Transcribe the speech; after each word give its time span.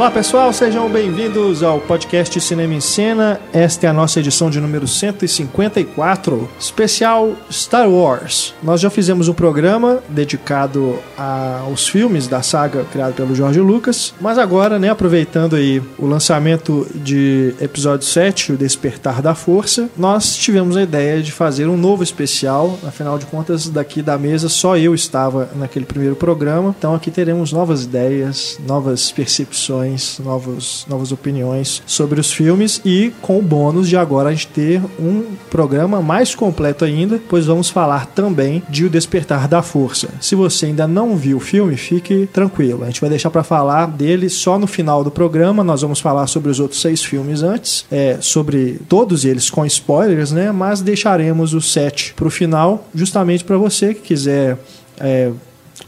Olá 0.00 0.10
pessoal, 0.10 0.50
sejam 0.50 0.88
bem-vindos 0.88 1.62
ao 1.62 1.78
podcast 1.78 2.40
Cinema 2.40 2.72
em 2.72 2.80
Cena. 2.80 3.38
Esta 3.52 3.86
é 3.86 3.90
a 3.90 3.92
nossa 3.92 4.18
edição 4.18 4.48
de 4.48 4.58
número 4.58 4.88
154, 4.88 6.48
especial 6.58 7.34
Star 7.52 7.86
Wars. 7.86 8.54
Nós 8.62 8.80
já 8.80 8.88
fizemos 8.88 9.28
um 9.28 9.34
programa 9.34 10.02
dedicado 10.08 10.98
aos 11.18 11.86
filmes 11.86 12.26
da 12.26 12.40
saga 12.40 12.82
criada 12.84 13.12
pelo 13.12 13.34
George 13.34 13.60
Lucas, 13.60 14.14
mas 14.18 14.38
agora, 14.38 14.78
né, 14.78 14.88
aproveitando 14.88 15.54
aí 15.54 15.82
o 15.98 16.06
lançamento 16.06 16.86
de 16.94 17.54
episódio 17.60 18.06
7, 18.06 18.52
O 18.52 18.56
Despertar 18.56 19.20
da 19.20 19.34
Força, 19.34 19.90
nós 19.98 20.34
tivemos 20.34 20.78
a 20.78 20.82
ideia 20.82 21.22
de 21.22 21.30
fazer 21.30 21.66
um 21.66 21.76
novo 21.76 22.02
especial. 22.02 22.78
Afinal 22.88 23.18
de 23.18 23.26
contas, 23.26 23.68
daqui 23.68 24.00
da 24.00 24.16
mesa 24.16 24.48
só 24.48 24.78
eu 24.78 24.94
estava 24.94 25.50
naquele 25.54 25.84
primeiro 25.84 26.16
programa, 26.16 26.74
então 26.78 26.94
aqui 26.94 27.10
teremos 27.10 27.52
novas 27.52 27.84
ideias, 27.84 28.58
novas 28.66 29.12
percepções 29.12 29.90
novos, 30.18 30.86
novas 30.88 31.12
opiniões 31.12 31.82
sobre 31.86 32.20
os 32.20 32.32
filmes 32.32 32.80
e 32.84 33.12
com 33.20 33.38
o 33.38 33.42
bônus 33.42 33.88
de 33.88 33.96
agora 33.96 34.28
a 34.28 34.32
gente 34.32 34.48
ter 34.48 34.80
um 34.98 35.24
programa 35.50 36.00
mais 36.00 36.34
completo 36.34 36.84
ainda, 36.84 37.20
pois 37.28 37.46
vamos 37.46 37.70
falar 37.70 38.06
também 38.06 38.62
de 38.68 38.84
O 38.84 38.90
Despertar 38.90 39.48
da 39.48 39.62
Força. 39.62 40.08
Se 40.20 40.34
você 40.34 40.66
ainda 40.66 40.86
não 40.86 41.16
viu 41.16 41.36
o 41.38 41.40
filme, 41.40 41.76
fique 41.76 42.28
tranquilo. 42.32 42.82
A 42.82 42.86
gente 42.86 43.00
vai 43.00 43.10
deixar 43.10 43.30
para 43.30 43.42
falar 43.42 43.86
dele 43.86 44.28
só 44.28 44.58
no 44.58 44.66
final 44.66 45.02
do 45.04 45.10
programa. 45.10 45.64
Nós 45.64 45.82
vamos 45.82 46.00
falar 46.00 46.26
sobre 46.26 46.50
os 46.50 46.60
outros 46.60 46.80
seis 46.80 47.02
filmes 47.02 47.42
antes, 47.42 47.84
é, 47.90 48.18
sobre 48.20 48.80
todos 48.88 49.24
eles 49.24 49.50
com 49.50 49.64
spoilers, 49.66 50.32
né? 50.32 50.52
Mas 50.52 50.80
deixaremos 50.80 51.54
o 51.54 51.60
set 51.60 52.14
para 52.14 52.26
o 52.26 52.30
final, 52.30 52.88
justamente 52.94 53.44
para 53.44 53.56
você 53.56 53.94
que 53.94 54.00
quiser 54.00 54.58
é, 54.98 55.30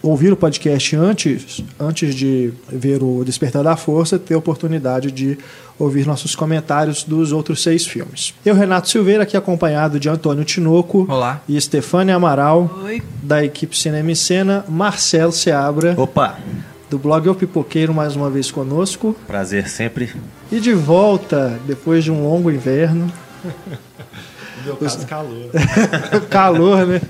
ouvir 0.03 0.33
o 0.33 0.37
podcast 0.37 0.97
antes, 0.97 1.63
antes 1.79 2.15
de 2.15 2.53
ver 2.69 3.03
o 3.03 3.23
Despertar 3.25 3.63
da 3.63 3.77
Força, 3.77 4.19
ter 4.19 4.35
a 4.35 4.39
oportunidade 4.39 5.11
de 5.13 5.39
ouvir 5.79 6.07
nossos 6.07 6.35
comentários 6.35 7.03
dos 7.05 7.33
outros 7.33 7.63
seis 7.63 7.87
filmes. 7.87 8.35
Eu, 8.45 8.55
Renato 8.55 8.89
Silveira, 8.89 9.23
aqui 9.23 9.37
acompanhado 9.37 9.99
de 10.01 10.09
Antônio 10.09 10.45
Tinoco 10.45 11.07
Olá. 11.09 11.41
e 11.49 11.61
Stefânia 11.61 12.17
Amaral, 12.17 12.81
Oi. 12.85 13.03
da 13.23 13.45
equipe 13.45 13.77
Cinema 13.77 14.11
e 14.11 14.17
Cena, 14.17 14.65
Marcelo 14.69 15.33
Seabra, 15.33 15.95
Opa! 15.97 16.39
do 16.91 16.99
blog 16.99 17.27
O 17.29 17.35
Pipoqueiro, 17.35 17.95
mais 17.95 18.15
uma 18.17 18.29
vez 18.29 18.51
conosco. 18.51 19.17
Prazer 19.27 19.69
sempre. 19.69 20.13
E 20.51 20.61
de 20.61 20.75
volta, 20.75 21.59
depois 21.67 22.05
de 22.05 22.11
um 22.11 22.23
longo 22.23 22.51
inverno, 22.51 23.11
No 23.45 24.65
meu 24.65 24.77
caso, 24.77 25.07
calor. 25.07 25.51
calor, 26.31 26.87
né? 26.87 27.01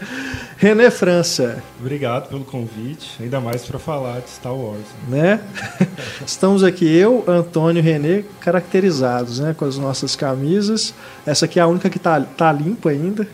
René 0.63 0.93
França, 0.93 1.61
Obrigado 1.81 2.29
pelo 2.29 2.45
convite, 2.45 3.21
ainda 3.21 3.41
mais 3.41 3.65
para 3.65 3.81
falar 3.81 4.21
de 4.21 4.31
Star 4.31 4.55
Wars. 4.55 4.85
né? 5.09 5.41
Estamos 6.25 6.63
aqui 6.63 6.87
eu, 6.87 7.25
Antônio 7.27 7.81
e 7.81 7.83
Renê 7.83 8.25
caracterizados, 8.39 9.41
né, 9.41 9.57
com 9.59 9.65
as 9.65 9.77
nossas 9.77 10.15
camisas. 10.15 10.95
Essa 11.27 11.47
aqui 11.47 11.59
é 11.59 11.63
a 11.63 11.67
única 11.67 11.91
que 11.91 11.99
tá, 11.99 12.21
tá 12.21 12.53
limpa 12.53 12.91
ainda. 12.91 13.27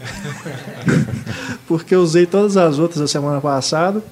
Porque 1.69 1.95
eu 1.95 2.01
usei 2.01 2.25
todas 2.25 2.57
as 2.57 2.79
outras 2.79 3.03
a 3.03 3.07
semana 3.07 3.43
passada. 3.43 4.03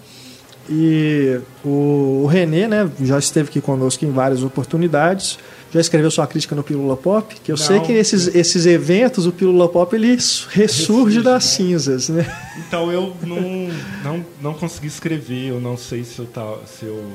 E 0.69 1.41
o, 1.65 2.21
o 2.25 2.27
Renê, 2.27 2.69
né, 2.69 2.91
já 3.01 3.19
esteve 3.19 3.49
aqui 3.49 3.63
conosco 3.63 4.05
em 4.05 4.11
várias 4.11 4.43
oportunidades. 4.43 5.39
Já 5.77 5.81
escreveu 5.83 6.11
sua 6.11 6.27
crítica 6.27 6.57
no 6.57 6.63
Pílula 6.63 6.97
Pop, 6.97 7.37
que 7.45 7.53
eu 7.53 7.57
sei 7.59 7.77
Não. 7.77 7.85
que 7.85 7.93
esses, 7.93 8.35
esses 8.35 8.65
eventos, 8.65 9.27
o 9.27 9.31
Pílula 9.33 9.69
Pop, 9.69 9.95
ele 9.95 10.13
ressurge 10.13 10.49
Ressurge, 10.55 11.23
das 11.23 11.45
né? 11.45 11.51
cinzas, 11.51 12.09
né? 12.09 12.35
Então 12.57 12.91
eu 12.91 13.15
não, 13.23 13.69
não, 14.03 14.27
não 14.41 14.55
consegui 14.55 14.87
escrever, 14.87 15.51
eu 15.51 15.61
não 15.61 15.77
sei 15.77 16.03
se 16.03 16.19
eu, 16.19 16.25
tá, 16.25 16.51
se 16.65 16.87
eu 16.87 17.13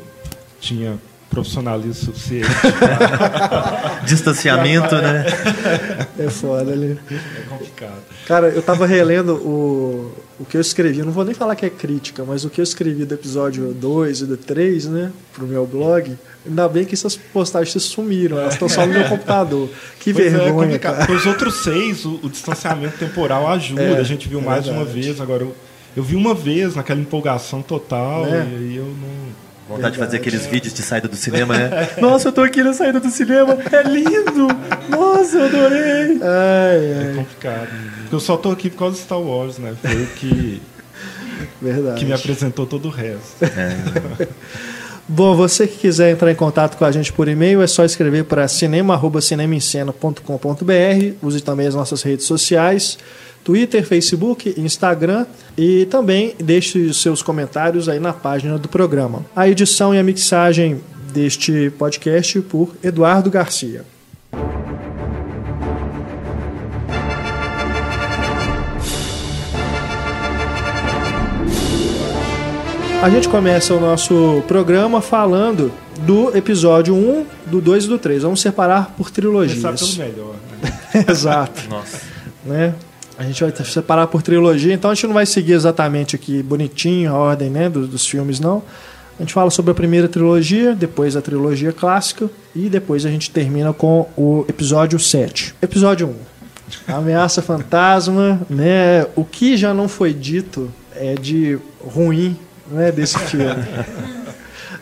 tinha 0.59 0.99
profissionalismo 1.27 2.13
suficiente. 2.13 2.47
Distanciamento, 4.05 4.93
né? 4.93 5.25
É 6.19 6.29
foda 6.29 6.71
ali. 6.71 6.99
É 7.09 7.49
complicado. 7.49 8.03
Cara, 8.27 8.49
eu 8.49 8.61
tava 8.61 8.85
relendo 8.85 9.37
o, 9.37 10.13
o 10.39 10.45
que 10.45 10.55
eu 10.55 10.61
escrevi, 10.61 10.99
eu 10.99 11.05
não 11.05 11.13
vou 11.13 11.25
nem 11.25 11.33
falar 11.33 11.55
que 11.55 11.65
é 11.65 11.69
crítica, 11.71 12.23
mas 12.23 12.45
o 12.45 12.49
que 12.51 12.61
eu 12.61 12.63
escrevi 12.63 13.05
do 13.05 13.15
episódio 13.15 13.73
2 13.73 14.21
e 14.21 14.25
do 14.27 14.37
3, 14.37 14.85
né, 14.85 15.11
pro 15.33 15.47
meu 15.47 15.65
blog, 15.65 16.15
ainda 16.47 16.67
bem 16.69 16.85
que 16.85 16.93
essas 16.95 17.15
postagens 17.15 17.83
sumiram, 17.83 18.39
elas 18.39 18.53
estão 18.53 18.67
só 18.69 18.85
no 18.85 18.93
meu 18.93 19.07
computador. 19.07 19.69
Que 19.99 20.13
Pois 20.13 20.25
é, 20.25 20.29
vergonha, 20.29 20.53
complicado. 20.53 20.93
cara. 20.95 21.05
Para 21.05 21.15
os 21.15 21.25
outros 21.25 21.63
seis, 21.63 22.05
o, 22.05 22.19
o 22.23 22.29
distanciamento 22.29 22.97
temporal 22.97 23.47
ajuda. 23.49 23.81
É, 23.81 23.97
a 23.99 24.03
gente 24.03 24.27
viu 24.27 24.39
é 24.39 24.43
mais 24.43 24.63
de 24.63 24.69
uma 24.71 24.83
verdade. 24.85 25.01
vez, 25.07 25.21
agora 25.21 25.43
eu, 25.43 25.55
eu 25.95 26.03
vi 26.03 26.15
uma 26.15 26.33
vez 26.33 26.75
naquela 26.75 26.99
empolgação 26.99 27.61
total 27.61 28.25
É. 28.25 28.29
e 28.29 28.55
aí 28.55 28.75
eu 28.77 28.85
não. 28.85 29.41
Vontade 29.69 29.93
de 29.93 29.99
fazer 29.99 30.17
aqueles 30.17 30.45
vídeos 30.47 30.73
de 30.73 30.81
saída 30.81 31.07
do 31.07 31.15
cinema, 31.15 31.57
né? 31.57 31.89
Nossa, 32.01 32.27
eu 32.27 32.33
tô 32.33 32.41
aqui 32.41 32.61
na 32.61 32.73
saída 32.73 32.99
do 32.99 33.09
cinema. 33.09 33.57
É 33.71 33.83
lindo! 33.87 34.47
Nossa, 34.89 35.37
eu 35.37 35.45
adorei! 35.45 36.19
Ai, 36.21 36.21
É 36.21 37.05
ai, 37.07 37.15
complicado. 37.15 37.69
Porque 38.01 38.15
eu 38.15 38.19
só 38.19 38.35
tô 38.35 38.51
aqui 38.51 38.69
por 38.69 38.79
causa 38.79 38.97
de 38.97 39.01
Star 39.03 39.21
Wars, 39.21 39.59
né? 39.59 39.73
Foi 39.81 40.03
o 40.03 40.07
que, 40.07 40.61
verdade. 41.61 41.99
que 41.99 42.05
me 42.05 42.11
apresentou 42.11 42.65
todo 42.65 42.89
o 42.89 42.91
resto. 42.91 43.37
Bom, 45.07 45.35
você 45.35 45.65
que 45.67 45.77
quiser 45.77 46.11
entrar 46.11 46.31
em 46.31 46.35
contato 46.35 46.77
com 46.77 46.85
a 46.85 46.91
gente 46.91 47.11
por 47.11 47.27
e-mail, 47.27 47.61
é 47.61 47.67
só 47.67 47.83
escrever 47.83 48.23
para 48.25 48.47
cinema@cinemaencena.com.br. 48.47 51.15
Use 51.21 51.41
também 51.41 51.67
as 51.67 51.75
nossas 51.75 52.01
redes 52.01 52.25
sociais, 52.25 52.97
Twitter, 53.43 53.85
Facebook, 53.85 54.53
Instagram 54.57 55.25
e 55.57 55.85
também 55.87 56.33
deixe 56.39 56.79
os 56.79 57.01
seus 57.01 57.21
comentários 57.21 57.89
aí 57.89 57.99
na 57.99 58.13
página 58.13 58.57
do 58.57 58.69
programa. 58.69 59.25
A 59.35 59.49
edição 59.49 59.93
e 59.93 59.99
a 59.99 60.03
mixagem 60.03 60.79
deste 61.11 61.69
podcast 61.77 62.39
por 62.41 62.73
Eduardo 62.83 63.29
Garcia. 63.29 63.83
A 73.01 73.09
gente 73.09 73.27
começa 73.27 73.73
o 73.73 73.79
nosso 73.79 74.43
programa 74.47 75.01
falando 75.01 75.71
do 76.05 76.37
episódio 76.37 76.93
1, 76.93 77.25
do 77.47 77.59
2 77.59 77.85
e 77.85 77.87
do 77.87 77.97
3. 77.97 78.21
Vamos 78.21 78.41
separar 78.41 78.93
por 78.95 79.09
trilogias. 79.09 79.59
Começar 79.59 79.97
pelo 79.97 80.07
melhor, 80.07 80.35
né? 80.61 81.05
Exato. 81.09 81.67
Nossa. 81.67 81.99
né? 82.45 82.75
A 83.17 83.23
gente 83.23 83.43
vai 83.43 83.51
separar 83.65 84.05
por 84.05 84.21
trilogia, 84.21 84.71
então 84.71 84.91
a 84.91 84.93
gente 84.93 85.07
não 85.07 85.15
vai 85.15 85.25
seguir 85.25 85.53
exatamente 85.53 86.15
aqui 86.15 86.43
bonitinho 86.43 87.11
a 87.11 87.17
ordem 87.17 87.49
né, 87.49 87.71
dos, 87.71 87.89
dos 87.89 88.05
filmes, 88.05 88.39
não. 88.39 88.61
A 89.17 89.23
gente 89.23 89.33
fala 89.33 89.49
sobre 89.49 89.71
a 89.71 89.75
primeira 89.75 90.07
trilogia, 90.07 90.75
depois 90.75 91.15
a 91.15 91.21
trilogia 91.23 91.73
clássica 91.73 92.29
e 92.55 92.69
depois 92.69 93.03
a 93.03 93.09
gente 93.09 93.31
termina 93.31 93.73
com 93.73 94.07
o 94.15 94.45
episódio 94.47 94.99
7. 94.99 95.55
Episódio 95.59 96.15
1. 96.87 96.93
Ameaça 96.93 97.41
Fantasma, 97.43 98.41
né? 98.47 99.07
O 99.15 99.25
que 99.25 99.57
já 99.57 99.73
não 99.73 99.87
foi 99.87 100.13
dito 100.13 100.71
é 100.95 101.15
de 101.15 101.57
ruim 101.83 102.37
né, 102.71 102.91
desse 102.91 103.17
filme. 103.19 103.63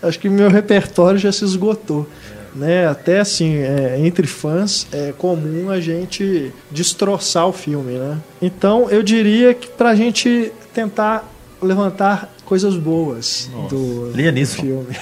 Acho 0.01 0.19
que 0.19 0.29
meu 0.29 0.49
repertório 0.49 1.19
já 1.19 1.31
se 1.31 1.43
esgotou. 1.43 2.07
Né? 2.55 2.87
Até 2.87 3.19
assim, 3.19 3.57
é, 3.57 3.97
entre 3.99 4.25
fãs, 4.25 4.87
é 4.91 5.13
comum 5.17 5.69
a 5.69 5.79
gente 5.79 6.51
destroçar 6.71 7.47
o 7.47 7.53
filme. 7.53 7.93
Né? 7.93 8.17
Então 8.41 8.89
eu 8.89 9.03
diria 9.03 9.53
que 9.53 9.67
pra 9.67 9.93
gente 9.95 10.51
tentar 10.73 11.29
levantar 11.61 12.33
coisas 12.45 12.75
boas 12.75 13.49
Nossa. 13.53 13.75
do, 13.75 14.11
do 14.11 14.45
filme. 14.47 14.95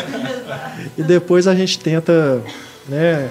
e 0.96 1.02
depois 1.02 1.46
a 1.46 1.54
gente 1.54 1.78
tenta 1.78 2.40
né, 2.88 3.30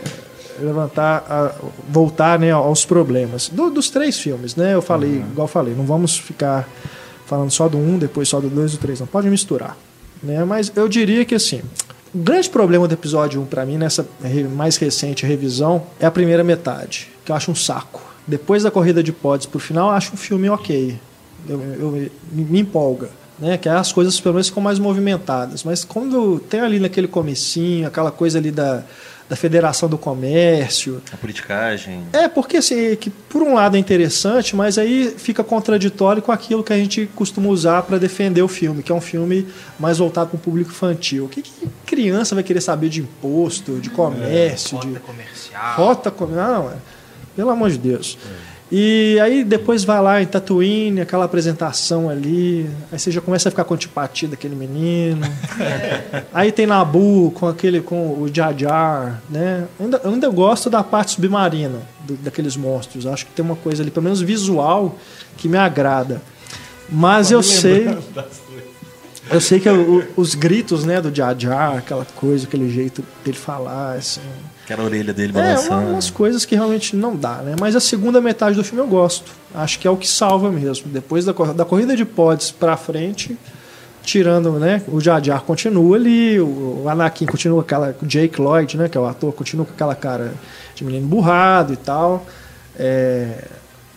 levantar, 0.60 1.26
a- 1.28 1.52
voltar 1.90 2.38
né, 2.40 2.52
aos 2.52 2.86
problemas. 2.86 3.50
Do- 3.50 3.72
dos 3.72 3.90
três 3.90 4.20
filmes, 4.20 4.56
né? 4.56 4.74
Eu 4.76 4.82
falei, 4.82 5.18
igual 5.32 5.46
eu 5.46 5.52
falei, 5.52 5.74
não 5.74 5.86
vamos 5.86 6.18
ficar 6.18 6.68
falando 7.32 7.50
só 7.50 7.70
do 7.70 7.78
um, 7.78 7.98
depois 7.98 8.28
só 8.28 8.42
do 8.42 8.50
dois 8.50 8.74
e 8.74 8.76
do 8.76 8.82
três, 8.82 9.00
não 9.00 9.08
pode 9.08 9.30
misturar. 9.30 9.78
Né? 10.22 10.44
Mas 10.44 10.70
eu 10.76 10.90
diria 10.90 11.24
que 11.24 11.34
assim, 11.34 11.62
o 12.14 12.18
grande 12.18 12.50
problema 12.50 12.90
do 12.90 12.94
episódio 12.94 13.40
1 13.42 13.46
pra 13.46 13.66
mim, 13.66 13.78
nessa 13.78 14.06
mais 14.54 14.76
recente 14.76 15.26
revisão, 15.26 15.84
é 15.98 16.06
a 16.06 16.12
primeira 16.12 16.44
metade, 16.44 17.08
que 17.24 17.32
eu 17.32 17.36
acho 17.36 17.50
um 17.50 17.56
saco. 17.56 18.02
Depois 18.28 18.64
da 18.64 18.70
corrida 18.70 19.02
de 19.02 19.14
pods 19.14 19.46
pro 19.46 19.60
final, 19.60 19.88
eu 19.88 19.96
acho 19.96 20.14
um 20.14 20.18
filme 20.18 20.50
ok. 20.50 21.00
Eu, 21.48 21.62
eu- 21.80 22.12
me, 22.34 22.60
empolga. 22.60 23.10
Né, 23.40 23.58
que 23.58 23.68
as 23.68 23.92
coisas 23.92 24.20
pelo 24.20 24.36
menos 24.36 24.50
ficam 24.50 24.62
mais 24.62 24.78
movimentadas. 24.78 25.64
Mas 25.64 25.84
quando 25.84 26.38
tem 26.40 26.60
ali 26.60 26.80
naquele 26.80 27.08
comecinho, 27.08 27.88
aquela 27.88 28.12
coisa 28.12 28.38
ali 28.38 28.52
da, 28.52 28.84
da 29.32 29.38
Federação 29.38 29.88
do 29.88 29.98
Comércio, 29.98 31.02
A 31.10 31.16
politicagem. 31.16 32.04
é, 32.12 32.28
porque 32.28 32.58
assim, 32.58 32.98
que 32.98 33.10
por 33.10 33.42
um 33.42 33.54
lado 33.54 33.78
é 33.78 33.80
interessante, 33.80 34.58
mas 34.58 34.78
aí 34.78 35.16
fica 35.18 35.42
contraditório 35.42 36.22
com 36.22 36.34
aquilo 36.34 36.62
que 36.62 36.74
a 36.74 36.76
gente 36.76 37.10
costuma 37.16 37.48
usar 37.48 37.84
para 37.84 37.98
defender 37.98 38.42
o 38.42 38.48
filme, 38.50 38.84
que 38.84 38.92
é 38.92 38.96
um 38.96 39.00
filme 39.00 39.48
mais 39.80 40.00
voltado 40.00 40.32
para 40.32 40.36
o 40.36 40.40
público 40.40 40.72
infantil. 40.72 41.24
O 41.26 41.30
que, 41.30 41.42
que 41.42 41.70
criança 41.86 42.36
vai 42.36 42.44
querer 42.44 42.60
saber 42.60 42.90
de 42.90 43.00
imposto, 43.00 43.80
de 43.80 43.90
comércio, 43.90 44.78
de 44.82 44.88
Rota 44.88 45.00
comercial. 45.00 45.76
rota 45.78 46.12
comercial? 46.12 46.52
Não, 46.64 46.70
é. 46.70 46.74
Pelo 47.34 47.50
amor 47.52 47.70
de 47.70 47.78
Deus. 47.78 48.18
E 48.74 49.20
aí 49.20 49.44
depois 49.44 49.84
vai 49.84 50.02
lá 50.02 50.22
em 50.22 50.26
Tatooine, 50.26 51.02
aquela 51.02 51.26
apresentação 51.26 52.08
ali, 52.10 52.70
aí 52.90 52.98
você 52.98 53.12
já 53.12 53.20
começa 53.20 53.50
a 53.50 53.52
ficar 53.52 53.66
com 53.66 53.74
antipatia 53.74 54.30
daquele 54.30 54.56
menino. 54.56 55.28
Aí 56.34 56.54
tem 56.54 56.66
Nabu 56.66 57.32
com 57.36 57.48
aquele 57.50 57.82
com 57.82 58.14
o 58.22 58.30
Jar 58.34 58.58
Jar, 58.58 59.22
né? 59.30 59.66
Ainda, 59.78 60.00
eu 60.06 60.12
ainda 60.14 60.30
gosto 60.30 60.70
da 60.70 60.82
parte 60.82 61.12
submarina 61.12 61.80
do- 62.08 62.16
daqueles 62.16 62.56
monstros. 62.56 63.06
Acho 63.06 63.26
que 63.26 63.34
tem 63.34 63.44
uma 63.44 63.58
coisa 63.58 63.84
ali, 63.84 63.92
pelo 63.92 64.06
menos 64.06 64.22
visual, 64.22 64.96
que 65.36 65.50
me 65.50 65.58
agrada. 65.58 66.22
Mas 66.90 67.30
eu 67.30 67.44
sei, 67.44 67.88
eu 69.30 69.42
sei 69.42 69.60
que 69.60 69.70
o- 69.70 70.04
os 70.16 70.34
gritos, 70.34 70.86
né, 70.86 71.02
do 71.02 71.14
Jar 71.14 71.36
Jar, 71.38 71.78
aquela 71.78 72.06
coisa, 72.16 72.46
aquele 72.48 72.70
jeito 72.70 73.04
dele 73.24 73.38
falar, 73.38 73.96
assim, 73.98 74.22
Aquela 74.64 74.84
orelha 74.84 75.14
dele 75.14 75.32
é, 75.32 75.42
balançando. 75.42 75.82
uma- 75.82 75.92
umas 75.94 76.10
coisas 76.10 76.46
que 76.46 76.56
realmente 76.56 76.96
não 76.96 77.16
dá, 77.16 77.36
né? 77.38 77.56
Mas 77.60 77.76
a 77.76 77.80
segunda 77.80 78.22
metade 78.22 78.56
do 78.56 78.64
filme 78.64 78.82
eu 78.84 78.88
gosto. 78.88 79.32
Acho 79.54 79.78
que 79.80 79.88
é 79.88 79.92
o 79.92 79.98
que 79.98 80.08
salva 80.08 80.50
mesmo. 80.52 80.88
Depois 80.90 81.26
da, 81.26 81.32
da 81.32 81.66
corrida 81.66 81.96
de 81.96 82.06
pods 82.06 82.52
pra 82.52 82.78
frente, 82.78 83.38
tirando, 84.04 84.52
né? 84.54 84.82
O 84.88 85.00
Jar 85.02 85.22
Jar 85.24 85.42
continua 85.42 85.96
ali, 85.98 86.40
o, 86.40 86.82
o 86.84 86.90
Anakin 86.90 87.26
continua 87.26 87.56
com 87.58 87.62
aquela. 87.62 87.96
O 88.02 88.06
Jake 88.06 88.40
Lloyd, 88.42 88.78
né? 88.78 88.88
Que 88.88 88.98
é 88.98 89.02
o 89.02 89.06
ator, 89.06 89.34
continua 89.34 89.66
com 89.66 89.74
aquela 89.74 89.96
cara 89.96 90.34
de 90.76 90.84
menino 90.86 91.06
burrado 91.08 91.74
e 91.74 91.78
tal. 91.78 92.26
É, 92.78 93.44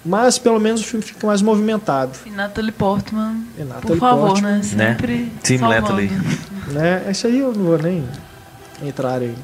mas 0.05 0.39
pelo 0.39 0.59
menos 0.61 0.81
o 0.81 0.85
filme 0.85 1.05
fica 1.05 1.27
mais 1.27 1.41
movimentado. 1.41 2.13
E 2.27 2.31
Natalie 2.31 2.73
Portman, 2.73 3.37
E 3.59 3.63
Natalie 3.63 3.87
por 3.87 3.97
favor, 3.99 4.29
Portman, 4.31 4.57
né? 4.57 4.63
Sempre 4.63 5.33
Team 5.43 5.61
salvando. 5.61 5.83
Natalie. 5.83 6.11
Né? 6.73 7.05
Isso 7.11 7.27
aí 7.27 7.39
eu 7.39 7.53
não 7.53 7.65
vou 7.65 7.79
nem 7.79 8.05
entrar 8.83 9.23
em 9.23 9.35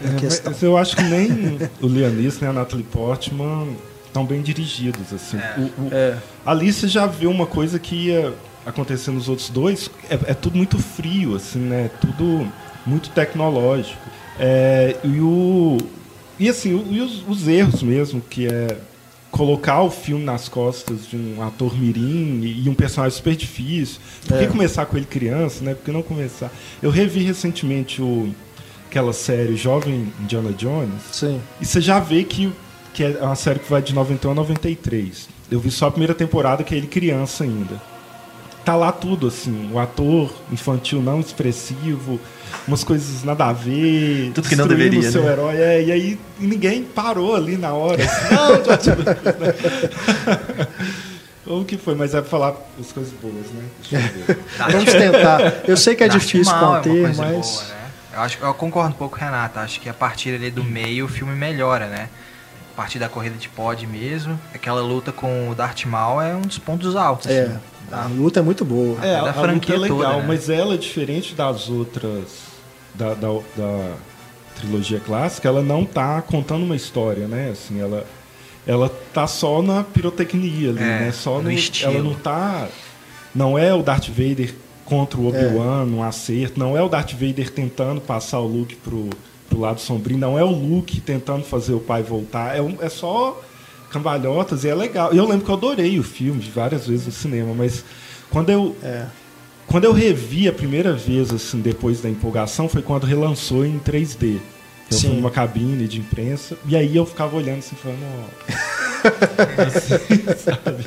É, 0.00 0.18
questão. 0.18 0.52
mas 0.52 0.62
eu 0.62 0.76
acho 0.76 0.96
que 0.96 1.02
nem 1.02 1.58
o 1.80 1.86
Leonis 1.86 2.40
nem 2.40 2.50
a 2.50 2.52
Natalie 2.52 2.84
Portman 2.84 3.68
estão 4.06 4.24
bem 4.24 4.42
dirigidos. 4.42 5.12
Assim. 5.12 5.36
O- 5.58 5.82
o- 5.84 5.88
É. 5.92 6.16
Ali 6.44 6.72
você 6.72 6.88
já 6.88 7.06
viu 7.06 7.30
uma 7.30 7.46
coisa 7.46 7.78
que 7.78 7.94
ia 8.08 8.32
acontecer 8.66 9.10
nos 9.10 9.28
outros 9.28 9.48
dois. 9.50 9.90
É, 10.10 10.14
é 10.32 10.34
tudo 10.34 10.56
muito 10.56 10.78
frio, 10.78 11.34
assim, 11.36 11.58
né? 11.58 11.90
Tudo 12.00 12.46
muito 12.86 13.10
tecnológico. 13.10 14.00
É, 14.38 14.96
e 15.04 15.20
o 15.20 15.78
e 16.38 16.48
assim 16.48 16.74
o- 16.74 16.86
e 16.90 17.00
os, 17.00 17.22
os 17.28 17.46
erros 17.46 17.82
mesmo 17.82 18.20
que 18.20 18.46
é 18.46 18.76
colocar 19.30 19.80
o 19.82 19.90
filme 19.90 20.24
nas 20.24 20.46
costas 20.48 21.06
de 21.08 21.16
um 21.16 21.42
ator 21.42 21.74
mirim 21.78 22.40
e, 22.42 22.64
e 22.64 22.68
um 22.68 22.74
personagem 22.74 23.16
super 23.16 23.34
difícil. 23.34 23.98
Por 24.26 24.36
que 24.38 24.44
É. 24.44 24.46
começar 24.46 24.84
com 24.86 24.96
ele 24.96 25.06
criança, 25.06 25.64
né? 25.64 25.74
Por 25.74 25.84
que 25.84 25.90
não 25.92 26.02
começar? 26.02 26.50
Eu 26.82 26.90
revi 26.90 27.22
recentemente 27.22 28.02
o 28.02 28.34
aquela 28.92 29.14
série 29.14 29.56
Jovem 29.56 30.12
Indiana 30.20 30.52
Jones. 30.52 31.00
Sim. 31.10 31.40
E 31.58 31.64
você 31.64 31.80
já 31.80 31.98
vê 31.98 32.22
que, 32.24 32.52
que 32.92 33.02
é 33.02 33.22
uma 33.22 33.34
série 33.34 33.58
que 33.58 33.70
vai 33.70 33.80
de 33.80 33.94
91 33.94 34.32
a 34.32 34.34
93. 34.34 35.28
Eu 35.50 35.58
vi 35.58 35.70
só 35.70 35.86
a 35.86 35.90
primeira 35.90 36.14
temporada, 36.14 36.62
que 36.62 36.74
é 36.74 36.78
ele 36.78 36.86
criança 36.86 37.44
ainda. 37.44 37.80
Tá 38.66 38.76
lá 38.76 38.92
tudo, 38.92 39.26
assim, 39.26 39.70
o 39.72 39.78
ator 39.78 40.32
infantil 40.52 41.02
não 41.02 41.18
expressivo, 41.18 42.20
umas 42.68 42.84
coisas 42.84 43.24
nada 43.24 43.46
a 43.46 43.52
ver. 43.52 44.30
Tudo 44.34 44.48
que 44.48 44.54
não 44.54 44.68
deveria, 44.68 45.00
o 45.00 45.02
seu 45.02 45.24
né? 45.24 45.32
herói. 45.32 45.56
É, 45.56 45.82
e 45.82 45.90
aí 45.90 46.18
ninguém 46.38 46.84
parou 46.84 47.34
ali 47.34 47.56
na 47.56 47.72
hora. 47.72 48.04
Assim, 48.04 48.34
não, 48.34 48.62
George 48.62 48.90
Lucas? 48.90 50.68
Ou 51.46 51.62
o 51.62 51.64
que 51.64 51.76
foi, 51.76 51.94
mas 51.94 52.14
é 52.14 52.20
pra 52.20 52.30
falar 52.30 52.54
as 52.78 52.92
coisas 52.92 53.12
boas, 53.20 53.34
né? 53.34 53.64
Deixa 53.90 54.06
eu 54.06 54.26
ver. 54.26 54.38
Vamos 54.70 54.92
tentar. 54.92 55.62
Eu 55.66 55.76
sei 55.76 55.96
que 55.96 56.04
é 56.04 56.08
difícil 56.08 56.54
é 56.54 56.58
conter, 56.60 57.02
coisa 57.02 57.22
mas. 57.22 57.46
boa, 57.50 57.62
né? 57.64 57.81
Eu, 58.12 58.20
acho, 58.20 58.38
eu 58.40 58.54
concordo 58.54 58.90
um 58.90 58.98
pouco 58.98 59.16
com 59.18 59.24
o 59.24 59.24
Renato. 59.24 59.58
Acho 59.58 59.80
que 59.80 59.88
a 59.88 59.94
partir 59.94 60.34
ali 60.34 60.50
do 60.50 60.62
meio 60.62 61.06
o 61.06 61.08
filme 61.08 61.34
melhora, 61.34 61.86
né? 61.86 62.08
A 62.72 62.76
partir 62.76 62.98
da 62.98 63.08
corrida 63.08 63.36
de 63.36 63.48
pod 63.48 63.86
mesmo. 63.86 64.38
Aquela 64.54 64.80
luta 64.80 65.12
com 65.12 65.50
o 65.50 65.54
Darth 65.54 65.84
Maul 65.84 66.20
é 66.20 66.34
um 66.34 66.42
dos 66.42 66.58
pontos 66.58 66.96
altos. 66.96 67.26
É, 67.30 67.44
assim. 67.44 67.58
a 67.90 68.04
luta 68.06 68.40
é 68.40 68.42
muito 68.42 68.64
boa. 68.64 69.04
É, 69.04 69.16
a, 69.16 69.30
a 69.30 69.32
franquia 69.32 69.76
luta 69.76 69.88
é 69.88 69.92
legal, 69.92 70.10
toda, 70.12 70.22
né? 70.22 70.24
mas 70.28 70.48
ela, 70.48 70.76
diferente 70.78 71.34
das 71.34 71.68
outras 71.68 72.52
da, 72.94 73.14
da, 73.14 73.28
da 73.56 73.94
trilogia 74.54 75.00
clássica, 75.00 75.48
ela 75.48 75.62
não 75.62 75.84
tá 75.84 76.22
contando 76.22 76.64
uma 76.64 76.76
história, 76.76 77.26
né? 77.26 77.50
Assim, 77.52 77.80
ela, 77.80 78.06
ela 78.66 78.90
tá 79.12 79.26
só 79.26 79.60
na 79.62 79.82
pirotecnia 79.84 80.70
ali, 80.70 80.80
É, 80.80 80.98
né? 81.00 81.12
Só 81.12 81.36
no 81.36 81.44
no, 81.44 81.52
estilo. 81.52 81.92
ela 81.92 82.02
não 82.02 82.14
tá. 82.14 82.68
Não 83.34 83.58
é 83.58 83.72
o 83.74 83.82
Darth 83.82 84.08
Vader 84.08 84.54
contra 84.84 85.18
o 85.18 85.26
Obi-Wan, 85.28 85.84
um 85.86 86.02
acerto. 86.02 86.58
Não 86.58 86.76
é 86.76 86.82
o 86.82 86.88
Darth 86.88 87.12
Vader 87.12 87.50
tentando 87.50 88.00
passar 88.00 88.40
o 88.40 88.46
Luke 88.46 88.76
pro, 88.76 89.08
pro 89.48 89.60
lado 89.60 89.80
sombrio. 89.80 90.18
Não 90.18 90.38
é 90.38 90.44
o 90.44 90.50
Luke 90.50 91.00
tentando 91.00 91.44
fazer 91.44 91.72
o 91.74 91.80
pai 91.80 92.02
voltar. 92.02 92.56
É, 92.56 92.60
um- 92.62 92.76
é 92.80 92.88
só 92.88 93.40
cambalhotas 93.90 94.64
e 94.64 94.68
é 94.68 94.74
legal. 94.74 95.12
Eu 95.12 95.26
lembro 95.26 95.44
que 95.44 95.50
eu 95.50 95.54
adorei 95.56 95.98
o 95.98 96.02
filme 96.02 96.40
várias 96.54 96.86
vezes 96.86 97.06
no 97.06 97.12
cinema, 97.12 97.52
mas 97.54 97.84
quando 98.30 98.50
eu 98.50 98.74
É. 98.82 99.06
quando 99.66 99.84
eu 99.84 99.92
revi 99.92 100.48
a 100.48 100.52
primeira 100.52 100.92
vez, 100.92 101.30
assim, 101.32 101.60
depois 101.60 102.00
da 102.00 102.08
empolgação, 102.10 102.68
foi 102.68 102.82
quando 102.82 103.04
relançou 103.04 103.64
em 103.64 103.78
3D. 103.78 104.38
Eu 104.90 104.98
Sim. 104.98 105.06
fui 105.08 105.16
numa 105.16 105.30
cabine 105.30 105.88
de 105.88 105.98
imprensa, 106.00 106.58
e 106.66 106.76
aí 106.76 106.94
eu 106.94 107.06
ficava 107.06 107.34
olhando 107.36 107.60
assim, 107.60 107.76
falando, 107.76 108.00
ó. 108.02 108.52
assim, 109.62 110.22
sabe? 110.36 110.84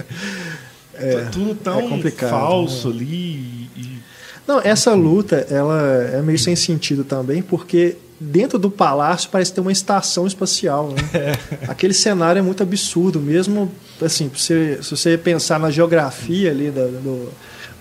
Tudo 1.32 1.56
tão 1.56 1.80
é 2.08 2.12
falso 2.30 2.88
ali. 2.90 3.70
e- 3.76 4.00
Não, 4.48 4.60
essa 4.62 4.94
luta, 4.94 5.46
ela 5.50 5.82
é 6.14 6.22
meio 6.22 6.38
sem 6.40 6.56
sentido 6.56 7.04
também, 7.04 7.42
porque 7.42 7.96
dentro 8.20 8.58
do 8.60 8.70
palácio 8.72 9.30
parece 9.32 9.52
ter 9.52 9.60
uma 9.62 9.72
estação 9.72 10.26
espacial, 10.28 10.90
né? 10.92 11.34
Aquele 11.68 11.94
cenário 11.94 12.40
é 12.40 12.42
muito 12.42 12.62
absurdo, 12.64 13.20
mesmo 13.20 13.72
assim, 14.02 14.30
se 14.36 14.40
você, 14.54 14.80
se 14.84 14.92
você 14.92 15.18
pensar 15.18 15.60
na 15.60 15.70
geografia 15.72 16.52
ali 16.52 16.70
da- 16.72 16.86
do, 16.86 17.30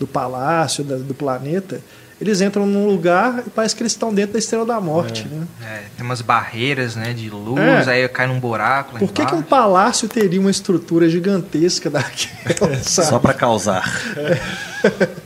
do 0.01 0.07
palácio, 0.07 0.83
da- 0.83 0.97
do 0.97 1.15
planeta, 1.15 1.81
eles 2.25 2.41
entram 2.41 2.67
num 2.67 2.87
lugar 2.87 3.43
e 3.47 3.51
parece 3.51 3.77
que 3.77 3.83
eles 3.83 3.93
estão 3.93 4.13
dentro 4.13 4.33
da 4.33 4.39
Estrela 4.39 4.65
da 4.67 4.81
Morte, 4.81 5.27
né? 5.29 5.47
É, 5.63 5.83
tem 5.97 6.05
umas 6.05 6.21
barreiras, 6.21 6.97
né, 6.97 7.13
de 7.13 7.29
luz, 7.31 7.87
É. 7.87 7.91
aí 7.93 8.09
cai 8.09 8.27
num 8.27 8.41
buraco 8.41 8.95
lá 8.95 8.99
Por 8.99 9.13
que, 9.13 9.25
que 9.25 9.35
um 9.35 9.43
palácio 9.43 10.09
teria 10.09 10.41
uma 10.41 10.51
estrutura 10.51 11.09
gigantesca 11.09 11.89
daquela, 11.91 12.77
sabe? 12.83 13.09
Só 13.09 13.19
pra 13.19 13.33
causar. 13.35 13.85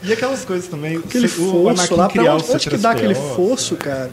E 0.02 0.12
aquelas 0.12 0.44
coisas 0.44 0.68
também. 0.68 0.96
aquele 0.98 1.28
fosso 1.28 1.94
lá, 1.96 2.08
pra 2.08 2.22
onde, 2.34 2.44
o 2.44 2.54
onde 2.54 2.68
que 2.70 2.76
dá 2.76 2.90
aquele 2.92 3.14
C3PO, 3.14 3.36
fosso, 3.36 3.76
cara? 3.76 4.10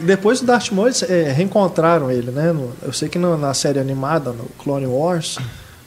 E 0.00 0.04
depois 0.04 0.40
do 0.40 0.46
Darth 0.46 0.70
Maul, 0.72 0.88
eles 0.88 1.02
é, 1.02 1.32
reencontraram 1.32 2.10
ele, 2.10 2.30
né? 2.30 2.52
No- 2.52 2.72
eu 2.82 2.92
sei 2.92 3.08
que 3.08 3.18
no- 3.18 3.36
na 3.38 3.54
série 3.54 3.78
animada, 3.78 4.30
no 4.30 4.44
Clone 4.58 4.86
Wars, 4.86 5.38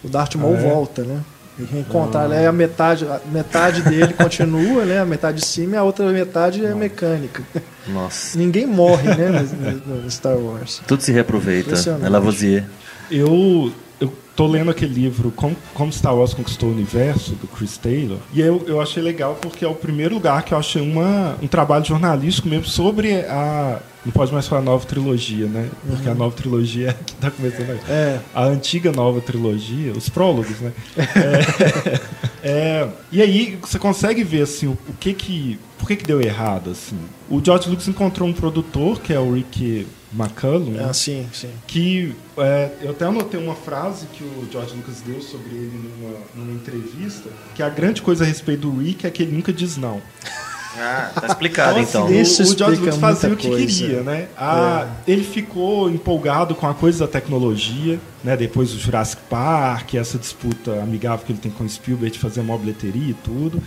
o 0.03 0.07
Darth 0.07 0.35
Maul 0.35 0.55
Ah, 0.55 0.59
é? 0.59 0.61
volta, 0.69 1.03
né? 1.03 1.19
E 1.59 1.63
reencontraram, 1.63 2.31
aí 2.31 2.45
a 2.45 2.51
metade, 2.51 3.05
a 3.05 3.19
metade 3.31 3.81
dele 3.81 4.13
continua, 4.13 4.85
né? 4.85 4.99
A 4.99 5.05
metade 5.05 5.39
de 5.39 5.45
cima 5.45 5.75
e 5.75 5.77
a 5.77 5.83
outra 5.83 6.09
metade 6.09 6.65
é 6.65 6.73
mecânica. 6.73 7.43
Nossa. 7.87 8.37
Ninguém 8.37 8.65
morre, 8.65 9.09
né? 9.15 9.29
No, 9.85 10.01
no 10.01 10.09
Star 10.11 10.37
Wars. 10.37 10.81
Tudo 10.87 11.01
se 11.01 11.11
reaproveita. 11.11 11.75
É 12.03 12.09
Lavoisier. 12.09 12.63
Eu, 13.11 13.73
eu 13.99 14.13
tô 14.35 14.47
lendo 14.47 14.71
aquele 14.71 14.93
livro 14.93 15.31
Como, 15.31 15.55
Como 15.73 15.91
Star 15.91 16.15
Wars 16.15 16.33
Conquistou 16.33 16.69
o 16.69 16.71
Universo, 16.71 17.33
do 17.33 17.47
Chris 17.47 17.77
Taylor, 17.77 18.17
e 18.33 18.39
eu, 18.39 18.63
eu 18.67 18.79
achei 18.79 19.03
legal 19.03 19.35
porque 19.41 19.65
é 19.65 19.67
o 19.67 19.75
primeiro 19.75 20.15
lugar 20.15 20.43
que 20.43 20.53
eu 20.53 20.57
achei 20.57 20.81
uma, 20.81 21.35
um 21.41 21.47
trabalho 21.47 21.83
jornalístico 21.85 22.47
mesmo 22.47 22.65
sobre 22.65 23.15
a. 23.25 23.79
Não 24.05 24.13
pode 24.13 24.31
mais 24.31 24.47
falar 24.47 24.61
nova 24.61 24.85
trilogia, 24.85 25.45
né? 25.45 25.69
Porque 25.85 26.07
a 26.07 26.15
nova 26.15 26.33
trilogia 26.33 26.91
é 26.91 26.93
que 26.93 27.13
tá 27.15 27.29
começando 27.29 27.71
agora. 27.71 27.83
É, 27.89 28.19
A 28.33 28.45
antiga 28.45 28.93
nova 28.93 29.19
trilogia, 29.19 29.91
os 29.91 30.07
prólogos, 30.07 30.57
né? 30.61 30.71
É, 32.41 32.41
é, 32.49 32.89
e 33.11 33.21
aí 33.21 33.59
você 33.61 33.77
consegue 33.77 34.23
ver 34.23 34.43
assim 34.43 34.67
o, 34.67 34.77
o 34.87 34.93
que 34.97 35.13
que 35.13 35.59
por 35.77 35.85
que 35.85 35.97
que 35.97 36.05
deu 36.05 36.21
errado 36.21 36.69
assim. 36.69 36.97
O 37.29 37.43
George 37.43 37.69
Lucas 37.69 37.89
encontrou 37.89 38.27
um 38.27 38.33
produtor 38.33 39.01
que 39.01 39.13
é 39.13 39.19
o 39.19 39.33
Rick 39.33 39.85
McCallum, 40.11 40.79
é 40.79 40.83
assim, 40.85 41.27
sim. 41.31 41.51
que 41.67 42.15
é, 42.37 42.71
eu 42.81 42.91
até 42.91 43.05
anotei 43.05 43.39
uma 43.39 43.55
frase 43.55 44.07
que 44.07 44.23
o 44.23 44.47
George 44.51 44.75
Lucas 44.75 45.01
deu 45.01 45.21
sobre 45.21 45.51
ele 45.51 45.93
numa, 45.99 46.17
numa 46.35 46.51
entrevista, 46.53 47.29
que 47.55 47.61
a 47.61 47.69
grande 47.69 48.01
coisa 48.01 48.23
a 48.23 48.27
respeito 48.27 48.61
do 48.61 48.79
Rick 48.79 49.05
é 49.05 49.11
que 49.11 49.23
ele 49.23 49.31
nunca 49.31 49.53
diz 49.53 49.77
não. 49.77 50.01
Ah, 50.77 51.11
tá 51.19 51.27
explicado 51.27 51.79
Então, 51.79 52.05
então. 52.07 52.21
Isso 52.21 52.43
o, 52.43 52.53
o 52.53 52.57
George 52.57 52.79
Lucas 52.79 52.97
fazia 52.97 53.29
o 53.29 53.35
que 53.35 53.47
coisa. 53.47 53.65
queria, 53.65 54.03
né? 54.03 54.27
Ah, 54.37 54.87
Ele 55.07 55.23
ficou 55.23 55.89
empolgado 55.89 56.53
com 56.53 56.67
a 56.67 56.73
coisa 56.73 57.05
da 57.05 57.11
tecnologia, 57.11 57.99
né? 58.23 58.37
Depois 58.37 58.71
do 58.71 58.79
Jurassic 58.79 59.21
Park, 59.29 59.95
essa 59.95 60.17
disputa 60.17 60.79
amigável 60.81 61.25
que 61.25 61.31
ele 61.31 61.39
tem 61.39 61.51
com 61.51 61.63
o 61.63 61.69
Spielberg 61.69 62.13
de 62.13 62.19
fazer 62.19 62.41
uma 62.41 62.57
bilheteria 62.57 63.11
e 63.11 63.13
tudo. 63.15 63.61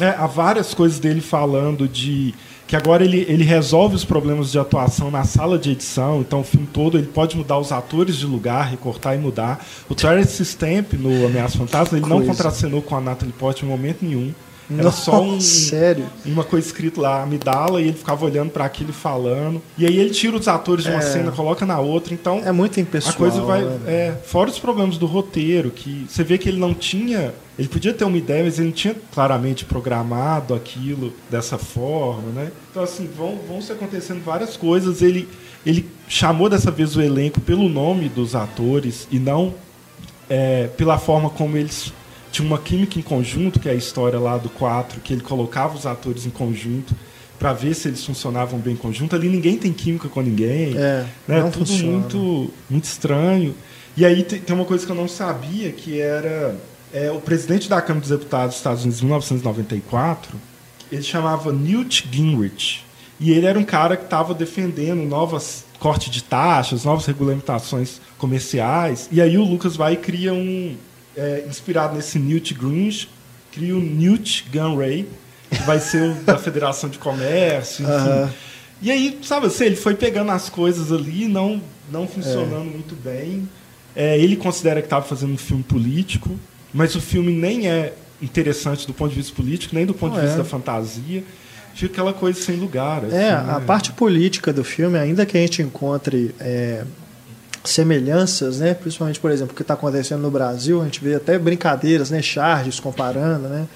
É, 0.00 0.08
há 0.08 0.26
várias 0.26 0.74
coisas 0.74 0.98
dele 0.98 1.20
falando 1.20 1.88
de 1.88 2.34
que 2.66 2.74
agora 2.74 3.04
ele, 3.04 3.26
ele 3.28 3.44
resolve 3.44 3.94
os 3.94 4.04
problemas 4.04 4.50
de 4.50 4.58
atuação 4.58 5.10
na 5.10 5.24
sala 5.24 5.58
de 5.58 5.70
edição, 5.72 6.20
então 6.20 6.40
o 6.40 6.44
filme 6.44 6.66
todo 6.72 6.96
ele 6.96 7.06
pode 7.06 7.36
mudar 7.36 7.58
os 7.58 7.70
atores 7.72 8.16
de 8.16 8.26
lugar, 8.26 8.68
recortar 8.70 9.14
e 9.14 9.18
mudar. 9.18 9.64
O 9.88 9.94
Terence 9.94 10.42
Stamp 10.44 10.94
no 10.94 11.26
Ameaça 11.26 11.58
Fantasma, 11.58 11.98
ele 11.98 12.06
não 12.08 12.24
contracenou 12.24 12.80
com 12.80 12.96
a 12.96 13.00
Natalie 13.00 13.32
Portman 13.34 13.68
em 13.72 13.76
momento 13.76 13.98
nenhum. 14.02 14.32
Era 14.78 14.90
só 14.90 15.20
um, 15.22 15.38
Sério? 15.42 16.06
uma 16.24 16.42
coisa 16.42 16.66
escrita 16.66 16.98
lá, 16.98 17.22
amidala, 17.22 17.82
e 17.82 17.88
ele 17.88 17.92
ficava 17.98 18.24
olhando 18.24 18.48
para 18.50 18.64
aquilo 18.64 18.88
e 18.90 18.92
falando. 18.94 19.60
E 19.76 19.84
aí 19.84 19.98
ele 19.98 20.08
tira 20.08 20.34
os 20.38 20.48
atores 20.48 20.84
de 20.84 20.90
uma 20.90 21.00
É. 21.00 21.02
cena, 21.02 21.30
coloca 21.32 21.66
na 21.66 21.78
outra, 21.80 22.14
então 22.14 22.40
É 22.42 22.50
muito 22.50 22.80
impessoal. 22.80 23.12
a 23.12 23.16
coisa 23.18 23.42
vai. 23.42 23.60
né? 23.62 23.78
É, 23.86 24.14
fora 24.24 24.48
os 24.48 24.58
problemas 24.58 24.96
do 24.96 25.04
roteiro, 25.04 25.70
que 25.70 26.06
você 26.08 26.24
vê 26.24 26.38
que 26.38 26.48
ele 26.48 26.58
não 26.58 26.72
tinha. 26.72 27.34
Ele 27.58 27.68
podia 27.68 27.94
ter 27.94 28.04
uma 28.04 28.18
ideia, 28.18 28.42
mas 28.44 28.58
ele 28.58 28.68
não 28.68 28.74
tinha 28.74 28.94
claramente 29.12 29.64
programado 29.64 30.54
aquilo 30.54 31.12
dessa 31.30 31.56
forma, 31.56 32.30
né? 32.32 32.50
Então, 32.70 32.82
assim, 32.82 33.08
vão, 33.16 33.38
vão 33.48 33.60
se 33.60 33.70
acontecendo 33.70 34.24
várias 34.24 34.56
coisas. 34.56 35.02
Ele, 35.02 35.28
ele 35.64 35.88
chamou 36.08 36.48
dessa 36.48 36.70
vez 36.70 36.96
o 36.96 37.00
elenco 37.00 37.40
pelo 37.40 37.68
nome 37.68 38.08
dos 38.08 38.34
atores 38.34 39.06
e 39.10 39.18
não 39.18 39.54
é, 40.28 40.68
pela 40.76 40.98
forma 40.98 41.30
como 41.30 41.56
eles 41.56 41.92
tinham 42.32 42.48
uma 42.48 42.58
química 42.58 42.98
em 42.98 43.02
conjunto, 43.02 43.60
que 43.60 43.68
é 43.68 43.72
a 43.72 43.76
história 43.76 44.18
lá 44.18 44.36
do 44.36 44.48
4, 44.48 45.00
que 45.00 45.12
ele 45.12 45.22
colocava 45.22 45.76
os 45.76 45.86
atores 45.86 46.26
em 46.26 46.30
conjunto 46.30 46.94
para 47.38 47.52
ver 47.52 47.74
se 47.74 47.88
eles 47.88 48.04
funcionavam 48.04 48.58
bem 48.58 48.74
em 48.74 48.76
conjunto. 48.76 49.14
Ali 49.14 49.28
ninguém 49.28 49.56
tem 49.56 49.72
química 49.72 50.08
com 50.08 50.20
ninguém 50.20 50.76
É, 50.76 51.06
né? 51.28 51.42
Tudo 51.52 51.66
funciona. 51.66 51.98
muito, 51.98 52.50
muito 52.68 52.84
estranho. 52.84 53.54
E 53.96 54.04
aí 54.04 54.24
tem 54.24 54.56
uma 54.56 54.64
coisa 54.64 54.84
que 54.84 54.90
eu 54.90 54.96
não 54.96 55.06
sabia, 55.06 55.70
que 55.70 56.00
era 56.00 56.56
é, 56.94 57.10
o 57.10 57.20
presidente 57.20 57.68
da 57.68 57.82
Câmara 57.82 58.02
dos 58.02 58.10
Deputados 58.10 58.50
dos 58.50 58.56
Estados 58.58 58.82
Unidos 58.82 59.02
em 59.02 59.06
1994, 59.06 60.40
ele 60.92 61.02
chamava 61.02 61.52
Newt 61.52 62.08
Gingrich. 62.10 62.84
E 63.18 63.32
ele 63.32 63.46
era 63.46 63.58
um 63.58 63.64
cara 63.64 63.96
que 63.96 64.04
estava 64.04 64.32
defendendo 64.32 65.02
novas 65.02 65.64
corte 65.80 66.08
de 66.08 66.22
taxas, 66.22 66.84
novas 66.84 67.04
regulamentações 67.04 68.00
comerciais. 68.16 69.08
E 69.10 69.20
aí 69.20 69.36
o 69.36 69.42
Lucas 69.42 69.76
vai 69.76 69.94
e 69.94 69.96
cria 69.96 70.32
um, 70.32 70.76
é, 71.16 71.44
inspirado 71.48 71.96
nesse 71.96 72.16
Newt 72.18 72.54
Gingrich, 72.54 73.08
cria 73.50 73.76
o 73.76 73.80
Newt 73.80 74.46
Gunray, 74.52 75.08
que 75.50 75.62
vai 75.64 75.80
ser 75.80 76.10
o 76.10 76.14
da 76.22 76.38
Federação 76.38 76.88
de 76.88 76.98
Comércio, 76.98 77.84
enfim. 77.84 78.32
E 78.80 78.90
aí, 78.90 79.18
sabe 79.22 79.46
assim, 79.46 79.64
ele 79.64 79.76
foi 79.76 79.94
pegando 79.94 80.30
as 80.30 80.48
coisas 80.48 80.92
ali, 80.92 81.26
não, 81.26 81.60
não 81.90 82.06
funcionando 82.06 82.70
muito 82.70 82.94
bem. 82.94 83.48
É, 83.96 84.18
ele 84.18 84.36
considera 84.36 84.80
que 84.80 84.86
estava 84.86 85.04
fazendo 85.04 85.32
um 85.32 85.38
filme 85.38 85.62
político, 85.62 86.38
mas 86.74 86.96
o 86.96 87.00
filme 87.00 87.32
nem 87.32 87.68
é 87.68 87.94
interessante 88.20 88.84
do 88.86 88.92
ponto 88.92 89.10
de 89.10 89.16
vista 89.16 89.32
político, 89.34 89.74
nem 89.74 89.86
do 89.86 89.94
ponto 89.94 90.14
Não 90.14 90.20
de 90.20 90.26
vista 90.26 90.40
é. 90.40 90.42
da 90.42 90.48
fantasia. 90.48 91.22
Fica 91.72 91.92
aquela 91.92 92.12
coisa 92.12 92.40
sem 92.40 92.56
lugar. 92.56 93.04
É, 93.04 93.30
assim, 93.30 93.50
a 93.50 93.58
né? 93.60 93.64
parte 93.64 93.92
política 93.92 94.52
do 94.52 94.64
filme, 94.64 94.98
ainda 94.98 95.24
que 95.24 95.36
a 95.38 95.40
gente 95.40 95.62
encontre 95.62 96.34
é, 96.40 96.84
semelhanças, 97.62 98.58
né? 98.58 98.74
Principalmente, 98.74 99.20
por 99.20 99.30
exemplo, 99.30 99.52
o 99.52 99.56
que 99.56 99.62
está 99.62 99.74
acontecendo 99.74 100.20
no 100.20 100.30
Brasil, 100.30 100.80
a 100.80 100.84
gente 100.84 101.02
vê 101.02 101.14
até 101.14 101.38
brincadeiras, 101.38 102.10
né? 102.10 102.20
Charges 102.20 102.80
comparando, 102.80 103.48
né? 103.48 103.68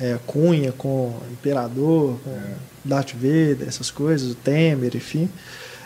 É, 0.00 0.16
Cunha 0.26 0.72
com 0.72 1.14
Imperador, 1.32 2.18
com 2.22 2.38
Darth 2.84 3.12
Vader, 3.12 3.66
essas 3.66 3.90
coisas, 3.90 4.32
o 4.32 4.34
Temer, 4.34 4.94
enfim. 4.94 5.28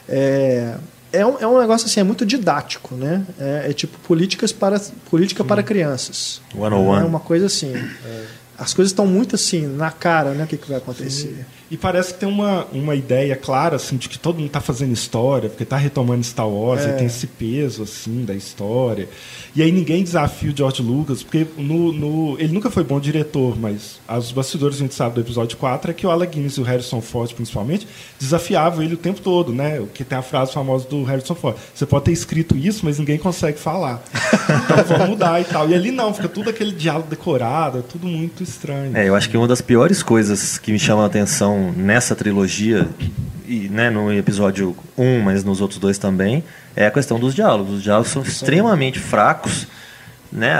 É, 0.08 0.76
é, 1.12 1.24
um, 1.24 1.38
é 1.38 1.46
um 1.46 1.58
negócio 1.60 1.86
assim, 1.86 2.00
é 2.00 2.02
muito 2.02 2.24
didático, 2.24 2.94
né? 2.94 3.24
É, 3.38 3.70
é 3.70 3.72
tipo 3.72 3.98
políticas 4.00 4.52
para, 4.52 4.80
política 5.10 5.44
para 5.44 5.62
crianças. 5.62 6.40
101. 6.52 6.96
É 6.96 7.04
uma 7.04 7.20
coisa 7.20 7.46
assim. 7.46 7.72
As 8.58 8.72
coisas 8.72 8.92
estão 8.92 9.06
muito 9.06 9.34
assim, 9.34 9.66
na 9.66 9.90
cara, 9.90 10.32
né? 10.32 10.44
O 10.44 10.46
que, 10.46 10.56
que 10.56 10.68
vai 10.68 10.78
acontecer. 10.78 11.46
E 11.72 11.76
parece 11.78 12.12
que 12.12 12.20
tem 12.20 12.28
uma, 12.28 12.66
uma 12.70 12.94
ideia 12.94 13.34
clara 13.34 13.76
assim, 13.76 13.96
de 13.96 14.06
que 14.06 14.18
todo 14.18 14.36
mundo 14.36 14.48
está 14.48 14.60
fazendo 14.60 14.92
história, 14.92 15.48
porque 15.48 15.62
está 15.62 15.78
retomando 15.78 16.22
Star 16.22 16.46
Wars, 16.46 16.82
É. 16.82 16.90
e 16.90 16.92
tem 16.98 17.06
esse 17.06 17.26
peso 17.26 17.82
assim 17.84 18.26
da 18.26 18.34
história. 18.34 19.08
E 19.56 19.62
aí 19.62 19.72
ninguém 19.72 20.02
desafia 20.04 20.50
o 20.52 20.56
George 20.56 20.82
Lucas, 20.82 21.22
porque 21.22 21.46
no, 21.56 21.90
no- 21.90 22.36
ele 22.38 22.52
nunca 22.52 22.70
foi 22.70 22.84
bom 22.84 23.00
diretor, 23.00 23.58
mas 23.58 23.98
os 24.06 24.32
bastidores 24.32 24.76
a 24.76 24.80
gente 24.80 24.94
sabe 24.94 25.14
do 25.14 25.22
episódio 25.22 25.56
4 25.56 25.90
é 25.90 25.94
que 25.94 26.06
o 26.06 26.10
Alec 26.10 26.34
Guinness 26.34 26.58
e 26.58 26.60
o 26.60 26.64
Harrison 26.64 27.00
Ford, 27.00 27.32
principalmente, 27.32 27.88
desafiavam 28.20 28.82
ele 28.82 28.92
o 28.92 28.98
tempo 28.98 29.20
todo, 29.22 29.50
né? 29.52 29.80
O 29.80 29.86
que 29.86 30.04
tem 30.04 30.18
a 30.18 30.22
frase 30.22 30.52
famosa 30.52 30.86
do 30.86 31.02
Harrison 31.04 31.34
Ford. 31.34 31.56
Você 31.74 31.86
pode 31.86 32.04
ter 32.04 32.12
escrito 32.12 32.54
isso, 32.54 32.84
mas 32.84 32.98
ninguém 32.98 33.16
consegue 33.16 33.58
falar. 33.58 34.02
Então 34.64 34.84
vamos 34.84 35.08
mudar 35.08 35.40
e 35.40 35.44
tal. 35.44 35.68
E 35.70 35.74
ali 35.74 35.90
não, 35.90 36.12
fica 36.12 36.28
tudo 36.28 36.50
aquele 36.50 36.72
diálogo 36.72 37.08
decorado, 37.08 37.78
é 37.78 37.82
tudo 37.82 38.06
muito 38.06 38.42
estranho. 38.42 38.94
É, 38.94 39.08
eu 39.08 39.14
acho 39.14 39.30
que 39.30 39.36
uma 39.38 39.48
das 39.48 39.62
piores 39.62 40.02
coisas 40.02 40.58
que 40.58 40.70
me 40.70 40.78
chamam 40.78 41.04
a 41.04 41.06
atenção 41.06 41.61
nessa 41.70 42.16
trilogia, 42.16 42.88
e 43.46 43.68
né, 43.68 43.90
no 43.90 44.12
episódio 44.12 44.74
1, 44.96 45.20
mas 45.20 45.44
nos 45.44 45.60
outros 45.60 45.78
dois 45.78 45.98
também, 45.98 46.42
é 46.74 46.86
a 46.86 46.90
questão 46.90 47.20
dos 47.20 47.34
diálogos. 47.34 47.74
Os 47.74 47.82
diálogos 47.82 48.10
são 48.10 48.22
extremamente 48.22 48.98
fracos. 48.98 49.66
Né? 50.32 50.50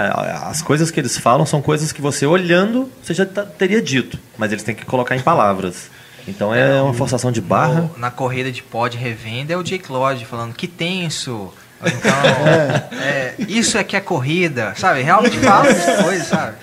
As 0.44 0.60
coisas 0.60 0.90
que 0.90 1.00
eles 1.00 1.16
falam 1.16 1.46
são 1.46 1.62
coisas 1.62 1.92
que 1.92 2.02
você 2.02 2.26
olhando 2.26 2.90
você 3.02 3.14
já 3.14 3.24
tá- 3.24 3.44
teria 3.46 3.80
dito, 3.80 4.18
mas 4.36 4.52
eles 4.52 4.62
têm 4.62 4.74
que 4.74 4.84
colocar 4.84 5.16
em 5.16 5.20
palavras. 5.20 5.90
Então 6.28 6.54
é 6.54 6.80
uma 6.82 6.92
forçação 6.92 7.32
de 7.32 7.40
barra. 7.40 7.80
No- 7.80 7.98
na 7.98 8.10
corrida 8.10 8.52
de 8.52 8.62
pod 8.62 8.96
revenda 8.98 9.54
é 9.54 9.56
o 9.56 9.62
Jake 9.62 9.90
Lodge 9.90 10.26
falando 10.26 10.52
que 10.54 10.66
tenso. 10.68 11.50
Então, 11.84 12.98
é, 13.00 13.34
isso 13.48 13.76
é 13.76 13.82
que 13.82 13.96
é 13.96 14.00
corrida, 14.00 14.72
sabe? 14.76 15.02
Realmente 15.02 15.36
fala 15.38 15.66
essas 15.72 16.04
coisas, 16.04 16.28
sabe? 16.28 16.56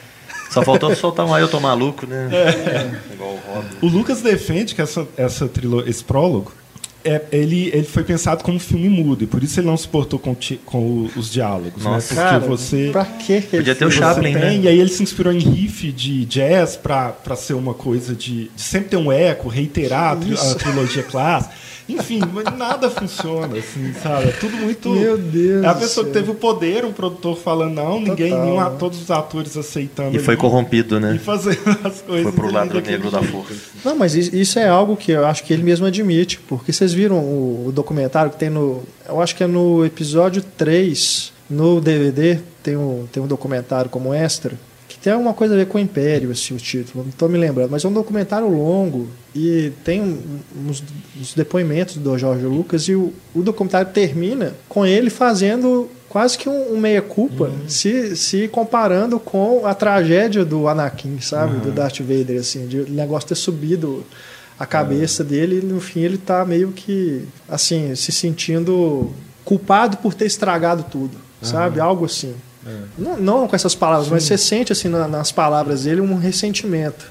Só 0.50 0.63
faltou 0.63 0.96
soltar 0.96 1.25
um 1.25 1.34
Ailton 1.34 1.60
maluco, 1.60 2.06
né? 2.08 2.29
Igual 3.13 3.32
o 3.32 3.39
Robin. 3.53 3.68
O 3.82 3.88
Lucas 3.88 4.22
defende 4.22 4.74
que 4.75 4.82
essa, 4.82 5.08
essa 5.18 5.48
trilo, 5.48 5.88
esse 5.88 6.03
prólogo 6.03 6.51
é, 7.03 7.22
ele, 7.32 7.70
ele 7.74 7.84
foi 7.86 8.03
pensado 8.03 8.44
como 8.44 8.58
um 8.58 8.60
filme 8.60 8.89
mudo 8.89 9.24
e 9.24 9.27
por 9.27 9.41
isso 9.41 9.58
ele 9.60 9.68
não 9.68 9.77
se 9.77 9.88
portou 9.88 10.20
com, 10.20 10.36
ti- 10.36 10.60
com 10.65 10.79
o- 10.79 11.12
os 11.15 11.32
diálogos, 11.32 11.82
Nossa. 11.84 12.13
né? 12.13 12.22
Porque 12.22 12.29
Cara, 12.29 12.39
você 12.39 12.89
pra 12.91 13.06
que 13.06 13.32
ele 13.34 13.41
Podia 13.48 13.74
ter 13.75 13.86
o 13.86 13.91
Chaplin, 13.91 14.34
tem, 14.34 14.41
né? 14.41 14.56
e 14.58 14.68
aí 14.68 14.77
ele 14.77 14.89
se 14.89 15.01
inspirou 15.01 15.32
em 15.32 15.39
riff 15.39 15.91
de 15.94 16.25
jazz 16.25 16.75
pra 16.75 17.10
pra 17.10 17.38
ser 17.38 17.53
uma 17.53 17.74
coisa 17.74 18.13
de, 18.13 18.50
de 18.53 18.62
sempre 18.62 18.89
ter 18.89 18.98
um 18.98 19.10
eco, 19.12 19.48
reiterar 19.48 20.12
a, 20.12 20.15
tri- 20.18 20.34
a 20.38 20.56
trilogia 20.56 21.03
clássica. 21.03 21.53
Enfim, 21.89 22.22
mas 22.31 22.46
nada 22.58 22.89
funciona, 22.89 23.58
assim, 23.58 23.93
sabe? 24.01 24.29
É 24.29 24.31
tudo 24.31 24.55
muito. 24.58 24.89
Meu 24.91 25.17
Deus 25.17 25.63
É 25.63 25.67
a 25.67 25.74
pessoa 25.74 26.05
que 26.05 26.13
teve 26.13 26.29
o 26.31 26.36
poder, 26.36 26.86
um 26.86 26.91
produtor 26.93 27.36
falando, 27.38 27.74
não, 27.74 28.00
ninguém, 28.00 28.29
Total, 28.29 28.46
nenhum, 28.46 28.60
a- 28.60 28.69
né? 28.69 28.75
todos 28.77 29.01
os 29.01 29.10
atores 29.10 29.58
aceitando. 29.58 30.15
E 30.15 30.19
foi 30.19 30.36
ali, 30.36 30.41
corrompido, 30.41 30.98
E 30.98 31.00
né? 31.00 31.19
fazendo 31.24 31.58
as 31.84 32.01
coisas. 32.01 32.24
Foi 32.24 32.31
pro 32.31 32.51
lado 32.53 32.79
negro 32.79 33.10
da 33.10 33.22
força. 33.24 33.55
Não, 33.84 33.96
mas 33.96 34.15
is- 34.15 34.31
isso 34.34 34.60
é 34.60 34.67
algo 34.69 34.96
que 34.96 35.12
eu 35.12 35.25
acho 35.25 35.43
que 35.43 35.51
ele 35.51 35.63
mesmo 35.63 35.86
admite, 35.88 36.39
porque 36.48 36.72
vocês 36.72 36.93
viram 36.93 37.17
o, 37.17 37.65
o 37.67 37.72
documentário 37.72 38.31
que 38.31 38.38
tem 38.38 38.50
no. 38.50 38.84
Eu 39.08 39.19
acho 39.22 39.36
que 39.36 39.43
é 39.43 39.48
no 39.48 39.84
episódio 39.84 40.43
3, 40.58 41.34
no 41.50 41.81
DVD, 41.81 42.39
tem 42.62 42.77
um, 42.77 43.08
tem 43.12 43.22
um 43.24 43.27
documentário 43.27 43.89
como 43.89 44.13
extra, 44.13 44.53
tem 45.01 45.13
alguma 45.13 45.34
coisa 45.34 45.53
a 45.53 45.58
ver 45.58 45.68
com 45.68 45.77
o 45.77 45.82
Império, 45.82 46.32
assim, 46.32 46.53
o 46.53 46.58
título, 46.58 47.03
não 47.03 47.10
estou 47.10 47.29
me 47.29 47.38
lembrando, 47.38 47.72
mas 47.72 47.86
é 47.86 47.88
um 47.88 47.94
documentário 47.94 48.48
longo 48.48 49.08
e 49.34 49.72
tem 49.84 50.01
uns, 50.01 50.84
uns 51.18 51.34
depoimentos 51.34 51.98
do 51.98 52.18
Jorge 52.18 52.46
Lucas 52.46 52.84
e 52.84 52.96
o, 52.96 53.13
o 53.34 53.41
documentário 53.41 53.91
termina 53.94 54.56
com 54.68 54.86
ele 54.86 55.10
fazendo 55.10 55.89
quase 56.10 56.38
que 56.38 56.50
um, 56.50 56.74
um 56.74 56.77
meia-culpa, 56.77 57.51
se, 57.68 58.15
se 58.18 58.48
comparando 58.48 59.20
com 59.20 59.65
a 59.65 59.74
tragédia 59.74 60.44
do 60.44 60.68
Anakin, 60.68 61.22
sabe? 61.22 61.58
Do 61.60 61.72
Darth 61.72 62.00
Vader, 62.00 62.39
assim, 62.39 62.68
de 62.68 62.79
o 62.79 62.89
negócio 62.89 63.29
ter 63.29 63.36
subido 63.36 64.03
a 64.58 64.65
cabeça 64.65 65.24
dele 65.24 65.60
e 65.60 65.65
no 65.65 65.79
fim 65.79 66.01
ele 66.01 66.18
tá 66.18 66.44
meio 66.44 66.72
que, 66.74 67.25
assim, 67.48 67.96
se 67.96 68.12
sentindo 68.12 69.13
culpado 69.46 69.98
por 69.98 70.13
ter 70.13 70.25
estragado 70.25 70.84
tudo, 70.91 71.18
sabe? 71.41 71.79
Algo 71.79 72.06
assim. 72.06 72.36
Não, 72.97 73.17
não 73.17 73.47
com 73.47 73.55
essas 73.55 73.75
palavras, 73.75 74.09
mas 74.09 74.23
você 74.23 74.38
sente, 74.38 74.71
assim, 74.71 74.88
na- 74.89 75.07
nas 75.07 75.31
palavras 75.31 75.83
dele 75.83 76.01
um 76.01 76.15
ressentimento. 76.17 77.05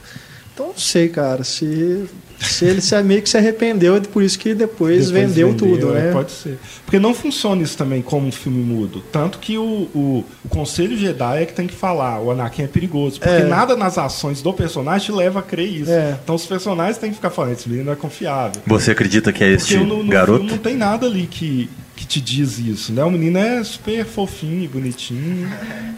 Então, 0.54 0.68
não 0.68 0.76
sei, 0.76 1.08
cara, 1.08 1.44
se, 1.44 2.04
se 2.40 2.64
ele 2.64 2.80
se, 2.80 3.00
meio 3.04 3.22
que 3.22 3.28
se 3.30 3.36
arrependeu 3.36 3.96
e 3.96 4.00
por 4.00 4.24
isso 4.24 4.36
que 4.36 4.54
depois, 4.54 5.06
Depois 5.06 5.10
vendeu, 5.10 5.54
tudo, 5.54 5.96
é, 5.96 6.06
né? 6.06 6.12
Pode 6.12 6.32
ser. 6.32 6.58
Porque 6.84 6.98
não 6.98 7.14
funciona 7.14 7.62
isso 7.62 7.76
também 7.78 8.02
como 8.02 8.26
um 8.26 8.32
filme 8.32 8.60
mudo. 8.60 9.00
Tanto 9.12 9.38
que 9.38 9.56
o, 9.56 9.62
o, 9.94 10.24
o 10.44 10.48
Conselho 10.48 10.96
Jedi 10.96 11.42
é 11.42 11.46
que 11.46 11.52
tem 11.52 11.68
que 11.68 11.74
falar, 11.76 12.20
o 12.20 12.32
Anakin 12.32 12.62
é 12.62 12.66
perigoso. 12.66 13.20
Porque 13.20 13.32
É. 13.42 13.44
nada 13.44 13.76
nas 13.76 13.96
ações 13.98 14.42
do 14.42 14.52
personagem 14.52 15.06
te 15.06 15.12
leva 15.12 15.38
a 15.38 15.42
crer 15.42 15.68
isso. 15.68 15.92
É. 15.92 16.16
Então 16.24 16.34
os 16.34 16.44
personagens 16.44 16.98
têm 16.98 17.10
que 17.10 17.16
ficar 17.16 17.30
falando, 17.30 17.52
esse 17.52 17.68
menino 17.68 17.86
não 17.86 17.92
é 17.92 17.96
confiável. 17.96 18.60
Você 18.66 18.90
acredita 18.90 19.32
que 19.32 19.44
é 19.44 19.52
este 19.52 19.74
Porque 19.76 19.86
no, 19.88 20.02
no 20.02 20.10
garoto? 20.10 20.38
filme 20.40 20.50
não 20.50 20.58
tem 20.58 20.76
nada 20.76 21.06
ali 21.06 21.28
que, 21.28 21.70
que 21.98 22.06
te 22.06 22.20
diz 22.20 22.58
isso, 22.58 22.92
né? 22.92 23.02
O 23.04 23.10
menino 23.10 23.38
é 23.38 23.62
super 23.64 24.04
fofinho, 24.04 24.68
bonitinho 24.70 25.48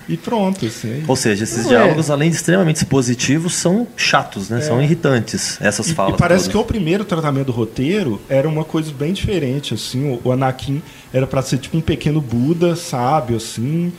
e 0.09 0.17
pronto, 0.17 0.65
assim. 0.67 0.89
é. 0.89 1.03
Ou 1.07 1.15
seja, 1.15 1.45
esses 1.45 1.65
Não 1.65 1.69
diálogos, 1.71 2.11
além 2.11 2.31
de 2.31 2.37
extremamente 2.37 2.77
expositivos, 2.77 3.55
são 3.55 3.87
chatos, 3.97 4.49
né? 4.49 4.61
São 4.63 4.83
irritantes, 4.83 5.59
essas 5.61 5.89
E- 5.91 5.95
falas. 5.95 6.15
E 6.15 6.19
parece 6.19 6.45
que 6.47 6.53
todas. 6.53 6.65
o 6.65 6.69
primeiro 6.69 7.05
tratamento 7.05 7.47
do 7.47 7.53
roteiro 7.53 8.21
era 8.29 8.49
uma 8.49 8.65
coisa 8.65 8.91
bem 8.93 9.13
diferente, 9.13 9.75
assim. 9.75 10.13
O, 10.13 10.29
o 10.29 10.33
Anakin 10.33 10.83
era 11.13 11.27
para 11.27 11.43
ser 11.43 11.59
tipo 11.59 11.77
um 11.77 11.81
pequeno 11.81 12.21
Buda, 12.21 12.75
sábio, 12.77 13.37
assim. 13.37 13.93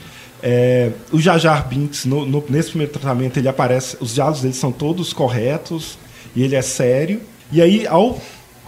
É, 0.43 0.91
o 1.11 1.19
Jar 1.21 1.37
Jar 1.37 1.67
Binks, 1.67 2.05
no- 2.05 2.25
no- 2.25 2.43
nesse 2.49 2.69
primeiro 2.69 2.91
tratamento, 2.91 3.37
ele 3.37 3.47
aparece... 3.47 3.95
Os 3.99 4.15
diálogos 4.15 4.41
dele 4.41 4.55
são 4.55 4.71
todos 4.71 5.13
corretos 5.13 5.97
e 6.35 6.41
ele 6.41 6.55
é 6.55 6.61
sério. 6.63 7.21
E 7.51 7.61
aí, 7.61 7.85
ao 7.85 8.19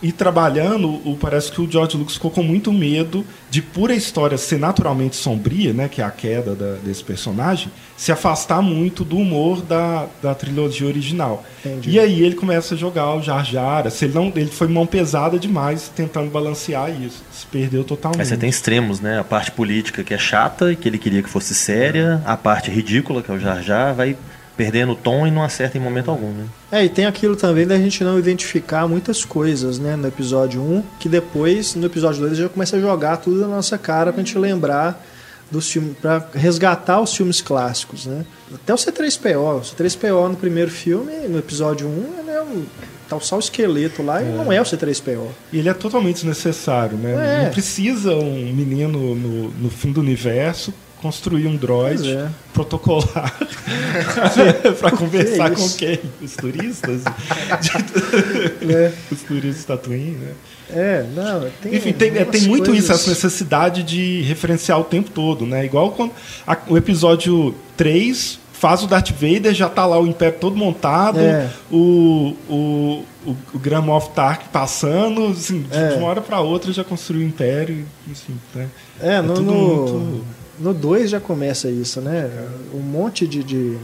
E 0.03 0.11
trabalhando, 0.11 0.89
o, 1.09 1.17
parece 1.19 1.49
que 1.49 1.61
o 1.61 1.71
George 1.71 1.95
Lucas 1.95 2.15
ficou 2.15 2.29
com 2.29 2.43
muito 2.43 2.73
medo 2.73 3.25
de, 3.49 3.61
por 3.61 3.89
a 3.89 3.95
história 3.95 4.37
ser 4.37 4.59
naturalmente 4.59 5.15
sombria, 5.15 5.71
né, 5.71 5.87
que 5.87 6.01
é 6.01 6.03
a 6.03 6.11
queda 6.11 6.53
da, 6.53 6.73
desse 6.83 7.01
personagem, 7.01 7.71
se 7.95 8.11
afastar 8.11 8.61
muito 8.61 9.05
do 9.05 9.15
humor 9.15 9.61
da, 9.61 10.07
da 10.21 10.35
trilogia 10.35 10.85
original. 10.87 11.45
Entendi. 11.63 11.91
E 11.91 11.99
aí 12.01 12.21
ele 12.21 12.35
começa 12.35 12.75
a 12.75 12.77
jogar 12.77 13.15
o 13.15 13.21
Jar 13.21 13.45
Jar. 13.45 13.89
Se 13.89 14.03
ele, 14.03 14.13
não, 14.13 14.29
ele 14.35 14.51
foi 14.51 14.67
mão 14.67 14.85
pesada 14.85 15.39
demais 15.39 15.89
tentando 15.95 16.29
balancear 16.29 16.89
isso. 17.01 17.23
Se 17.31 17.45
perdeu 17.47 17.85
totalmente. 17.85 18.17
Mas 18.17 18.27
você 18.27 18.35
tem 18.35 18.49
extremos, 18.49 18.99
né? 18.99 19.19
A 19.19 19.23
parte 19.23 19.51
política 19.51 20.03
que 20.03 20.13
é 20.13 20.17
chata 20.17 20.73
e 20.73 20.75
que 20.75 20.89
ele 20.89 20.97
queria 20.97 21.23
que 21.23 21.29
fosse 21.29 21.55
séria, 21.55 22.21
a 22.25 22.35
parte 22.35 22.69
ridícula 22.69 23.23
que 23.23 23.31
é 23.31 23.33
o 23.33 23.39
Jar 23.39 23.63
Jar, 23.63 23.95
vai 23.95 24.17
perdendo 24.55 24.93
o 24.93 24.95
tom 24.95 25.25
e 25.25 25.31
não 25.31 25.43
acerta 25.43 25.77
em 25.77 25.81
momento 25.81 26.11
algum, 26.11 26.31
né? 26.31 26.45
É, 26.71 26.85
e 26.85 26.89
tem 26.89 27.05
aquilo 27.05 27.35
também 27.35 27.65
da 27.65 27.77
gente 27.77 28.03
não 28.03 28.19
identificar 28.19 28.87
muitas 28.87 29.25
coisas, 29.25 29.79
né, 29.79 29.95
no 29.95 30.07
episódio 30.07 30.61
1, 30.61 30.83
que 30.99 31.09
depois, 31.09 31.75
no 31.75 31.85
episódio 31.85 32.21
2, 32.21 32.37
já 32.37 32.49
começa 32.49 32.77
a 32.77 32.79
jogar 32.79 33.17
tudo 33.17 33.41
na 33.41 33.47
nossa 33.47 33.77
cara 33.77 34.13
pra 34.13 34.23
gente 34.23 34.37
lembrar 34.37 35.03
dos 35.49 35.69
filmes, 35.69 35.95
pra 36.01 36.25
resgatar 36.33 36.99
os 36.99 37.15
filmes 37.15 37.41
clássicos, 37.41 38.05
né? 38.05 38.25
Até 38.53 38.73
o 38.73 38.77
C3PO, 38.77 39.57
o 39.57 39.61
C3PO 39.61 40.29
no 40.29 40.35
primeiro 40.35 40.71
filme, 40.71 41.11
no 41.27 41.37
episódio 41.37 41.87
1, 41.87 42.19
ele 42.19 42.31
é 42.31 42.41
um 42.41 42.65
tá 43.07 43.19
só 43.19 43.35
o 43.35 43.39
esqueleto 43.39 44.01
lá 44.01 44.21
é. 44.21 44.25
e 44.25 44.31
não 44.31 44.51
é 44.51 44.61
o 44.61 44.63
C3PO. 44.63 45.27
E 45.51 45.59
ele 45.59 45.69
é 45.69 45.73
totalmente 45.73 46.15
desnecessário, 46.15 46.97
né? 46.97 47.41
É. 47.41 47.45
Não 47.45 47.51
precisa 47.51 48.15
um 48.15 48.53
menino 48.53 49.15
no, 49.15 49.49
no 49.49 49.69
fim 49.69 49.91
do 49.91 49.99
universo 49.99 50.73
construir 51.03 51.47
um 51.47 51.57
droid 51.57 52.09
é. 52.09 52.29
protocolar 52.53 53.37
para 54.79 54.91
conversar 54.95 55.49
que 55.49 55.57
com 55.57 55.69
quem? 55.71 55.99
Os 56.21 56.31
turistas? 56.31 57.01
é. 58.69 58.91
Os 59.11 59.21
turistas 59.21 59.65
Tatooine, 59.65 60.11
né? 60.11 60.31
É, 60.69 61.05
não, 61.13 61.49
tem 61.61 61.75
Enfim, 61.75 61.91
tem, 61.91 62.17
é, 62.17 62.23
tem 62.23 62.43
muito 62.43 62.67
coisas... 62.67 62.85
isso, 62.85 62.91
essa 62.93 63.09
necessidade 63.09 63.83
de 63.83 64.21
referenciar 64.21 64.79
o 64.79 64.85
tempo 64.85 65.11
todo, 65.11 65.45
né? 65.45 65.65
Igual 65.65 65.91
quando 65.91 66.13
a, 66.47 66.57
o 66.69 66.77
episódio 66.77 67.53
3 67.75 68.39
faz 68.53 68.81
o 68.81 68.87
Darth 68.87 69.11
Vader, 69.11 69.53
já 69.53 69.67
tá 69.67 69.85
lá 69.85 69.99
o 69.99 70.07
Império 70.07 70.39
todo 70.39 70.55
montado, 70.55 71.19
é. 71.19 71.49
o, 71.69 72.33
o, 72.49 73.03
o, 73.27 73.35
o 73.53 73.59
Grand 73.59 73.81
Moff 73.81 74.11
Tark 74.15 74.47
passando, 74.53 75.27
assim, 75.27 75.65
é. 75.69 75.89
de 75.89 75.95
uma 75.95 76.07
hora 76.07 76.21
para 76.21 76.39
outra 76.39 76.71
já 76.71 76.81
construiu 76.81 77.25
o 77.25 77.27
Império, 77.27 77.85
enfim, 78.09 78.39
né? 78.55 78.69
É, 79.01 79.15
é 79.15 79.21
no, 79.21 79.33
no, 79.41 79.53
muito... 79.53 80.42
no 80.63 80.73
2 80.73 81.09
já 81.09 81.19
começa 81.19 81.69
isso, 81.69 81.99
né? 81.99 82.29
Um 82.73 82.79
monte 82.79 83.27
de, 83.27 83.43
de, 83.43 83.77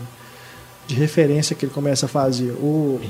de, 0.87 0.95
referência 0.95 1.53
que 1.53 1.65
ele 1.65 1.73
começa 1.73 2.05
a 2.05 2.09
fazer. 2.09 2.51
O, 2.51 3.01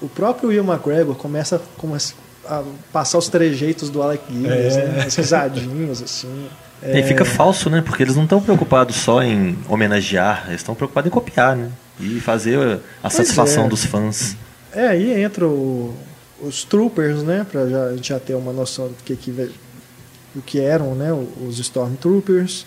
o 0.00 0.08
próprio 0.08 0.50
Will 0.50 0.64
McGregor 0.64 1.16
começa, 1.16 1.60
começa 1.76 2.14
a 2.48 2.62
passar 2.92 3.18
os 3.18 3.28
trejeitos 3.28 3.90
do 3.90 4.00
Alec 4.00 4.24
Guinness, 4.30 4.76
é. 4.76 4.86
né? 4.86 5.04
as 5.04 5.14
risadinhas, 5.16 6.00
assim. 6.00 6.48
É... 6.80 7.00
E 7.00 7.02
fica 7.02 7.24
falso, 7.24 7.68
né? 7.68 7.82
Porque 7.84 8.04
eles 8.04 8.14
não 8.14 8.22
estão 8.22 8.40
preocupados 8.40 8.94
só 8.94 9.20
em 9.22 9.58
homenagear, 9.68 10.44
eles 10.46 10.60
estão 10.60 10.76
preocupados 10.76 11.08
em 11.08 11.10
copiar, 11.10 11.56
né? 11.56 11.72
E 11.98 12.20
fazer 12.20 12.58
a 12.58 12.80
pois 13.02 13.14
satisfação 13.14 13.66
é. 13.66 13.68
dos 13.68 13.84
fãs. 13.84 14.36
É, 14.72 14.86
aí 14.86 15.20
entra 15.20 15.48
o, 15.48 15.92
os 16.40 16.62
troopers, 16.62 17.24
né? 17.24 17.44
Pra 17.50 17.66
já, 17.66 17.84
a 17.86 17.96
gente 17.96 18.08
já 18.08 18.20
ter 18.20 18.34
uma 18.34 18.52
noção 18.52 18.86
do 18.88 18.94
que, 19.04 19.16
que, 19.16 19.32
do 19.32 20.42
que 20.42 20.60
eram 20.60 20.94
né? 20.94 21.10
os 21.44 21.58
Stormtroopers. 21.58 22.64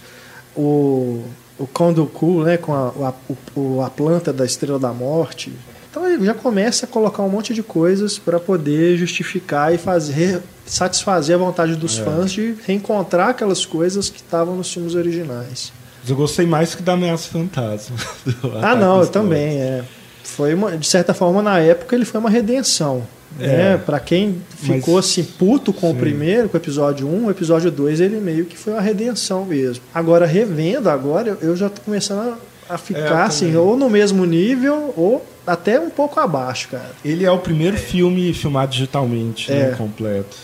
O, 0.55 1.23
o 1.57 1.67
Kondoku, 1.67 2.43
né? 2.43 2.57
Com 2.57 2.73
a, 2.73 2.91
a, 3.07 3.85
a 3.85 3.89
planta 3.89 4.33
da 4.33 4.45
Estrela 4.45 4.79
da 4.79 4.93
Morte. 4.93 5.51
Então 5.89 6.07
ele 6.07 6.25
já 6.25 6.33
começa 6.33 6.85
a 6.85 6.89
colocar 6.89 7.23
um 7.23 7.29
monte 7.29 7.53
de 7.53 7.63
coisas 7.63 8.19
para 8.19 8.39
poder 8.39 8.95
justificar 8.97 9.73
e 9.73 9.77
fazer 9.77 10.41
satisfazer 10.65 11.35
a 11.35 11.39
vontade 11.39 11.75
dos 11.75 11.97
é. 11.97 12.03
fãs 12.03 12.31
de 12.31 12.55
reencontrar 12.65 13.29
aquelas 13.29 13.65
coisas 13.65 14.09
que 14.09 14.17
estavam 14.17 14.55
nos 14.55 14.71
filmes 14.71 14.93
originais. 14.93 15.73
eu 16.07 16.15
gostei 16.15 16.45
mais 16.45 16.75
que 16.75 16.83
da 16.83 16.93
Ameaça 16.93 17.27
Fantasma. 17.29 17.97
ah, 18.61 18.75
não, 18.75 19.01
eu 19.01 19.07
também. 19.07 19.59
É. 19.59 19.83
Foi 20.23 20.53
uma, 20.53 20.77
de 20.77 20.87
certa 20.87 21.13
forma, 21.13 21.41
na 21.41 21.59
época, 21.59 21.95
ele 21.95 22.05
foi 22.05 22.19
uma 22.19 22.29
redenção. 22.29 23.03
É. 23.39 23.47
Né? 23.47 23.77
Para 23.77 23.99
quem 23.99 24.41
ficou 24.57 24.95
Mas, 24.95 25.05
assim 25.05 25.23
puto 25.23 25.71
com 25.71 25.91
sim. 25.91 25.95
o 25.95 25.99
primeiro, 25.99 26.49
com 26.49 26.57
o 26.57 26.59
episódio 26.59 27.07
1, 27.07 27.25
o 27.25 27.31
episódio 27.31 27.69
2 27.69 27.99
ele 27.99 28.19
meio 28.19 28.45
que 28.45 28.57
foi 28.57 28.73
uma 28.73 28.81
redenção 28.81 29.45
mesmo. 29.45 29.83
Agora, 29.93 30.25
revendo 30.25 30.89
agora, 30.89 31.37
eu 31.41 31.55
já 31.55 31.69
tô 31.69 31.81
começando 31.81 32.37
a, 32.67 32.73
a 32.73 32.77
ficar 32.77 33.23
é, 33.23 33.27
assim, 33.27 33.55
ou 33.55 33.77
no 33.77 33.89
mesmo 33.89 34.25
nível, 34.25 34.93
ou 34.97 35.25
até 35.45 35.79
um 35.79 35.89
pouco 35.89 36.19
abaixo, 36.19 36.69
cara. 36.69 36.91
Ele 37.05 37.25
é 37.25 37.31
o 37.31 37.37
primeiro 37.37 37.77
filme 37.77 38.33
filmado 38.33 38.71
digitalmente, 38.71 39.51
né, 39.51 39.59
é. 39.59 39.69
né, 39.69 39.75
completo. 39.75 40.37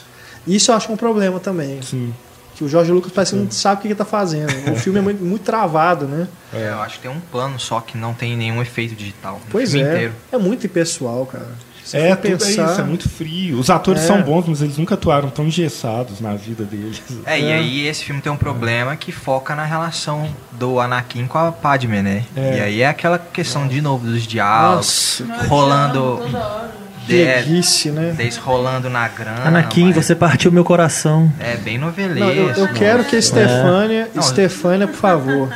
Isso 0.48 0.72
eu 0.72 0.76
acho 0.76 0.92
um 0.92 0.98
problema 0.98 1.40
também. 1.40 1.82
Sim. 1.82 2.14
Que 2.56 2.64
o 2.64 2.70
Jorge 2.70 2.92
Lucas 2.92 3.12
parece 3.12 3.34
que 3.34 3.42
não 3.42 3.52
sabe 3.52 3.80
o 3.80 3.82
que 3.82 3.88
ele 3.88 3.94
está 3.94 4.06
fazendo. 4.06 4.52
O 4.72 4.76
filme 4.80 5.00
é 5.00 5.02
muito, 5.02 5.24
muito 5.24 5.44
travado, 5.44 6.06
né? 6.06 6.28
É, 6.54 6.70
eu 6.70 6.82
acho 6.82 6.96
que 6.96 7.02
tem 7.02 7.12
um 7.12 7.20
plano 7.20 7.60
só 7.60 7.82
que 7.82 7.98
não 7.98 8.14
tem 8.14 8.36
nenhum 8.38 8.62
efeito 8.62 8.96
digital. 8.96 9.40
Pois 9.50 9.76
é. 9.76 9.80
Inteiro. 9.80 10.14
É 10.32 10.38
muito 10.38 10.66
impessoal, 10.66 11.26
cara. 11.26 11.50
Se 11.86 11.98
é, 11.98 12.16
tudo 12.16 12.40
pensar... 12.40 12.48
é 12.48 12.72
isso, 12.72 12.82
é 12.82 12.84
muito 12.84 13.08
frio. 13.08 13.60
Os 13.60 13.70
atores 13.70 14.02
é. 14.02 14.08
são 14.08 14.20
bons, 14.24 14.46
mas 14.48 14.62
eles 14.64 14.76
nunca 14.76 14.96
atuaram 14.96 15.30
tão 15.30 15.46
engessados 15.46 16.20
na 16.20 16.34
vida 16.34 16.64
deles. 16.64 17.00
É, 17.26 17.36
é, 17.36 17.40
e 17.40 17.52
aí 17.54 17.88
esse 17.88 18.04
filme 18.04 18.22
tem 18.22 18.32
um 18.32 18.38
problema 18.38 18.96
que 18.96 19.12
foca 19.12 19.54
na 19.54 19.64
relação 19.64 20.28
do 20.54 20.80
Anakin 20.80 21.28
com 21.28 21.38
a 21.38 21.52
Padme, 21.52 22.02
né? 22.02 22.26
É. 22.36 22.58
E 22.58 22.62
aí 22.62 22.82
é 22.82 22.88
aquela 22.88 23.20
questão, 23.20 23.68
de 23.68 23.82
novo, 23.82 24.08
dos 24.08 24.24
diálogos, 24.24 25.22
Nossa. 25.28 25.48
rolando... 25.48 26.22
Preguice, 27.06 27.92
né? 27.92 28.14
Desde 28.16 28.40
rolando 28.40 28.90
na 28.90 29.08
grama. 29.08 29.46
Anakin, 29.46 29.88
mas... 29.88 29.96
você 29.96 30.16
partiu 30.16 30.52
meu 30.52 30.64
coração. 30.64 31.32
É 31.40 31.56
bem 31.58 31.78
noveleiro. 31.78 32.20
Não, 32.20 32.32
eu, 32.32 32.50
eu 32.50 32.74
quero 32.74 33.04
que 33.06 33.16
a 33.16 33.22
Stefânia, 33.22 34.10
é. 34.16 34.22
Stefânia, 34.22 34.88
por 34.88 34.96
favor, 34.96 35.50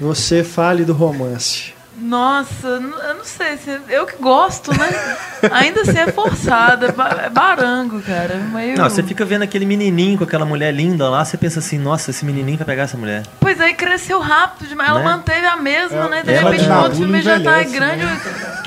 você 0.00 0.42
fale 0.42 0.84
do 0.84 0.92
romance. 0.92 1.75
Nossa, 1.98 2.68
eu 2.68 3.14
não 3.14 3.24
sei. 3.24 3.58
Eu 3.88 4.06
que 4.06 4.16
gosto, 4.20 4.70
né? 4.70 5.16
Ainda 5.50 5.80
assim 5.80 5.98
é 5.98 6.12
forçada, 6.12 6.94
é 7.24 7.30
barango, 7.30 8.02
cara. 8.02 8.34
Meio... 8.36 8.76
Não, 8.76 8.88
você 8.88 9.02
fica 9.02 9.24
vendo 9.24 9.42
aquele 9.42 9.64
menininho 9.64 10.18
com 10.18 10.24
aquela 10.24 10.44
mulher 10.44 10.74
linda 10.74 11.08
lá, 11.08 11.24
você 11.24 11.38
pensa 11.38 11.58
assim, 11.58 11.78
nossa, 11.78 12.10
esse 12.10 12.24
menininho 12.24 12.58
vai 12.58 12.66
pegar 12.66 12.82
essa 12.82 12.98
mulher. 12.98 13.22
Pois 13.40 13.60
aí 13.60 13.72
cresceu 13.72 14.20
rápido 14.20 14.68
demais, 14.68 14.90
ela 14.90 14.98
né? 14.98 15.04
manteve 15.06 15.46
a 15.46 15.56
mesma, 15.56 16.06
é, 16.06 16.08
né? 16.08 16.22
De 16.22 16.32
repente 16.32 16.66
no 16.66 16.82
outro 16.82 16.96
filme 16.96 17.22
já 17.22 17.40
tá 17.40 17.62
grande. 17.62 18.02
O 18.02 18.06
né? 18.06 18.20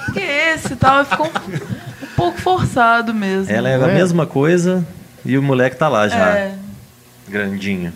que, 0.06 0.12
que 0.13 0.20
é 0.20 0.54
esse 0.56 0.74
e 0.74 0.76
tal? 0.76 1.06
Ficou 1.06 1.28
um, 1.28 1.30
um, 1.30 2.08
pouco 2.15 2.42
forçado 2.42 3.13
mesmo. 3.13 3.54
Ela 3.54 3.70
é 3.70 3.76
a 3.76 3.88
mesma 3.88 4.26
coisa 4.26 4.84
e 5.24 5.38
o 5.38 5.44
moleque 5.44 5.76
tá 5.76 5.88
lá 5.88 6.08
já. 6.08 6.30
É. 6.36 6.59
Grandinho. 7.30 7.94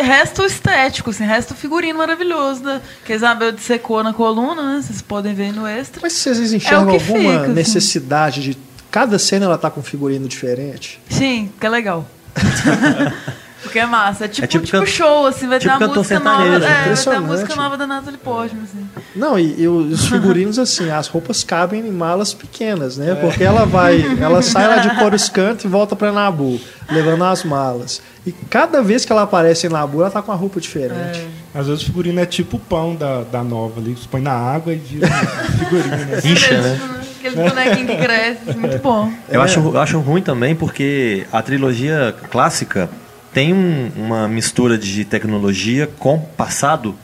Resto 0.00 0.44
estético, 0.44 1.10
assim, 1.10 1.24
resto 1.24 1.54
figurino 1.54 1.98
maravilhoso, 1.98 2.62
né? 2.62 2.80
Que 3.04 3.12
a 3.12 3.16
Isabel 3.16 3.52
dissecou 3.52 4.02
na 4.02 4.12
coluna, 4.12 4.74
né? 4.74 4.82
Vocês 4.82 5.00
podem 5.00 5.34
ver 5.34 5.52
no 5.52 5.66
extra. 5.66 6.00
Mas 6.02 6.14
vocês 6.14 6.52
enxergam 6.52 6.90
é 6.90 6.92
alguma 6.94 7.00
fica, 7.18 7.42
assim. 7.42 7.52
necessidade 7.52 8.40
assim. 8.40 8.50
de. 8.50 8.58
Cada 8.90 9.18
cena 9.20 9.46
ela 9.46 9.56
tá 9.56 9.70
com 9.70 9.78
um 9.78 9.84
figurino 9.84 10.26
diferente? 10.26 11.00
Sim, 11.08 11.52
que 11.60 11.64
é 11.64 11.68
legal. 11.68 12.08
Porque 13.62 13.78
é 13.78 13.86
massa. 13.86 14.24
É 14.24 14.28
tipo, 14.28 14.44
é 14.44 14.48
tipo, 14.48 14.64
tipo 14.64 14.86
show, 14.86 15.26
assim, 15.26 15.46
vai 15.46 15.58
tipo 15.58 15.76
ter 15.76 15.84
a 15.84 15.88
música 15.88 16.20
nova. 16.20 16.44
É, 16.44 16.58
vai 16.58 16.96
ter 16.96 17.14
a 17.14 17.20
música 17.20 17.56
nova 17.56 17.76
da 17.76 17.86
Natalie 17.86 18.18
Portman, 18.18 18.62
assim. 18.64 18.88
Não, 19.14 19.38
e, 19.38 19.60
e, 19.60 19.68
os 19.68 20.06
figurinos, 20.06 20.58
assim, 20.58 20.90
as 20.90 21.08
roupas 21.08 21.44
cabem 21.44 21.86
em 21.86 21.90
malas 21.90 22.32
pequenas, 22.32 22.96
né? 22.96 23.12
É. 23.12 23.14
Porque 23.14 23.42
ela 23.42 23.66
vai, 23.66 24.02
ela 24.20 24.40
sai 24.42 24.68
lá 24.68 24.76
de 24.78 24.98
Coruscant 24.98 25.64
e 25.64 25.68
volta 25.68 25.94
pra 25.94 26.12
Nabu, 26.12 26.60
levando 26.90 27.24
as 27.24 27.44
malas. 27.44 28.02
E 28.26 28.32
cada 28.32 28.82
vez 28.82 29.04
que 29.04 29.12
ela 29.12 29.22
aparece 29.22 29.66
em 29.66 29.70
Nabu, 29.70 30.00
ela 30.00 30.10
tá 30.10 30.22
com 30.22 30.30
uma 30.30 30.38
roupa 30.38 30.60
diferente. 30.60 31.20
É. 31.54 31.58
Às 31.58 31.66
vezes 31.66 31.82
o 31.82 31.86
figurino 31.86 32.20
é 32.20 32.26
tipo 32.26 32.56
o 32.56 32.60
pão 32.60 32.94
da, 32.94 33.22
da 33.22 33.42
nova 33.42 33.80
ali, 33.80 33.92
você 33.92 34.06
põe 34.08 34.20
na 34.20 34.32
água 34.32 34.72
e 34.72 34.76
vira 34.76 35.08
figurino. 35.58 35.96
Né? 35.96 36.20
Incha, 36.24 36.60
né? 36.60 36.80
Aquele 37.18 37.36
bonequinho 37.36 37.86
que 37.86 37.96
cresce, 37.96 38.56
muito 38.56 38.78
bom. 38.78 39.12
Eu, 39.28 39.42
acho, 39.42 39.60
eu 39.60 39.80
acho 39.80 39.98
ruim 40.00 40.22
também 40.22 40.54
porque 40.54 41.26
a 41.30 41.42
trilogia 41.42 42.14
clássica 42.30 42.88
tem 43.32 43.52
um, 43.52 43.90
uma 43.96 44.28
mistura 44.28 44.76
de 44.76 45.04
tecnologia 45.04 45.86
com 45.86 46.18
passado, 46.18 46.96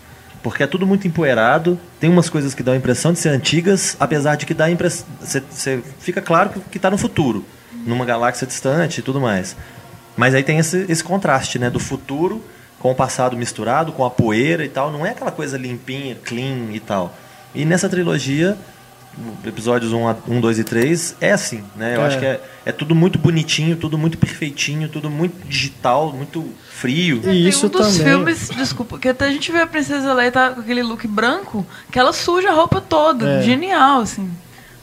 porque 0.42 0.62
é 0.62 0.66
tudo 0.66 0.86
muito 0.86 1.06
empoeirado, 1.06 1.78
tem 2.00 2.10
umas 2.10 2.28
coisas 2.28 2.54
que 2.54 2.62
dão 2.62 2.74
a 2.74 2.76
impressão 2.76 3.12
de 3.12 3.18
ser 3.18 3.30
antigas, 3.30 3.96
apesar 3.98 4.36
de 4.36 4.46
que 4.46 4.54
dá 4.54 4.70
impressão. 4.70 5.06
Você 5.20 5.82
fica 6.00 6.20
claro 6.20 6.50
que 6.70 6.78
está 6.78 6.90
no 6.90 6.98
futuro, 6.98 7.44
numa 7.86 8.04
galáxia 8.04 8.46
distante 8.46 8.98
e 8.98 9.02
tudo 9.02 9.20
mais. 9.20 9.56
Mas 10.16 10.34
aí 10.34 10.42
tem 10.42 10.58
esse, 10.58 10.86
esse 10.88 11.04
contraste, 11.04 11.58
né? 11.58 11.68
Do 11.68 11.78
futuro 11.78 12.42
com 12.78 12.90
o 12.90 12.94
passado 12.94 13.36
misturado, 13.36 13.92
com 13.92 14.04
a 14.04 14.10
poeira 14.10 14.64
e 14.64 14.68
tal. 14.68 14.90
Não 14.90 15.04
é 15.04 15.10
aquela 15.10 15.30
coisa 15.30 15.58
limpinha, 15.58 16.16
clean 16.24 16.70
e 16.72 16.80
tal. 16.80 17.14
E 17.54 17.64
nessa 17.64 17.88
trilogia 17.88 18.56
episódios 19.44 19.92
1, 19.92 20.14
1 20.28 20.40
2 20.40 20.58
e 20.58 20.64
3 20.64 21.16
é 21.20 21.32
assim, 21.32 21.64
né? 21.74 21.96
Eu 21.96 22.02
é. 22.02 22.06
acho 22.06 22.18
que 22.18 22.26
é, 22.26 22.40
é 22.66 22.72
tudo 22.72 22.94
muito 22.94 23.18
bonitinho, 23.18 23.76
tudo 23.76 23.96
muito 23.96 24.18
perfeitinho, 24.18 24.88
tudo 24.88 25.10
muito 25.10 25.46
digital, 25.46 26.12
muito 26.12 26.52
frio. 26.70 27.20
E 27.24 27.48
isso 27.48 27.66
um 27.66 27.70
dos 27.70 27.96
também. 27.96 28.12
filmes, 28.12 28.50
desculpa, 28.50 28.98
que 28.98 29.08
até 29.08 29.26
a 29.26 29.30
gente 29.30 29.50
vê 29.50 29.60
a 29.60 29.66
Princesa 29.66 30.12
Leia 30.12 30.30
tá 30.30 30.50
com 30.50 30.60
aquele 30.60 30.82
look 30.82 31.06
branco, 31.06 31.66
que 31.90 31.98
ela 31.98 32.12
suja 32.12 32.50
a 32.50 32.52
roupa 32.52 32.80
toda. 32.80 33.38
É. 33.38 33.42
Genial, 33.42 34.00
assim. 34.00 34.30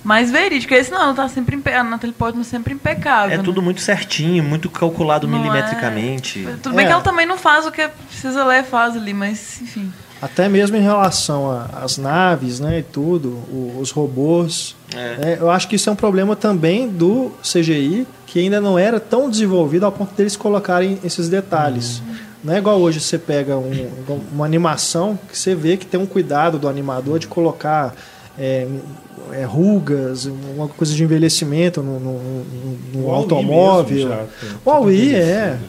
mais 0.04 0.32
verídico. 0.32 0.74
Esse 0.74 0.92
não, 0.92 1.14
tá 1.14 1.28
sempre 1.30 1.56
impe... 1.56 1.72
a 1.72 1.84
Natalie 1.84 2.14
Portman 2.14 2.44
sempre 2.44 2.74
impecável. 2.74 3.34
É 3.34 3.38
né? 3.38 3.44
tudo 3.44 3.62
muito 3.62 3.82
certinho, 3.82 4.44
muito 4.44 4.70
calculado 4.70 5.28
não 5.28 5.38
milimetricamente. 5.38 6.46
É... 6.46 6.58
Tudo 6.62 6.76
bem 6.76 6.86
é. 6.86 6.88
que 6.88 6.94
ela 6.94 7.04
também 7.04 7.26
não 7.26 7.38
faz 7.38 7.66
o 7.66 7.72
que 7.72 7.88
precisa 7.88 8.44
ler, 8.44 8.64
faz 8.64 8.96
ali, 8.96 9.14
mas 9.14 9.62
enfim. 9.62 9.92
Até 10.24 10.48
mesmo 10.48 10.78
em 10.78 10.82
relação 10.82 11.52
às 11.74 11.98
naves, 11.98 12.58
né, 12.58 12.80
e 12.80 12.82
tudo, 12.82 13.28
o, 13.52 13.78
os 13.82 13.92
robôs. 13.92 14.74
É. 14.96 15.18
Né, 15.18 15.38
eu 15.38 15.50
acho 15.50 15.68
que 15.68 15.76
isso 15.76 15.90
é 15.90 15.92
um 15.92 15.98
problema 15.98 16.34
também 16.34 16.88
do 16.88 17.30
CGI, 17.42 18.08
que 18.26 18.40
ainda 18.40 18.62
não 18.62 18.80
era 18.80 19.02
tão 19.02 19.30
desenvolvido 19.30 19.86
ao 19.86 19.92
ponto 19.92 20.16
deles 20.16 20.38
colocarem 20.38 20.98
esses 21.04 21.28
detalhes. 21.28 22.00
Uhum. 22.00 22.16
Não 22.46 22.54
é 22.54 22.58
igual 22.58 22.80
hoje 22.80 23.02
você 23.02 23.18
pega 23.18 23.58
um, 23.58 23.90
uma 24.32 24.46
animação 24.46 25.20
que 25.30 25.38
você 25.38 25.54
vê 25.54 25.76
que 25.76 25.86
tem 25.86 26.00
um 26.00 26.06
cuidado 26.06 26.58
do 26.58 26.70
animador 26.70 27.20
de 27.20 27.28
colocar 27.28 27.94
é, 28.40 28.66
é, 29.34 29.44
rugas, 29.44 30.26
uma 30.56 30.70
coisa 30.70 30.94
de 30.94 31.04
envelhecimento 31.04 31.84
no, 31.84 32.00
no, 32.00 32.14
no, 32.14 33.02
no 33.02 33.12
automóvel. 33.12 34.10
O 34.64 34.72
Aui 34.72 35.16
é. 35.16 35.60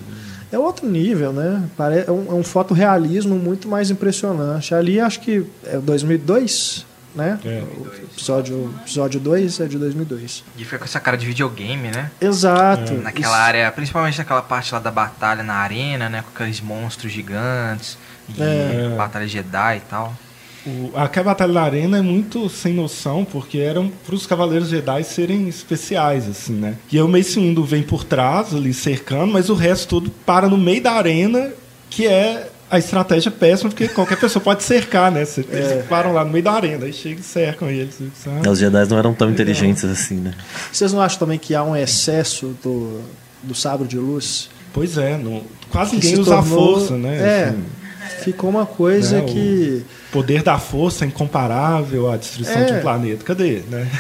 É 0.55 0.59
outro 0.59 0.89
nível, 0.89 1.33
né? 1.33 1.65
É 2.07 2.11
um, 2.13 2.27
é 2.29 2.35
um 2.35 2.45
fotorrealismo 2.45 3.35
muito 3.35 3.67
mais 3.67 3.91
impressionante. 3.91 4.73
Ali 4.73 5.01
acho 5.01 5.19
que 5.19 5.45
é 5.65 5.79
2002, 5.79 6.87
né? 7.13 7.41
É. 7.45 7.61
O 7.77 7.89
episódio, 8.13 8.73
episódio 8.83 9.19
2 9.19 9.59
é 9.59 9.67
de 9.67 9.77
2002. 9.79 10.45
E 10.57 10.65
fica 10.65 10.79
com 10.79 10.85
essa 10.85 11.01
cara 11.01 11.17
de 11.17 11.27
videogame, 11.27 11.91
né? 11.91 12.09
Exato. 12.21 12.93
É. 12.93 12.97
Naquela 12.99 13.27
Isso. 13.27 13.37
área, 13.37 13.73
principalmente 13.73 14.17
naquela 14.17 14.43
parte 14.43 14.73
lá 14.73 14.79
da 14.79 14.93
batalha 14.93 15.43
na 15.43 15.55
arena, 15.55 16.09
né? 16.09 16.23
Com 16.23 16.31
aqueles 16.33 16.61
monstros 16.61 17.11
gigantes, 17.11 17.99
de 18.29 18.41
é. 18.41 18.95
batalha 18.97 19.27
Jedi 19.27 19.79
e 19.79 19.81
tal. 19.81 20.15
O, 20.67 20.91
aquela 20.95 21.27
batalha 21.27 21.53
na 21.53 21.63
arena 21.63 21.99
é 21.99 22.03
muito 22.03 22.49
sem 22.49 22.73
noção, 22.73 23.25
porque 23.25 23.59
eram 23.59 23.91
para 24.07 24.15
os 24.15 24.27
Cavaleiros 24.27 24.69
Jedi 24.69 25.05
serem 25.05 25.49
especiais, 25.49 26.27
assim, 26.29 26.55
né? 26.55 26.77
E 26.91 27.01
o 27.01 27.07
Mace 27.07 27.39
Windu 27.39 27.65
vem 27.65 27.83
por 27.83 28.03
trás, 28.03 28.55
ali 28.55 28.73
cercando, 28.73 29.33
mas 29.33 29.51
o 29.51 29.55
resto 29.55 29.89
tudo 29.89 30.11
para 30.25 30.49
no 30.49 30.57
meio 30.57 30.83
da 30.83 30.93
arena, 30.93 31.53
que 31.91 32.07
é 32.07 32.49
a 32.71 32.79
estratégia 32.79 33.31
péssima, 33.31 33.71
porque 33.71 33.89
qualquer 33.89 34.19
pessoa 34.19 34.43
pode 34.43 34.63
cercar, 34.63 35.11
né? 35.13 35.21
Eles 35.21 35.39
é. 35.49 35.85
param 35.89 36.13
lá 36.13 36.25
no 36.25 36.31
meio 36.31 36.43
da 36.43 36.53
arena, 36.53 36.87
aí 36.87 36.93
chegam 36.93 37.21
e 37.21 37.23
cercam 37.23 37.71
eles. 37.71 37.99
Sabe? 38.23 38.49
Os 38.49 38.59
Jedi 38.59 38.87
não 38.89 38.99
eram 38.99 39.15
tão 39.15 39.31
inteligentes 39.31 39.85
assim, 39.85 40.17
né? 40.17 40.35
Vocês 40.73 40.93
não 40.93 41.01
acham 41.01 41.19
também 41.19 41.39
que 41.39 41.55
há 41.55 41.63
um 41.63 41.77
excesso 41.77 42.57
do, 42.63 43.01
do 43.43 43.55
sabre 43.55 43.87
de 43.87 43.99
luz? 43.99 44.49
Pois 44.73 44.99
é, 44.99 45.17
não, 45.17 45.43
quase 45.71 45.95
ninguém 45.95 46.19
usa 46.19 46.37
tornou, 46.37 46.75
a 46.75 46.79
força, 46.79 46.97
né? 46.97 47.17
É, 47.17 47.49
assim, 47.49 48.25
ficou 48.25 48.51
uma 48.51 48.67
coisa 48.67 49.21
né, 49.21 49.27
que... 49.27 49.85
O 50.04 50.04
poder 50.15 50.45
da 50.45 50.61
força 50.61 51.05
é 51.05 51.09
incomparável 51.09 52.09
à 52.09 52.17
destruição 52.17 52.63
é. 52.63 52.65
de 52.67 52.73
um 52.75 52.81
planeta. 52.81 53.25
Cadê? 53.25 53.63
Né? 53.69 53.91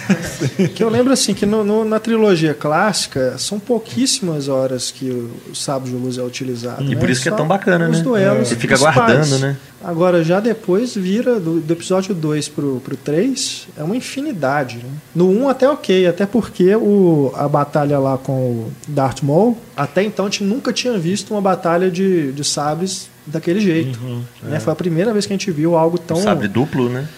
que 0.72 0.84
eu 0.84 0.88
lembro 0.88 1.12
assim 1.12 1.34
que 1.34 1.44
no, 1.44 1.64
no, 1.64 1.84
na 1.84 1.98
trilogia 1.98 2.54
clássica 2.54 3.36
são 3.36 3.58
pouquíssimas 3.58 4.46
horas 4.46 4.92
que 4.92 5.10
o, 5.10 5.54
sábio 5.56 5.90
de 5.90 5.96
luz 5.96 6.16
é 6.16 6.22
utilizado. 6.22 6.84
E 6.84 6.94
né? 6.94 6.96
por 6.96 7.10
isso 7.10 7.20
que 7.20 7.28
é 7.28 7.32
tão 7.32 7.48
bacana, 7.48 7.88
os 7.90 7.98
né? 7.98 8.04
Duelos, 8.04 8.46
Você 8.46 8.54
fica 8.54 8.78
guardando, 8.78 9.40
né? 9.40 9.56
Agora, 9.82 10.22
já 10.22 10.38
depois 10.38 10.94
vira 10.94 11.40
do, 11.40 11.60
do, 11.60 11.72
episódio 11.72 12.14
2 12.14 12.48
pro, 12.48 12.80
pro 12.80 12.96
3, 12.96 13.68
é 13.76 13.82
uma 13.82 13.96
infinidade. 13.96 14.78
Né? 14.78 14.90
No 15.14 15.28
1 15.28 15.42
um, 15.42 15.48
até 15.48 15.68
ok, 15.68 16.06
até 16.06 16.24
porque 16.24 16.74
o, 16.76 17.32
a 17.34 17.46
batalha 17.48 17.98
lá 17.98 18.16
com 18.16 18.32
o 18.32 18.72
Darth 18.88 19.22
Maul, 19.22 19.58
até 19.76 20.02
então 20.02 20.26
a 20.26 20.30
gente 20.30 20.44
nunca 20.44 20.72
tinha 20.72 20.96
visto 20.96 21.32
uma 21.32 21.40
batalha 21.40 21.90
de, 21.90 22.32
de 22.32 22.44
sabres 22.44 23.10
daquele 23.26 23.60
jeito. 23.60 23.98
Uhum, 24.02 24.22
né? 24.42 24.56
é. 24.56 24.60
Foi 24.60 24.72
a 24.72 24.76
primeira 24.76 25.12
vez 25.12 25.26
que 25.26 25.32
a 25.32 25.36
gente 25.36 25.50
viu 25.50 25.76
algo 25.76 25.98
tão. 26.06 26.16
Um 26.16 26.22
sabre 26.22 26.48
duplo, 26.48 26.88
né? 26.88 27.08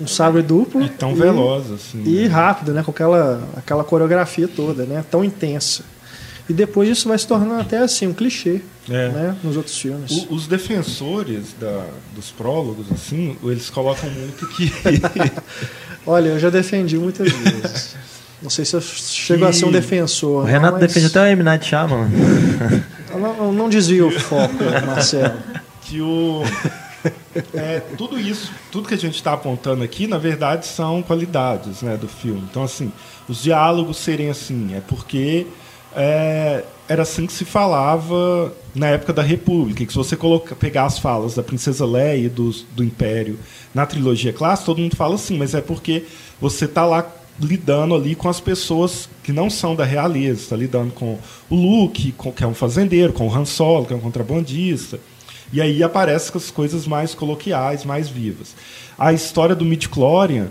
Um 0.00 0.06
sabre 0.06 0.42
duplo. 0.42 0.82
E 0.82 0.88
tão 0.88 1.12
e, 1.12 1.14
veloz, 1.14 1.70
assim. 1.70 2.02
E 2.04 2.22
né? 2.22 2.26
rápido, 2.26 2.72
né? 2.72 2.82
Com 2.82 2.90
aquela, 2.90 3.48
aquela 3.56 3.84
coreografia 3.84 4.46
toda, 4.46 4.84
né? 4.84 5.04
Tão 5.10 5.24
intensa. 5.24 5.84
E 6.48 6.52
depois 6.52 6.88
isso 6.88 7.08
vai 7.08 7.18
se 7.18 7.26
tornando 7.26 7.60
até 7.60 7.78
assim, 7.78 8.06
um 8.06 8.12
clichê. 8.12 8.60
É. 8.88 9.08
Né, 9.08 9.36
nos 9.42 9.56
outros 9.56 9.76
filmes. 9.76 10.12
O, 10.12 10.34
os 10.34 10.46
defensores 10.46 11.54
da, 11.60 11.86
dos 12.14 12.30
prólogos, 12.30 12.86
assim, 12.92 13.36
eles 13.42 13.68
colocam 13.68 14.08
muito 14.08 14.46
que. 14.48 14.72
Olha, 16.06 16.28
eu 16.28 16.38
já 16.38 16.50
defendi 16.50 16.96
muitas 16.96 17.32
vezes. 17.32 17.96
Não 18.40 18.48
sei 18.48 18.64
se 18.64 18.76
eu 18.76 18.80
chego 18.80 19.42
que... 19.42 19.48
a 19.48 19.52
ser 19.52 19.64
um 19.64 19.72
defensor. 19.72 20.44
O 20.44 20.44
Renato 20.44 20.74
não, 20.74 20.80
mas... 20.80 20.88
defende 20.88 21.06
até 21.06 21.20
o 21.20 21.26
M. 21.26 21.42
Night 21.42 21.66
Shyamalan. 21.66 22.08
Não, 23.18 23.52
não 23.52 23.68
desvia 23.68 24.06
o 24.06 24.10
foco, 24.10 24.54
Marcelo. 24.86 25.34
Que 25.82 26.00
o. 26.00 26.42
É, 27.54 27.80
tudo 27.96 28.18
isso, 28.18 28.52
tudo 28.70 28.88
que 28.88 28.94
a 28.94 28.98
gente 28.98 29.16
está 29.16 29.32
apontando 29.32 29.82
aqui, 29.82 30.06
na 30.06 30.18
verdade, 30.18 30.66
são 30.66 31.02
qualidades 31.02 31.82
né, 31.82 31.96
do 31.96 32.08
filme. 32.08 32.42
Então, 32.50 32.62
assim, 32.62 32.92
os 33.28 33.42
diálogos 33.42 33.98
serem 33.98 34.30
assim, 34.30 34.74
é 34.74 34.80
porque 34.80 35.46
é, 35.94 36.64
era 36.88 37.02
assim 37.02 37.26
que 37.26 37.32
se 37.32 37.44
falava 37.44 38.52
na 38.74 38.88
época 38.88 39.12
da 39.12 39.22
República. 39.22 39.84
Que 39.84 39.92
se 39.92 39.98
você 39.98 40.16
coloca, 40.16 40.54
pegar 40.54 40.84
as 40.84 40.98
falas 40.98 41.34
da 41.34 41.42
Princesa 41.42 41.86
Leia 41.86 42.26
e 42.26 42.28
do, 42.28 42.50
do 42.74 42.84
Império 42.84 43.38
na 43.74 43.86
trilogia 43.86 44.32
clássica, 44.32 44.66
todo 44.66 44.80
mundo 44.80 44.96
fala 44.96 45.14
assim, 45.14 45.36
mas 45.36 45.54
é 45.54 45.60
porque 45.60 46.04
você 46.40 46.66
está 46.66 46.84
lá 46.84 47.10
lidando 47.40 47.94
ali 47.94 48.14
com 48.14 48.28
as 48.28 48.40
pessoas 48.40 49.08
que 49.22 49.32
não 49.32 49.50
são 49.50 49.74
da 49.74 49.84
realeza, 49.84 50.40
está 50.40 50.56
lidando 50.56 50.92
com 50.92 51.18
o 51.50 51.54
Luke, 51.54 52.12
com, 52.12 52.32
que 52.32 52.42
é 52.42 52.46
um 52.46 52.54
fazendeiro, 52.54 53.12
com 53.12 53.28
o 53.28 53.34
Han 53.34 53.44
Solo, 53.44 53.84
que 53.84 53.92
é 53.92 53.96
um 53.96 54.00
contrabandista. 54.00 54.98
E 55.52 55.60
aí 55.60 55.82
aparecem 55.82 56.32
as 56.34 56.50
coisas 56.50 56.86
mais 56.86 57.14
coloquiais, 57.14 57.84
mais 57.84 58.08
vivas. 58.08 58.54
A 58.98 59.12
história 59.12 59.54
do 59.54 59.64
Midichlorian 59.64 60.48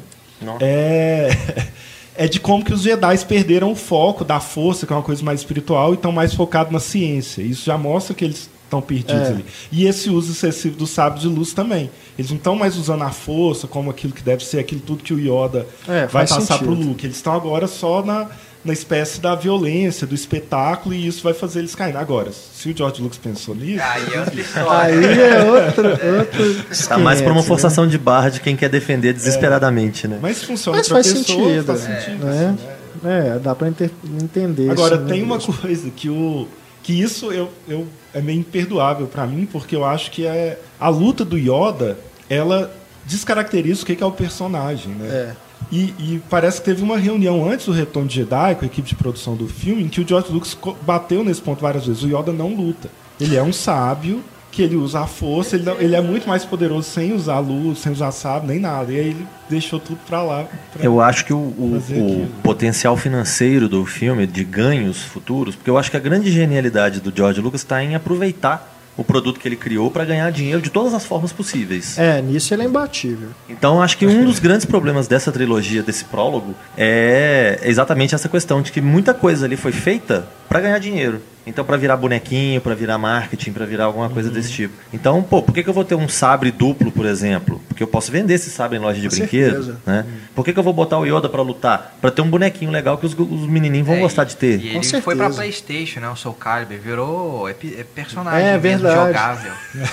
é 0.60 1.30
é 2.18 2.28
de 2.28 2.40
como 2.40 2.64
que 2.64 2.74
os 2.74 2.82
Jedi 2.82 3.18
perderam 3.26 3.72
o 3.72 3.76
foco 3.76 4.24
da 4.24 4.40
força, 4.40 4.88
que 4.88 4.94
é 4.94 4.96
uma 4.96 5.04
coisa 5.04 5.24
mais 5.24 5.42
espiritual, 5.42 5.92
e 5.92 5.96
estão 5.96 6.12
mais 6.12 6.34
focados 6.34 6.72
na 6.72 6.80
ciência. 6.80 7.42
Isso 7.42 7.66
já 7.66 7.78
mostra 7.78 8.16
que 8.16 8.24
eles 8.24 8.50
estão 8.64 8.82
perdidos 8.82 9.28
é. 9.28 9.28
ali. 9.28 9.46
E 9.72 9.86
esse 9.86 10.10
uso 10.10 10.32
excessivo 10.32 10.78
do 10.78 10.88
sábio 10.88 11.20
de 11.20 11.28
luz 11.28 11.54
também. 11.54 11.90
Eles 12.18 12.32
não 12.32 12.38
estão 12.38 12.56
mais 12.56 12.78
usando 12.78 13.04
a 13.04 13.12
força 13.12 13.68
como 13.68 13.92
aquilo 13.92 14.14
que 14.14 14.24
deve 14.24 14.44
ser, 14.44 14.60
aquilo 14.60 14.82
tudo 14.82 15.04
que 15.04 15.14
o 15.14 15.20
Yoda 15.20 15.68
é, 15.88 16.08
vai 16.08 16.26
passar 16.26 16.58
para 16.58 16.70
o 16.70 16.74
Luke. 16.74 17.06
Eles 17.06 17.18
estão 17.18 17.34
agora 17.34 17.68
só 17.68 18.04
na, 18.04 18.30
na 18.66 18.74
espécie 18.74 19.22
da 19.22 19.36
violência, 19.36 20.08
do 20.08 20.16
espetáculo, 20.16 20.96
e 20.96 21.06
isso 21.06 21.22
vai 21.22 21.36
fazer 21.36 21.60
eles 21.60 21.76
caírem. 21.76 22.02
Agora, 22.02 22.32
se 22.32 22.68
o 22.68 22.76
George 22.76 23.00
Lucas 23.00 23.20
pensou 23.20 23.54
nisso. 23.54 23.84
Aí 23.84 24.14
é 24.14 24.20
outra 24.20 24.42
história. 24.42 24.96
Aí 24.96 25.22
é 25.22 25.44
outro. 25.44 25.88
outro 25.90 26.88
tá 26.88 26.98
mais 26.98 27.22
para 27.22 27.32
uma 27.32 27.42
né? 27.42 27.48
forçação 27.48 27.86
né? 27.86 27.92
de 27.92 27.98
barra 28.00 28.30
de 28.30 28.42
quem 28.42 28.56
quer 28.56 28.70
defender 28.70 29.14
desesperadamente, 29.14 30.08
né? 30.08 30.18
Mas 30.20 30.44
funciona 30.44 30.80
Mas 30.80 30.88
faz 30.88 31.14
pessoa, 31.14 31.48
sentido. 31.48 31.66
Faz 31.66 31.80
sentido. 31.82 32.26
Né? 32.26 32.58
É, 33.06 33.40
dá 33.40 33.54
para 33.54 33.68
entender. 33.68 34.72
Agora, 34.72 34.98
tem 34.98 35.22
uma 35.22 35.40
coisa 35.40 35.92
que 35.92 36.10
o. 36.10 36.48
Que 36.82 37.02
isso 37.02 37.32
eu, 37.32 37.52
eu 37.68 37.88
é 38.14 38.22
meio 38.22 38.40
imperdoável 38.40 39.08
para 39.08 39.26
mim, 39.26 39.48
porque 39.52 39.76
eu 39.76 39.84
acho 39.84 40.12
que 40.12 40.26
é 40.26 40.60
a 40.80 40.88
luta 40.88 41.26
do 41.26 41.38
Yoda, 41.38 41.98
ela 42.30 42.72
descaracteriza 43.06 43.84
o 43.84 43.86
que 43.86 44.04
é 44.04 44.06
o 44.06 44.12
personagem, 44.12 44.94
né? 44.94 45.08
É. 45.08 45.45
E, 45.72 45.94
e, 46.00 46.22
parece 46.30 46.60
que 46.60 46.66
teve 46.66 46.84
uma 46.84 46.98
reunião 46.98 47.50
antes 47.50 47.66
do 47.66 47.72
Retorno 47.72 48.08
de 48.08 48.16
Jedi, 48.16 48.56
com 48.56 48.64
a 48.64 48.68
equipe 48.68 48.88
de 48.88 48.96
produção 48.96 49.36
do 49.36 49.48
filme, 49.48 49.84
em 49.84 49.88
que 49.88 50.02
o 50.02 50.08
George 50.08 50.32
Lucas 50.32 50.58
bateu 50.82 51.24
nesse 51.24 51.42
ponto 51.42 51.62
várias 51.62 51.86
vezes. 51.86 52.04
O 52.04 52.08
Yoda 52.08 52.32
não 52.32 52.56
luta. 52.56 52.90
Ele 53.20 53.36
é 53.36 53.44
um 53.44 53.54
sábio 53.54 54.24
que 54.52 54.62
ele 54.62 54.78
usa 54.78 55.02
a 55.02 55.08
força, 55.08 55.58
ele, 55.58 55.66
não, 55.66 55.78
ele 55.82 55.96
é 55.96 56.02
muito 56.02 56.30
mais 56.30 56.46
poderoso 56.46 56.90
sem 56.90 57.12
usar 57.12 57.40
luz, 57.40 57.80
sem 57.80 57.92
usar 57.92 58.10
sábio, 58.14 58.48
nem 58.48 58.58
nada. 58.58 58.90
E 58.90 58.96
aí 58.98 59.08
ele 59.08 59.28
deixou 59.50 59.82
tudo 59.82 60.00
para 60.08 60.24
lá. 60.24 60.48
Pra 60.72 60.82
eu 60.82 61.02
acho 61.02 61.26
que 61.26 61.34
o, 61.34 61.38
o, 61.38 61.78
o 61.78 62.28
potencial 62.42 62.96
financeiro 62.96 63.68
do 63.68 63.86
filme, 63.86 64.26
de 64.26 64.46
ganhos 64.46 65.02
futuros, 65.02 65.56
porque 65.56 65.70
eu 65.70 65.78
acho 65.78 65.92
que 65.92 65.98
a 65.98 66.00
grande 66.00 66.32
genialidade 66.32 67.02
do 67.02 67.12
George 67.14 67.42
Lucas 67.42 67.62
está 67.62 67.84
em 67.84 67.96
aproveitar 67.96 68.75
o 68.98 69.04
produto 69.04 69.40
que 69.40 69.48
ele 69.48 69.56
criou 69.56 69.92
para 69.92 70.06
ganhar 70.06 70.32
dinheiro 70.32 70.62
de 70.62 70.70
todas 70.70 70.94
as 70.94 71.06
formas 71.06 71.32
possíveis. 71.34 71.98
É, 71.98 72.22
nisso 72.22 72.54
ele 72.54 72.64
é 72.64 72.66
imbatível. 72.66 73.30
Então 73.50 73.82
acho 73.82 73.98
que 73.98 74.06
um 74.06 74.26
dos 74.26 74.40
grandes 74.40 74.66
problemas 74.66 75.08
dessa 75.08 75.32
trilogia, 75.32 75.84
desse 75.84 76.06
prólogo, 76.06 76.56
é 76.78 77.60
exatamente 77.64 78.16
essa 78.16 78.30
questão 78.30 78.62
de 78.62 78.72
que 78.72 78.82
muita 78.82 79.14
coisa 79.14 79.46
ali 79.46 79.58
foi 79.58 79.72
feita 79.72 80.28
para 80.48 80.62
ganhar 80.62 80.80
dinheiro. 80.80 81.22
Então, 81.46 81.64
para 81.64 81.78
virar 81.78 81.96
bonequinho, 81.96 82.60
para 82.60 82.74
virar 82.74 82.98
marketing, 82.98 83.52
para 83.52 83.66
virar 83.66 83.86
alguma 83.86 84.10
coisa 84.10 84.30
uhum. 84.30 84.36
desse 84.36 84.52
tipo. 84.52 84.74
Então, 84.92 85.22
pô, 85.22 85.42
por 85.44 85.54
que, 85.54 85.64
que 85.64 85.70
eu 85.70 85.74
vou 85.74 85.86
ter 85.86 85.96
um 85.96 86.10
sabre 86.10 86.52
duplo, 86.52 86.92
por 86.92 87.06
exemplo? 87.06 87.62
Porque 87.68 87.84
eu 87.84 87.88
posso 87.88 88.12
vender 88.12 88.34
esse 88.34 88.50
sabre 88.50 88.78
em 88.78 88.82
loja 88.82 89.00
de 89.00 89.08
brinquedos. 89.08 89.68
Né? 89.86 90.06
Uhum. 90.08 90.14
Por 90.34 90.44
que, 90.44 90.54
que 90.54 90.60
eu 90.60 90.64
vou 90.64 90.74
botar 90.74 90.98
o 90.98 91.06
Yoda 91.06 91.30
para 91.30 91.42
lutar? 91.42 91.96
Para 92.02 92.10
ter 92.10 92.22
um 92.22 92.30
bonequinho 92.30 92.72
legal 92.72 92.98
que 92.98 93.06
os, 93.06 93.14
os 93.14 93.48
menininhos 93.48 93.86
vão 93.86 93.98
é, 93.98 94.00
gostar 94.00 94.24
de 94.24 94.36
ter. 94.36 94.60
E 94.60 94.70
ele 94.70 94.84
certeza. 94.84 95.02
foi 95.02 95.16
para 95.16 95.30
PlayStation, 95.30 96.00
né? 96.00 96.10
O 96.10 96.16
Soul 96.16 96.36
Calibur 96.36 96.78
virou 96.78 97.48
é, 97.48 97.52
é 97.52 97.84
personagem 97.84 98.48
é, 98.48 98.58
verdade. 98.58 98.96
jogável. 98.96 99.52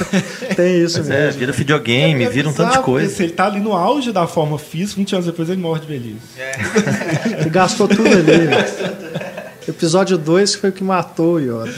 Tem 0.56 0.82
isso 0.82 0.98
mesmo. 0.98 1.12
É, 1.12 1.30
vira 1.30 1.52
videogame, 1.52 2.24
é, 2.24 2.28
vira 2.28 2.48
um 2.48 2.52
tanto 2.52 2.78
de 2.78 2.82
coisa. 2.82 3.14
Se 3.14 3.22
ele 3.22 3.32
tá 3.32 3.46
ali 3.46 3.60
no 3.60 3.72
auge 3.72 4.10
da 4.10 4.26
forma 4.26 4.58
física, 4.58 4.96
20 4.96 5.14
anos 5.14 5.26
depois 5.26 5.48
ele 5.50 5.60
morre 5.60 5.80
de 5.80 5.86
velhice. 5.86 6.18
É. 6.38 6.52
ele 7.40 7.50
gastou 7.50 7.86
tudo 7.86 8.08
ali. 8.08 9.31
Episódio 9.68 10.18
2 10.18 10.54
foi 10.56 10.70
o 10.70 10.72
que 10.72 10.82
matou 10.82 11.34
o 11.34 11.38
Yoda. 11.40 11.74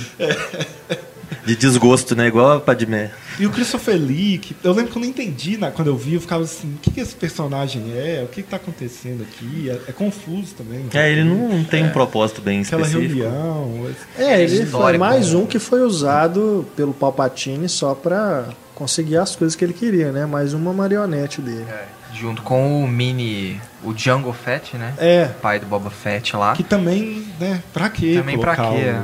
de 1.45 1.55
desgosto, 1.55 2.17
né? 2.17 2.29
Igual 2.29 2.53
a 2.53 2.61
Padmé. 2.61 3.11
E 3.39 3.47
o 3.47 3.51
Christopher 3.51 3.97
Lee, 3.97 4.39
que 4.39 4.57
eu 4.65 4.73
lembro 4.73 4.93
que 4.93 4.99
eu 4.99 5.03
não 5.03 5.09
entendi 5.09 5.57
né, 5.57 5.71
quando 5.75 5.89
eu 5.89 5.97
vi, 5.97 6.15
eu 6.15 6.21
ficava 6.21 6.45
assim, 6.45 6.75
o 6.75 6.79
que, 6.79 6.91
que 6.91 7.01
esse 7.01 7.15
personagem 7.15 7.93
é? 7.95 8.23
O 8.25 8.29
que 8.29 8.41
está 8.41 8.57
acontecendo 8.57 9.23
aqui? 9.23 9.69
É, 9.69 9.91
é, 9.91 9.93
confuso 9.93 10.55
também. 10.55 10.87
É, 10.95 11.11
ele 11.11 11.25
não 11.25 11.65
tem 11.65 11.85
um 11.85 11.91
propósito 11.91 12.41
bem 12.41 12.63
Aquela 12.63 12.83
específico. 12.83 13.27
Aquela 13.27 13.43
reunião. 13.43 13.95
É, 14.19 14.43
ele 14.43 14.67
foi 14.67 14.99
mais 14.99 15.35
um 15.35 15.45
que 15.45 15.59
foi 15.59 15.83
usado 15.83 16.67
pelo 16.77 16.95
Palpatine 16.95 17.69
só 17.69 17.95
para 17.95 18.49
conseguir 18.75 19.17
as 19.17 19.37
coisas 19.37 19.55
que 19.55 19.65
ele 19.65 19.75
queria, 19.75 20.13
né? 20.13 20.27
Mais 20.27 20.55
uma 20.55 20.73
marionete 20.73 21.41
dele. 21.41 21.67
É 21.69 22.04
junto 22.15 22.43
com 22.43 22.83
o 22.83 22.89
mini, 22.89 23.61
o 23.83 23.93
Django 23.93 24.33
Fett, 24.33 24.77
né? 24.77 24.95
É. 24.99 25.27
pai 25.27 25.59
do 25.59 25.67
Boba 25.67 25.91
Fett 25.91 26.37
lá. 26.37 26.55
Que 26.55 26.63
também, 26.63 27.27
né? 27.39 27.63
Pra 27.73 27.91
quê? 27.91 28.15
Também 28.17 28.39
pra 28.39 28.57
quê? 28.57 28.95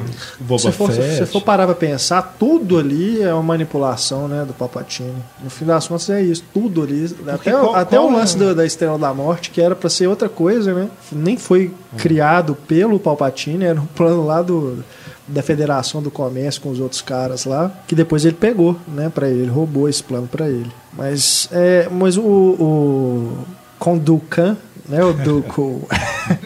O 0.40 0.44
Boba 0.44 0.62
se 0.62 0.72
for, 0.72 0.90
Fett. 0.90 1.16
Se 1.16 1.26
for 1.26 1.42
parar 1.42 1.66
pra 1.66 1.74
pensar, 1.74 2.22
tudo 2.38 2.78
ali 2.78 3.22
é 3.22 3.32
uma 3.34 3.42
manipulação, 3.42 4.28
né? 4.28 4.44
Do 4.44 4.54
Palpatine. 4.54 5.22
No 5.42 5.50
fim 5.50 5.64
das 5.64 5.86
contas 5.86 6.08
é 6.10 6.22
isso. 6.22 6.44
Tudo 6.54 6.82
ali. 6.82 7.08
Porque 7.08 7.50
até, 7.50 7.50
qual, 7.50 7.74
até 7.74 7.96
qual 7.96 8.08
o 8.08 8.12
lance 8.12 8.42
é? 8.42 8.54
da 8.54 8.64
Estrela 8.64 8.98
da 8.98 9.12
Morte, 9.12 9.50
que 9.50 9.60
era 9.60 9.74
pra 9.74 9.90
ser 9.90 10.06
outra 10.06 10.28
coisa, 10.28 10.72
né? 10.72 10.88
Nem 11.12 11.36
foi 11.36 11.72
hum. 11.92 11.96
criado 11.96 12.54
pelo 12.54 12.98
Palpatine, 12.98 13.64
era 13.64 13.80
um 13.80 13.86
plano 13.86 14.24
lá 14.24 14.40
do 14.40 14.84
da 15.30 15.42
Federação 15.42 16.02
do 16.02 16.10
Comércio 16.10 16.60
com 16.60 16.70
os 16.70 16.80
outros 16.80 17.00
caras 17.00 17.44
lá, 17.44 17.72
que 17.86 17.94
depois 17.94 18.24
ele 18.24 18.36
pegou, 18.36 18.76
né, 18.88 19.10
para 19.12 19.28
ele, 19.28 19.48
roubou 19.48 19.88
esse 19.88 20.02
plano 20.02 20.26
para 20.26 20.48
ele. 20.48 20.70
Mas, 20.92 21.48
é, 21.52 21.88
mas 21.90 22.16
o, 22.16 22.22
o 22.22 23.38
com 23.78 23.96
Dukan, 23.96 24.56
né, 24.88 25.02
o 25.04 25.12
Duco 25.12 25.88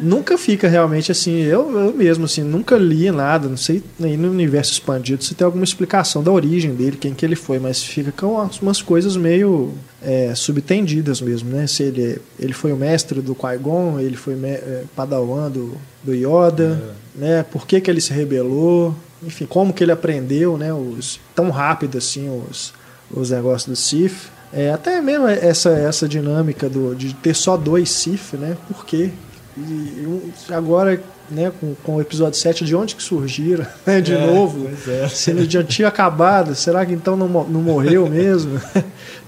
nunca 0.00 0.36
fica 0.36 0.68
realmente 0.68 1.10
assim, 1.10 1.42
eu, 1.42 1.70
eu 1.78 1.92
mesmo 1.92 2.24
assim, 2.24 2.42
nunca 2.42 2.76
li 2.76 3.10
nada, 3.10 3.48
não 3.48 3.56
sei 3.56 3.82
nem 3.98 4.16
no 4.16 4.30
universo 4.30 4.72
expandido 4.72 5.24
se 5.24 5.34
tem 5.34 5.44
alguma 5.44 5.64
explicação 5.64 6.22
da 6.22 6.30
origem 6.30 6.74
dele, 6.74 6.96
quem 6.96 7.14
que 7.14 7.24
ele 7.24 7.36
foi, 7.36 7.58
mas 7.58 7.82
fica 7.82 8.12
com 8.12 8.48
umas 8.62 8.82
coisas 8.82 9.16
meio 9.16 9.72
é, 10.02 10.34
subtendidas 10.34 11.20
mesmo, 11.20 11.50
né? 11.50 11.66
Se 11.66 11.82
ele, 11.82 12.20
ele 12.38 12.52
foi 12.52 12.72
o 12.72 12.76
mestre 12.76 13.20
do 13.20 13.34
Qui-Gon, 13.34 13.98
ele 13.98 14.16
foi 14.16 14.34
é, 14.44 14.84
padawan 14.94 15.50
do, 15.50 15.76
do 16.02 16.14
Yoda, 16.14 16.80
é. 17.16 17.20
né? 17.20 17.42
Por 17.50 17.66
que 17.66 17.80
que 17.80 17.90
ele 17.90 18.00
se 18.00 18.12
rebelou, 18.12 18.94
enfim, 19.22 19.46
como 19.46 19.72
que 19.72 19.82
ele 19.82 19.92
aprendeu, 19.92 20.56
né? 20.56 20.72
Os, 20.72 21.18
tão 21.34 21.50
rápido 21.50 21.98
assim, 21.98 22.28
os, 22.28 22.72
os 23.10 23.30
negócios 23.30 23.68
do 23.68 23.76
Sith. 23.76 24.30
É, 24.52 24.70
até 24.70 25.00
mesmo 25.00 25.26
essa, 25.26 25.70
essa 25.70 26.08
dinâmica 26.08 26.68
do, 26.68 26.94
de 26.94 27.12
ter 27.14 27.34
só 27.34 27.56
dois 27.56 27.90
Sith, 27.90 28.34
né? 28.34 28.56
Por 28.68 28.86
quê? 28.86 29.10
E 29.56 30.32
agora, 30.50 31.02
né, 31.30 31.50
com, 31.58 31.74
com 31.82 31.96
o 31.96 32.00
episódio 32.00 32.38
7, 32.38 32.64
de 32.64 32.76
onde 32.76 32.94
que 32.94 33.02
surgiram, 33.02 33.66
né, 33.86 34.00
de 34.00 34.12
é, 34.12 34.26
novo? 34.26 34.68
É. 34.86 35.08
Se 35.08 35.30
ele 35.30 35.48
já 35.48 35.64
tinha 35.64 35.88
acabado, 35.88 36.54
será 36.54 36.84
que 36.84 36.92
então 36.92 37.16
não, 37.16 37.28
não 37.28 37.62
morreu 37.62 38.08
mesmo? 38.10 38.60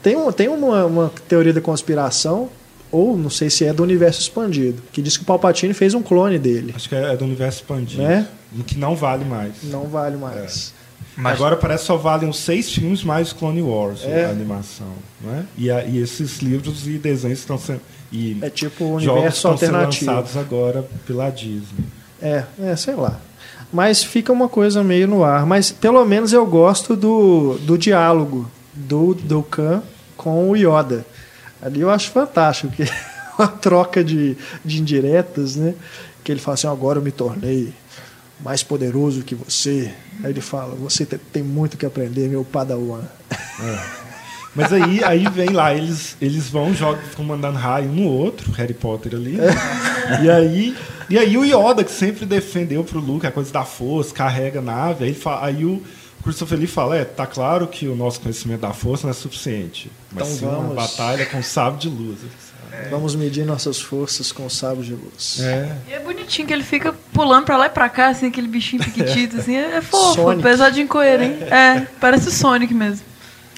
tem 0.02 0.16
um, 0.16 0.30
tem 0.30 0.48
uma, 0.48 0.84
uma 0.84 1.12
teoria 1.26 1.52
da 1.52 1.60
conspiração, 1.60 2.50
ou 2.90 3.16
não 3.16 3.30
sei 3.30 3.50
se 3.50 3.64
é 3.64 3.72
do 3.72 3.82
universo 3.82 4.20
expandido, 4.20 4.82
que 4.92 5.00
diz 5.00 5.16
que 5.16 5.22
o 5.22 5.26
Palpatine 5.26 5.74
fez 5.74 5.94
um 5.94 6.02
clone 6.02 6.38
dele. 6.38 6.72
Acho 6.74 6.88
que 6.88 6.94
é 6.94 7.16
do 7.16 7.24
universo 7.24 7.60
expandido. 7.60 8.02
Né? 8.02 8.26
Que 8.66 8.78
não 8.78 8.96
vale 8.96 9.24
mais. 9.24 9.54
Não 9.64 9.84
vale 9.84 10.16
mais. 10.16 10.72
É. 10.74 10.78
Mas... 11.18 11.34
Agora 11.34 11.56
parece 11.56 11.82
que 11.82 11.86
só 11.88 11.96
valem 11.96 12.30
os 12.30 12.38
seis 12.38 12.72
filmes 12.72 13.02
mais 13.02 13.32
Clone 13.32 13.60
Wars, 13.60 14.04
é. 14.04 14.26
a 14.26 14.30
animação. 14.30 14.92
Né? 15.20 15.44
E, 15.56 15.66
e 15.66 15.98
esses 15.98 16.38
livros 16.38 16.86
e 16.86 16.92
desenhos 16.92 17.40
estão 17.40 17.58
sendo 17.58 17.80
e 18.10 18.38
é 18.40 18.48
tipo 18.48 18.84
o 18.84 18.94
universo 18.94 19.48
alternativo. 19.48 20.10
lançados 20.10 20.36
agora 20.36 20.88
pela 21.06 21.30
Disney. 21.30 21.84
É, 22.20 22.44
é, 22.60 22.76
sei 22.76 22.94
lá. 22.94 23.20
Mas 23.72 24.02
fica 24.02 24.32
uma 24.32 24.48
coisa 24.48 24.82
meio 24.82 25.06
no 25.06 25.24
ar. 25.24 25.44
Mas 25.44 25.70
pelo 25.70 26.04
menos 26.04 26.32
eu 26.32 26.46
gosto 26.46 26.96
do, 26.96 27.58
do 27.58 27.76
diálogo 27.76 28.50
do, 28.72 29.14
do 29.14 29.42
Khan 29.42 29.82
com 30.16 30.50
o 30.50 30.56
Yoda. 30.56 31.04
Ali 31.60 31.80
eu 31.80 31.90
acho 31.90 32.10
fantástico, 32.10 32.72
que 32.72 32.84
uma 33.38 33.48
troca 33.48 34.02
de, 34.02 34.36
de 34.64 34.80
indiretas, 34.80 35.56
né? 35.56 35.74
Que 36.24 36.32
ele 36.32 36.40
fala 36.40 36.54
assim, 36.54 36.66
agora 36.66 36.98
eu 36.98 37.02
me 37.02 37.12
tornei 37.12 37.72
mais 38.40 38.62
poderoso 38.62 39.22
que 39.22 39.34
você. 39.34 39.92
Aí 40.22 40.30
ele 40.30 40.40
fala, 40.40 40.74
você 40.74 41.04
tem 41.04 41.42
muito 41.42 41.76
que 41.76 41.84
aprender, 41.84 42.28
meu 42.28 42.44
padawan. 42.44 43.02
É. 43.30 43.98
Mas 44.58 44.72
aí, 44.72 45.04
aí 45.04 45.28
vem 45.28 45.50
lá, 45.50 45.72
eles, 45.72 46.16
eles 46.20 46.48
vão, 46.48 46.74
jogam, 46.74 47.00
ficam 47.04 47.24
mandando 47.24 47.56
raio 47.56 47.88
um 47.88 47.94
no 47.94 48.08
outro, 48.08 48.50
Harry 48.52 48.74
Potter 48.74 49.14
ali. 49.14 49.36
e 50.20 50.28
aí. 50.28 50.76
E 51.08 51.16
aí 51.16 51.38
o 51.38 51.44
Yoda, 51.44 51.84
que 51.84 51.92
sempre 51.92 52.26
defendeu 52.26 52.82
pro 52.82 52.98
Luke 52.98 53.24
a 53.24 53.30
coisa 53.30 53.52
da 53.52 53.64
força, 53.64 54.12
carrega 54.12 54.58
a 54.58 54.62
nave, 54.62 55.04
aí, 55.04 55.14
fala, 55.14 55.46
aí 55.46 55.64
o 55.64 55.80
Christopher 56.24 56.58
Lee 56.58 56.66
fala, 56.66 56.96
é, 56.96 57.04
tá 57.04 57.24
claro 57.24 57.68
que 57.68 57.86
o 57.86 57.94
nosso 57.94 58.20
conhecimento 58.20 58.60
da 58.60 58.72
força 58.72 59.06
não 59.06 59.12
é 59.12 59.14
suficiente. 59.14 59.90
Mas 60.12 60.28
então 60.28 60.50
sim 60.50 60.56
vamos... 60.56 60.72
uma 60.72 60.74
batalha 60.74 61.24
com 61.24 61.40
sábio 61.42 61.78
de 61.78 61.88
luz. 61.88 62.18
É. 62.72 62.88
Vamos 62.90 63.14
medir 63.14 63.46
nossas 63.46 63.80
forças 63.80 64.30
com 64.32 64.50
sábio 64.50 64.82
de 64.82 64.92
luz. 64.92 65.38
É. 65.40 65.76
E 65.88 65.92
é 65.94 66.00
bonitinho 66.00 66.46
que 66.46 66.52
ele 66.52 66.64
fica 66.64 66.92
pulando 67.12 67.44
pra 67.44 67.56
lá 67.56 67.66
e 67.66 67.70
pra 67.70 67.88
cá, 67.88 68.08
assim, 68.08 68.26
aquele 68.26 68.48
bichinho 68.48 68.84
piquitito, 68.84 69.38
assim, 69.38 69.56
é 69.56 69.80
fofo, 69.80 70.14
Sonic. 70.16 70.40
apesar 70.40 70.70
de 70.70 70.82
incoerente. 70.82 71.44
É, 71.44 71.86
parece 72.00 72.28
o 72.28 72.32
Sonic 72.32 72.74
mesmo. 72.74 73.06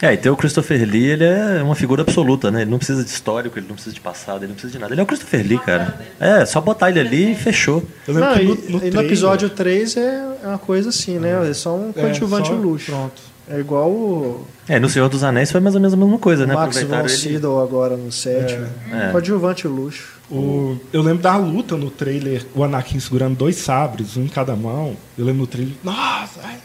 É, 0.02 0.14
e 0.14 0.16
tem 0.16 0.32
o 0.32 0.36
Christopher 0.36 0.88
Lee, 0.88 1.10
ele 1.10 1.24
é 1.24 1.62
uma 1.62 1.74
figura 1.74 2.02
absoluta, 2.02 2.50
né? 2.50 2.62
Ele 2.62 2.70
não 2.70 2.78
precisa 2.78 3.04
de 3.04 3.10
histórico, 3.10 3.58
ele 3.58 3.66
não 3.68 3.74
precisa 3.74 3.94
de 3.94 4.00
passado, 4.00 4.38
ele 4.38 4.48
não 4.48 4.54
precisa 4.54 4.72
de 4.72 4.78
nada. 4.78 4.94
Ele 4.94 5.00
é 5.00 5.04
o 5.04 5.06
Christopher 5.06 5.46
Lee, 5.46 5.58
cara. 5.58 6.00
É, 6.18 6.44
só 6.46 6.60
botar 6.60 6.90
ele 6.90 7.00
ali 7.00 7.32
e 7.32 7.34
fechou. 7.34 7.84
Não, 8.08 8.14
no, 8.14 8.54
no, 8.54 8.86
e, 8.86 8.90
no 8.90 9.02
episódio 9.02 9.50
3 9.50 9.96
é 9.96 10.22
uma 10.44 10.58
coisa 10.58 10.88
assim, 10.88 11.18
né? 11.18 11.48
É 11.48 11.52
só 11.52 11.76
um 11.76 11.90
é, 11.90 12.00
coadjuvante 12.00 12.50
é, 12.50 12.54
luxo. 12.54 12.90
Pronto. 12.90 13.30
É 13.50 13.58
igual 13.58 13.90
o. 13.90 14.46
É, 14.68 14.78
no 14.78 14.88
Senhor 14.88 15.08
dos 15.08 15.24
Anéis 15.24 15.50
foi 15.50 15.60
mais 15.60 15.74
ou 15.74 15.80
menos 15.80 15.92
a 15.92 15.96
mesma 15.96 16.18
coisa, 16.18 16.46
né? 16.46 16.54
Max 16.54 16.82
von 16.82 17.08
Sydow 17.08 17.60
agora 17.60 17.96
no 17.96 18.12
7. 18.12 18.54
É. 18.54 19.08
é. 19.08 19.10
Coadjuvante 19.10 19.66
luxo. 19.66 20.20
O, 20.30 20.78
eu 20.92 21.02
lembro 21.02 21.22
da 21.22 21.36
luta 21.36 21.76
no 21.76 21.90
trailer, 21.90 22.46
o 22.54 22.62
Anakin 22.62 23.00
segurando 23.00 23.36
dois 23.36 23.56
sabres, 23.56 24.16
um 24.16 24.22
em 24.22 24.28
cada 24.28 24.54
mão. 24.54 24.96
Eu 25.18 25.24
lembro 25.24 25.40
no 25.40 25.46
trailer, 25.48 25.74
nossa, 25.82 26.40
ai, 26.44 26.56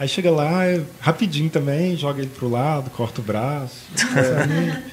Aí 0.00 0.08
chega 0.08 0.30
lá, 0.30 0.64
é 0.64 0.80
rapidinho 0.98 1.50
também, 1.50 1.94
joga 1.94 2.22
ele 2.22 2.30
pro 2.34 2.48
lado, 2.48 2.88
corta 2.88 3.20
o 3.20 3.22
braço. 3.22 3.84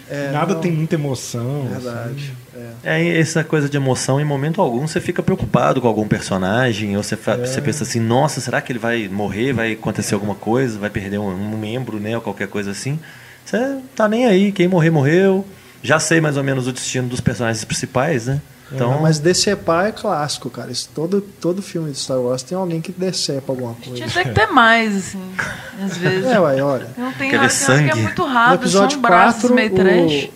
É, 0.10 0.28
é, 0.28 0.32
nada 0.32 0.54
não, 0.54 0.60
tem 0.60 0.70
muita 0.70 0.96
emoção. 0.96 1.66
Verdade. 1.70 2.34
Assim. 2.54 2.70
É. 2.84 3.02
é. 3.02 3.18
essa 3.18 3.42
coisa 3.42 3.70
de 3.70 3.78
emoção, 3.78 4.20
em 4.20 4.26
momento 4.26 4.62
algum 4.62 4.86
você 4.86 5.00
fica 5.00 5.24
preocupado 5.24 5.80
com 5.80 5.88
algum 5.88 6.06
personagem, 6.06 6.98
ou 6.98 7.02
você, 7.04 7.16
é. 7.16 7.38
você 7.38 7.62
pensa 7.62 7.86
assim, 7.86 8.02
nossa, 8.02 8.42
será 8.42 8.60
que 8.60 8.70
ele 8.70 8.80
vai 8.80 9.08
morrer, 9.08 9.54
vai 9.54 9.72
acontecer 9.72 10.14
alguma 10.14 10.36
coisa, 10.36 10.78
vai 10.78 10.90
perder 10.90 11.20
um, 11.20 11.30
um 11.30 11.58
membro, 11.58 12.02
né, 12.02 12.14
ou 12.14 12.22
qualquer 12.22 12.50
coisa 12.50 12.72
assim. 12.72 13.00
Você 13.46 13.78
tá 13.96 14.10
nem 14.10 14.26
aí, 14.26 14.52
quem 14.52 14.68
morrer, 14.68 14.90
morreu. 14.90 15.46
Já 15.82 16.00
sei 16.00 16.20
mais 16.20 16.36
ou 16.36 16.44
menos 16.44 16.68
o 16.68 16.74
destino 16.74 17.08
dos 17.08 17.22
personagens 17.22 17.64
principais, 17.64 18.26
né? 18.26 18.42
Então... 18.72 18.96
É, 18.96 19.02
mas 19.02 19.20
decepar 19.20 19.88
é 19.88 19.92
clássico, 19.92 20.50
cara. 20.50 20.72
Isso, 20.72 20.90
todo, 20.94 21.22
todo 21.22 21.62
filme 21.62 21.92
de 21.92 21.98
Star 21.98 22.20
Wars 22.20 22.44
tem 22.44 22.58
alguém 22.58 22.82
que 22.82 22.92
decepa 22.92 23.52
alguma 23.52 23.74
coisa. 23.74 23.96
Tinha 23.96 24.08
até 24.08 24.24
que 24.24 24.32
ter 24.32 24.48
mais, 24.48 24.96
assim, 24.96 25.22
às 25.84 25.96
vezes. 25.98 26.26
É, 26.26 26.40
ué, 26.40 26.62
olha. 26.62 26.88
Não 26.98 27.14
tem 27.14 27.32
nada, 27.32 27.50
sangue. 27.50 27.92
que 27.92 28.00
é 28.00 28.02
muito 28.04 28.26
rápido, 28.26 28.50
no 28.50 28.64
episódio 28.64 29.00
4, 29.00 29.56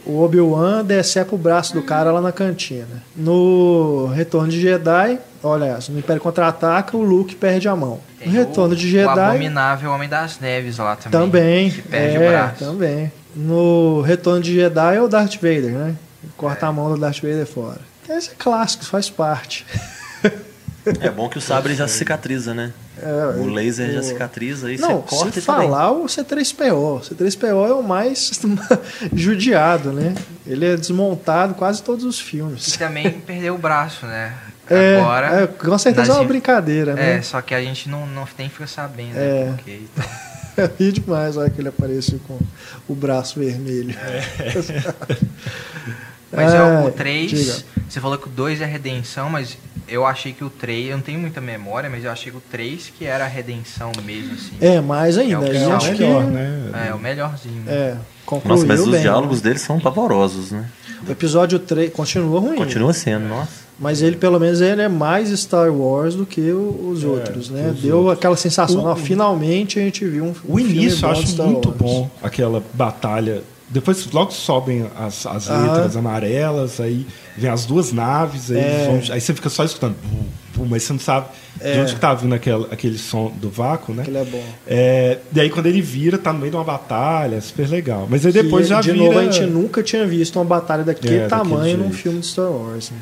o, 0.05 0.11
o 0.11 0.23
Obi-Wan 0.23 0.83
decepa 0.83 1.35
o 1.35 1.37
braço 1.37 1.73
do 1.73 1.81
cara 1.81 2.11
lá 2.11 2.21
na 2.21 2.31
cantina. 2.31 3.03
No 3.15 4.07
Retorno 4.13 4.47
de 4.47 4.61
Jedi, 4.61 5.19
olha, 5.43 5.77
no 5.89 5.99
Império 5.99 6.21
Contra-Ataca, 6.21 6.95
o 6.95 7.01
Luke 7.01 7.35
perde 7.35 7.67
a 7.67 7.75
mão. 7.75 7.99
No 8.25 8.31
Retorno 8.31 8.73
o, 8.73 8.77
de 8.77 8.89
Jedi... 8.89 9.07
O 9.07 9.09
abominável 9.09 9.91
Homem 9.91 10.07
das 10.07 10.39
Neves 10.39 10.77
lá 10.77 10.95
também. 10.95 11.19
Também, 11.19 11.71
que 11.71 11.81
perde 11.81 12.15
é, 12.15 12.27
o 12.27 12.31
braço. 12.31 12.65
também. 12.65 13.11
No 13.35 14.01
Retorno 14.01 14.41
de 14.41 14.53
Jedi 14.53 14.95
é 14.95 15.01
o 15.01 15.07
Darth 15.07 15.35
Vader, 15.35 15.71
né? 15.71 15.95
Corta 16.37 16.65
é. 16.65 16.69
a 16.69 16.71
mão 16.71 16.93
do 16.93 16.99
Darth 16.99 17.21
Vader 17.21 17.45
fora. 17.45 17.90
Esse 18.17 18.31
é 18.31 18.33
clássico, 18.37 18.85
faz 18.85 19.09
parte. 19.09 19.65
É 20.99 21.09
bom 21.09 21.29
que 21.29 21.37
o 21.37 21.41
sabre 21.41 21.75
já 21.75 21.87
cicatriza, 21.87 22.53
né? 22.53 22.73
É, 23.01 23.39
o 23.39 23.45
laser 23.45 23.89
o... 23.89 23.93
já 23.93 24.03
cicatriza 24.03 24.71
e 24.71 24.77
Não, 24.77 25.01
você 25.01 25.15
corta 25.15 25.31
se 25.33 25.41
falar 25.41 25.91
o 25.91 26.05
C3PO. 26.05 26.73
O 26.73 26.99
C3PO 26.99 27.69
é 27.69 27.73
o 27.73 27.83
mais 27.83 28.31
judiado, 29.13 29.91
né? 29.91 30.15
Ele 30.45 30.65
é 30.65 30.75
desmontado 30.75 31.53
quase 31.53 31.83
todos 31.83 32.03
os 32.03 32.19
filmes. 32.19 32.75
E 32.75 32.79
também 32.79 33.11
perdeu 33.11 33.55
o 33.55 33.57
braço, 33.57 34.05
né? 34.05 34.33
É, 34.69 34.99
Agora, 34.99 35.41
é, 35.41 35.47
com 35.47 35.77
certeza 35.77 36.13
é 36.13 36.15
uma 36.15 36.23
brincadeira, 36.23 36.93
né? 36.93 37.17
É, 37.17 37.21
só 37.21 37.41
que 37.41 37.53
a 37.53 37.61
gente 37.61 37.89
não, 37.89 38.07
não 38.07 38.25
tem 38.25 38.49
fica 38.49 38.67
sabendo 38.67 39.17
é. 39.17 39.45
né, 39.45 39.53
porque, 39.55 39.81
então. 39.83 40.05
Eu 40.57 40.71
ri 40.79 40.91
demais 40.91 41.37
a 41.37 41.41
hora 41.41 41.49
que 41.49 41.59
ele 41.59 41.69
apareceu 41.69 42.19
com 42.27 42.39
o 42.87 42.95
braço 42.95 43.39
vermelho. 43.39 43.95
É. 43.99 45.21
Mas 46.31 46.53
é, 46.53 46.87
o 46.87 46.91
3, 46.91 47.65
você 47.89 47.99
falou 47.99 48.17
que 48.17 48.27
o 48.27 48.31
2 48.31 48.61
é 48.61 48.63
a 48.63 48.67
redenção, 48.67 49.29
mas 49.29 49.57
eu 49.87 50.05
achei 50.05 50.31
que 50.31 50.43
o 50.43 50.49
3, 50.49 50.89
eu 50.89 50.97
não 50.97 51.03
tenho 51.03 51.19
muita 51.19 51.41
memória, 51.41 51.89
mas 51.89 52.05
eu 52.05 52.11
achei 52.11 52.31
que 52.31 52.37
o 52.37 52.43
3 52.49 52.93
que 52.97 53.05
era 53.05 53.25
a 53.25 53.27
redenção 53.27 53.91
mesmo, 54.03 54.33
assim. 54.33 54.55
É, 54.61 54.79
mais 54.79 55.17
ainda. 55.17 55.35
É 55.35 55.37
o, 55.37 55.51
que 55.51 55.57
acho 55.57 55.91
melhor, 55.91 56.23
que... 56.23 56.31
né? 56.31 56.87
É, 56.87 56.93
o 56.93 56.99
melhorzinho. 56.99 57.63
É, 57.67 57.97
concluiu 58.25 58.55
Nossa, 58.55 58.67
mas 58.67 58.79
os 58.79 58.89
bem, 58.89 59.01
diálogos 59.01 59.41
né? 59.41 59.49
deles 59.49 59.61
são 59.61 59.79
pavorosos, 59.79 60.51
né? 60.51 60.69
O 61.05 61.11
episódio 61.11 61.59
3 61.59 61.91
continua 61.91 62.39
ruim. 62.39 62.55
Continua 62.55 62.93
sendo, 62.93 63.27
nossa. 63.27 63.61
Mas 63.81 64.03
ele, 64.03 64.15
pelo 64.15 64.39
menos, 64.39 64.61
ele 64.61 64.79
é 64.79 64.87
mais 64.87 65.29
Star 65.29 65.73
Wars 65.73 66.13
do 66.13 66.23
que 66.23 66.51
os 66.51 67.03
é, 67.03 67.07
outros, 67.07 67.49
né? 67.49 67.75
Deu 67.81 67.97
outros. 67.97 68.17
aquela 68.19 68.37
sensação, 68.37 68.81
o, 68.81 68.85
não, 68.85 68.95
finalmente 68.95 69.79
a 69.79 69.81
gente 69.81 70.05
viu 70.05 70.25
um, 70.25 70.35
O 70.47 70.59
início 70.59 71.03
eu 71.03 71.09
acho 71.09 71.43
muito 71.43 71.69
Wars. 71.69 71.81
bom, 71.81 72.09
aquela 72.21 72.63
batalha. 72.75 73.41
Depois 73.71 74.05
logo 74.11 74.31
sobem 74.31 74.85
as, 74.99 75.25
as 75.25 75.49
ah. 75.49 75.57
letras 75.57 75.95
amarelas, 75.95 76.81
aí 76.81 77.07
vem 77.37 77.49
as 77.49 77.65
duas 77.65 77.93
naves, 77.93 78.51
aí, 78.51 78.57
é. 78.57 78.85
vão, 78.85 79.13
aí 79.13 79.21
você 79.21 79.33
fica 79.33 79.49
só 79.49 79.63
escutando, 79.63 79.95
mas 80.69 80.83
você 80.83 80.93
não 80.93 80.99
sabe 80.99 81.27
é. 81.59 81.73
de 81.73 81.79
onde 81.79 81.93
está 81.93 82.13
vindo 82.13 82.35
aquele, 82.35 82.67
aquele 82.69 82.97
som 82.97 83.31
do 83.37 83.49
vácuo, 83.49 83.93
né? 83.93 84.01
Aquele 84.01 84.17
é 84.17 84.25
bom. 84.25 84.43
É, 84.67 85.17
e 85.33 85.39
aí 85.39 85.49
quando 85.49 85.67
ele 85.67 85.81
vira, 85.81 86.17
tá 86.17 86.33
no 86.33 86.39
meio 86.39 86.51
de 86.51 86.57
uma 86.57 86.65
batalha, 86.65 87.37
é 87.37 87.41
super 87.41 87.69
legal. 87.69 88.07
Mas 88.09 88.25
aí 88.25 88.33
depois 88.33 88.65
que, 88.65 88.69
já 88.71 88.81
de 88.81 88.91
vira... 88.91 89.05
novo, 89.05 89.17
a 89.17 89.23
gente 89.23 89.45
nunca 89.45 89.81
tinha 89.81 90.05
visto 90.05 90.35
uma 90.35 90.45
batalha 90.45 90.83
daquele 90.83 91.19
é, 91.19 91.27
tamanho 91.27 91.77
num 91.77 91.93
filme 91.93 92.19
de 92.19 92.27
Star 92.27 92.51
Wars. 92.51 92.91
Né? 92.91 92.97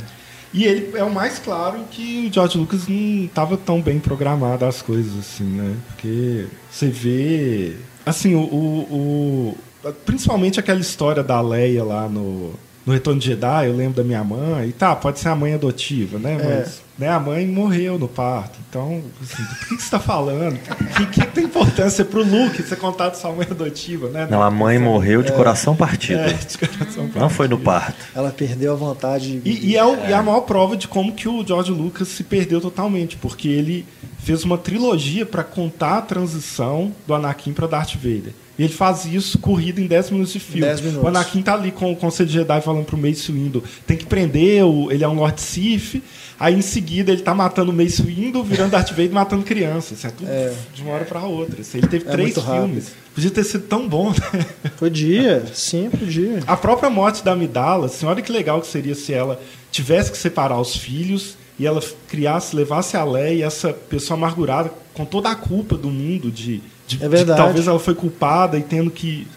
E 0.54 0.66
ele 0.66 0.98
é 0.98 1.04
o 1.04 1.12
mais 1.12 1.40
claro 1.40 1.80
que 1.90 2.28
o 2.28 2.34
George 2.34 2.58
Lucas 2.58 2.88
não 2.88 3.26
estava 3.26 3.58
tão 3.58 3.82
bem 3.82 4.00
programado 4.00 4.66
as 4.66 4.82
coisas, 4.84 5.18
assim, 5.20 5.46
né? 5.46 5.76
Porque 5.88 6.46
você 6.72 6.88
vê. 6.88 7.76
Assim, 8.06 8.34
o, 8.34 8.40
o 8.40 9.58
principalmente 10.06 10.60
aquela 10.60 10.80
história 10.80 11.24
da 11.24 11.42
Leia 11.42 11.84
lá 11.84 12.08
no, 12.08 12.54
no 12.86 12.94
Retorno 12.94 13.20
de 13.20 13.28
Jedi, 13.28 13.68
eu 13.68 13.76
lembro 13.76 13.96
da 13.96 14.04
minha 14.04 14.24
mãe, 14.24 14.70
e 14.70 14.72
tá, 14.72 14.96
pode 14.96 15.20
ser 15.20 15.30
a 15.30 15.36
mãe 15.36 15.54
adotiva, 15.54 16.18
né? 16.18 16.38
É. 16.40 16.60
Mas 16.60 16.82
né, 17.00 17.08
a 17.08 17.18
mãe 17.18 17.48
morreu 17.48 17.98
no 17.98 18.10
parto. 18.10 18.60
Então, 18.70 19.02
assim, 19.24 19.42
do 19.42 19.56
que, 19.56 19.68
você 19.68 19.76
está 19.76 20.00
falando? 20.00 20.60
O 20.70 20.86
que, 20.96 21.06
que, 21.06 21.26
tem 21.28 21.46
importância 21.46 22.04
para 22.04 22.20
o 22.20 22.24
Luke 22.24 22.62
ser 22.62 22.76
contado 22.76 23.16
sua 23.16 23.32
mãe 23.32 23.48
adotiva, 23.50 24.10
né? 24.10 24.28
Não, 24.30 24.44
a 24.44 24.52
mãe 24.52 24.78
morreu 24.78 25.24
de 25.24 25.32
é, 25.32 25.36
coração 25.36 25.76
partido. 25.78 26.20
É, 26.20 26.34
de 26.34 26.58
coração 26.58 27.04
partido. 27.06 27.20
Não 27.20 27.30
foi 27.30 27.48
no 27.48 27.58
parto. 27.58 27.98
Ela 28.14 28.32
perdeu 28.32 28.74
a 28.74 28.76
vontade. 28.76 29.40
De... 29.40 29.50
E, 29.50 29.70
e, 29.70 29.78
é, 29.78 29.80
é. 29.80 30.10
e 30.10 30.12
é 30.12 30.14
a 30.14 30.22
maior 30.22 30.42
prova 30.42 30.76
de 30.76 30.90
como 30.90 31.14
que 31.14 31.30
o 31.30 31.46
George 31.46 31.72
Lucas 31.72 32.10
se 32.10 32.24
perdeu 32.24 32.60
totalmente, 32.60 33.16
porque 33.16 33.48
ele 33.48 33.86
fez 34.20 34.44
uma 34.44 34.58
trilogia 34.58 35.26
para 35.26 35.44
contar 35.44 36.00
a 36.00 36.02
transição 36.02 36.92
do 37.08 37.14
Anakin 37.14 37.54
para 37.54 37.66
Darth 37.66 37.96
Vader. 37.96 38.34
E 38.60 38.64
ele 38.66 38.74
faz 38.74 39.06
isso 39.06 39.40
corrido 39.40 39.80
em 39.80 39.88
10 39.88 40.12
minutos 40.12 40.34
de 40.34 40.40
filme. 40.42 40.68
Minutos. 40.68 41.02
O 41.02 41.08
Anakin 41.08 41.42
tá 41.42 41.54
ali 41.54 41.72
com 41.72 41.94
o 41.94 41.96
Conselho 41.96 42.30
Jedi 42.30 42.60
falando 42.60 42.84
pro 42.84 42.98
Mace 42.98 43.32
Windu, 43.32 43.64
tem 43.88 43.96
que 43.96 44.06
prender, 44.06 44.66
o, 44.66 44.92
ele 44.92 45.02
é 45.02 45.08
um 45.08 45.14
Lord 45.14 45.40
Sith. 45.40 46.04
Aí 46.38 46.56
em 46.56 46.62
seguida 46.62 47.12
ele 47.12 47.22
tá 47.22 47.34
matando 47.34 47.72
o 47.72 47.74
Mace 47.74 48.02
Windu, 48.02 48.44
virando 48.44 48.72
Darth 48.72 48.90
Vader 48.90 49.06
e 49.06 49.10
matando 49.10 49.44
crianças. 49.44 50.04
é 50.04 50.10
tudo 50.10 50.30
é. 50.30 50.54
de 50.74 50.82
uma 50.82 50.92
hora 50.92 51.06
para 51.06 51.22
outra. 51.22 51.62
Ele 51.74 51.88
teve 51.88 52.06
é 52.06 52.12
três 52.12 52.34
filmes. 52.38 52.92
Podia 53.16 53.32
ter 53.32 53.46
sido 53.46 53.64
tão 53.64 53.88
bom, 53.88 54.10
né? 54.12 54.46
Podia, 54.78 55.46
sim, 55.54 55.90
podia. 55.90 56.40
A 56.46 56.58
própria 56.58 56.90
morte 56.90 57.24
da 57.24 57.32
Amidala, 57.32 57.86
assim, 57.86 58.06
olha 58.06 58.22
que 58.22 58.32
legal 58.32 58.60
que 58.60 58.68
seria 58.68 58.96
se 58.96 59.14
ela 59.14 59.42
tivesse 59.72 60.12
que 60.12 60.18
separar 60.18 60.60
os 60.60 60.76
filhos 60.76 61.38
e 61.60 61.68
ela 61.68 61.82
criasse, 62.08 62.56
levasse 62.56 62.96
a 62.96 63.04
Leia, 63.04 63.46
essa 63.46 63.74
pessoa 63.74 64.18
amargurada, 64.18 64.72
com 64.94 65.06
toda 65.06 65.30
a 65.30 65.36
culpa 65.36 65.76
do 65.76 65.90
mundo 65.90 66.32
de 66.32 66.62
de, 66.90 67.04
é. 67.04 67.08
De, 67.08 67.26
talvez 67.26 67.68
ela 67.68 67.80
foi 67.80 67.94
culpada 67.94 68.58
e 68.58 68.64
tendo 68.64 68.90
que 68.90 69.28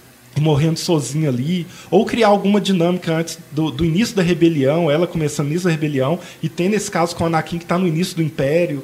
morrendo 0.40 0.78
sozinha 0.78 1.28
ali, 1.28 1.66
ou 1.90 2.06
criar 2.06 2.28
alguma 2.28 2.58
dinâmica 2.58 3.14
antes 3.14 3.38
do, 3.50 3.70
do 3.70 3.84
início 3.84 4.16
da 4.16 4.22
rebelião, 4.22 4.90
ela 4.90 5.06
começando 5.06 5.48
nisso 5.48 5.64
da 5.64 5.70
rebelião, 5.70 6.18
e 6.42 6.48
tem 6.48 6.70
nesse 6.70 6.90
caso 6.90 7.14
com 7.14 7.24
o 7.24 7.26
Anakin 7.26 7.58
que 7.58 7.64
está 7.64 7.76
no 7.76 7.86
início 7.86 8.16
do 8.16 8.22
Império, 8.22 8.82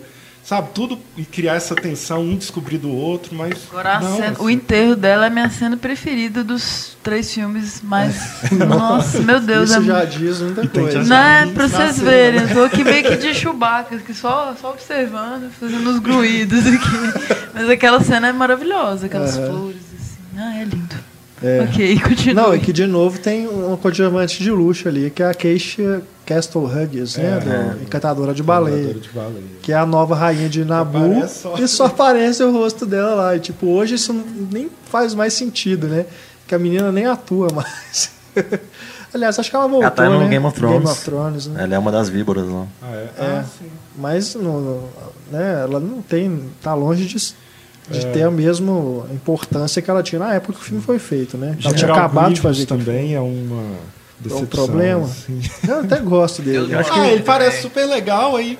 sabe? 0.48 0.70
Tudo 0.72 0.98
e 1.14 1.24
criar 1.24 1.56
essa 1.56 1.74
tensão, 1.74 2.22
um 2.22 2.34
descobrir 2.34 2.78
do 2.78 2.90
outro, 2.90 3.34
mas. 3.36 3.68
Agora, 3.70 4.00
não, 4.00 4.16
cena, 4.16 4.30
assim. 4.30 4.42
o 4.42 4.48
enterro 4.48 4.96
dela 4.96 5.26
é 5.26 5.30
minha 5.30 5.50
cena 5.50 5.76
preferida 5.76 6.42
dos 6.42 6.96
três 7.02 7.30
filmes, 7.30 7.82
mas. 7.84 8.42
É. 8.50 8.54
Nossa, 8.64 9.20
meu 9.20 9.40
Deus. 9.40 9.68
Isso 9.68 9.80
é... 9.80 9.84
já 9.84 10.04
diz 10.06 10.40
muita 10.40 10.66
coisa. 10.66 11.04
Não, 11.04 11.16
é 11.16 11.46
pra 11.48 11.68
vocês 11.68 11.98
verem, 11.98 12.40
eu 12.40 12.54
tô 12.54 12.64
aqui 12.64 12.82
meio 12.82 13.04
que 13.04 13.16
de 13.16 13.34
Chewbacca, 13.34 13.98
que 13.98 14.14
só, 14.14 14.54
só 14.58 14.70
observando, 14.70 15.50
fazendo 15.50 15.90
os 15.90 15.98
gruídos 15.98 16.66
aqui. 16.66 17.36
Mas 17.52 17.68
aquela 17.68 18.02
cena 18.02 18.28
é 18.28 18.32
maravilhosa, 18.32 19.04
aquelas 19.04 19.36
uhum. 19.36 19.46
flores, 19.46 19.82
assim. 20.00 20.38
Ah, 20.38 20.60
é 20.60 20.64
lindo. 20.64 20.96
É. 21.42 21.60
Ok, 21.60 22.00
continua. 22.00 22.42
Não, 22.42 22.56
e 22.56 22.58
que 22.58 22.72
de 22.72 22.86
novo 22.86 23.18
tem 23.18 23.46
um 23.46 23.76
coadjuvante 23.76 24.42
de 24.42 24.50
luxo 24.50 24.88
ali, 24.88 25.10
que 25.10 25.22
é 25.22 25.30
a 25.30 25.34
Keisha 25.34 26.02
Castle 26.28 26.66
Huggies, 26.66 27.16
né? 27.16 27.38
É, 27.38 27.74
do 27.74 27.82
Encantadora 27.84 28.34
de 28.34 28.42
Baleia. 28.42 28.92
de 28.92 29.08
Baleia. 29.08 29.42
Que 29.62 29.72
é 29.72 29.76
a 29.76 29.86
nova 29.86 30.14
rainha 30.14 30.46
de 30.46 30.62
Nabu. 30.62 31.26
Só. 31.26 31.56
E 31.56 31.66
só 31.66 31.86
aparece 31.86 32.42
o 32.42 32.52
rosto 32.52 32.84
dela 32.84 33.14
lá. 33.14 33.36
E 33.36 33.40
tipo, 33.40 33.66
hoje 33.68 33.94
isso 33.94 34.12
nem 34.52 34.70
faz 34.90 35.14
mais 35.14 35.32
sentido, 35.32 35.86
né? 35.86 36.04
Que 36.46 36.54
a 36.54 36.58
menina 36.58 36.92
nem 36.92 37.06
atua 37.06 37.48
mais. 37.54 38.10
Aliás, 39.12 39.38
acho 39.38 39.48
que 39.48 39.56
ela 39.56 39.66
voltou, 39.66 39.84
ela 39.84 39.90
tá 39.90 40.04
no 40.10 40.20
né? 40.20 40.28
Game 40.28 40.44
of 40.44 40.54
Thrones. 40.54 40.78
Game 40.78 40.92
of 40.92 41.02
Thrones 41.02 41.46
né? 41.46 41.64
Ela 41.64 41.74
é 41.76 41.78
uma 41.78 41.90
das 41.90 42.10
víboras 42.10 42.46
lá. 42.46 42.66
Ah, 42.82 42.92
é? 42.92 42.96
é 42.96 43.10
ah, 43.18 43.44
mas 43.96 44.34
no, 44.34 44.82
né, 45.32 45.62
ela 45.62 45.80
não 45.80 46.02
tem... 46.02 46.42
Tá 46.60 46.74
longe 46.74 47.06
de 47.06 47.48
de 47.90 48.00
é. 48.00 48.10
ter 48.12 48.22
a 48.22 48.30
mesma 48.30 49.06
importância 49.10 49.80
que 49.80 49.90
ela 49.90 50.02
tinha 50.02 50.18
na 50.18 50.34
época 50.34 50.52
que 50.52 50.58
o 50.58 50.62
filme 50.62 50.82
foi 50.82 50.98
feito, 50.98 51.38
né? 51.38 51.56
Ela 51.64 51.72
tinha 51.72 51.90
acabado 51.90 52.34
de 52.34 52.40
fazer 52.42 52.66
também 52.66 53.14
é 53.14 53.20
uma 53.20 53.64
decepção, 54.20 54.40
é 54.40 54.42
um 54.42 54.46
problema. 54.46 55.04
Assim. 55.04 55.40
Eu 55.66 55.80
até 55.80 55.98
gosto 56.00 56.42
dele. 56.42 56.72
Eu 56.72 56.78
acho 56.78 56.92
que 56.92 56.98
ah, 56.98 57.08
ele 57.08 57.22
parece 57.22 57.62
super 57.62 57.86
legal 57.86 58.36
aí 58.36 58.58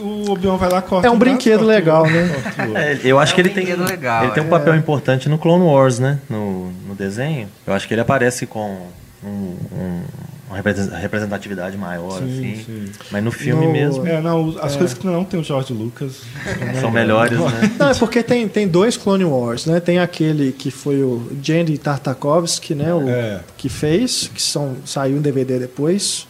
o 0.00 0.30
Obi-Wan 0.30 0.56
vai 0.56 0.70
lá 0.70 0.80
corta 0.80 1.06
É 1.06 1.10
um 1.10 1.18
brinquedo 1.18 1.64
legal, 1.64 2.06
né? 2.06 2.30
É, 2.74 3.00
eu 3.04 3.18
acho 3.18 3.32
é 3.32 3.34
um 3.34 3.34
que 3.34 3.40
ele 3.42 3.50
tem, 3.50 3.74
legal, 3.74 4.24
ele 4.24 4.32
tem 4.32 4.42
um 4.42 4.48
papel 4.48 4.74
é. 4.74 4.76
importante 4.76 5.28
no 5.28 5.38
Clone 5.38 5.64
Wars, 5.64 5.98
né? 5.98 6.18
No, 6.30 6.72
no 6.86 6.94
desenho. 6.94 7.48
Eu 7.66 7.74
acho 7.74 7.86
que 7.86 7.94
ele 7.94 8.00
aparece 8.00 8.46
com 8.46 8.86
um, 9.22 9.56
um 9.72 10.02
uma 10.52 10.98
representatividade 10.98 11.76
maior, 11.78 12.18
sim, 12.18 12.24
assim. 12.24 12.64
Sim. 12.64 12.84
Mas 13.10 13.24
no 13.24 13.32
filme 13.32 13.66
no, 13.66 13.72
mesmo. 13.72 14.06
É, 14.06 14.20
não, 14.20 14.56
as 14.60 14.74
é. 14.74 14.78
coisas 14.78 14.96
que 14.96 15.06
não 15.06 15.24
tem 15.24 15.40
o 15.40 15.44
George 15.44 15.72
Lucas 15.72 16.20
são 16.80 16.90
melhores, 16.90 17.38
né? 17.38 17.72
Não, 17.78 17.90
é 17.90 17.94
porque 17.94 18.22
tem, 18.22 18.46
tem 18.48 18.68
dois 18.68 18.96
Clone 18.96 19.24
Wars, 19.24 19.66
né? 19.66 19.80
Tem 19.80 19.98
aquele 19.98 20.52
que 20.52 20.70
foi 20.70 21.02
o 21.02 21.30
Jenny 21.42 21.78
Tartakovsky, 21.78 22.74
né? 22.74 22.92
O, 22.92 23.08
é. 23.08 23.40
Que 23.56 23.68
fez, 23.68 24.30
que 24.32 24.42
são, 24.42 24.76
saiu 24.84 25.16
um 25.16 25.20
DVD 25.20 25.58
depois. 25.58 26.26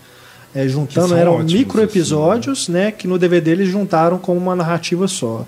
É, 0.55 0.69
juntando, 0.69 1.15
eram 1.15 1.39
micro 1.43 1.81
episódios, 1.83 2.63
assim, 2.63 2.73
né? 2.73 2.91
Que 2.93 3.09
no 3.09 3.19
DVD 3.19 3.53
eles 3.53 3.69
juntaram 3.71 4.19
como 4.19 4.39
uma 4.39 4.55
narrativa 4.55 5.09
só. 5.09 5.47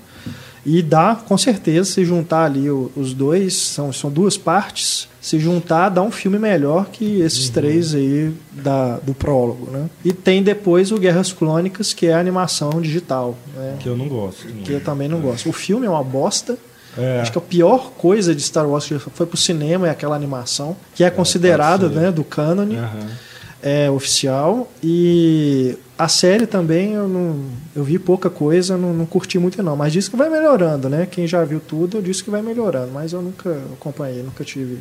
E 0.64 0.82
dá, 0.82 1.14
com 1.14 1.36
certeza, 1.36 1.90
se 1.90 2.04
juntar 2.04 2.44
ali 2.44 2.70
os 2.70 3.12
dois, 3.12 3.54
são, 3.54 3.92
são 3.92 4.10
duas 4.10 4.36
partes, 4.36 5.08
se 5.20 5.38
juntar 5.38 5.90
dá 5.90 6.02
um 6.02 6.10
filme 6.10 6.38
melhor 6.38 6.86
que 6.86 7.20
esses 7.20 7.48
uhum. 7.48 7.52
três 7.52 7.94
aí 7.94 8.32
da, 8.52 8.96
do 8.98 9.12
prólogo, 9.14 9.70
né? 9.70 9.88
E 10.04 10.12
tem 10.12 10.42
depois 10.42 10.90
o 10.90 10.98
Guerras 10.98 11.32
Clônicas, 11.32 11.92
que 11.92 12.06
é 12.06 12.14
a 12.14 12.18
animação 12.18 12.80
digital. 12.80 13.36
Né? 13.54 13.76
Que 13.80 13.88
eu 13.88 13.96
não 13.96 14.08
gosto. 14.08 14.46
Que 14.46 14.72
eu 14.72 14.80
também 14.80 15.08
não 15.08 15.20
gosto. 15.20 15.48
O 15.48 15.52
filme 15.52 15.86
é 15.86 15.90
uma 15.90 16.04
bosta. 16.04 16.56
É. 16.96 17.20
Acho 17.20 17.32
que 17.32 17.38
a 17.38 17.40
pior 17.40 17.90
coisa 17.98 18.34
de 18.34 18.40
Star 18.40 18.68
Wars 18.68 18.86
que 18.86 18.98
foi 18.98 19.26
pro 19.26 19.36
cinema 19.36 19.88
é 19.88 19.90
aquela 19.90 20.14
animação, 20.14 20.76
que 20.94 21.02
é, 21.02 21.08
é 21.08 21.10
considerada 21.10 21.88
né, 21.88 22.10
do 22.10 22.22
cânone. 22.22 22.76
Uhum 22.76 23.34
é, 23.64 23.90
oficial. 23.90 24.70
E 24.82 25.78
a 25.96 26.08
série 26.08 26.46
também 26.46 26.92
eu 26.92 27.08
não 27.08 27.44
eu 27.74 27.84
vi 27.84 27.98
pouca 27.98 28.28
coisa, 28.28 28.76
não, 28.76 28.92
não 28.92 29.06
curti 29.06 29.38
muito 29.38 29.62
não, 29.62 29.76
mas 29.76 29.92
disse 29.92 30.10
que 30.10 30.16
vai 30.16 30.28
melhorando, 30.28 30.88
né? 30.88 31.06
Quem 31.06 31.26
já 31.26 31.44
viu 31.44 31.60
tudo 31.60 32.02
disse 32.02 32.22
que 32.22 32.30
vai 32.30 32.42
melhorando, 32.42 32.92
mas 32.92 33.12
eu 33.12 33.22
nunca 33.22 33.50
acompanhei, 33.72 34.22
nunca 34.22 34.44
tive 34.44 34.78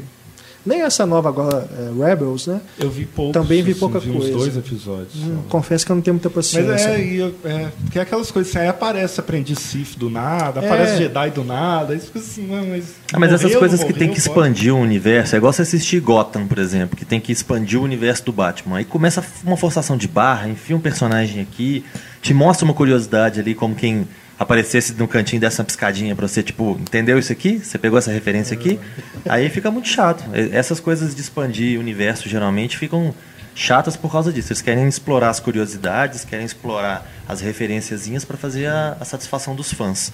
nem 0.65 0.81
essa 0.81 1.05
nova 1.05 1.29
agora, 1.29 1.67
é, 1.77 2.09
Rebels, 2.09 2.47
né? 2.47 2.61
Eu 2.79 2.89
vi 2.89 3.05
pouco. 3.05 3.33
Também 3.33 3.61
vi 3.61 3.75
pouca 3.75 3.99
vi 3.99 4.11
coisa. 4.11 4.31
dois 4.31 4.57
episódios. 4.57 5.15
Hum, 5.15 5.39
confesso 5.49 5.85
que 5.85 5.91
eu 5.91 5.95
não 5.95 6.01
tenho 6.01 6.15
muita 6.15 6.29
paciência. 6.29 6.71
Mas 6.71 6.85
é, 6.85 7.03
e, 7.03 7.21
é 7.21 7.71
porque 7.83 7.99
é 7.99 8.01
aquelas 8.01 8.31
coisas 8.31 8.49
assim, 8.49 8.59
aí 8.59 8.67
aparece 8.67 9.19
aprendiz 9.19 9.59
Sith 9.59 9.97
do 9.97 10.09
nada, 10.09 10.61
é. 10.61 10.65
aparece 10.65 10.97
Jedi 10.97 11.31
do 11.31 11.43
nada, 11.43 11.93
isso 11.93 12.11
assim, 12.15 12.47
mas. 12.47 12.95
Ah, 13.11 13.19
mas 13.19 13.31
morreu, 13.31 13.35
essas 13.35 13.55
coisas 13.55 13.79
morreu, 13.81 13.93
que 13.93 13.99
tem 13.99 14.09
que 14.09 14.17
expandir 14.17 14.73
o 14.73 14.77
universo, 14.77 15.35
é 15.35 15.37
igual 15.37 15.51
você 15.51 15.63
assistir 15.63 15.99
Gotham, 15.99 16.47
por 16.47 16.59
exemplo, 16.59 16.95
que 16.95 17.05
tem 17.05 17.19
que 17.19 17.31
expandir 17.31 17.79
o 17.79 17.83
universo 17.83 18.23
do 18.25 18.31
Batman. 18.31 18.77
Aí 18.77 18.85
começa 18.85 19.23
uma 19.43 19.57
forçação 19.57 19.97
de 19.97 20.07
barra, 20.07 20.47
enfia 20.47 20.75
um 20.75 20.79
personagem 20.79 21.41
aqui, 21.41 21.83
te 22.21 22.33
mostra 22.33 22.63
uma 22.63 22.73
curiosidade 22.73 23.39
ali, 23.39 23.53
como 23.53 23.75
quem 23.75 24.07
aparecesse 24.43 24.93
no 24.93 25.07
cantinho 25.07 25.41
dessa 25.41 25.63
piscadinha 25.63 26.15
pra 26.15 26.27
você, 26.27 26.43
tipo, 26.43 26.77
entendeu 26.79 27.17
isso 27.17 27.31
aqui? 27.31 27.59
Você 27.59 27.77
pegou 27.77 27.97
essa 27.97 28.11
referência 28.11 28.55
aqui? 28.55 28.79
Aí 29.27 29.49
fica 29.49 29.71
muito 29.71 29.87
chato. 29.87 30.23
Essas 30.51 30.79
coisas 30.79 31.15
de 31.15 31.21
expandir 31.21 31.77
o 31.77 31.81
universo 31.81 32.29
geralmente 32.29 32.77
ficam 32.77 33.13
chatas 33.55 33.95
por 33.95 34.11
causa 34.11 34.31
disso. 34.31 34.51
Eles 34.51 34.61
querem 34.61 34.87
explorar 34.87 35.29
as 35.29 35.39
curiosidades, 35.39 36.25
querem 36.25 36.45
explorar 36.45 37.05
as 37.27 37.41
referenciazinhas 37.41 38.25
para 38.25 38.37
fazer 38.37 38.67
a, 38.67 38.97
a, 38.99 39.05
satisfação 39.05 39.55
dos 39.55 39.73
fãs. 39.73 40.11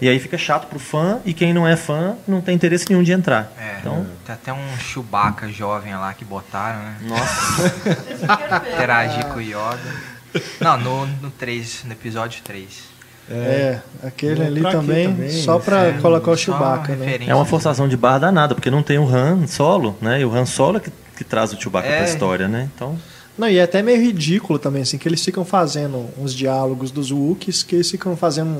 E 0.00 0.08
aí 0.08 0.18
fica 0.18 0.38
chato 0.38 0.66
pro 0.66 0.78
fã 0.78 1.20
e 1.26 1.34
quem 1.34 1.52
não 1.52 1.68
é 1.68 1.76
fã 1.76 2.16
não 2.26 2.40
tem 2.40 2.54
interesse 2.54 2.86
nenhum 2.88 3.02
de 3.02 3.12
entrar. 3.12 3.52
É, 3.58 3.78
então, 3.80 4.06
tem 4.24 4.34
até 4.34 4.52
um 4.52 4.78
Chewbacca 4.78 5.48
jovem 5.50 5.94
lá 5.94 6.14
que 6.14 6.24
botaram, 6.24 6.82
né? 6.82 6.96
Nossa. 7.02 7.68
Interagir 8.74 9.26
com 9.26 9.38
o 9.38 9.42
Yoda. 9.42 9.78
Não, 10.58 10.78
no, 10.78 11.06
no 11.06 11.30
3, 11.30 11.84
no 11.84 11.92
episódio 11.92 12.40
3. 12.42 12.89
É, 13.30 13.78
é 14.02 14.06
aquele 14.06 14.42
ali 14.42 14.62
também, 14.62 15.08
também, 15.08 15.30
só 15.30 15.58
para 15.58 15.86
é, 15.86 15.92
colocar 15.92 16.30
o 16.32 16.36
Chewbacca, 16.36 16.96
né? 16.96 17.18
É 17.26 17.34
uma 17.34 17.44
forçação 17.44 17.88
de 17.88 17.96
barra 17.96 18.18
danada, 18.18 18.54
porque 18.54 18.70
não 18.70 18.82
tem 18.82 18.98
o 18.98 19.08
Han 19.08 19.46
solo, 19.46 19.96
né? 20.00 20.20
E 20.20 20.24
o 20.24 20.34
Han 20.34 20.46
solo 20.46 20.78
é 20.78 20.80
que, 20.80 20.90
que 21.16 21.24
traz 21.24 21.52
o 21.52 21.60
Chewbacca 21.60 21.88
é. 21.88 21.96
pra 21.98 22.04
história, 22.06 22.48
né? 22.48 22.68
Então... 22.74 22.98
Não, 23.38 23.48
e 23.48 23.56
é 23.56 23.62
até 23.62 23.80
meio 23.80 23.98
ridículo 23.98 24.58
também, 24.58 24.82
assim, 24.82 24.98
que 24.98 25.08
eles 25.08 25.24
ficam 25.24 25.46
fazendo 25.46 26.04
uns 26.18 26.34
diálogos 26.34 26.90
dos 26.90 27.10
Wookiees, 27.10 27.62
que 27.62 27.74
eles 27.76 27.90
ficam 27.90 28.14
fazendo. 28.14 28.54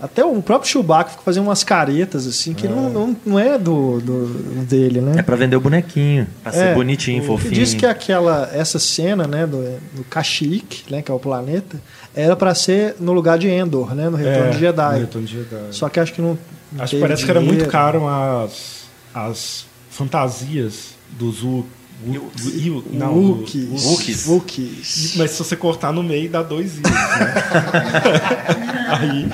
Até 0.00 0.24
o 0.24 0.40
próprio 0.40 0.70
Chewbacca 0.70 1.10
fica 1.10 1.22
fazendo 1.24 1.44
umas 1.44 1.64
caretas, 1.64 2.28
assim, 2.28 2.54
que 2.54 2.68
não, 2.68 2.88
não, 2.90 3.16
não 3.26 3.38
é 3.40 3.58
do, 3.58 3.98
do 4.00 4.26
dele, 4.66 5.00
né? 5.00 5.14
É 5.18 5.22
pra 5.22 5.34
vender 5.34 5.56
o 5.56 5.60
bonequinho, 5.60 6.28
pra 6.44 6.52
ser 6.52 6.66
É, 6.66 6.74
bonitinho, 6.74 7.22
o- 7.24 7.26
fofinho. 7.26 7.54
Diz 7.54 7.74
que 7.74 7.84
aquela 7.84 8.48
essa 8.52 8.78
cena, 8.78 9.26
né, 9.26 9.46
do, 9.48 9.62
do 9.94 10.04
Kashyyyk, 10.04 10.84
né, 10.92 11.02
que 11.02 11.10
é 11.10 11.14
o 11.14 11.18
planeta, 11.18 11.80
era 12.14 12.34
pra 12.36 12.54
ser 12.54 12.96
no 13.00 13.12
lugar 13.12 13.38
de 13.38 13.48
Endor, 13.48 13.94
né, 13.94 14.08
no 14.08 14.16
Retorno 14.16 14.48
É, 14.48 14.50
de 14.50 14.58
Jedi. 14.58 14.94
no 14.94 15.00
Retorno 15.00 15.26
de 15.26 15.32
Jedi. 15.34 15.56
Só 15.70 15.88
que 15.88 16.00
acho 16.00 16.12
que 16.12 16.20
não. 16.20 16.38
não 16.72 16.84
Acho 16.84 16.96
que 16.96 17.00
parece 17.00 17.24
que 17.24 17.30
era 17.30 17.40
muito 17.40 17.52
dinheiro. 17.52 17.70
caro 17.72 18.06
as, 18.08 18.84
as 19.14 19.66
fantasias 19.90 20.94
dos 21.18 21.42
U. 21.42 21.66
U- 22.02 22.12
U- 22.12 22.84
não, 22.92 23.14
Wookiees. 23.14 23.84
Wookiees. 23.84 24.26
Wookiees. 24.26 25.14
Mas 25.16 25.32
se 25.32 25.38
você 25.44 25.54
cortar 25.54 25.92
no 25.92 26.02
meio, 26.02 26.30
dá 26.30 26.42
dois 26.42 26.76
ios, 26.78 26.82
né? 26.82 26.90
Aí 28.88 29.28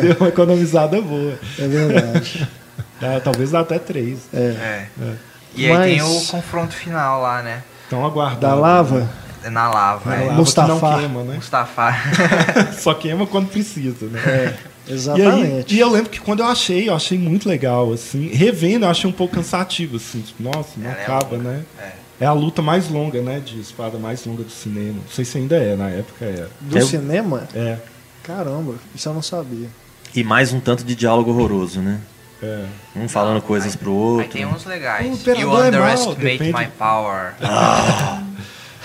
deu 0.00 0.16
uma 0.18 0.28
economizada 0.28 1.00
boa. 1.00 1.38
É 1.58 1.66
verdade. 1.68 2.48
Dá- 3.00 3.20
talvez 3.20 3.50
dá 3.50 3.60
até 3.60 3.78
três. 3.78 4.20
É. 4.32 4.86
E 5.56 5.66
aí 5.66 5.72
Mas- 5.72 5.86
tem 5.86 6.02
o 6.02 6.20
confronto 6.26 6.72
final 6.74 7.20
lá, 7.22 7.42
né? 7.42 7.62
Então 7.86 8.04
aguardar. 8.06 8.38
da 8.38 8.54
lava? 8.54 9.00
É 9.00 9.29
Na 9.50 9.70
lava. 9.70 10.10
Na 10.10 10.16
é. 10.16 10.24
lava 10.26 10.32
Mustafa. 10.34 10.74
que 10.74 10.80
não 10.80 10.98
queima, 10.98 11.22
né? 11.24 11.34
Mustafa. 11.36 11.94
Só 12.78 12.92
queima 12.94 13.26
quando 13.26 13.48
precisa, 13.48 14.06
né? 14.06 14.20
É, 14.26 14.54
E, 14.88 14.92
exatamente. 14.92 15.72
aí, 15.72 15.78
e 15.78 15.80
eu 15.80 15.88
lembro 15.90 16.10
que 16.10 16.20
quando 16.20 16.40
eu 16.40 16.46
achei, 16.46 16.88
eu 16.88 16.94
achei 16.94 17.16
muito 17.18 17.48
legal, 17.48 17.92
assim. 17.92 18.28
Revendo, 18.28 18.84
eu 18.84 18.90
achei 18.90 19.08
um 19.08 19.12
pouco 19.12 19.34
cansativo, 19.34 19.96
assim. 19.96 20.20
Tipo, 20.20 20.42
nossa, 20.42 20.70
não 20.76 20.90
Ela 20.90 20.98
é 20.98 21.02
acaba, 21.02 21.36
longa, 21.36 21.48
né? 21.50 21.62
é. 21.80 21.90
É 22.22 22.26
a 22.26 22.32
luta 22.34 22.60
mais 22.60 22.90
longa, 22.90 23.22
né? 23.22 23.40
De 23.40 23.58
espada 23.58 23.96
mais 23.98 24.26
longa 24.26 24.42
do 24.42 24.50
cinema. 24.50 24.94
Não 25.02 25.10
sei 25.10 25.24
se 25.24 25.38
ainda 25.38 25.56
é, 25.56 25.74
na 25.74 25.88
época 25.88 26.24
era. 26.26 26.50
Do 26.60 26.76
Eu- 26.78 26.86
cinema? 26.86 27.48
É, 27.54 27.78
Caramba, 28.22 28.74
isso 28.94 29.08
eu 29.08 29.14
não 29.14 29.22
sabia. 29.22 29.68
E 30.14 30.22
mais 30.22 30.52
um 30.52 30.60
tanto 30.60 30.84
de 30.84 30.94
diálogo 30.94 31.30
horroroso, 31.30 31.80
né? 31.80 31.98
é. 32.42 32.64
Um 32.94 33.08
falando 33.08 33.40
coisas 33.40 33.74
pro 33.74 33.92
outro. 33.92 34.22
Aí 34.24 34.28
tem 34.28 34.44
uns 34.44 34.66
legais. 34.66 35.26
O 35.26 35.30
you 35.30 35.56
é 35.56 35.68
underestimate 35.68 36.20
depende- 36.20 36.52
my 36.58 36.66
power. 36.78 37.32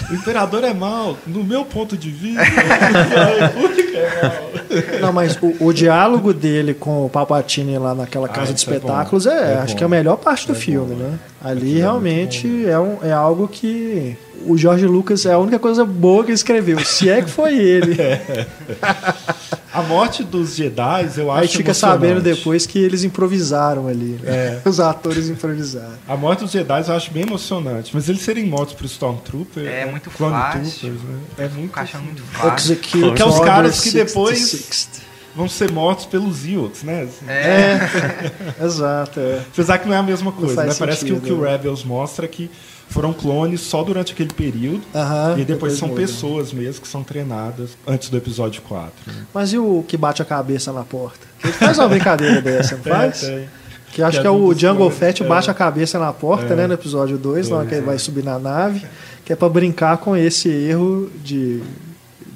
O 0.10 0.14
imperador 0.14 0.64
é 0.64 0.74
mal, 0.74 1.18
no 1.26 1.44
meu 1.44 1.64
ponto 1.66 1.96
de 1.98 2.10
vista. 2.12 2.42
o 2.42 3.40
República 3.40 3.98
é 3.98 4.22
mal. 4.24 5.00
Não, 5.02 5.14
mas 5.14 5.38
o, 5.42 5.56
o 5.66 5.74
diálogo 5.74 6.34
dele 6.34 6.74
com 6.74 7.06
o 7.06 7.10
Palpatine 7.10 7.78
lá 7.78 7.96
naquela 7.96 8.28
casa 8.28 8.54
de 8.54 8.60
isso 8.60 8.70
é 8.70 8.76
espetáculos 8.76 9.26
bom. 9.26 9.32
é, 9.32 9.54
É 9.54 9.58
acho 9.60 9.74
bom. 9.74 9.78
que 9.78 9.84
é 9.84 9.86
a 9.86 9.90
melhor 9.90 10.18
parte 10.18 10.48
do 10.48 10.54
É 10.54 10.56
filme, 10.56 10.96
bom, 10.96 11.02
né? 11.04 11.18
é. 11.44 11.48
Ali 11.48 11.58
Aquilo 11.62 11.78
é 11.78 11.82
realmente 11.82 12.66
é, 12.68 12.78
um, 12.80 12.98
é 13.04 13.12
algo 13.14 13.48
que 13.48 14.18
o 14.46 14.58
George 14.58 14.86
Lucas 14.86 15.26
é 15.26 15.32
a 15.34 15.40
única 15.40 15.58
coisa 15.60 15.86
boa 15.86 16.24
que 16.24 16.30
ele 16.32 16.36
escreveu, 16.36 16.80
se 16.84 17.10
é 17.10 17.22
que 17.22 17.30
foi 17.30 17.58
ele. 17.58 17.96
A 19.76 19.82
morte 19.82 20.24
dos 20.24 20.56
Jedi, 20.56 21.10
eu 21.18 21.30
acho 21.30 21.42
Aí 21.42 21.48
fica 21.50 21.74
sabendo 21.74 22.22
depois 22.22 22.66
que 22.66 22.80
eles 22.80 23.04
improvisaram 23.04 23.88
ali. 23.88 24.18
né? 24.24 24.62
Os 24.66 24.80
atores 24.80 25.28
improvisaram. 25.28 25.98
A 26.08 26.16
morte 26.16 26.44
dos 26.44 26.52
Jedi 26.52 26.84
eu 26.88 26.96
acho 26.96 27.12
bem 27.12 27.24
emocionante, 27.24 27.92
mas 27.94 28.08
eles 28.08 28.22
serem 28.22 28.46
mortos 28.46 28.74
por 28.74 28.86
Stormtrooper... 28.86 29.66
É 29.68 29.86
muito 29.86 30.10
Clone 30.10 30.34
fácil. 30.34 30.62
Troopers, 30.92 31.02
né? 31.04 31.20
É 31.40 31.48
muito... 31.50 31.66
Encaixando 31.66 32.06
assim, 32.06 32.14
muito 32.14 32.24
fácil. 32.24 32.72
Execute 32.74 33.14
Que 33.16 33.22
é 33.22 33.26
os 33.26 33.40
caras 33.42 33.82
que 33.82 33.92
depois- 33.92 34.40
66. 34.40 35.06
Vão 35.36 35.50
ser 35.50 35.70
mortos 35.70 36.06
pelos 36.06 36.48
Ewoks, 36.48 36.84
né? 36.84 37.02
Assim. 37.02 37.30
É. 37.30 37.78
Exato, 38.64 39.20
é. 39.20 39.42
Apesar 39.52 39.80
que 39.80 39.86
não 39.86 39.94
é 39.94 39.98
a 39.98 40.04
mesma 40.04 40.32
coisa, 40.32 40.64
né? 40.64 40.74
Parece 40.74 41.04
que 41.04 41.12
o 41.12 41.20
que 41.20 41.34
o 41.34 41.42
né? 41.42 41.52
Rebels 41.52 41.84
mostra 41.84 42.24
é 42.24 42.30
que 42.30 42.50
foram 42.90 43.12
clones 43.14 43.62
só 43.62 43.84
durante 43.84 44.14
aquele 44.14 44.34
período. 44.34 44.82
E 45.38 45.44
depois, 45.44 45.74
são 45.74 45.90
muda. 45.90 46.02
pessoas 46.02 46.54
mesmo 46.54 46.82
que 46.82 46.88
são 46.88 47.04
treinadas 47.04 47.72
antes 47.88 48.10
do 48.10 48.18
episódio 48.18 48.62
4. 48.62 48.92
Né? 49.08 49.26
Mas 49.34 49.52
e 49.54 49.58
o 49.58 49.84
que 49.88 49.98
bate 49.98 50.22
a 50.22 50.26
cabeça 50.26 50.72
na 50.72 50.84
porta? 50.84 51.26
Ele 51.44 51.54
faz 51.54 51.78
uma 51.78 51.88
brincadeira 51.90 52.40
dessa, 52.42 52.76
não 52.78 52.84
faz? 52.84 53.24
É, 53.24 53.36
tem. 53.38 53.50
Que 53.92 54.02
acho 54.04 54.18
Que 54.18 54.22
que, 54.24 54.28
é 54.28 54.30
é 54.30 54.32
um 54.32 54.44
o 54.46 54.54
Jungle 54.54 54.90
Fett 54.92 55.24
é. 55.24 55.26
bate 55.26 55.50
a 55.50 55.54
cabeça 55.54 55.98
na 55.98 56.12
porta, 56.12 56.54
É. 56.54 56.56
né, 56.58 56.68
no 56.68 56.74
episódio 56.74 57.18
2, 57.18 57.50
na 57.50 57.58
hora 57.58 57.66
que 57.68 57.76
ele 57.76 57.86
vai 57.86 57.98
subir 57.98 58.24
na 58.26 58.38
nave, 58.38 58.86
que 59.24 59.32
é 59.32 59.36
pra 59.38 59.48
brincar 59.48 59.98
com 59.98 60.16
esse 60.18 60.50
erro 60.50 61.10
de, 61.24 61.62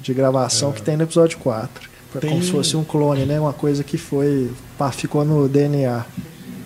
de 0.02 0.14
gravação 0.14 0.72
que 0.72 0.80
tem 0.80 0.96
no 0.96 1.02
episódio 1.02 1.36
4. 1.38 1.88
Pra- 2.12 2.20
Como 2.22 2.32
É. 2.32 2.36
Tem- 2.36 2.42
se 2.42 2.50
fosse 2.50 2.76
um 2.76 2.82
clone, 2.84 3.24
né? 3.26 3.38
Uma 3.38 3.52
coisa 3.52 3.84
que 3.84 3.96
foi. 3.98 4.50
pá, 4.78 4.90
ficou 4.90 5.22
no 5.24 5.48
DNA. 5.48 6.04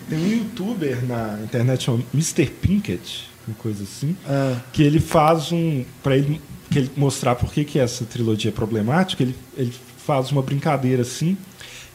Tem 0.09 0.17
um 0.17 0.27
youtuber 0.27 1.03
na 1.05 1.39
internet 1.43 1.83
chamado 1.83 2.03
Mr. 2.13 2.45
Pinkett, 2.45 3.29
uma 3.47 3.55
coisa 3.57 3.83
assim, 3.83 4.15
Ah, 4.27 4.59
que 4.71 4.83
ele 4.83 4.99
faz 4.99 5.51
um. 5.51 5.83
Pra 6.03 6.17
ele, 6.17 6.41
que 6.69 6.79
ele 6.79 6.91
mostrar 6.95 7.35
por 7.35 7.51
que, 7.51 7.63
que 7.63 7.79
essa 7.79 8.05
trilogia 8.05 8.49
é 8.49 8.53
problemática, 8.53 9.23
ele, 9.23 9.35
ele 9.57 9.73
faz 9.97 10.31
uma 10.31 10.41
brincadeira 10.41 11.01
assim, 11.01 11.37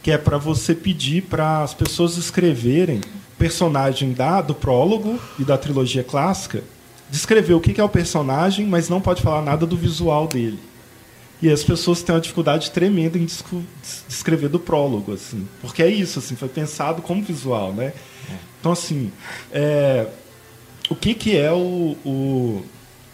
que 0.01 0.11
é 0.11 0.17
para 0.17 0.37
você 0.37 0.73
pedir 0.73 1.23
para 1.23 1.63
as 1.63 1.73
pessoas 1.73 2.17
escreverem 2.17 3.01
personagem 3.37 4.13
da, 4.13 4.41
do 4.41 4.53
prólogo 4.53 5.19
e 5.39 5.43
da 5.43 5.57
trilogia 5.57 6.03
clássica, 6.03 6.63
descrever 7.09 7.53
o 7.53 7.59
que, 7.59 7.73
que 7.73 7.81
é 7.81 7.83
o 7.83 7.89
personagem, 7.89 8.67
mas 8.67 8.87
não 8.87 9.01
pode 9.01 9.21
falar 9.21 9.41
nada 9.41 9.65
do 9.65 9.75
visual 9.75 10.27
dele. 10.27 10.59
E 11.41 11.49
as 11.49 11.63
pessoas 11.63 12.03
têm 12.03 12.13
uma 12.13 12.21
dificuldade 12.21 12.69
tremenda 12.69 13.17
em 13.17 13.27
descrever 14.07 14.47
do 14.47 14.59
prólogo, 14.59 15.11
assim. 15.13 15.47
Porque 15.59 15.81
é 15.81 15.89
isso, 15.89 16.19
assim, 16.19 16.35
foi 16.35 16.47
pensado 16.47 17.01
como 17.01 17.23
visual, 17.23 17.73
né? 17.73 17.93
Então, 18.59 18.73
assim, 18.73 19.11
é, 19.51 20.07
o 20.91 20.95
que, 20.95 21.13
que 21.13 21.35
é 21.37 21.51
o, 21.51 21.95
o, 22.05 22.09
o 22.09 22.65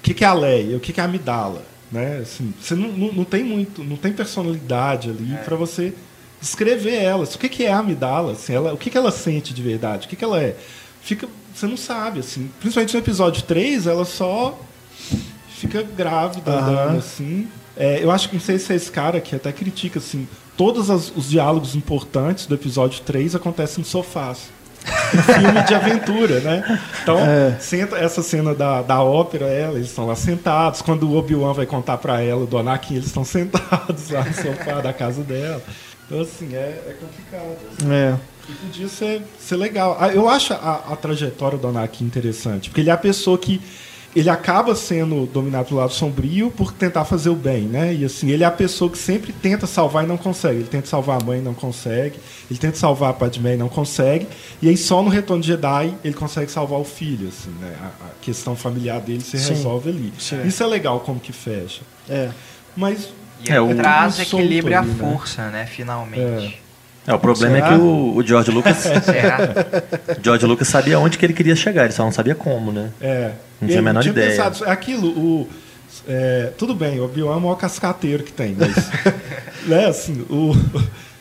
que, 0.01 0.13
que 0.13 0.23
é 0.23 0.27
a 0.27 0.33
Leia, 0.33 0.77
o 0.77 0.79
que, 0.79 0.91
que 0.91 0.99
é 0.99 1.03
a 1.03 1.05
Amidala, 1.07 1.61
né? 1.91 2.19
Assim, 2.21 2.53
você 2.59 2.75
não, 2.75 2.89
não, 2.89 3.11
não 3.13 3.23
tem 3.23 3.43
muito, 3.43 3.83
não 3.83 3.95
tem 3.95 4.11
personalidade 4.13 5.09
ali 5.09 5.37
para 5.45 5.55
você 5.55 5.93
descrever 6.41 6.95
elas. 6.95 7.35
O 7.35 7.39
que, 7.39 7.49
que 7.49 7.63
é 7.65 7.71
a 7.71 7.77
Amidala? 7.79 8.33
Assim, 8.33 8.53
ela, 8.53 8.73
o 8.73 8.77
que, 8.77 8.89
que 8.89 8.97
ela 8.97 9.11
sente 9.11 9.53
de 9.53 9.61
verdade? 9.61 10.05
O 10.05 10.09
que, 10.09 10.15
que 10.15 10.23
ela 10.23 10.41
é? 10.41 10.55
Fica, 11.01 11.27
você 11.55 11.65
não 11.67 11.77
sabe, 11.77 12.19
assim. 12.19 12.49
Principalmente 12.59 12.93
no 12.93 12.99
episódio 12.99 13.41
3, 13.43 13.87
ela 13.87 14.05
só 14.05 14.59
fica 15.49 15.81
grávida, 15.83 16.51
andando, 16.51 16.97
assim. 16.99 17.47
É, 17.75 18.03
eu 18.03 18.11
acho 18.11 18.29
que 18.29 18.35
não 18.35 18.41
sei 18.41 18.57
se 18.59 18.73
é 18.73 18.75
esse 18.75 18.91
cara 18.91 19.19
que 19.21 19.35
até 19.35 19.51
critica, 19.51 19.99
assim, 19.99 20.27
todos 20.55 20.89
as- 20.89 21.11
os 21.15 21.29
diálogos 21.29 21.75
importantes 21.75 22.45
do 22.47 22.55
episódio 22.55 23.01
3 23.01 23.35
acontecem 23.35 23.79
no 23.79 23.85
sofás. 23.85 24.49
Um 25.13 25.21
filme 25.21 25.63
de 25.63 25.73
aventura, 25.75 26.39
né? 26.41 26.79
Então, 27.01 27.17
É. 27.19 27.55
senta 27.59 27.97
essa 27.97 28.21
cena 28.21 28.53
da, 28.53 28.81
da 28.81 29.01
ópera, 29.01 29.45
ela, 29.45 29.75
eles 29.75 29.87
estão 29.87 30.05
lá 30.07 30.15
sentados. 30.15 30.81
Quando 30.81 31.07
o 31.09 31.15
Obi-Wan 31.17 31.53
vai 31.53 31.65
contar 31.65 31.97
pra 31.97 32.21
ela 32.21 32.45
do 32.45 32.57
Anakin, 32.57 32.95
eles 32.95 33.07
estão 33.07 33.23
sentados 33.25 34.09
lá 34.09 34.23
no 34.23 34.33
sofá 34.33 34.81
da 34.81 34.93
casa 34.93 35.21
dela. 35.23 35.61
Então, 36.05 36.21
assim, 36.21 36.53
é, 36.55 36.81
é 36.87 36.95
complicado. 36.99 37.57
assim. 37.79 37.91
é. 37.93 38.15
E 38.49 38.53
podia 38.53 38.87
ser, 38.87 39.21
ser 39.37 39.57
legal. 39.57 39.97
Ah, 39.99 40.07
Eu 40.07 40.29
acho 40.29 40.53
a, 40.53 40.83
a 40.91 40.95
trajetória 40.95 41.57
do 41.57 41.67
Anakin 41.67 42.05
interessante, 42.05 42.69
porque 42.69 42.79
ele 42.81 42.89
é 42.89 42.93
a 42.93 42.97
pessoa 42.97 43.37
que 43.37 43.61
ele 44.19 44.29
acaba 44.29 44.73
sendo 44.75 45.25
dominado 45.27 45.67
pelo 45.67 45.79
lado 45.79 45.93
sombrio 45.93 46.49
por 46.49 46.71
tentar 46.71 47.05
fazer 47.05 47.29
o 47.29 47.35
bem, 47.35 47.63
né? 47.63 47.93
E 47.93 48.03
assim, 48.05 48.29
ele 48.31 48.43
é 48.43 48.47
a 48.47 48.51
pessoa 48.51 48.89
que 48.89 48.97
sempre 48.97 49.31
tenta 49.33 49.67
salvar 49.67 50.03
e 50.03 50.07
não 50.07 50.17
consegue. 50.17 50.59
Ele 50.59 50.67
tenta 50.67 50.87
salvar 50.87 51.21
a 51.21 51.23
mãe 51.25 51.39
e 51.39 51.41
não 51.41 51.53
consegue. 51.53 52.17
Ele 52.49 52.59
tenta 52.59 52.77
salvar 52.77 53.09
a 53.11 53.13
Padmé 53.13 53.53
e 53.53 53.57
não 53.57 53.69
consegue. 53.69 54.27
E 54.61 54.69
aí 54.69 54.77
só 54.77 55.03
no 55.03 55.09
Retorno 55.09 55.41
de 55.41 55.47
Jedi 55.49 55.93
ele 56.03 56.13
consegue 56.13 56.49
salvar 56.51 56.79
o 56.79 56.83
filho, 56.85 57.27
assim, 57.27 57.51
né? 57.61 57.75
A, 57.81 57.85
a 58.05 58.09
questão 58.21 58.55
familiar 58.55 58.99
dele 59.01 59.21
se 59.21 59.37
Sim. 59.37 59.49
resolve 59.53 59.89
ali. 59.89 60.13
Sim. 60.17 60.45
Isso 60.47 60.63
é 60.63 60.65
legal 60.67 60.99
como 61.01 61.19
que 61.19 61.31
fecha. 61.33 61.81
É. 62.09 62.29
Mas 62.75 63.09
E 63.45 63.51
É, 63.51 63.61
o- 63.61 63.75
traz 63.75 64.17
equilíbrio 64.19 64.77
à 64.79 64.81
né? 64.81 64.95
força, 64.99 65.49
né? 65.49 65.65
Finalmente. 65.67 66.21
É, 66.21 66.53
o 67.13 67.19
problema 67.19 67.55
Será? 67.55 67.67
é 67.67 67.69
que 67.69 67.75
o, 67.81 68.15
o 68.15 68.23
George 68.23 68.51
Lucas. 68.51 68.83
George 70.21 70.45
Lucas 70.45 70.67
sabia 70.67 70.99
onde 70.99 71.17
que 71.17 71.25
ele 71.25 71.33
queria 71.33 71.55
chegar, 71.55 71.85
ele 71.85 71.93
só 71.93 72.03
não 72.03 72.11
sabia 72.11 72.35
como, 72.35 72.71
né? 72.71 72.89
É. 72.99 73.31
Não 73.61 73.67
tinha 73.67 73.79
a 73.79 73.83
menor 73.83 74.05
ideia. 74.05 74.29
Pensado, 74.29 74.65
é 74.65 74.71
aquilo, 74.71 75.07
o, 75.07 75.49
é, 76.07 76.51
tudo 76.57 76.75
bem, 76.75 76.99
o 76.99 77.05
Obi-Wan 77.05 77.33
é 77.33 77.37
o 77.37 77.41
maior 77.41 77.55
cascateiro 77.55 78.23
que 78.23 78.31
tem, 78.31 78.55
mas. 78.57 78.75
né, 79.65 79.85
assim, 79.87 80.25
o, 80.29 80.55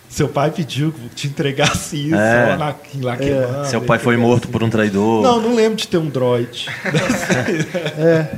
seu 0.09 0.29
pai 0.29 0.51
pediu 0.51 0.93
que 0.93 1.09
te 1.11 1.27
entregasse 1.27 2.07
isso, 2.07 2.15
É. 2.15 2.57
lá 2.57 3.17
queimando, 3.17 3.67
Seu 3.69 3.83
pai 3.83 3.99
foi 3.99 4.17
morto 4.17 4.49
por 4.49 4.63
um 4.63 4.71
traidor. 4.71 5.23
Não, 5.23 5.43
não 5.43 5.55
lembro 5.55 5.77
de 5.77 5.87
ter 5.87 5.99
um 5.99 6.09
droid. 6.09 6.69
É. 7.99 8.29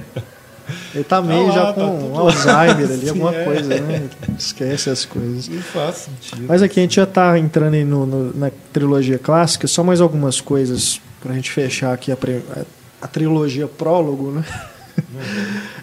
Ele 0.95 1.05
tá 1.05 1.20
meio 1.20 1.47
Tá 1.49 1.49
lá, 1.49 1.55
já 1.55 1.66
tá 1.66 1.72
com 1.74 1.99
tudo 1.99 2.12
um 2.12 2.18
Alzheimer 2.18 2.86
ali, 2.91 2.99
Sim, 3.03 3.09
alguma 3.11 3.34
é. 3.34 3.45
coisa, 3.45 3.80
né? 3.80 4.09
Esquece 4.39 4.91
as 4.91 5.05
coisas. 5.05 5.49
não 5.49 5.61
faz 5.62 5.97
sentido. 5.97 6.47
Mas 6.49 6.62
aqui 6.62 6.80
a 6.80 6.82
gente 6.82 6.97
já 6.97 7.07
tá 7.07 7.39
entrando 7.39 7.76
no, 7.84 8.07
no- 8.07 8.34
na 8.34 8.51
trilogia 8.72 9.18
clássica, 9.18 9.66
só 9.66 9.84
mais 9.84 10.01
algumas 10.01 10.41
coisas 10.41 11.01
pra 11.20 11.34
gente 11.34 11.51
fechar 11.51 11.93
aqui 11.93 12.11
a, 12.11 12.14
a- 12.16 12.64
a 13.03 13.07
trilogia 13.07 13.66
prólogo, 13.68 14.30
né? 14.30 14.45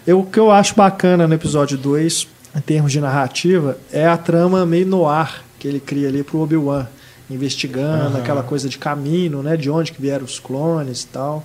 Eu, 0.06 0.20
o 0.20 0.26
que 0.26 0.38
eu 0.38 0.50
acho 0.50 0.74
bacana 0.74 1.26
no 1.26 1.34
episódio 1.34 1.78
2, 1.78 2.28
em 2.56 2.60
termos 2.60 2.92
de 2.92 3.00
narrativa, 3.00 3.78
é 3.92 4.06
a 4.06 4.16
trama 4.16 4.64
meio 4.66 4.86
no 4.86 5.06
ar 5.08 5.42
que 5.58 5.66
ele 5.66 5.80
cria 5.80 6.08
ali 6.08 6.22
pro 6.22 6.40
Obi-Wan, 6.40 6.86
investigando 7.30 8.08
Aham. 8.08 8.18
aquela 8.18 8.42
coisa 8.42 8.68
de 8.68 8.76
caminho, 8.78 9.42
né? 9.42 9.56
De 9.56 9.70
onde 9.70 9.92
que 9.92 10.00
vieram 10.00 10.24
os 10.24 10.38
clones 10.38 11.02
e 11.02 11.06
tal. 11.08 11.44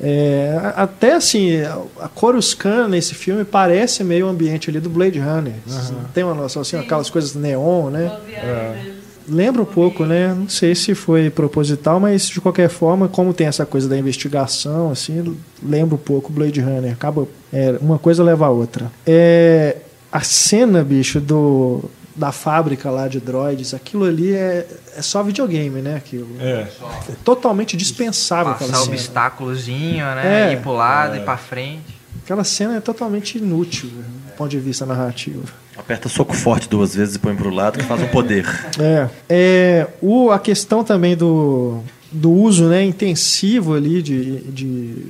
É, 0.00 0.72
até 0.76 1.14
assim, 1.14 1.62
a 2.00 2.08
Coruscant 2.08 2.88
nesse 2.88 3.14
filme 3.14 3.44
parece 3.44 4.02
meio 4.02 4.26
o 4.26 4.28
ambiente 4.28 4.68
ali 4.68 4.80
do 4.80 4.90
Blade 4.90 5.18
Runner. 5.18 5.54
Uhum. 5.66 5.96
Tem 6.12 6.24
uma 6.24 6.34
noção 6.34 6.62
assim, 6.62 6.76
aquelas 6.76 7.08
coisas 7.10 7.34
neon, 7.34 7.90
né? 7.90 8.12
É. 8.28 8.94
Lembra 9.26 9.62
um 9.62 9.66
pouco, 9.66 10.04
né? 10.04 10.34
Não 10.34 10.48
sei 10.48 10.74
se 10.74 10.94
foi 10.94 11.30
proposital, 11.30 11.98
mas 11.98 12.28
de 12.28 12.40
qualquer 12.40 12.68
forma, 12.68 13.08
como 13.08 13.32
tem 13.32 13.46
essa 13.46 13.64
coisa 13.64 13.88
da 13.88 13.96
investigação, 13.96 14.90
assim, 14.90 15.34
lembra 15.62 15.94
um 15.94 15.98
pouco 15.98 16.30
Blade 16.30 16.60
Runner. 16.60 16.92
Acaba, 16.92 17.26
é, 17.50 17.76
uma 17.80 17.98
coisa 17.98 18.22
leva 18.22 18.46
a 18.46 18.50
outra. 18.50 18.92
É, 19.06 19.78
a 20.12 20.20
cena, 20.20 20.84
bicho, 20.84 21.20
do 21.20 21.84
da 22.14 22.30
fábrica 22.30 22.90
lá 22.90 23.08
de 23.08 23.18
droids, 23.18 23.74
aquilo 23.74 24.04
ali 24.04 24.34
é, 24.34 24.66
é 24.96 25.02
só 25.02 25.22
videogame, 25.22 25.82
né? 25.82 25.96
Aquilo. 25.96 26.28
É. 26.40 26.68
é 27.08 27.14
totalmente 27.24 27.76
dispensável 27.76 28.52
Passar 28.52 28.66
aquela 28.66 28.84
cena. 28.84 28.94
obstáculozinho, 28.94 30.04
né? 30.14 30.50
É. 30.50 30.52
Ir 30.52 30.60
pro 30.60 30.72
lado, 30.72 31.14
é. 31.14 31.18
ir 31.18 31.24
pra 31.24 31.36
frente. 31.36 31.94
Aquela 32.22 32.44
cena 32.44 32.76
é 32.76 32.80
totalmente 32.80 33.38
inútil 33.38 33.88
do 33.88 34.32
ponto 34.36 34.50
de 34.50 34.58
vista 34.58 34.86
narrativo. 34.86 35.42
Aperta 35.76 36.08
soco 36.08 36.34
forte 36.34 36.68
duas 36.68 36.94
vezes 36.94 37.16
e 37.16 37.18
põe 37.18 37.34
pro 37.34 37.50
lado 37.50 37.78
que 37.78 37.84
faz 37.84 38.00
um 38.00 38.06
poder. 38.06 38.46
É. 38.78 39.08
é 39.28 39.88
o, 40.00 40.30
a 40.30 40.38
questão 40.38 40.84
também 40.84 41.16
do, 41.16 41.80
do 42.12 42.30
uso 42.30 42.68
né, 42.68 42.84
intensivo 42.84 43.74
ali 43.74 44.00
de, 44.00 44.38
de, 44.52 45.06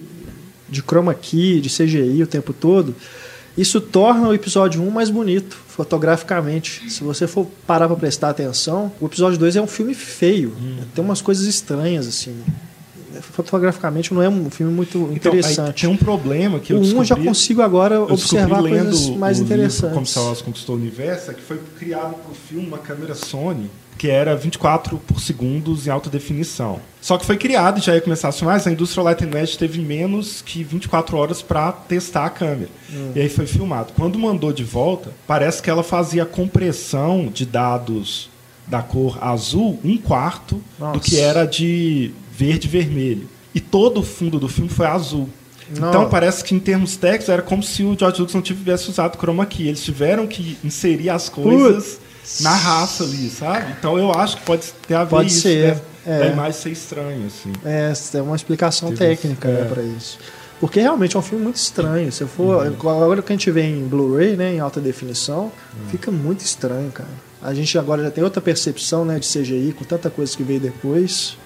de 0.69 0.83
chroma 0.83 1.15
key, 1.15 1.61
de 1.61 1.69
CGI 1.69 2.23
o 2.23 2.27
tempo 2.27 2.55
todo 2.55 2.95
isso 3.57 3.81
torna 3.81 4.29
o 4.29 4.35
episódio 4.35 4.83
1 4.83 4.91
mais 4.91 5.11
bonito, 5.11 5.57
fotograficamente. 5.69 6.91
Se 6.91 7.05
você 7.05 7.27
for 7.27 7.47
parar 7.67 7.87
para 7.87 7.97
prestar 7.97 8.31
atenção, 8.31 8.93
o 9.01 9.07
episódio 9.07 9.39
2 9.39 9.57
é 9.57 9.63
um 9.63 9.67
filme 9.67 9.95
feio. 9.95 10.55
Hum. 10.61 10.79
Tem 10.95 11.05
umas 11.05 11.23
coisas 11.23 11.47
estranhas, 11.47 12.07
assim. 12.07 12.35
Fotograficamente 13.21 14.13
não 14.13 14.21
é 14.21 14.29
um 14.29 14.51
filme 14.51 14.73
muito 14.73 14.99
então, 14.99 15.13
interessante. 15.13 15.83
Tem 15.83 15.91
um 15.91 15.97
problema 15.97 16.59
que 16.59 16.73
eu 16.73 16.79
o 16.79 16.81
descobri... 16.81 16.97
O 16.97 17.01
1 17.01 17.03
eu 17.03 17.05
já 17.05 17.17
consigo 17.17 17.63
agora 17.63 18.03
observar 18.03 18.61
coisas 18.61 19.09
mais 19.11 19.39
interessantes. 19.39 19.95
Como 19.95 20.07
Star 20.07 20.25
Wars 20.25 20.43
Conquistou 20.43 20.75
o 20.75 20.79
Universo, 20.79 21.31
é 21.31 21.35
que 21.35 21.43
foi 21.43 21.61
criado 21.79 22.15
para 22.15 22.33
o 22.33 22.35
filme 22.35 22.67
uma 22.67 22.79
câmera 22.79 23.15
Sony 23.15 23.71
que 24.05 24.11
era 24.11 24.37
24 24.37 24.99
por 24.99 25.19
segundos 25.19 25.87
em 25.87 25.91
alta 25.91 26.11
definição. 26.11 26.79
Só 27.01 27.17
que 27.17 27.25
foi 27.25 27.39
criado, 27.39 27.81
já 27.81 27.95
ia 27.95 28.03
começar 28.03 28.29
a 28.29 28.33
filmar, 28.33 28.57
mas 28.57 28.67
a 28.67 28.71
indústria 28.71 29.03
Light 29.03 29.25
and 29.25 29.31
Magic 29.31 29.57
teve 29.57 29.81
menos 29.81 30.43
que 30.43 30.63
24 30.63 31.17
horas 31.17 31.41
para 31.41 31.73
testar 31.73 32.27
a 32.27 32.29
câmera. 32.29 32.69
Hum. 32.93 33.13
E 33.15 33.21
aí 33.23 33.31
foi 33.31 33.47
filmado. 33.47 33.95
Quando 33.97 34.19
mandou 34.19 34.53
de 34.53 34.63
volta, 34.63 35.11
parece 35.27 35.63
que 35.63 35.71
ela 35.71 35.83
fazia 35.83 36.27
compressão 36.27 37.31
de 37.33 37.47
dados 37.47 38.29
da 38.67 38.83
cor 38.83 39.17
azul 39.23 39.81
um 39.83 39.97
quarto 39.97 40.61
Nossa. 40.79 40.93
do 40.93 41.01
que 41.01 41.19
era 41.19 41.47
de 41.47 42.11
verde 42.31 42.69
e 42.69 42.71
vermelho. 42.71 43.27
E 43.55 43.61
todo 43.61 44.01
o 44.01 44.03
fundo 44.03 44.39
do 44.39 44.51
filme 44.51 44.69
foi 44.69 44.85
azul. 44.85 45.31
Não. 45.81 45.89
Então 45.89 46.11
parece 46.11 46.45
que 46.45 46.55
em 46.55 46.61
termos 46.61 46.95
técnicos 46.99 47.31
era 47.31 47.41
como 47.41 47.63
se 47.63 47.83
o 47.83 47.97
George 47.99 48.21
Lucas 48.21 48.35
não 48.35 48.43
tivesse 48.43 48.91
usado 48.91 49.17
chroma 49.17 49.47
key. 49.47 49.67
Eles 49.67 49.83
tiveram 49.83 50.27
que 50.27 50.59
inserir 50.63 51.09
as 51.09 51.31
coisas 51.31 52.01
na 52.41 52.55
raça 52.55 53.05
ali, 53.05 53.29
sabe? 53.31 53.75
Então 53.79 53.99
eu 53.99 54.13
acho 54.13 54.39
que 54.39 54.43
pode 54.45 54.73
ter 54.87 54.95
a 54.95 55.05
ver 55.05 55.11
pode 55.11 55.29
isso, 55.29 55.43
ser. 55.43 55.75
Né? 55.75 55.81
É. 56.07 56.19
Da 56.19 56.27
imagem 56.27 56.53
ser 56.53 56.71
estranha, 56.71 57.27
assim. 57.27 57.53
É, 57.65 57.93
tem 58.13 58.21
uma 58.21 58.37
explicação 58.37 58.91
Teve 58.91 59.17
técnica 59.17 59.49
né, 59.49 59.61
é. 59.61 59.63
né, 59.63 59.69
para 59.69 59.83
isso. 59.83 60.19
Porque 60.61 60.81
realmente 60.81 61.17
é 61.17 61.19
um 61.19 61.23
filme 61.23 61.45
muito 61.45 61.57
estranho. 61.57 62.11
Se 62.13 62.25
for, 62.27 62.67
uhum. 62.67 62.91
Agora 62.91 63.23
que 63.23 63.33
a 63.33 63.37
gente 63.37 63.51
vê 63.51 63.63
em 63.63 63.87
Blu-ray, 63.87 64.37
né, 64.37 64.55
em 64.55 64.61
alta 64.61 64.81
definição, 64.81 65.45
uhum. 65.45 65.89
fica 65.91 66.11
muito 66.11 66.41
estranho, 66.41 66.91
cara. 66.91 67.09
A 67.43 67.53
gente 67.53 67.77
agora 67.79 68.03
já 68.03 68.11
tem 68.11 68.25
outra 68.25 68.41
percepção 68.41 69.05
né, 69.05 69.19
de 69.19 69.27
CGI, 69.27 69.75
com 69.77 69.85
tanta 69.85 70.09
coisa 70.09 70.35
que 70.35 70.43
veio 70.43 70.61
depois. 70.61 71.37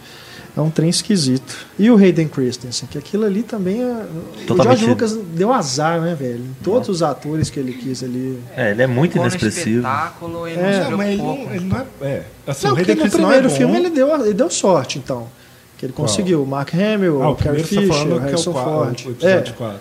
É 0.59 0.61
um 0.61 0.71
trem 0.71 0.91
esquisito. 0.91 1.55
E 1.79 1.89
o 1.89 1.97
Hayden 1.97 2.27
Christensen, 2.27 2.89
que 2.91 2.99
aquilo 2.99 3.25
ali 3.25 3.45
também 3.45 3.81
é. 3.81 4.05
Totalmente... 4.45 4.51
O 4.51 4.63
George 4.65 4.87
Lucas 4.87 5.13
deu 5.33 5.53
azar, 5.53 6.01
né, 6.01 6.17
velho? 6.17 6.41
Em 6.41 6.57
todos 6.65 6.89
os 6.89 7.01
atores 7.01 7.49
que 7.49 7.61
ele 7.61 7.75
quis 7.75 8.03
ali. 8.03 8.43
É, 8.57 8.73
ele 8.73 8.83
é 8.83 8.87
muito 8.89 9.13
Ficou 9.13 9.29
inexpressivo. 9.29 9.77
espetáculo, 9.77 10.49
ele 10.49 10.61
é, 10.61 10.91
não, 10.91 10.99
mas 10.99 11.09
ele 11.11 11.23
ele 11.23 11.65
não 11.65 11.77
é. 11.79 11.87
é. 12.03 12.25
Assim, 12.45 12.67
não, 12.67 12.75
porque 12.75 12.93
no 12.97 13.09
primeiro 13.09 13.47
é 13.47 13.51
filme 13.51 13.77
ele 13.77 13.89
deu, 13.89 14.25
ele 14.25 14.35
deu 14.35 14.51
sorte, 14.51 14.99
então. 14.99 15.29
Que 15.77 15.87
ele 15.87 15.93
conseguiu. 15.93 16.43
o 16.43 16.47
Mark 16.47 16.75
Hamill, 16.75 17.23
ah, 17.23 17.31
o 17.31 17.37
Carrie 17.37 17.63
tá 17.63 17.69
Fisher, 17.69 18.09
o 18.09 18.19
Harrison 18.19 18.53
que 18.53 18.59
é 18.59 18.61
o 18.61 18.65
Ford. 18.65 19.07
O 19.07 19.11
episódio 19.11 19.55
4. 19.55 19.81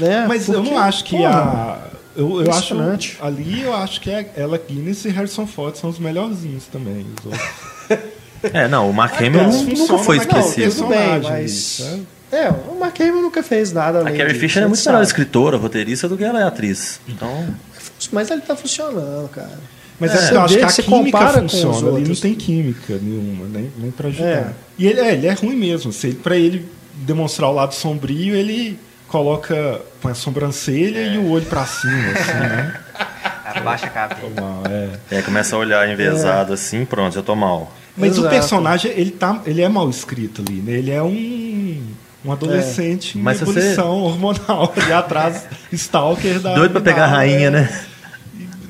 É. 0.00 0.04
é, 0.06 0.26
mas 0.26 0.46
porque, 0.46 0.58
eu 0.58 0.64
não 0.64 0.78
acho 0.78 1.04
que 1.04 1.18
porra, 1.18 1.38
a. 1.38 1.78
Eu, 2.16 2.42
eu 2.42 2.50
acho. 2.50 2.74
Ali 3.20 3.60
eu 3.60 3.74
acho 3.74 4.00
que 4.00 4.08
é 4.08 4.32
ela 4.36 4.56
Guinness 4.56 5.04
e 5.04 5.10
Harrison 5.10 5.46
Ford 5.46 5.76
são 5.76 5.90
os 5.90 5.98
melhorzinhos 5.98 6.64
também. 6.64 7.04
Os 7.20 7.26
outros. 7.26 8.04
É, 8.52 8.68
não, 8.68 8.90
o 8.90 8.92
Mark 8.92 9.20
Hamill 9.20 9.40
é, 9.40 9.76
nunca 9.76 9.98
foi 9.98 10.18
expressivo. 10.18 10.74
Tudo 10.74 10.88
bem, 10.88 11.20
mas... 11.22 11.98
É, 12.32 12.48
o 12.50 12.78
Mark 12.78 13.00
Hamill 13.00 13.22
nunca 13.22 13.42
fez 13.42 13.72
nada 13.72 14.00
além 14.00 14.14
A 14.14 14.16
Carrie 14.16 14.38
Fisher 14.38 14.64
é 14.64 14.66
muito 14.66 14.84
melhor 14.84 15.02
escritora, 15.02 15.56
roteirista 15.56 16.08
do 16.08 16.16
que 16.16 16.24
ela 16.24 16.40
é 16.40 16.42
atriz. 16.42 17.00
Então... 17.08 17.54
Mas 18.10 18.30
ele 18.30 18.40
tá 18.40 18.56
funcionando, 18.56 19.28
cara. 19.28 19.58
Mas 19.98 20.12
é, 20.12 20.34
eu 20.34 20.40
acho 20.40 20.56
que 20.56 20.64
a 20.64 20.84
química 20.84 21.28
funciona. 21.28 21.96
Ali 21.96 22.08
não 22.08 22.16
tem 22.16 22.34
química 22.34 22.98
nenhuma, 23.00 23.46
nem, 23.46 23.72
nem 23.78 23.90
pra 23.90 24.08
ajudar. 24.08 24.26
É. 24.26 24.46
E 24.76 24.86
ele 24.86 25.00
é, 25.00 25.12
ele 25.12 25.26
é 25.26 25.32
ruim 25.32 25.54
mesmo. 25.54 25.92
Se 25.92 26.08
ele, 26.08 26.16
pra 26.16 26.36
ele 26.36 26.68
demonstrar 26.94 27.48
o 27.48 27.52
lado 27.52 27.74
sombrio, 27.74 28.34
ele 28.34 28.78
coloca 29.06 29.80
põe 30.00 30.12
a 30.12 30.14
sobrancelha 30.14 30.98
é. 30.98 31.14
e 31.14 31.18
o 31.18 31.30
olho 31.30 31.46
pra 31.46 31.64
cima, 31.64 32.10
assim, 32.10 32.32
né? 32.32 32.80
Abaixa 33.54 33.86
a 33.86 33.90
cabeça. 33.90 34.20
É. 35.10 35.18
é. 35.18 35.22
começa 35.22 35.54
a 35.54 35.58
olhar 35.58 35.88
envezado 35.88 36.50
é. 36.50 36.54
assim, 36.54 36.84
pronto, 36.84 37.14
já 37.14 37.22
tô 37.22 37.36
mal. 37.36 37.72
Mas 37.96 38.12
Exato. 38.12 38.26
o 38.26 38.30
personagem, 38.30 38.92
ele, 38.92 39.10
tá, 39.12 39.40
ele 39.46 39.62
é 39.62 39.68
mal 39.68 39.88
escrito 39.88 40.42
ali, 40.46 40.60
né? 40.60 40.72
Ele 40.72 40.90
é 40.90 41.02
um, 41.02 41.80
um 42.24 42.32
adolescente 42.32 43.16
é. 43.16 43.20
em 43.20 43.34
ebulição 43.34 44.00
você... 44.00 44.06
hormonal 44.06 44.72
ali 44.76 44.92
atrás, 44.92 45.46
stalker 45.72 46.40
da. 46.40 46.54
Doido 46.54 46.72
pra 46.72 46.80
pegar 46.80 47.04
a 47.04 47.08
rainha, 47.08 47.50
né? 47.50 47.84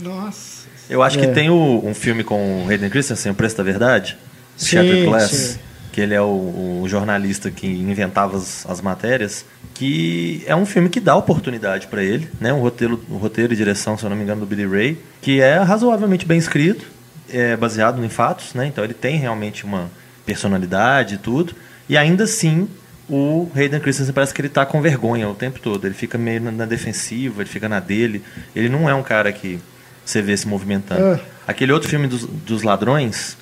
Nossa. 0.02 0.66
Eu 0.90 1.02
acho 1.02 1.18
é. 1.18 1.26
que 1.26 1.32
tem 1.32 1.48
o, 1.48 1.82
um 1.82 1.94
filme 1.94 2.22
com 2.22 2.64
o 2.64 2.68
Hayden 2.68 2.90
Christensen, 2.90 3.32
O 3.32 3.34
Preço 3.34 3.56
da 3.56 3.62
Verdade, 3.62 4.18
Shattered 4.58 5.06
Glass, 5.06 5.30
sim. 5.30 5.58
que 5.90 6.02
ele 6.02 6.12
é 6.12 6.20
o, 6.20 6.82
o, 6.82 6.84
jornalista 6.86 7.50
que 7.50 7.66
inventava 7.66 8.36
as, 8.36 8.66
as, 8.68 8.82
matérias, 8.82 9.46
que 9.72 10.44
é 10.46 10.54
um 10.54 10.66
filme 10.66 10.90
que 10.90 11.00
dá 11.00 11.16
oportunidade 11.16 11.86
para 11.86 12.02
ele, 12.02 12.28
né? 12.38 12.52
Um 12.52 12.60
roteiro, 12.60 13.02
um 13.10 13.16
roteiro 13.16 13.54
e 13.54 13.56
direção, 13.56 13.96
se 13.96 14.04
eu 14.04 14.10
não 14.10 14.16
me 14.16 14.22
engano, 14.22 14.40
do 14.40 14.46
Billy 14.46 14.66
Ray, 14.66 14.98
que 15.22 15.40
é 15.40 15.56
razoavelmente 15.56 16.26
bem 16.26 16.36
escrito 16.36 16.92
é 17.34 17.56
baseado 17.56 18.02
em 18.04 18.08
fatos, 18.08 18.54
né? 18.54 18.66
Então 18.66 18.84
ele 18.84 18.94
tem 18.94 19.16
realmente 19.16 19.64
uma 19.64 19.90
personalidade 20.24 21.16
e 21.16 21.18
tudo. 21.18 21.54
E 21.88 21.96
ainda 21.96 22.24
assim, 22.24 22.68
o 23.08 23.50
Hayden 23.54 23.80
Christensen 23.80 24.14
parece 24.14 24.32
que 24.32 24.40
ele 24.40 24.48
está 24.48 24.64
com 24.64 24.80
vergonha 24.80 25.28
o 25.28 25.34
tempo 25.34 25.58
todo. 25.58 25.84
Ele 25.84 25.94
fica 25.94 26.16
meio 26.16 26.40
na 26.40 26.64
defensiva, 26.64 27.42
ele 27.42 27.50
fica 27.50 27.68
na 27.68 27.80
dele. 27.80 28.22
Ele 28.54 28.68
não 28.68 28.88
é 28.88 28.94
um 28.94 29.02
cara 29.02 29.32
que 29.32 29.58
você 30.04 30.22
vê 30.22 30.36
se 30.36 30.46
movimentando. 30.46 31.02
É. 31.02 31.20
Aquele 31.46 31.72
outro 31.72 31.88
filme 31.88 32.06
dos, 32.06 32.24
dos 32.24 32.62
ladrões, 32.62 33.36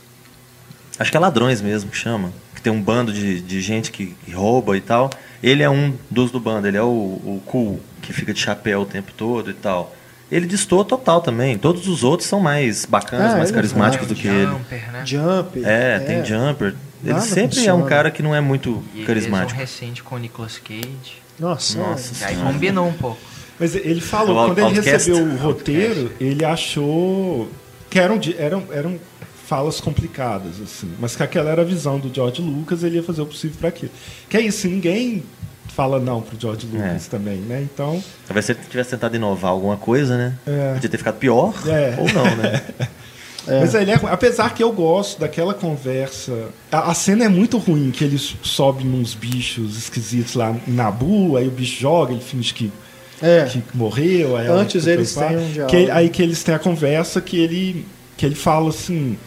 acho 0.98 1.10
que 1.10 1.16
é 1.16 1.20
ladrões 1.20 1.60
mesmo 1.60 1.90
que 1.90 1.96
chama, 1.96 2.32
que 2.54 2.62
tem 2.62 2.72
um 2.72 2.82
bando 2.82 3.12
de, 3.12 3.40
de 3.40 3.60
gente 3.60 3.90
que, 3.90 4.16
que 4.24 4.32
rouba 4.32 4.76
e 4.76 4.80
tal. 4.80 5.10
Ele 5.42 5.62
é 5.62 5.68
um 5.68 5.94
dos 6.10 6.30
do 6.30 6.40
bando, 6.40 6.66
ele 6.66 6.78
é 6.78 6.82
o, 6.82 6.86
o 6.86 7.42
cool, 7.44 7.80
que 8.00 8.12
fica 8.12 8.32
de 8.32 8.40
chapéu 8.40 8.80
o 8.80 8.86
tempo 8.86 9.12
todo 9.16 9.50
e 9.50 9.54
tal 9.54 9.94
ele 10.32 10.46
destoa 10.46 10.82
total 10.82 11.20
também. 11.20 11.58
Todos 11.58 11.86
os 11.86 12.02
outros 12.02 12.26
são 12.26 12.40
mais 12.40 12.86
bacanas, 12.86 13.34
ah, 13.34 13.36
mais 13.36 13.50
carismáticos 13.50 14.08
do 14.08 14.14
que 14.14 14.28
jumper, 14.28 14.78
ele. 14.78 14.92
Né? 14.92 15.02
Jumper. 15.04 15.62
É, 15.68 15.96
é, 15.96 15.98
tem 15.98 16.24
Jumper. 16.24 16.74
Ele 17.04 17.12
Nada 17.12 17.20
sempre 17.20 17.56
funciona. 17.56 17.82
é 17.82 17.84
um 17.84 17.86
cara 17.86 18.10
que 18.10 18.22
não 18.22 18.34
é 18.34 18.40
muito 18.40 18.82
e 18.94 19.04
carismático. 19.04 19.60
Ele 19.60 19.66
fez 19.66 19.78
um 19.78 19.84
recente 19.84 20.02
com 20.02 20.14
o 20.14 20.18
Nicolas 20.18 20.56
Cage. 20.56 21.20
Nossa, 21.38 21.78
Nossa 21.78 22.24
é. 22.24 22.28
aí 22.28 22.36
combinou 22.36 22.88
um 22.88 22.92
pouco. 22.94 23.18
Mas 23.60 23.74
ele 23.74 24.00
falou, 24.00 24.42
o 24.42 24.54
quando 24.54 24.58
ele 24.70 24.80
recebeu 24.80 25.22
o 25.22 25.36
roteiro, 25.36 26.10
ele 26.18 26.44
achou 26.44 27.50
que 27.90 27.98
eram, 27.98 28.18
eram, 28.38 28.64
eram 28.72 28.98
falas 29.46 29.80
complicadas, 29.80 30.60
assim. 30.62 30.90
Mas 30.98 31.14
que 31.14 31.22
aquela 31.22 31.50
era 31.50 31.60
a 31.60 31.64
visão 31.64 31.98
do 31.98 32.12
George 32.12 32.40
Lucas, 32.40 32.82
ele 32.82 32.96
ia 32.96 33.02
fazer 33.02 33.20
o 33.20 33.26
possível 33.26 33.58
para 33.58 33.68
aquilo. 33.68 33.92
Que 34.30 34.38
é 34.38 34.40
isso, 34.40 34.66
ninguém 34.66 35.22
fala 35.68 35.98
não 35.98 36.20
pro 36.20 36.38
George 36.38 36.66
Lucas 36.66 37.06
é. 37.06 37.10
também, 37.10 37.38
né? 37.38 37.62
Então. 37.62 38.02
Talvez 38.26 38.46
se 38.46 38.52
ele 38.52 38.60
tivesse 38.68 38.90
tentado 38.90 39.16
inovar 39.16 39.50
alguma 39.50 39.76
coisa, 39.76 40.16
né? 40.16 40.34
É. 40.46 40.74
Podia 40.74 40.90
ter 40.90 40.98
ficado 40.98 41.16
pior 41.16 41.54
é. 41.66 41.96
ou 41.98 42.12
não, 42.12 42.36
né? 42.36 42.62
É. 43.46 43.60
Mas 43.60 43.74
ele 43.74 43.90
é, 43.90 44.00
apesar 44.04 44.54
que 44.54 44.62
eu 44.62 44.70
gosto 44.72 45.18
daquela 45.18 45.52
conversa. 45.52 46.50
A, 46.70 46.90
a, 46.90 46.94
cena 46.94 47.24
é 47.24 47.28
muito 47.28 47.58
ruim, 47.58 47.90
que 47.90 48.04
ele 48.04 48.16
sobe 48.16 48.86
uns 48.86 49.14
bichos 49.14 49.76
esquisitos 49.76 50.34
lá 50.34 50.54
em 50.66 50.72
Nabu, 50.72 51.36
aí 51.36 51.48
o 51.48 51.50
bicho 51.50 51.80
joga, 51.80 52.12
ele 52.12 52.22
finge 52.22 52.54
que, 52.54 52.72
é. 53.20 53.46
que 53.46 53.60
morreu. 53.74 54.36
Antes 54.36 54.86
eles 54.86 55.14
têm 55.14 55.36
um 55.36 55.50
diálogo. 55.50 55.76
Que, 55.76 55.90
aí 55.90 56.08
que 56.08 56.22
eles 56.22 56.42
têm 56.44 56.54
a 56.54 56.58
conversa 56.58 57.20
que 57.20 57.36
ele, 57.36 57.84
que 58.16 58.24
ele 58.24 58.34
fala 58.34 58.68
assim. 58.68 59.18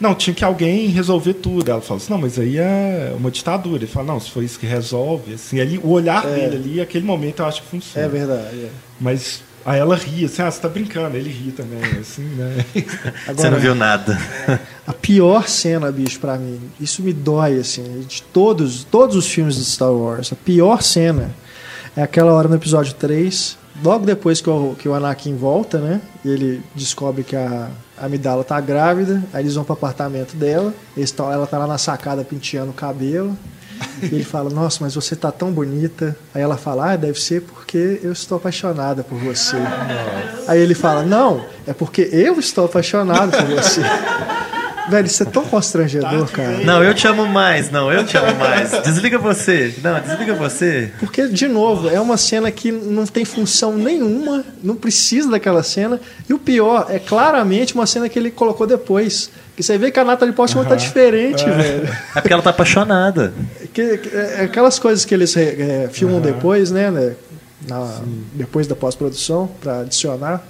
Não, 0.00 0.14
tinha 0.14 0.34
que 0.34 0.44
alguém 0.44 0.88
resolver 0.88 1.34
tudo. 1.34 1.70
Ela 1.70 1.80
fala 1.80 1.98
assim, 1.98 2.12
não, 2.12 2.20
mas 2.20 2.38
aí 2.38 2.58
é 2.58 3.14
uma 3.16 3.30
ditadura. 3.30 3.84
Ele 3.84 3.90
fala, 3.90 4.06
não, 4.06 4.20
se 4.20 4.30
foi 4.30 4.44
isso 4.44 4.58
que 4.58 4.66
resolve, 4.66 5.34
assim, 5.34 5.60
ali, 5.60 5.78
o 5.78 5.90
olhar 5.90 6.26
é. 6.26 6.34
dele 6.34 6.56
ali, 6.56 6.80
aquele 6.80 7.04
momento 7.04 7.40
eu 7.40 7.46
acho 7.46 7.62
que 7.62 7.68
funciona. 7.68 8.06
É 8.06 8.08
verdade. 8.08 8.56
É. 8.56 8.68
Mas 9.00 9.42
Aí 9.66 9.80
ela 9.80 9.96
ria, 9.96 10.26
assim, 10.26 10.42
ah, 10.42 10.50
você 10.50 10.60
tá 10.60 10.68
brincando, 10.68 11.16
ele 11.16 11.30
ri 11.30 11.50
também, 11.50 11.80
assim, 11.98 12.22
né? 12.22 12.64
Agora, 13.26 13.32
você 13.34 13.50
não 13.50 13.58
viu 13.58 13.74
nada. 13.74 14.20
A 14.86 14.92
pior 14.92 15.48
cena, 15.48 15.90
bicho, 15.90 16.20
para 16.20 16.36
mim, 16.36 16.60
isso 16.78 17.02
me 17.02 17.14
dói, 17.14 17.58
assim, 17.58 18.04
de 18.06 18.22
todos, 18.22 18.84
todos 18.84 19.16
os 19.16 19.26
filmes 19.26 19.56
de 19.56 19.64
Star 19.64 19.90
Wars, 19.90 20.30
a 20.34 20.36
pior 20.36 20.82
cena 20.82 21.34
é 21.96 22.02
aquela 22.02 22.32
hora 22.34 22.46
no 22.46 22.56
episódio 22.56 22.92
3, 22.92 23.56
logo 23.82 24.04
depois 24.04 24.42
que 24.42 24.50
o, 24.50 24.76
que 24.78 24.86
o 24.86 24.92
Anakin 24.92 25.34
volta, 25.34 25.78
né? 25.78 26.02
E 26.22 26.28
ele 26.28 26.62
descobre 26.74 27.24
que 27.24 27.34
a 27.34 27.70
Amidala 27.98 28.42
tá 28.42 28.60
grávida, 28.60 29.22
aí 29.32 29.42
eles 29.42 29.54
vão 29.54 29.64
pro 29.64 29.74
apartamento 29.74 30.34
dela, 30.36 30.74
tão, 30.96 31.32
ela 31.32 31.46
tá 31.46 31.58
lá 31.58 31.66
na 31.66 31.78
sacada 31.78 32.24
penteando 32.24 32.70
o 32.70 32.74
cabelo. 32.74 33.36
E 34.02 34.06
ele 34.06 34.24
fala, 34.24 34.50
nossa, 34.50 34.78
mas 34.82 34.94
você 34.94 35.16
tá 35.16 35.32
tão 35.32 35.50
bonita. 35.50 36.16
Aí 36.32 36.40
ela 36.40 36.56
fala, 36.56 36.92
ah, 36.92 36.96
deve 36.96 37.20
ser 37.20 37.42
porque 37.42 38.00
eu 38.02 38.12
estou 38.12 38.36
apaixonada 38.36 39.02
por 39.02 39.18
você. 39.18 39.56
Nossa. 39.56 40.52
Aí 40.52 40.60
ele 40.60 40.74
fala, 40.74 41.02
não, 41.02 41.44
é 41.66 41.72
porque 41.72 42.08
eu 42.12 42.38
estou 42.38 42.66
apaixonado 42.66 43.36
por 43.36 43.46
você. 43.46 43.80
Velho, 44.88 45.06
isso 45.06 45.22
é 45.22 45.26
tão 45.26 45.44
constrangedor, 45.44 46.30
cara. 46.30 46.58
Não, 46.58 46.82
eu 46.82 46.94
te 46.94 47.06
amo 47.06 47.26
mais. 47.26 47.70
Não, 47.70 47.90
eu 47.90 48.04
te 48.04 48.16
amo 48.16 48.34
mais. 48.38 48.70
Desliga 48.82 49.18
você. 49.18 49.74
Não, 49.82 50.00
desliga 50.00 50.34
você. 50.34 50.92
Porque, 51.00 51.26
de 51.28 51.48
novo, 51.48 51.88
é 51.88 52.00
uma 52.00 52.16
cena 52.16 52.50
que 52.50 52.70
não 52.70 53.06
tem 53.06 53.24
função 53.24 53.76
nenhuma, 53.76 54.44
não 54.62 54.76
precisa 54.76 55.30
daquela 55.30 55.62
cena. 55.62 56.00
E 56.28 56.34
o 56.34 56.38
pior, 56.38 56.86
é 56.90 56.98
claramente 56.98 57.74
uma 57.74 57.86
cena 57.86 58.08
que 58.08 58.18
ele 58.18 58.30
colocou 58.30 58.66
depois. 58.66 59.30
Que 59.56 59.62
você 59.62 59.78
vê 59.78 59.90
que 59.90 60.00
a 60.00 60.04
Natalie 60.04 60.34
Portman 60.34 60.64
uhum. 60.64 60.68
tá 60.68 60.74
diferente, 60.74 61.44
é. 61.44 61.50
velho. 61.50 61.96
É 62.14 62.20
porque 62.20 62.32
ela 62.32 62.42
tá 62.42 62.50
apaixonada. 62.50 63.32
Que, 63.72 63.98
que, 63.98 64.16
é, 64.16 64.42
aquelas 64.42 64.78
coisas 64.78 65.04
que 65.04 65.14
eles 65.14 65.36
é, 65.36 65.88
filmam 65.92 66.16
uhum. 66.16 66.22
depois, 66.22 66.70
né? 66.70 66.90
né 66.90 67.14
na, 67.68 68.00
depois 68.34 68.66
da 68.66 68.74
pós-produção, 68.74 69.48
para 69.60 69.80
adicionar. 69.80 70.44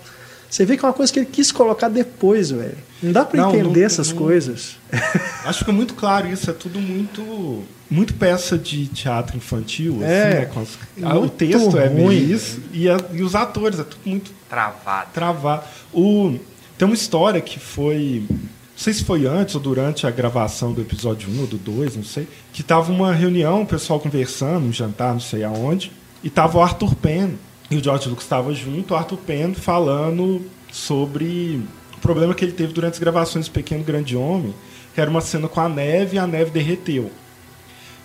Você 0.54 0.64
vê 0.64 0.76
que 0.76 0.84
é 0.84 0.88
uma 0.88 0.94
coisa 0.94 1.12
que 1.12 1.18
ele 1.18 1.26
quis 1.26 1.50
colocar 1.50 1.88
depois, 1.88 2.52
velho. 2.52 2.78
Não 3.02 3.10
dá 3.10 3.24
para 3.24 3.42
entender 3.48 3.80
não, 3.80 3.86
essas 3.86 4.10
não, 4.10 4.16
coisas. 4.16 4.76
Acho 5.44 5.64
que 5.64 5.70
é 5.72 5.74
muito 5.74 5.94
claro 5.94 6.28
isso. 6.28 6.48
É 6.48 6.52
tudo 6.52 6.78
muito 6.78 7.64
muito 7.90 8.14
peça 8.14 8.56
de 8.56 8.86
teatro 8.86 9.36
infantil. 9.36 9.98
É, 10.00 10.48
assim, 10.48 11.00
né? 11.02 11.08
as, 11.08 11.16
o 11.16 11.28
texto 11.28 11.70
ruim, 11.70 11.82
é 11.82 11.88
meio 11.88 12.12
isso. 12.12 12.62
E, 12.72 12.88
a, 12.88 12.96
e, 13.12 13.20
os 13.20 13.34
atores, 13.34 13.80
é 13.80 13.82
tudo 13.82 14.02
muito... 14.06 14.30
Travado. 14.48 15.10
Travado. 15.12 15.64
O, 15.92 16.38
tem 16.78 16.86
uma 16.86 16.94
história 16.94 17.40
que 17.40 17.58
foi... 17.58 18.22
Não 18.30 18.38
sei 18.76 18.92
se 18.92 19.02
foi 19.02 19.26
antes 19.26 19.56
ou 19.56 19.60
durante 19.60 20.06
a 20.06 20.10
gravação 20.12 20.72
do 20.72 20.80
episódio 20.80 21.28
1 21.30 21.40
ou 21.40 21.46
do 21.48 21.58
2, 21.58 21.96
não 21.96 22.04
sei. 22.04 22.28
Que 22.52 22.62
tava 22.62 22.92
uma 22.92 23.12
reunião, 23.12 23.62
o 23.62 23.66
pessoal 23.66 23.98
conversando, 23.98 24.68
um 24.68 24.72
jantar, 24.72 25.14
não 25.14 25.20
sei 25.20 25.42
aonde. 25.42 25.90
E 26.22 26.30
tava 26.30 26.58
o 26.58 26.62
Arthur 26.62 26.94
Penn 26.94 27.30
e 27.70 27.76
o 27.76 27.82
George 27.82 28.08
Lucas 28.08 28.24
estava 28.24 28.52
junto, 28.52 28.94
Arthur 28.94 29.18
Penn 29.18 29.54
falando 29.54 30.44
sobre 30.70 31.62
o 31.96 32.00
problema 32.00 32.34
que 32.34 32.44
ele 32.44 32.52
teve 32.52 32.72
durante 32.72 32.94
as 32.94 32.98
gravações 32.98 33.46
de 33.46 33.50
Pequeno 33.50 33.82
Grande 33.82 34.16
Homem, 34.16 34.54
que 34.94 35.00
era 35.00 35.10
uma 35.10 35.20
cena 35.20 35.48
com 35.48 35.60
a 35.60 35.68
neve 35.68 36.16
e 36.16 36.18
a 36.18 36.26
neve 36.26 36.50
derreteu. 36.50 37.10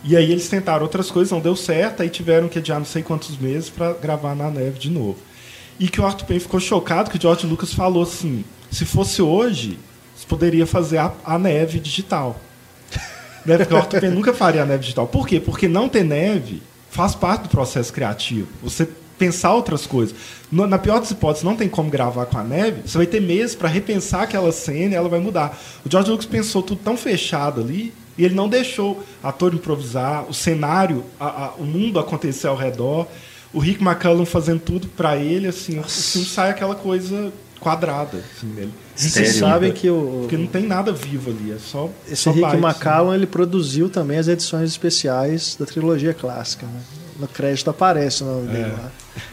E 0.03 0.15
aí 0.15 0.31
eles 0.31 0.47
tentaram 0.47 0.83
outras 0.83 1.11
coisas, 1.11 1.31
não 1.31 1.41
deu 1.41 1.55
certo, 1.55 2.01
aí 2.01 2.09
tiveram 2.09 2.47
que 2.47 2.59
adiar 2.59 2.79
não 2.79 2.85
sei 2.85 3.03
quantos 3.03 3.37
meses 3.37 3.69
para 3.69 3.93
gravar 3.93 4.33
na 4.33 4.49
neve 4.49 4.79
de 4.79 4.89
novo. 4.89 5.17
E 5.77 5.89
que 5.89 5.99
o 5.99 6.05
Arthur 6.05 6.25
Penn 6.25 6.39
ficou 6.39 6.59
chocado 6.59 7.09
que 7.09 7.17
o 7.17 7.21
George 7.21 7.45
Lucas 7.45 7.73
falou 7.73 8.03
assim: 8.03 8.43
se 8.71 8.85
fosse 8.85 9.21
hoje, 9.21 9.77
você 10.15 10.25
poderia 10.25 10.65
fazer 10.65 10.97
a, 10.99 11.13
a 11.23 11.37
neve 11.37 11.79
digital. 11.79 12.39
né? 13.45 13.57
Porque 13.57 13.73
o 13.73 13.77
Arthur 13.77 14.01
Penn 14.01 14.11
nunca 14.11 14.33
faria 14.33 14.63
a 14.63 14.65
neve 14.65 14.81
digital. 14.83 15.07
Por 15.07 15.27
quê? 15.27 15.39
Porque 15.39 15.67
não 15.67 15.89
ter 15.89 16.03
neve 16.03 16.61
faz 16.89 17.13
parte 17.13 17.43
do 17.43 17.49
processo 17.49 17.91
criativo. 17.93 18.47
Você 18.63 18.87
pensar 19.19 19.53
outras 19.53 19.85
coisas. 19.85 20.15
Na 20.51 20.79
pior 20.79 20.99
das 20.99 21.11
hipóteses, 21.11 21.43
não 21.43 21.55
tem 21.55 21.69
como 21.69 21.91
gravar 21.91 22.25
com 22.25 22.37
a 22.37 22.43
neve, 22.43 22.81
você 22.85 22.97
vai 22.97 23.05
ter 23.05 23.21
meses 23.21 23.53
para 23.53 23.67
repensar 23.67 24.23
aquela 24.23 24.51
cena 24.51 24.93
e 24.93 24.97
ela 24.97 25.09
vai 25.09 25.19
mudar. 25.19 25.59
O 25.85 25.91
George 25.91 26.09
Lucas 26.09 26.25
pensou 26.25 26.63
tudo 26.63 26.81
tão 26.83 26.97
fechado 26.97 27.61
ali 27.61 27.93
e 28.17 28.25
ele 28.25 28.33
não 28.33 28.49
deixou 28.49 29.03
ator 29.21 29.53
improvisar, 29.53 30.25
o 30.27 30.33
cenário, 30.33 31.03
a, 31.19 31.45
a, 31.45 31.51
o 31.57 31.63
mundo 31.63 31.99
acontecer 31.99 32.47
ao 32.47 32.55
redor. 32.55 33.07
O 33.53 33.59
Rick 33.59 33.83
McCallum 33.83 34.25
fazendo 34.25 34.59
tudo 34.59 34.87
para 34.87 35.17
ele, 35.17 35.47
assim, 35.47 35.75
Nossa. 35.75 35.99
o 35.99 36.03
filme 36.03 36.27
sai 36.27 36.49
aquela 36.49 36.75
coisa 36.75 37.31
quadrada. 37.59 38.17
Assim, 38.17 38.47
nele. 38.47 38.73
Vocês 38.95 39.35
sabem 39.35 39.71
que 39.71 39.89
o. 39.89 40.19
Porque 40.21 40.37
não 40.37 40.47
tem 40.47 40.67
nada 40.67 40.91
vivo 40.91 41.29
ali, 41.29 41.51
é 41.51 41.57
só. 41.57 41.89
Esse 42.05 42.23
só 42.23 42.31
Rick 42.31 42.45
assim. 42.45 42.57
McCallum 42.57 43.13
ele 43.13 43.25
produziu 43.25 43.89
também 43.89 44.17
as 44.17 44.27
edições 44.27 44.69
especiais 44.69 45.55
da 45.57 45.65
trilogia 45.65 46.13
clássica. 46.13 46.65
Né? 46.65 46.81
No 47.19 47.27
crédito 47.27 47.69
aparece 47.69 48.23
o 48.23 48.25
nome 48.25 48.49
é. 48.49 48.51
dele 48.51 48.71
lá. 48.71 48.91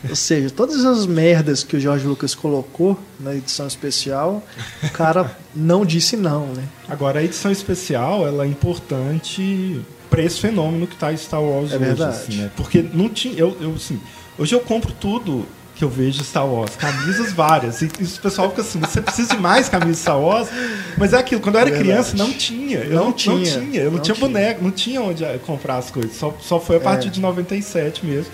Ou 0.09 0.17
seja, 0.17 0.51
todas 0.51 0.85
as 0.85 1.07
merdas 1.07 1.63
que 1.63 1.77
o 1.77 1.81
George 1.81 2.07
Lucas 2.07 2.35
colocou 2.35 2.99
na 3.19 3.35
edição 3.35 3.67
especial, 3.67 4.43
o 4.83 4.91
cara 4.91 5.37
não 5.55 5.85
disse 5.85 6.17
não, 6.17 6.47
né? 6.49 6.65
Agora, 6.89 7.21
a 7.21 7.25
edição 7.25 7.51
especial 7.51 8.27
ela 8.27 8.45
é 8.45 8.49
importante 8.49 9.81
para 10.09 10.23
esse 10.23 10.41
fenômeno 10.41 10.87
que 10.87 10.95
está 10.95 11.13
em 11.13 11.17
Star 11.17 11.43
Wars 11.43 11.73
é 11.73 11.77
hoje. 11.77 11.85
Verdade. 11.85 12.17
Assim, 12.17 12.37
né? 12.37 12.51
Porque 12.57 12.83
não 12.83 13.09
tinha. 13.09 13.39
Eu, 13.39 13.57
eu, 13.61 13.75
assim, 13.75 14.01
hoje 14.39 14.55
eu 14.55 14.61
compro 14.61 14.93
tudo 14.93 15.47
que 15.75 15.85
eu 15.85 15.91
vejo 15.91 16.25
Star 16.25 16.47
Wars, 16.47 16.75
camisas 16.75 17.33
várias. 17.33 17.83
E, 17.83 17.91
e 18.01 18.05
o 18.05 18.21
pessoal 18.21 18.49
fica 18.49 18.63
assim, 18.63 18.81
você 18.81 19.03
precisa 19.03 19.35
de 19.35 19.41
mais 19.41 19.69
camisas 19.69 19.97
de 19.97 20.03
Star 20.03 20.19
Wars. 20.19 20.49
Mas 20.97 21.13
é 21.13 21.19
aquilo, 21.19 21.41
quando 21.41 21.57
eu 21.57 21.61
era 21.61 21.71
é 21.71 21.79
criança, 21.79 22.17
não 22.17 22.33
tinha. 22.33 22.79
Eu 22.79 22.95
não, 22.95 23.05
não 23.07 23.13
tinha. 23.13 23.35
Não 23.35 23.45
tinha. 23.45 23.81
Eu 23.83 23.85
não, 23.87 23.93
não 23.93 24.03
tinha, 24.03 24.15
tinha 24.15 24.29
boneco, 24.29 24.65
não 24.65 24.71
tinha 24.71 25.03
onde 25.03 25.25
comprar 25.45 25.77
as 25.77 25.91
coisas. 25.91 26.17
Só, 26.17 26.35
só 26.41 26.59
foi 26.59 26.77
a 26.77 26.81
partir 26.81 27.09
é. 27.09 27.11
de 27.11 27.21
97 27.21 28.07
mesmo 28.07 28.33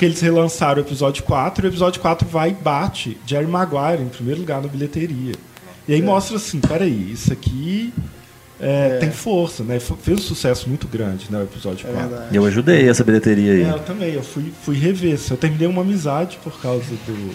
que 0.00 0.06
eles 0.06 0.22
relançaram 0.22 0.80
o 0.80 0.86
episódio 0.86 1.22
4, 1.24 1.66
e 1.66 1.68
o 1.68 1.70
episódio 1.70 2.00
4 2.00 2.26
vai 2.26 2.48
e 2.48 2.54
bate 2.54 3.18
Jerry 3.26 3.46
Maguire 3.46 4.02
em 4.02 4.08
primeiro 4.08 4.40
lugar 4.40 4.62
na 4.62 4.66
bilheteria. 4.66 5.34
E 5.86 5.92
aí 5.92 6.00
é. 6.00 6.02
mostra 6.02 6.36
assim, 6.36 6.58
peraí, 6.58 7.12
isso 7.12 7.30
aqui 7.30 7.92
é, 8.58 8.92
é. 8.92 8.96
tem 8.96 9.10
força, 9.10 9.62
né? 9.62 9.78
Fez 9.78 10.18
um 10.18 10.22
sucesso 10.22 10.70
muito 10.70 10.88
grande, 10.88 11.26
né, 11.30 11.40
o 11.40 11.42
episódio 11.42 11.86
4. 11.86 12.16
É 12.16 12.28
eu 12.32 12.46
ajudei 12.46 12.88
essa 12.88 13.04
bilheteria 13.04 13.52
aí. 13.52 13.62
É, 13.62 13.72
eu 13.72 13.78
também, 13.80 14.14
eu 14.14 14.22
fui, 14.22 14.50
fui 14.62 14.78
rever. 14.78 15.20
Eu 15.30 15.36
terminei 15.36 15.68
uma 15.68 15.82
amizade 15.82 16.38
por 16.42 16.58
causa 16.62 16.94
do. 17.06 17.34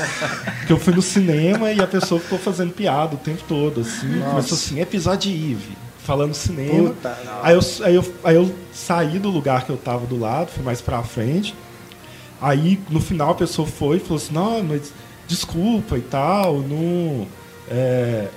que 0.66 0.72
eu 0.72 0.78
fui 0.78 0.94
no 0.94 1.02
cinema 1.02 1.70
e 1.70 1.82
a 1.82 1.86
pessoa 1.86 2.18
ficou 2.18 2.38
fazendo 2.38 2.72
piada 2.72 3.14
o 3.14 3.18
tempo 3.18 3.42
todo, 3.46 3.82
assim. 3.82 4.08
Nossa. 4.08 4.30
Começou 4.30 4.56
assim, 4.56 4.80
episódio 4.80 5.30
Eve 5.30 5.76
falando 5.98 6.32
cinema. 6.32 6.94
Puta, 6.94 7.18
aí, 7.42 7.54
eu, 7.54 7.60
aí, 7.84 7.94
eu, 7.94 8.14
aí 8.24 8.36
eu 8.36 8.54
saí 8.72 9.18
do 9.18 9.28
lugar 9.28 9.66
que 9.66 9.70
eu 9.70 9.76
tava 9.76 10.06
do 10.06 10.18
lado, 10.18 10.50
fui 10.50 10.64
mais 10.64 10.80
pra 10.80 11.02
frente. 11.02 11.54
Aí, 12.46 12.78
no 12.88 13.00
final, 13.00 13.30
a 13.30 13.34
pessoa 13.34 13.66
foi 13.66 13.96
e 13.96 14.00
falou 14.00 14.18
assim, 14.18 14.32
não, 14.32 14.62
mas 14.62 14.92
desculpa 15.26 15.98
e 15.98 16.00
tal, 16.00 16.60
não... 16.60 17.26
É, 17.68 18.28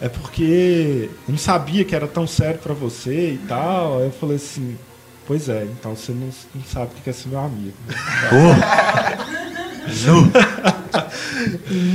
é 0.00 0.08
porque 0.08 1.08
eu 1.28 1.30
não 1.32 1.38
sabia 1.38 1.84
que 1.84 1.94
era 1.94 2.08
tão 2.08 2.26
sério 2.26 2.58
para 2.58 2.74
você 2.74 3.34
e 3.34 3.40
tal. 3.46 3.98
Aí 3.98 4.06
eu 4.06 4.10
falei 4.10 4.34
assim, 4.34 4.76
pois 5.28 5.48
é, 5.48 5.62
então 5.62 5.94
você 5.94 6.10
não, 6.10 6.28
não 6.52 6.64
sabe 6.64 6.86
o 6.86 7.02
que 7.04 7.08
é 7.08 7.12
ser 7.12 7.28
meu 7.28 7.38
amigo. 7.38 7.76
nu! 10.02 10.32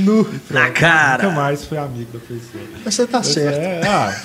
nu! 0.06 0.40
Na 0.48 0.70
cara! 0.70 1.24
Nunca 1.24 1.36
mais 1.36 1.66
foi 1.66 1.76
amigo 1.76 2.10
da 2.14 2.18
pessoa. 2.18 2.64
Mas 2.82 2.94
você 2.94 3.06
tá 3.06 3.22
certo. 3.22 3.58
É, 3.58 3.86
ah. 3.86 4.18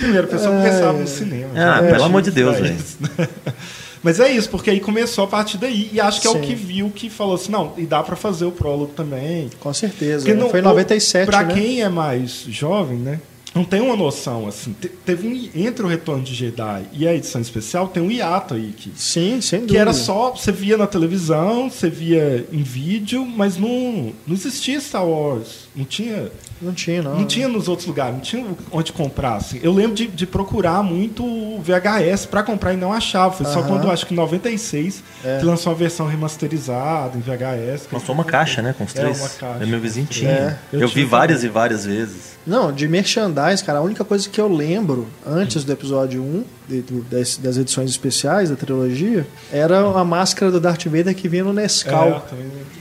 Primeiro, 0.00 0.26
a 0.26 0.30
pessoa 0.30 0.56
é... 0.56 0.58
começava 0.58 0.98
no 0.98 1.06
cinema. 1.06 1.50
Ah, 1.56 1.82
pelo 1.82 2.02
amor 2.02 2.20
de 2.20 2.32
Deus, 2.32 2.58
velho. 2.58 2.76
Mas 4.02 4.18
é 4.18 4.30
isso, 4.32 4.48
porque 4.48 4.70
aí 4.70 4.80
começou 4.80 5.24
a 5.24 5.26
partir 5.26 5.58
daí. 5.58 5.88
E 5.92 6.00
acho 6.00 6.20
que 6.20 6.28
Sim. 6.28 6.36
é 6.36 6.38
o 6.38 6.42
que 6.42 6.54
viu 6.54 6.90
que 6.90 7.08
falou 7.08 7.34
assim: 7.34 7.52
não, 7.52 7.72
e 7.76 7.86
dá 7.86 8.02
para 8.02 8.16
fazer 8.16 8.44
o 8.44 8.52
prólogo 8.52 8.92
também. 8.94 9.48
Com 9.60 9.72
certeza. 9.72 10.32
Não, 10.34 10.50
Foi 10.50 10.60
em 10.60 10.62
97. 10.62 11.26
Para 11.26 11.44
né? 11.44 11.54
quem 11.54 11.82
é 11.82 11.88
mais 11.88 12.44
jovem, 12.48 12.98
né? 12.98 13.20
não 13.54 13.64
tem 13.64 13.80
uma 13.80 13.96
noção 13.96 14.48
assim. 14.48 14.74
Teve 15.04 15.28
um, 15.28 15.50
entre 15.54 15.84
o 15.84 15.88
Retorno 15.88 16.22
de 16.22 16.34
Jedi 16.34 16.86
e 16.92 17.06
a 17.06 17.14
edição 17.14 17.40
especial 17.40 17.88
tem 17.88 18.02
um 18.02 18.10
hiato 18.10 18.54
aí 18.54 18.72
que 18.72 18.92
sim, 18.96 19.40
sem 19.40 19.60
dúvida. 19.60 19.74
que 19.74 19.78
era 19.78 19.92
só 19.92 20.30
você 20.30 20.50
via 20.50 20.76
na 20.76 20.86
televisão, 20.86 21.70
você 21.70 21.90
via 21.90 22.46
em 22.50 22.62
vídeo, 22.62 23.24
mas 23.24 23.56
não 23.56 24.12
não 24.26 24.34
existia 24.34 24.80
Star 24.80 25.06
Wars, 25.06 25.68
não 25.76 25.84
tinha 25.84 26.30
não 26.62 26.72
tinha 26.72 27.02
não. 27.02 27.18
Não 27.18 27.26
tinha 27.26 27.48
nos 27.48 27.68
outros 27.68 27.86
lugares, 27.86 28.14
não 28.14 28.20
tinha 28.20 28.46
onde 28.70 28.92
comprar 28.92 29.36
assim. 29.36 29.58
Eu 29.62 29.72
lembro 29.72 29.94
de, 29.94 30.06
de 30.06 30.26
procurar 30.26 30.82
muito 30.82 31.24
o 31.24 31.60
VHS 31.60 32.26
para 32.26 32.42
comprar 32.42 32.72
e 32.72 32.76
não 32.76 32.92
achava. 32.92 33.34
Foi 33.34 33.44
uh 33.44 33.48
-huh. 33.48 33.52
só 33.52 33.62
quando 33.62 33.90
acho 33.90 34.06
que 34.06 34.14
em 34.14 34.16
96 34.16 35.02
é. 35.24 35.38
que 35.38 35.44
lançou 35.44 35.72
uma 35.72 35.78
versão 35.78 36.06
remasterizada 36.06 37.18
em 37.18 37.20
VHS. 37.20 37.88
Lançou 37.92 38.14
uma 38.14 38.24
caixa, 38.24 38.62
né, 38.62 38.74
com 38.76 38.84
os 38.84 38.92
três. 38.92 39.18
É, 39.18 39.20
uma 39.20 39.28
caixa. 39.28 39.64
É 39.64 39.66
meu 39.66 39.80
vizinho 39.80 40.06
tinha. 40.06 40.30
É. 40.30 40.58
Eu, 40.72 40.80
eu 40.80 40.88
vi 40.88 41.04
várias 41.04 41.42
e 41.42 41.48
várias 41.48 41.84
vezes. 41.84 42.32
Não, 42.46 42.72
de 42.72 42.88
merchandise, 42.88 43.62
cara, 43.62 43.78
a 43.78 43.82
única 43.82 44.04
coisa 44.04 44.28
que 44.28 44.40
eu 44.40 44.48
lembro 44.48 45.06
antes 45.24 45.62
do 45.62 45.72
episódio 45.72 46.22
1, 46.22 46.44
de, 46.68 46.82
de, 46.82 47.00
das, 47.02 47.36
das, 47.36 47.56
edições 47.56 47.90
especiais 47.90 48.50
da 48.50 48.56
trilogia, 48.56 49.26
era 49.52 49.78
a 49.78 50.04
máscara 50.04 50.50
do 50.50 50.58
Darth 50.58 50.84
Vader 50.86 51.14
que 51.14 51.28
vinha 51.28 51.44
no 51.44 51.52
Nescau. 51.52 52.26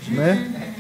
É, 0.10 0.12
né? 0.12 0.71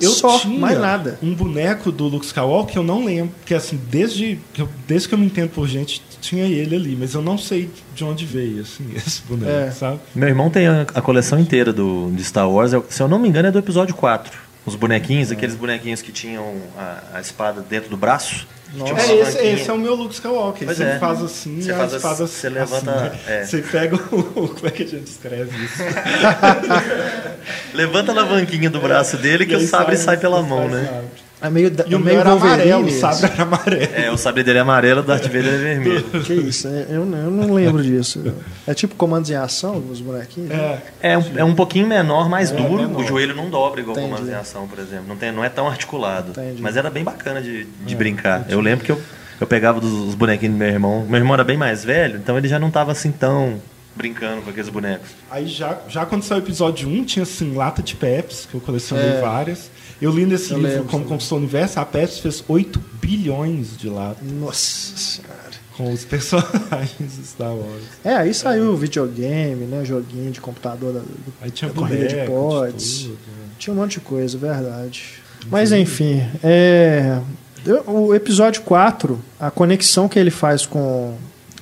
Eu 0.00 0.10
Só, 0.10 0.38
tinha 0.38 0.58
mais 0.58 0.78
nada. 0.78 1.18
um 1.22 1.34
boneco 1.34 1.90
do 1.90 2.06
Luke 2.06 2.24
Skywalker 2.26 2.72
que 2.72 2.78
eu 2.78 2.82
não 2.84 3.04
lembro, 3.04 3.34
porque 3.40 3.54
assim, 3.54 3.80
desde 3.90 4.38
que 4.52 4.62
eu, 4.62 4.68
desde 4.86 5.08
que 5.08 5.14
eu 5.14 5.18
me 5.18 5.26
entendo 5.26 5.50
por 5.50 5.66
gente, 5.66 6.00
tinha 6.20 6.44
ele 6.44 6.76
ali, 6.76 6.96
mas 6.98 7.14
eu 7.14 7.22
não 7.22 7.36
sei 7.38 7.68
de 7.94 8.04
onde 8.04 8.24
veio, 8.24 8.62
assim, 8.62 8.86
esse 8.94 9.22
boneco, 9.22 9.50
É. 9.50 9.70
sabe? 9.70 9.98
Meu 10.14 10.28
irmão 10.28 10.50
tem 10.50 10.66
a, 10.68 10.82
a 10.94 11.00
coleção 11.02 11.38
inteira 11.38 11.72
do, 11.72 12.10
de 12.12 12.22
Star 12.24 12.48
Wars. 12.48 12.72
Eu- 12.72 12.84
Se 12.88 13.02
eu 13.02 13.08
não 13.08 13.18
me 13.18 13.28
engano, 13.28 13.48
é 13.48 13.50
do 13.50 13.58
episódio 13.58 13.94
4. 13.94 14.38
Os 14.66 14.74
bonequinhos, 14.74 15.32
aqueles 15.32 15.54
bonequinhos 15.56 16.02
que 16.02 16.12
tinham 16.12 16.44
a, 16.76 17.02
a 17.14 17.20
espada 17.20 17.60
dentro 17.60 17.88
do 17.88 17.96
braço. 17.96 18.46
Uma 18.74 19.00
É, 19.00 19.20
esse, 19.20 19.38
esse 19.38 19.70
é 19.70 19.72
o 19.72 19.78
meu 19.78 19.94
Luke 19.94 20.14
Skywalker. 20.14 20.66
Pois 20.66 20.76
você 20.76 20.84
é. 20.84 20.98
faz 20.98 21.22
assim 21.22 21.60
Você 21.60 21.72
faz 21.74 21.92
espada 21.92 22.24
assim, 22.24 22.26
você 22.26 22.46
assim, 22.46 22.54
levanta- 22.56 22.94
né? 23.00 23.18
é. 23.26 23.44
Você 23.44 23.62
pega 23.62 23.96
o. 24.12 24.22
Como 24.48 24.66
é 24.66 24.70
que 24.70 24.82
a 24.82 24.86
gente 24.86 25.06
escreve 25.06 25.64
isso? 25.64 25.82
Levanta 27.74 28.12
a 28.12 28.14
alavanquinha 28.14 28.70
do 28.70 28.80
braço 28.80 29.16
dele 29.16 29.46
que 29.46 29.54
o 29.56 29.66
sabre 29.66 29.96
sai, 29.96 30.16
pela 30.16 30.42
mão, 30.42 30.68
sai, 30.70 30.80
né? 30.80 30.88
sabe? 30.90 31.27
É 31.40 31.48
meio, 31.48 31.72
E 31.86 31.94
o 31.94 31.98
é 31.98 32.00
meio 32.00 32.18
era 32.18 32.32
amarelo, 32.32 32.84
o 32.86 32.90
sabre 32.90 33.30
era 33.32 33.42
amarelo. 33.44 33.92
É, 33.94 34.10
o 34.10 34.16
sabre 34.18 34.42
dele 34.42 34.58
é 34.58 34.60
amarelo, 34.60 35.00
o 35.00 35.04
Darth 35.04 35.22
Vader 35.26 35.46
é 35.46 35.56
vermelho. 35.56 36.04
Que 36.24 36.34
isso? 36.34 36.66
é- 36.66 36.86
Eu, 36.90 37.04
não- 37.06 37.18
eu 37.18 37.30
não 37.30 37.54
lembro 37.54 37.80
disso. 37.82 38.34
É 38.66 38.74
tipo 38.74 38.96
comandos 38.96 39.30
em 39.30 39.34
ação, 39.36 39.76
os 39.90 40.00
bonequinhos? 40.00 40.48
né? 40.50 40.78
É, 41.00 41.12
É 41.12 41.18
um, 41.18 41.22
é 41.36 41.44
um 41.44 41.54
pouquinho 41.54 41.86
menor, 41.86 42.28
mais 42.28 42.50
duro. 42.50 42.82
menor. 42.88 43.00
O 43.00 43.04
joelho 43.06 43.36
não 43.36 43.48
dobra 43.48 43.80
igual 43.80 43.96
Entendi. 43.96 44.14
como 44.16 44.28
em 44.28 44.34
ação, 44.34 44.66
por 44.66 44.78
exemplo. 44.80 45.04
Não, 45.06 45.16
tem, 45.16 45.30
não 45.30 45.44
é 45.44 45.48
tão 45.48 45.68
articulado. 45.68 46.30
Entendi. 46.32 46.60
Mas 46.60 46.76
era 46.76 46.90
bem 46.90 47.04
bacana 47.04 47.40
de, 47.40 47.64
de 47.64 47.94
brincar. 47.94 48.44
Eu 48.48 48.60
lembro 48.60 48.84
que 48.84 48.90
eu, 48.90 49.00
eu 49.40 49.46
pegava 49.46 49.80
dos, 49.80 49.92
os 50.08 50.14
bonequinhos 50.16 50.54
do 50.56 50.58
meu 50.58 50.68
irmão. 50.68 51.06
Meu 51.08 51.18
irmão 51.18 51.34
era 51.34 51.44
bem 51.44 51.56
mais 51.56 51.84
velho, 51.84 52.16
então 52.16 52.36
ele 52.36 52.48
já 52.48 52.58
não 52.58 52.70
tava 52.70 52.90
assim 52.90 53.12
tão 53.12 53.60
brincando 53.98 54.40
com 54.42 54.50
aqueles 54.50 54.70
bonecos. 54.70 55.10
Aí 55.30 55.46
já, 55.46 55.78
já 55.88 56.06
quando 56.06 56.22
saiu 56.22 56.40
o 56.40 56.44
episódio 56.44 56.88
1, 56.88 57.04
tinha 57.04 57.24
assim, 57.24 57.54
lata 57.54 57.82
de 57.82 57.94
Pepsi, 57.96 58.48
que 58.48 58.54
eu 58.54 58.60
colecionei 58.60 59.04
É. 59.16 59.20
várias. 59.20 59.70
Eu 60.00 60.12
li 60.12 60.24
nesse 60.24 60.52
Eu 60.52 60.58
livro 60.58 60.72
lembro 60.72 60.88
Como. 60.88 61.04
Conquistou 61.04 61.36
o 61.38 61.40
Universo, 61.40 61.80
a 61.80 61.84
Pepsi 61.84 62.22
fez 62.22 62.42
8 62.48 62.80
bilhões 63.02 63.76
de 63.76 63.88
latas 63.90 64.30
Nossa 64.30 64.96
senhora. 64.96 65.34
com 65.76 65.92
os 65.92 66.04
personagens 66.04 67.12
Star 67.26 67.52
Wars. 67.52 67.82
É, 68.04 68.14
aí 68.14 68.32
saiu 68.32 68.70
o 68.72 68.76
videogame, 68.76 69.64
né? 69.66 69.84
Joguinho 69.84 70.30
de 70.30 70.40
computador 70.40 70.92
da, 70.94 71.00
Aí 71.42 71.50
tinha 71.50 71.68
da 71.70 71.74
corrida 71.80 72.06
de 72.06 72.26
pods. 72.26 73.02
tudo, 73.02 73.10
né? 73.12 73.48
Tinha 73.58 73.74
um 73.74 73.76
monte 73.76 73.92
de 73.94 74.00
coisa, 74.00 74.38
verdade. 74.38 75.14
Mas 75.50 75.72
enfim, 75.72 76.22
é, 76.44 77.20
o 77.86 78.14
episódio 78.14 78.62
4, 78.62 79.18
a 79.40 79.50
conexão 79.50 80.08
que 80.08 80.18
ele 80.18 80.30
faz 80.30 80.64
com. 80.64 81.16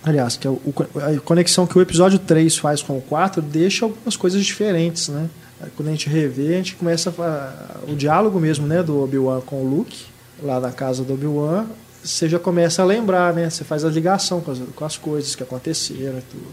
Aliás, 0.07 0.37
que 0.37 0.47
é 0.47 0.51
o- 0.51 0.61
a 1.05 1.21
conexão 1.21 1.67
que 1.67 1.77
o 1.77 1.83
episódio 1.83 2.19
3 2.19 2.57
faz 2.57 2.81
com 2.81 2.97
o 2.97 3.03
4 3.03 3.43
deixa 3.43 3.85
algumas 3.85 4.17
coisas 4.17 4.43
diferentes, 4.45 5.09
né? 5.09 5.29
Quando 5.77 5.89
a 5.89 5.91
gente 5.91 6.09
revê, 6.09 6.55
a 6.55 6.57
gente 6.59 6.77
começa 6.77 7.13
a, 7.19 7.91
o 7.91 7.97
diálogo 7.97 8.39
mesmo, 8.39 8.67
né, 8.67 8.83
do 8.83 9.03
Obi-Wan 9.03 9.41
com 9.41 9.57
o 9.63 9.69
Luke, 9.69 10.05
lá 10.43 10.61
na 10.61 10.71
casa 10.71 11.03
do 11.03 11.15
Obi-Wan, 11.15 11.67
você 12.05 12.29
já 12.29 12.39
começa 12.39 12.83
a 12.83 12.85
lembrar, 12.85 13.35
né? 13.35 13.51
Você 13.51 13.65
faz 13.65 13.85
a 13.85 13.89
ligação 13.89 14.41
com 14.41 14.53
as, 14.53 14.59
com 14.77 14.85
as 14.85 14.97
coisas 14.97 15.35
que 15.35 15.43
aconteceram 15.43 16.19
e 16.19 16.23
tudo. 16.31 16.47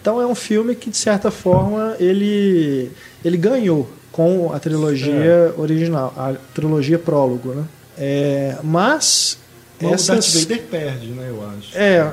Então 0.00 0.20
é 0.20 0.26
um 0.26 0.34
filme 0.34 0.74
que, 0.74 0.90
de 0.90 0.96
certa 0.96 1.30
forma, 1.30 1.94
ele, 2.00 2.90
ele 3.24 3.36
ganhou 3.36 3.88
com 4.10 4.52
a 4.52 4.58
trilogia 4.58 5.54
original, 5.56 6.12
a 6.16 6.34
trilogia 6.54 6.98
prólogo, 6.98 7.50
né? 7.50 7.64
É, 7.98 8.56
mas 8.64 9.38
O 9.78 9.84
Darth 9.84 9.94
essas... 9.94 10.34
Vader 10.34 10.62
perde, 10.64 11.06
né, 11.08 11.26
eu 11.28 11.46
acho. 11.50 11.76
É, 11.76 12.12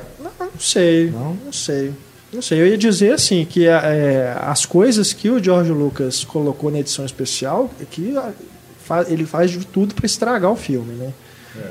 não, 0.54 0.60
sei, 0.60 1.10
Não? 1.10 1.36
não 1.44 1.52
sei. 1.52 1.92
Não 2.32 2.42
sei, 2.42 2.60
eu 2.60 2.66
ia 2.66 2.76
dizer 2.78 3.12
assim 3.12 3.44
que 3.44 3.66
é, 3.66 4.36
as 4.40 4.66
coisas 4.66 5.12
que 5.12 5.30
o 5.30 5.42
George 5.42 5.70
Lucas 5.70 6.24
colocou 6.24 6.68
na 6.70 6.80
edição 6.80 7.04
especial 7.04 7.70
é 7.80 7.84
que 7.88 8.16
a- 8.16 8.32
fa- 8.84 9.06
ele 9.08 9.24
faz 9.24 9.52
de 9.52 9.64
tudo 9.64 9.94
para 9.94 10.04
estragar 10.06 10.50
o 10.50 10.56
filme, 10.56 10.94
né? 10.94 11.12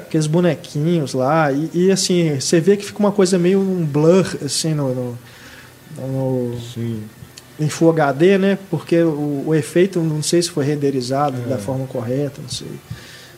Aqueles 0.08 0.28
bonequinhos 0.28 1.14
lá 1.14 1.52
e, 1.52 1.70
e, 1.74 1.92
assim 1.92 2.40
você 2.40 2.62
vê 2.62 2.78
que 2.78 2.86
fica 2.86 3.00
uma 3.00 3.12
coisa 3.12 3.38
meio 3.38 3.60
um 3.60 3.86
blur 3.86 4.26
assim 4.46 4.74
no, 4.74 4.94
no, 4.96 5.18
no- 5.98 6.58
Sim. 6.74 7.04
em 7.60 7.68
Full 7.68 7.90
HD, 7.90 8.38
né? 8.38 8.58
Porque 8.70 9.02
o, 9.04 9.44
o 9.48 9.54
efeito 9.54 10.00
não 10.00 10.24
sei 10.24 10.42
se 10.42 10.50
foi 10.50 10.64
renderizado 10.64 11.38
da 11.50 11.58
forma 11.58 11.86
correta, 11.88 12.42
não 12.42 12.48
sei. 12.50 12.68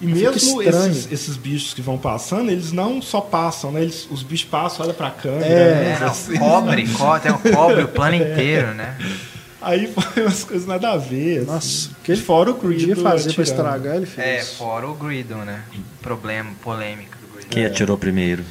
E 0.09 0.13
mesmo 0.13 0.61
esses, 0.61 1.11
esses 1.11 1.37
bichos 1.37 1.73
que 1.73 1.81
vão 1.81 1.97
passando, 1.97 2.49
eles 2.51 2.71
não 2.71 3.01
só 3.01 3.21
passam, 3.21 3.71
né? 3.71 3.81
Eles, 3.81 4.07
os 4.11 4.23
bichos 4.23 4.47
passam, 4.49 4.85
olha 4.85 4.93
pra 4.93 5.09
câmera. 5.11 5.45
É. 5.45 5.73
né? 5.83 5.97
É, 5.97 5.99
não, 5.99 6.37
cobre, 6.39 6.87
co- 6.89 7.19
tem 7.19 7.31
o 7.31 7.39
cobre 7.39 7.83
o 7.83 7.87
plano 7.87 8.15
inteiro, 8.15 8.73
né? 8.73 8.97
Aí 9.61 9.87
foi 9.87 10.23
umas 10.23 10.43
coisas 10.43 10.67
nada 10.67 10.91
a 10.91 10.97
ver. 10.97 11.39
assim. 11.39 11.47
Nossa, 11.47 11.89
que 12.03 12.11
ele 12.11 12.21
Fora 12.21 12.51
o 12.51 12.55
podia 12.55 12.85
Greedo 12.85 13.01
fazer 13.01 13.33
para 13.33 13.43
atirando. 13.43 13.47
estragar, 13.49 13.95
ele 13.95 14.05
fez. 14.05 14.27
É, 14.27 14.43
fora 14.43 14.87
o 14.87 14.93
Griddle, 14.93 15.43
né? 15.43 15.63
Problema, 16.03 16.51
polêmica 16.61 17.17
do 17.19 17.27
Griddle. 17.33 17.49
Quem 17.49 17.65
atirou 17.65 17.97
primeiro? 17.97 18.43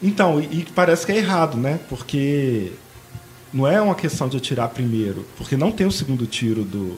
Então, 0.00 0.40
e, 0.40 0.60
e 0.60 0.66
parece 0.72 1.04
que 1.04 1.10
é 1.10 1.16
errado, 1.16 1.56
né? 1.56 1.80
Porque 1.88 2.70
não 3.52 3.66
é 3.66 3.80
uma 3.82 3.96
questão 3.96 4.28
de 4.28 4.36
atirar 4.36 4.68
primeiro, 4.68 5.26
porque 5.36 5.56
não 5.56 5.72
tem 5.72 5.86
o 5.88 5.90
segundo 5.90 6.24
tiro 6.24 6.62
do, 6.62 6.96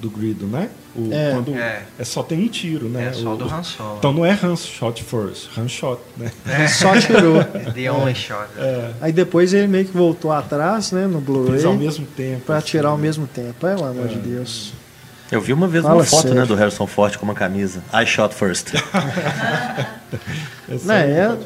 do 0.00 0.08
Grido, 0.10 0.46
né? 0.46 0.68
O, 0.94 1.12
É. 1.12 1.32
quando 1.32 1.54
É. 1.54 1.82
é 1.98 2.04
só 2.04 2.22
tem 2.22 2.42
um 2.44 2.48
tiro, 2.48 2.88
né? 2.88 3.08
É 3.08 3.12
só 3.12 3.34
O- 3.34 3.36
do 3.36 3.44
Han 3.52 3.62
Solo. 3.62 3.96
Então 3.98 4.12
não 4.12 4.24
é 4.24 4.30
Han 4.42 4.56
shot 4.56 5.02
first, 5.02 5.48
Han 5.56 5.68
shot, 5.68 6.00
né? 6.16 6.30
Só 6.68 6.98
tirou. 6.98 7.42
The 7.74 7.90
only 7.92 8.14
shot. 8.14 8.46
É, 8.56 8.90
Aí 9.00 9.12
depois 9.12 9.52
ele 9.52 9.66
meio 9.68 9.84
que 9.86 9.96
voltou 9.96 10.32
atrás, 10.32 10.92
né, 10.92 11.06
no 11.06 11.18
eles 11.18 11.64
ao 11.64 11.72
Blu-ray, 11.72 11.76
mesmo 11.76 12.06
tempo. 12.06 12.40
pra 12.46 12.56
assim, 12.58 12.66
atirar 12.68 12.90
ao 12.92 12.96
né? 12.96 13.02
mesmo 13.02 13.26
tempo. 13.26 13.54
Pelo 13.60 13.84
amor 13.84 14.08
de 14.08 14.16
Deus. 14.18 14.72
Eu 15.30 15.40
vi 15.42 15.52
uma 15.52 15.68
vez 15.68 15.82
Fala 15.84 15.96
uma 15.96 16.04
foto 16.04 16.22
sério. 16.22 16.38
né, 16.40 16.46
do 16.46 16.54
Harrison 16.54 16.86
Ford 16.86 17.16
com 17.16 17.24
uma 17.26 17.34
camisa. 17.34 17.82
I 17.92 18.06
shot 18.06 18.34
first. 18.34 18.72
Esse 20.68 20.86
Não, 20.86 20.94
é. 20.94 21.36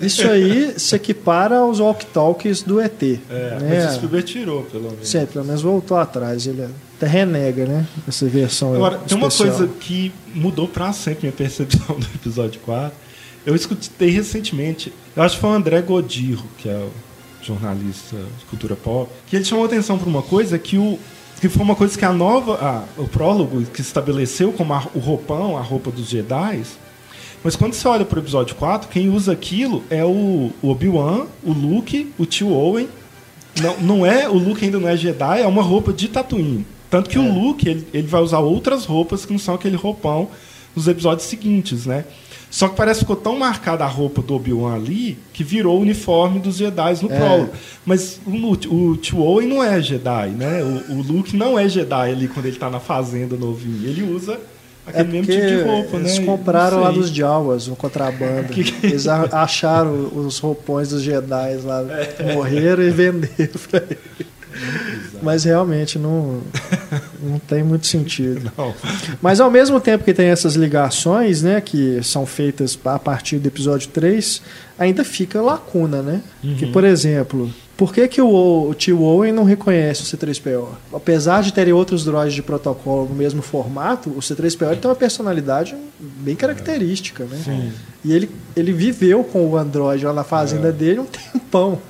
Isso 0.00 0.26
aí 0.28 0.74
se 0.78 0.94
equipara 0.96 1.58
aos 1.58 1.78
walk-talkies 1.80 2.62
do 2.62 2.80
ET. 2.80 3.02
É, 3.02 3.58
né? 3.60 3.84
mas 3.84 3.92
o 3.92 3.94
Spielberg 3.96 4.26
tirou, 4.26 4.62
pelo 4.64 4.90
menos. 4.90 5.08
Sim, 5.08 5.26
pelo 5.26 5.44
menos 5.44 5.62
voltou 5.62 5.96
atrás. 5.96 6.46
Ele 6.46 6.68
até 6.96 7.06
renega, 7.06 7.64
né? 7.66 7.86
Essa 8.08 8.26
versão 8.26 8.74
Agora, 8.74 8.98
tem 8.98 9.16
uma 9.16 9.28
especial. 9.28 9.56
coisa 9.56 9.72
que 9.80 10.12
mudou 10.34 10.66
pra 10.68 10.92
sempre 10.92 11.20
minha 11.22 11.32
percepção 11.32 11.94
do 11.98 12.06
episódio 12.14 12.60
4. 12.64 12.92
Eu 13.46 13.54
escutei 13.54 14.08
recentemente, 14.10 14.92
eu 15.14 15.22
acho 15.22 15.34
que 15.36 15.40
foi 15.42 15.50
o 15.50 15.52
André 15.52 15.82
Godiro, 15.82 16.42
que 16.58 16.68
é 16.68 16.76
o 16.76 16.90
jornalista 17.42 18.16
de 18.16 18.44
cultura 18.46 18.74
pop, 18.74 19.10
que 19.26 19.36
ele 19.36 19.44
chamou 19.44 19.64
atenção 19.66 19.98
para 19.98 20.08
uma 20.08 20.22
coisa 20.22 20.58
que 20.58 20.78
o 20.78 20.98
que 21.40 21.48
foi 21.48 21.62
uma 21.62 21.74
coisa 21.74 21.98
que 21.98 22.04
a 22.06 22.12
nova, 22.12 22.84
o 22.96 23.06
prólogo 23.06 23.60
que 23.64 23.82
estabeleceu 23.82 24.50
como 24.52 24.72
a- 24.72 24.86
o 24.94 24.98
roupão, 24.98 25.58
a 25.58 25.60
roupa 25.60 25.90
dos 25.90 26.08
Jedi, 26.08 26.62
mas 27.44 27.54
quando 27.54 27.74
você 27.74 27.86
olha 27.86 28.04
para 28.04 28.18
o 28.18 28.22
episódio 28.22 28.56
4, 28.56 28.88
quem 28.88 29.08
usa 29.10 29.30
aquilo 29.32 29.84
é 29.90 30.02
o, 30.04 30.50
Obi-Wan, 30.62 31.26
o 31.44 31.52
Luke, 31.52 32.10
o 32.18 32.24
tio 32.26 32.48
Owen. 32.50 32.88
Não, 33.60 33.76
não 33.80 34.06
é, 34.06 34.28
o 34.28 34.34
Luke 34.34 34.64
ainda 34.64 34.80
não 34.80 34.88
é 34.88 34.96
Jedi, 34.96 35.42
é 35.42 35.46
uma 35.46 35.62
roupa 35.62 35.92
de 35.92 36.08
Tatooine. 36.08 36.66
Tanto 36.90 37.08
que 37.10 37.18
o 37.18 37.32
Luke, 37.32 37.68
ele, 37.68 37.86
ele 37.92 38.06
vai 38.06 38.20
usar 38.20 38.38
outras 38.40 38.84
roupas 38.84 39.24
que 39.26 39.32
não 39.32 39.38
são 39.38 39.54
aquele 39.54 39.76
roupão 39.76 40.28
nos 40.74 40.88
episódios 40.88 41.28
seguintes, 41.28 41.86
né? 41.86 42.04
Só 42.50 42.68
que 42.68 42.76
parece 42.76 43.00
que 43.00 43.06
ficou 43.06 43.16
tão 43.16 43.36
marcada 43.36 43.84
a 43.84 43.88
roupa 43.88 44.22
do 44.22 44.34
Obi-Wan 44.34 44.74
ali 44.76 45.18
que 45.32 45.42
virou 45.42 45.76
o 45.76 45.80
uniforme 45.80 46.38
dos 46.38 46.56
Jedi 46.56 47.02
no 47.02 47.12
É. 47.12 47.16
prólogo. 47.18 47.50
Mas 47.84 48.20
o, 48.24 48.30
o 48.74 48.96
tio 48.96 49.18
Owen 49.20 49.48
não 49.48 49.62
é 49.62 49.80
Jedi, 49.82 50.28
né? 50.30 50.62
O, 50.88 50.94
o 50.94 51.02
Luke 51.02 51.36
não 51.36 51.58
é 51.58 51.68
Jedi 51.68 52.10
ali 52.12 52.28
quando 52.28 52.46
ele 52.46 52.56
tá 52.56 52.70
na 52.70 52.78
fazenda 52.78 53.36
novinho. 53.36 53.88
Ele 53.88 54.02
usa 54.04 54.38
É 54.86 54.90
aquele 55.00 55.08
mesmo 55.22 55.26
porque 55.26 55.40
tipo 55.40 55.56
de 55.56 55.62
roupa, 55.62 55.96
eles 55.96 56.18
né? 56.18 56.24
compraram 56.26 56.76
Não 56.76 56.84
lá 56.84 56.90
dos 56.90 57.08
Jawas, 57.10 57.66
no 57.68 57.76
contrabando. 57.76 58.48
Que 58.52 58.64
que- 58.64 58.86
Eles 58.86 59.06
acharam 59.08 60.10
os 60.14 60.38
roupões 60.38 60.90
dos 60.90 61.02
Jedi 61.02 61.56
lá, 61.64 61.82
morreram 62.34 62.82
e 62.82 62.90
venderam 62.90 63.52
pra 63.70 63.82
ele. 63.88 63.98
Mas 65.22 65.44
realmente 65.44 65.98
não, 65.98 66.40
não 67.20 67.38
tem 67.40 67.62
muito 67.64 67.86
sentido. 67.86 68.52
Não. 68.56 68.72
Mas 69.20 69.40
ao 69.40 69.50
mesmo 69.50 69.80
tempo 69.80 70.04
que 70.04 70.12
tem 70.14 70.26
essas 70.28 70.54
ligações, 70.54 71.42
né, 71.42 71.60
que 71.60 71.98
são 72.02 72.24
feitas 72.26 72.78
a 72.84 72.98
partir 72.98 73.38
do 73.38 73.48
episódio 73.48 73.88
3, 73.88 74.42
ainda 74.78 75.02
fica 75.02 75.40
lacuna, 75.40 76.02
né? 76.02 76.20
Que, 76.58 76.66
por 76.66 76.84
exemplo, 76.84 77.50
por 77.76 77.92
que, 77.92 78.06
que 78.06 78.20
o, 78.22 78.68
o 78.70 78.74
tio 78.74 79.02
Owen 79.02 79.32
não 79.32 79.42
reconhece 79.44 80.02
o 80.02 80.04
C3PO? 80.18 80.68
Apesar 80.92 81.42
de 81.42 81.52
terem 81.52 81.72
outros 81.72 82.04
droids 82.04 82.32
de 82.34 82.42
protocolo 82.42 83.08
no 83.08 83.14
mesmo 83.14 83.42
formato, 83.42 84.10
o 84.10 84.20
C3PO 84.20 84.68
ele 84.72 84.76
tem 84.80 84.88
uma 84.88 84.94
personalidade 84.96 85.74
bem 85.98 86.36
característica, 86.36 87.24
né? 87.24 87.72
E 88.04 88.12
ele, 88.12 88.30
ele 88.54 88.72
viveu 88.72 89.24
com 89.24 89.46
o 89.46 89.56
Android 89.56 90.04
lá 90.04 90.12
na 90.12 90.24
fazenda 90.24 90.70
dele 90.70 91.00
um 91.00 91.04
tempão. 91.32 91.80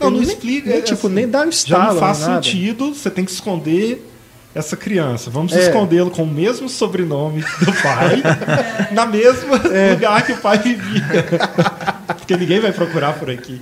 Não, 0.00 0.10
não 0.10 0.18
nem- 0.18 0.28
explica. 0.28 0.68
nem, 0.70 0.78
é 0.78 0.82
tipo, 0.82 1.06
assim, 1.06 1.14
nem 1.14 1.28
dá 1.28 1.40
um 1.40 1.44
Já 1.44 1.50
estalo. 1.50 1.92
não 1.94 2.00
faz 2.00 2.16
sentido, 2.18 2.92
você 2.94 3.08
tem 3.10 3.24
que 3.24 3.30
esconder 3.30 4.04
essa 4.54 4.76
criança. 4.76 5.30
Vamos 5.30 5.52
É. 5.52 5.60
escondê-lo 5.68 6.10
com 6.10 6.22
o 6.22 6.26
mesmo 6.26 6.68
sobrenome 6.68 7.42
do 7.60 7.72
pai, 7.82 8.22
na 8.92 9.06
mesma 9.06 9.56
É. 9.72 9.92
lugar 9.92 10.24
que 10.26 10.32
o 10.32 10.36
pai 10.38 10.58
vivia. 10.58 11.02
Porque 12.18 12.36
ninguém 12.36 12.58
vai 12.60 12.72
procurar 12.72 13.12
por 13.18 13.30
aqui. 13.30 13.60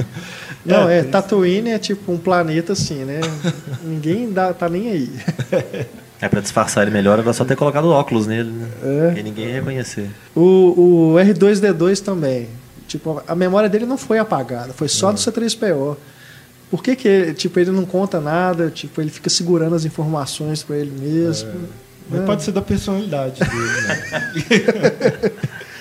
Não, 0.64 0.88
é, 0.88 1.02
tem- 1.02 1.10
Tatooine 1.12 1.70
é 1.70 1.78
tipo 1.78 2.10
um 2.12 2.18
planeta 2.18 2.72
assim, 2.72 3.04
né? 3.04 3.20
Ninguém 3.84 4.32
dá, 4.32 4.52
tá 4.52 4.68
nem 4.68 4.90
aí. 4.90 5.10
É 6.18 6.30
pra 6.30 6.40
disfarçar 6.40 6.82
ele 6.82 6.90
melhor, 6.90 7.18
era 7.18 7.30
só 7.34 7.44
ter 7.44 7.54
colocado 7.56 7.90
óculos 7.90 8.26
nele, 8.26 8.50
né? 8.50 8.66
É. 9.10 9.14
Que 9.16 9.22
ninguém 9.22 9.48
ia 9.48 9.54
reconhecer. 9.56 10.08
O, 10.34 11.12
o 11.12 11.14
R2D2 11.18 12.00
também. 12.02 12.48
Tipo, 12.88 13.22
a 13.28 13.34
memória 13.34 13.68
dele 13.68 13.84
não 13.84 13.98
foi 13.98 14.18
apagada, 14.18 14.72
foi 14.72 14.88
só 14.88 15.12
do 15.12 15.18
C3PO. 15.18 15.94
Por 16.70 16.82
que, 16.82 16.96
que 16.96 17.34
tipo, 17.34 17.60
ele 17.60 17.70
não 17.70 17.84
conta 17.84 18.18
nada? 18.18 18.70
Tipo, 18.70 19.02
ele 19.02 19.10
fica 19.10 19.28
segurando 19.28 19.74
as 19.76 19.84
informações 19.84 20.62
para 20.62 20.76
ele 20.78 20.90
mesmo. 20.98 21.50
Mas 22.08 22.20
É. 22.22 22.24
pode 22.24 22.42
ser 22.44 22.52
da 22.52 22.62
personalidade 22.62 23.38
dele, 23.40 23.80
né? 23.86 25.30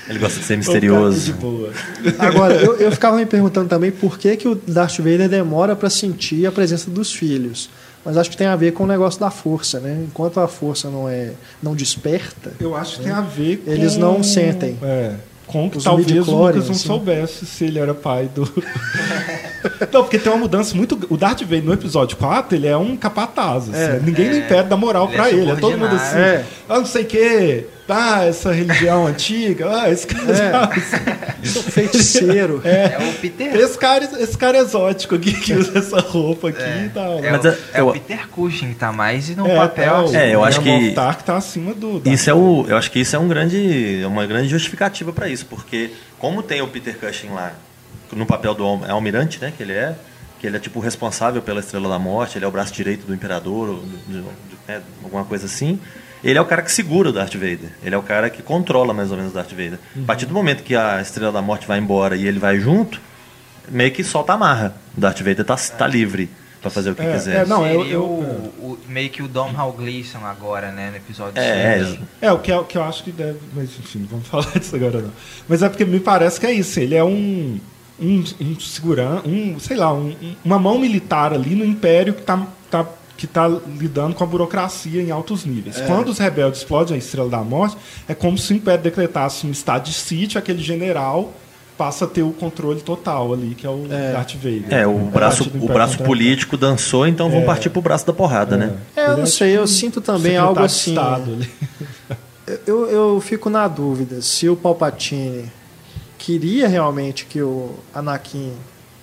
Ele 0.07 0.19
gosta 0.19 0.39
de 0.39 0.45
ser 0.45 0.53
cara 0.53 0.57
misterioso. 0.59 1.19
de 1.25 1.33
boa. 1.33 1.71
Agora, 2.19 2.53
eu, 2.55 2.75
eu 2.77 2.91
ficava 2.91 3.17
me 3.17 3.25
perguntando 3.25 3.67
também 3.67 3.91
por 3.91 4.17
que, 4.17 4.35
que 4.37 4.47
o 4.47 4.55
Darth 4.55 4.97
Vader 4.97 5.27
demora 5.27 5.75
para 5.75 5.89
sentir 5.89 6.45
a 6.45 6.51
presença 6.51 6.89
dos 6.91 7.11
filhos. 7.11 7.69
Mas 8.03 8.17
acho 8.17 8.29
que 8.29 8.37
tem 8.37 8.45
a 8.45 8.55
ver 8.55 8.71
com 8.73 8.83
o 8.83 8.87
negócio 8.87 9.19
da 9.19 9.31
força, 9.31 9.79
né? 9.79 10.05
Enquanto 10.07 10.39
a 10.39 10.47
força 10.47 10.91
não 10.91 11.09
é 11.09 11.31
não 11.61 11.73
desperta, 11.73 12.53
Eu 12.59 12.75
acho 12.75 12.97
que 12.97 13.03
tem 13.03 13.11
a 13.11 13.21
ver 13.21 13.57
com... 13.57 13.71
Eles 13.71 13.97
não 13.97 14.21
sentem. 14.21 14.77
É. 14.83 15.15
Com 15.47 15.69
que 15.69 15.77
Os 15.77 15.83
talvez 15.83 16.27
o 16.27 16.31
Lucas 16.31 16.65
não 16.65 16.71
assim. 16.75 16.87
soubesse 16.87 17.45
se 17.47 17.65
ele 17.65 17.79
era 17.79 17.95
pai 17.95 18.29
do... 18.33 18.43
não, 19.91 20.01
porque 20.03 20.18
tem 20.20 20.32
uma 20.32 20.39
mudança 20.39 20.76
muito... 20.76 20.99
O 21.09 21.18
Darth 21.18 21.41
Vader 21.41 21.63
no 21.63 21.74
episódio 21.74 22.18
4, 22.18 22.55
ele 22.57 22.68
é 22.68 22.78
um 22.78 22.95
capataz. 22.95 23.70
assim. 23.70 23.95
É. 23.95 23.99
Ninguém 24.03 24.28
É. 24.30 24.38
Império 24.38 24.70
dá 24.70 24.78
moral 24.78 25.05
Ele 25.05 25.13
é 25.13 25.18
pra 25.18 25.30
ele. 25.32 25.51
É 25.51 25.55
todo 25.55 25.78
mundo 25.78 25.95
assim... 25.95 26.18
É. 26.18 26.43
Ah, 26.68 26.80
não 26.80 26.86
sei 26.86 27.03
o 27.03 27.05
quê. 27.05 27.66
Ah, 27.88 28.26
essa 28.26 28.51
religião 28.51 29.05
antiga. 29.07 29.70
Ah, 29.82 29.89
esse 29.91 30.07
cara... 30.07 30.72
É. 31.43 31.45
sou 31.47 31.61
feiticeiro. 31.61 32.61
É 32.63 32.97
o 33.09 33.13
Peter. 33.20 33.55
Esse 33.55 33.78
cara, 33.78 34.03
esse 34.20 34.38
cara 34.38 34.57
exótico 34.57 35.16
aqui 35.16 35.32
que 35.34 35.53
usa 35.53 35.78
essa 35.78 35.99
roupa 35.99 36.49
aqui 36.49 36.61
e 36.86 36.89
tal. 36.89 37.24
É, 37.24 37.32
Mas 37.32 37.43
o, 37.45 37.47
é- 37.49 37.57
é 37.74 37.84
o 37.84 37.91
Peter 37.93 38.28
Cushing 38.30 38.70
que 38.70 38.76
tá 38.76 38.91
mais 38.91 39.30
e 39.30 39.36
no 39.36 39.45
É, 39.47 39.55
papel. 39.55 39.86
tá, 39.86 40.01
o 40.01 40.05
assim, 40.05 40.18
É, 40.18 40.34
eu 40.34 40.43
acho 40.43 40.61
que- 40.61 40.70
Moffat 40.95 41.24
tá 41.24 41.38
acima 41.38 41.74
do... 41.74 41.99
Darth 41.99 42.13
Isso 42.16 42.30
é 42.30 42.34
o, 42.34 42.66
eu 42.68 42.76
acho 42.78 42.89
que 42.91 42.99
isso 42.99 43.16
é 43.16 43.20
um 43.20 43.28
grande, 43.28 44.01
é 44.01 44.07
uma 44.07 44.26
grande 44.26 44.47
justificativa 44.49 45.13
para 45.13 45.30
isso, 45.30 45.45
porque 45.45 45.91
como 46.18 46.41
tem 46.41 46.61
o 46.63 46.68
Peter 46.68 46.97
Cushing 46.97 47.30
lá 47.30 47.51
no 48.13 48.25
papel 48.25 48.53
do 48.53 48.63
é 48.85 48.91
almirante, 48.91 49.39
né, 49.41 49.53
que 49.55 49.63
ele 49.63 49.73
é, 49.73 49.95
que 50.39 50.47
ele 50.47 50.57
é 50.57 50.59
tipo 50.59 50.79
o 50.79 50.81
responsável 50.81 51.41
pela 51.41 51.59
Estrela 51.59 51.87
da 51.89 51.97
Morte, 51.99 52.37
ele 52.37 52.45
é 52.45 52.47
o 52.47 52.51
braço 52.51 52.73
direito 52.73 53.05
do 53.05 53.13
Imperador, 53.13 53.69
ou 53.69 53.75
do- 53.77 53.81
do- 53.81 54.21
do- 54.23 54.57
né, 54.67 54.81
alguma 55.03 55.23
coisa 55.25 55.45
assim. 55.45 55.79
Ele 56.23 56.37
é 56.39 56.41
o 56.41 56.45
cara 56.45 56.61
que 56.63 56.71
segura 56.71 57.09
o 57.09 57.13
Darth 57.13 57.33
Vader. 57.35 57.69
Ele 57.83 57.93
é 57.93 57.97
o 57.97 58.01
cara 58.01 58.29
que 58.31 58.41
controla 58.41 58.93
mais 58.93 59.11
ou 59.11 59.17
menos 59.17 59.31
o 59.31 59.35
Darth 59.35 59.51
Vader. 59.51 59.77
A 60.01 60.05
partir 60.05 60.25
do 60.25 60.33
momento 60.33 60.63
que 60.63 60.75
a 60.75 60.99
Estrela 60.99 61.31
da 61.31 61.41
Morte 61.41 61.67
vai 61.67 61.77
embora 61.77 62.15
e 62.15 62.25
ele 62.27 62.39
vai 62.39 62.59
junto, 62.59 62.99
meio 63.69 63.91
que 63.91 64.03
solta 64.03 64.33
a 64.33 64.37
marra. 64.37 64.75
O 64.97 65.01
Darth 65.01 65.19
Vader 65.19 65.45
tá, 65.45 65.55
tá 65.55 65.85
livre 65.87 66.27
para 66.61 66.71
fazer 66.71 66.89
o 66.91 66.95
que 66.95 67.03
É, 67.03 67.11
quiser. 67.13 67.35
é, 67.43 67.45
não, 67.45 67.63
eu- 67.67 67.79
Seria 67.81 67.93
eu- 67.93 68.03
o, 68.03 68.57
o- 68.59 68.79
meio 68.89 69.09
que 69.11 69.21
o 69.21 69.27
Dom 69.27 69.51
Hal 69.55 69.71
Gleason 69.73 70.25
agora, 70.25 70.71
né, 70.71 70.89
no 70.89 70.97
episódio 70.97 71.39
É, 71.39 71.79
é, 71.79 71.97
É, 72.27 72.31
o 72.31 72.39
que, 72.39 72.51
é, 72.51 72.57
o 72.57 72.63
que 72.63 72.75
eu 72.75 72.83
acho 72.83 73.03
que 73.03 73.11
deve. 73.11 73.37
Mas 73.53 73.69
enfim, 73.77 73.99
não 73.99 74.07
vamos 74.07 74.25
falar 74.29 74.49
disso 74.57 74.75
agora 74.75 75.01
não. 75.01 75.11
Mas 75.47 75.61
é 75.61 75.69
porque 75.69 75.85
me 75.85 75.99
parece 75.99 76.39
que 76.39 76.47
é 76.47 76.51
isso. 76.53 76.79
Ele 76.79 76.95
é 76.95 77.03
um. 77.03 77.59
Um, 77.99 78.23
um 78.41 78.59
segurança, 78.59 79.25
um, 79.27 79.57
sei 79.59 79.77
lá, 79.77 79.93
um- 79.93 80.09
um- 80.21 80.35
uma 80.43 80.59
mão 80.59 80.77
militar 80.77 81.31
ali 81.33 81.55
no 81.55 81.63
Império 81.63 82.13
que 82.13 82.21
está 82.21 82.45
tá, 82.69 82.85
que 83.15 83.25
tá 83.25 83.47
lidando 83.79 84.13
com 84.15 84.23
a 84.23 84.27
burocracia 84.27 85.01
em 85.01 85.11
altos 85.11 85.45
níveis. 85.45 85.79
Quando 85.87 86.09
os 86.09 86.17
rebeldes 86.19 86.59
explodem 86.59 86.95
a 86.95 86.97
Estrela 86.97 87.29
da 87.29 87.37
Morte, 87.39 87.77
é 88.07 88.13
como 88.13 88.37
se 88.37 88.51
o 88.51 88.55
Império 88.57 88.83
decretasse 88.83 89.47
um 89.47 89.51
estado 89.51 89.85
de 89.85 89.93
sítio, 89.93 90.37
aquele 90.37 90.61
general 90.61 91.31
passa 91.77 92.03
a 92.05 92.07
ter 92.07 92.23
o 92.23 92.31
controle 92.31 92.81
total 92.81 93.33
ali, 93.33 93.55
que 93.55 93.65
é 93.65 93.69
o 93.69 93.85
Darth 93.87 94.33
Vader. 94.35 94.65
É, 94.69 94.85
o 94.87 94.97
A 94.97 95.11
braço, 95.11 95.49
o 95.61 95.67
braço 95.67 95.97
político 95.99 96.57
dançou, 96.57 97.07
então 97.07 97.29
vão 97.29 97.43
partir 97.43 97.69
pro 97.69 97.81
braço 97.81 98.05
da 98.05 98.11
porrada, 98.13 98.57
né? 98.57 98.73
É, 98.95 99.07
eu 99.07 99.15
não 99.17 99.23
é 99.23 99.25
sei, 99.25 99.55
eu 99.57 99.65
sinto 99.67 100.01
também 100.01 100.35
algo 100.35 100.59
assim. 100.61 100.91
Estado 100.91 101.31
ali. 101.33 101.49
Eu, 102.67 102.85
eu 102.89 103.21
fico 103.21 103.49
na 103.49 103.67
dúvida 103.67 104.21
se 104.21 104.47
o 104.47 104.55
Palpatine 104.55 105.51
queria 106.18 106.68
realmente 106.68 107.26
que 107.26 107.41
o 107.41 107.72
Anakin 107.93 108.53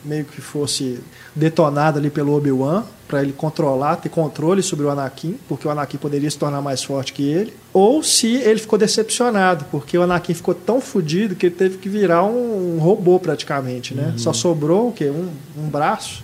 meio 0.04 0.24
que 0.24 0.40
fosse 0.40 0.98
detonado 1.34 1.98
ali 1.98 2.10
pelo 2.10 2.34
Obi-Wan 2.36 2.84
para 3.06 3.22
ele 3.22 3.32
controlar, 3.32 3.96
ter 3.96 4.08
controle 4.08 4.62
sobre 4.62 4.86
o 4.86 4.90
Anakin, 4.90 5.38
porque 5.46 5.68
o 5.68 5.70
Anakin 5.70 5.98
poderia 5.98 6.30
se 6.30 6.38
tornar 6.38 6.62
mais 6.62 6.82
forte 6.82 7.12
que 7.12 7.22
ele, 7.22 7.52
ou 7.72 8.02
se 8.02 8.36
ele 8.36 8.58
ficou 8.58 8.78
decepcionado, 8.78 9.66
porque 9.70 9.96
o 9.98 10.02
Anakin 10.02 10.32
ficou 10.32 10.54
tão 10.54 10.80
fodido 10.80 11.36
que 11.36 11.46
ele 11.46 11.54
teve 11.54 11.78
que 11.78 11.88
virar 11.88 12.24
um, 12.24 12.76
um 12.76 12.78
robô 12.78 13.20
praticamente, 13.20 13.94
né? 13.94 14.14
Só 14.16 14.32
sobrou 14.32 14.88
o 14.88 14.92
quê? 14.92 15.10
Um, 15.10 15.28
um 15.58 15.68
braço? 15.68 16.21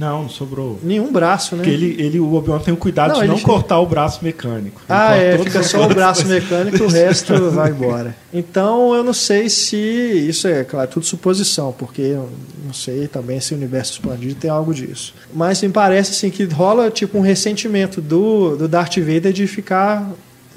Não, 0.00 0.22
não 0.22 0.28
sobrou. 0.30 0.80
Nenhum 0.82 1.12
braço, 1.12 1.54
né? 1.54 1.62
Porque 1.62 1.74
ele, 1.74 2.02
ele, 2.02 2.18
o 2.18 2.32
Obi-Wan 2.32 2.58
tem 2.60 2.72
o 2.72 2.76
cuidado 2.76 3.12
Não, 3.12 3.20
de 3.20 3.28
não 3.28 3.38
cortar 3.38 3.78
o 3.80 3.86
braço 3.86 4.24
mecânico. 4.24 4.80
Ele 4.80 4.98
Ah, 4.98 5.14
é, 5.14 5.36
fica 5.36 5.62
só 5.62 5.84
o 5.84 5.88
braço 5.88 6.26
mecânico 6.26 6.78
e 6.78 6.82
o 6.82 6.88
resto 6.88 7.34
vai 7.52 7.70
embora. 7.70 8.16
Então 8.32 8.94
eu 8.94 9.04
não 9.04 9.12
sei 9.12 9.50
se. 9.50 9.76
Isso 9.76 10.48
é, 10.48 10.64
claro, 10.64 10.88
tudo 10.88 11.04
suposição, 11.04 11.74
porque 11.76 12.00
eu 12.00 12.30
não 12.64 12.72
sei 12.72 13.06
também 13.06 13.38
se 13.40 13.52
o 13.52 13.56
universo 13.58 13.92
expandido 13.92 14.34
tem 14.36 14.50
algo 14.50 14.72
disso. 14.72 15.14
Mas 15.34 15.60
me 15.60 15.68
parece 15.68 16.12
assim 16.12 16.30
que 16.30 16.44
rola 16.44 16.90
tipo 16.90 17.18
um 17.18 17.22
ressentimento 17.22 18.00
do, 18.00 18.56
do 18.56 18.66
Darth 18.66 18.96
Vader 18.96 19.32
de 19.32 19.46
ficar. 19.46 20.10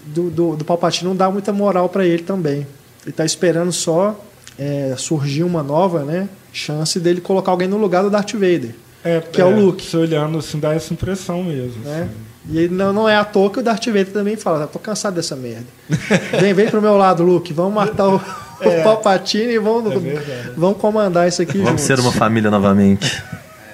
Do, 0.06 0.30
do, 0.30 0.56
do 0.58 0.66
Palpatine 0.66 1.08
não 1.08 1.16
dar 1.16 1.32
muita 1.32 1.54
moral 1.54 1.90
para 1.90 2.06
ele 2.06 2.24
também. 2.24 2.68
Ele 3.06 3.14
tá 3.14 3.26
esperando 3.26 3.72
só 3.72 4.20
é, 4.58 4.96
surgir 4.98 5.44
uma 5.44 5.64
nova 5.64 6.04
né, 6.04 6.28
chance 6.52 7.00
dele 7.00 7.22
colocar 7.22 7.52
alguém 7.52 7.68
no 7.68 7.78
lugar 7.78 8.04
do 8.04 8.10
Darth 8.10 8.34
Vader. 8.34 8.76
É, 9.04 9.20
que 9.20 9.42
é 9.42 9.46
o 9.46 9.50
Luke. 9.54 9.86
Você 9.86 9.98
olhando 9.98 10.38
assim, 10.38 10.60
dá 10.60 10.74
essa 10.74 10.94
impressão 10.94 11.44
mesmo. 11.44 11.84
né? 11.84 12.10
assim. 12.10 12.58
E 12.58 12.68
não, 12.68 12.92
não 12.92 13.08
é 13.08 13.16
à 13.16 13.24
toa 13.24 13.50
que 13.50 13.60
o 13.60 13.64
Darth 13.64 13.86
Vader 13.86 14.12
também 14.12 14.36
fala, 14.36 14.68
tô 14.68 14.78
cansado 14.80 15.14
dessa 15.16 15.36
merda. 15.36 15.66
Vem, 16.42 16.54
vem 16.54 16.68
pro 16.70 16.82
meu 16.82 16.98
lado, 16.98 17.24
Luke, 17.24 17.54
vamos 17.54 17.74
matar 17.74 18.08
o, 18.10 18.16
o 18.60 18.84
Palpatine 18.84 19.54
e 19.54 19.60
vamos, 19.60 19.94
É 19.94 20.52
vamos 20.58 20.78
comandar 20.78 21.26
isso 21.28 21.42
aqui 21.42 21.54
Vamos 21.54 21.70
juntos. 21.70 21.86
ser 21.86 22.00
uma 22.02 22.12
família 22.12 22.52
novamente. 22.52 23.24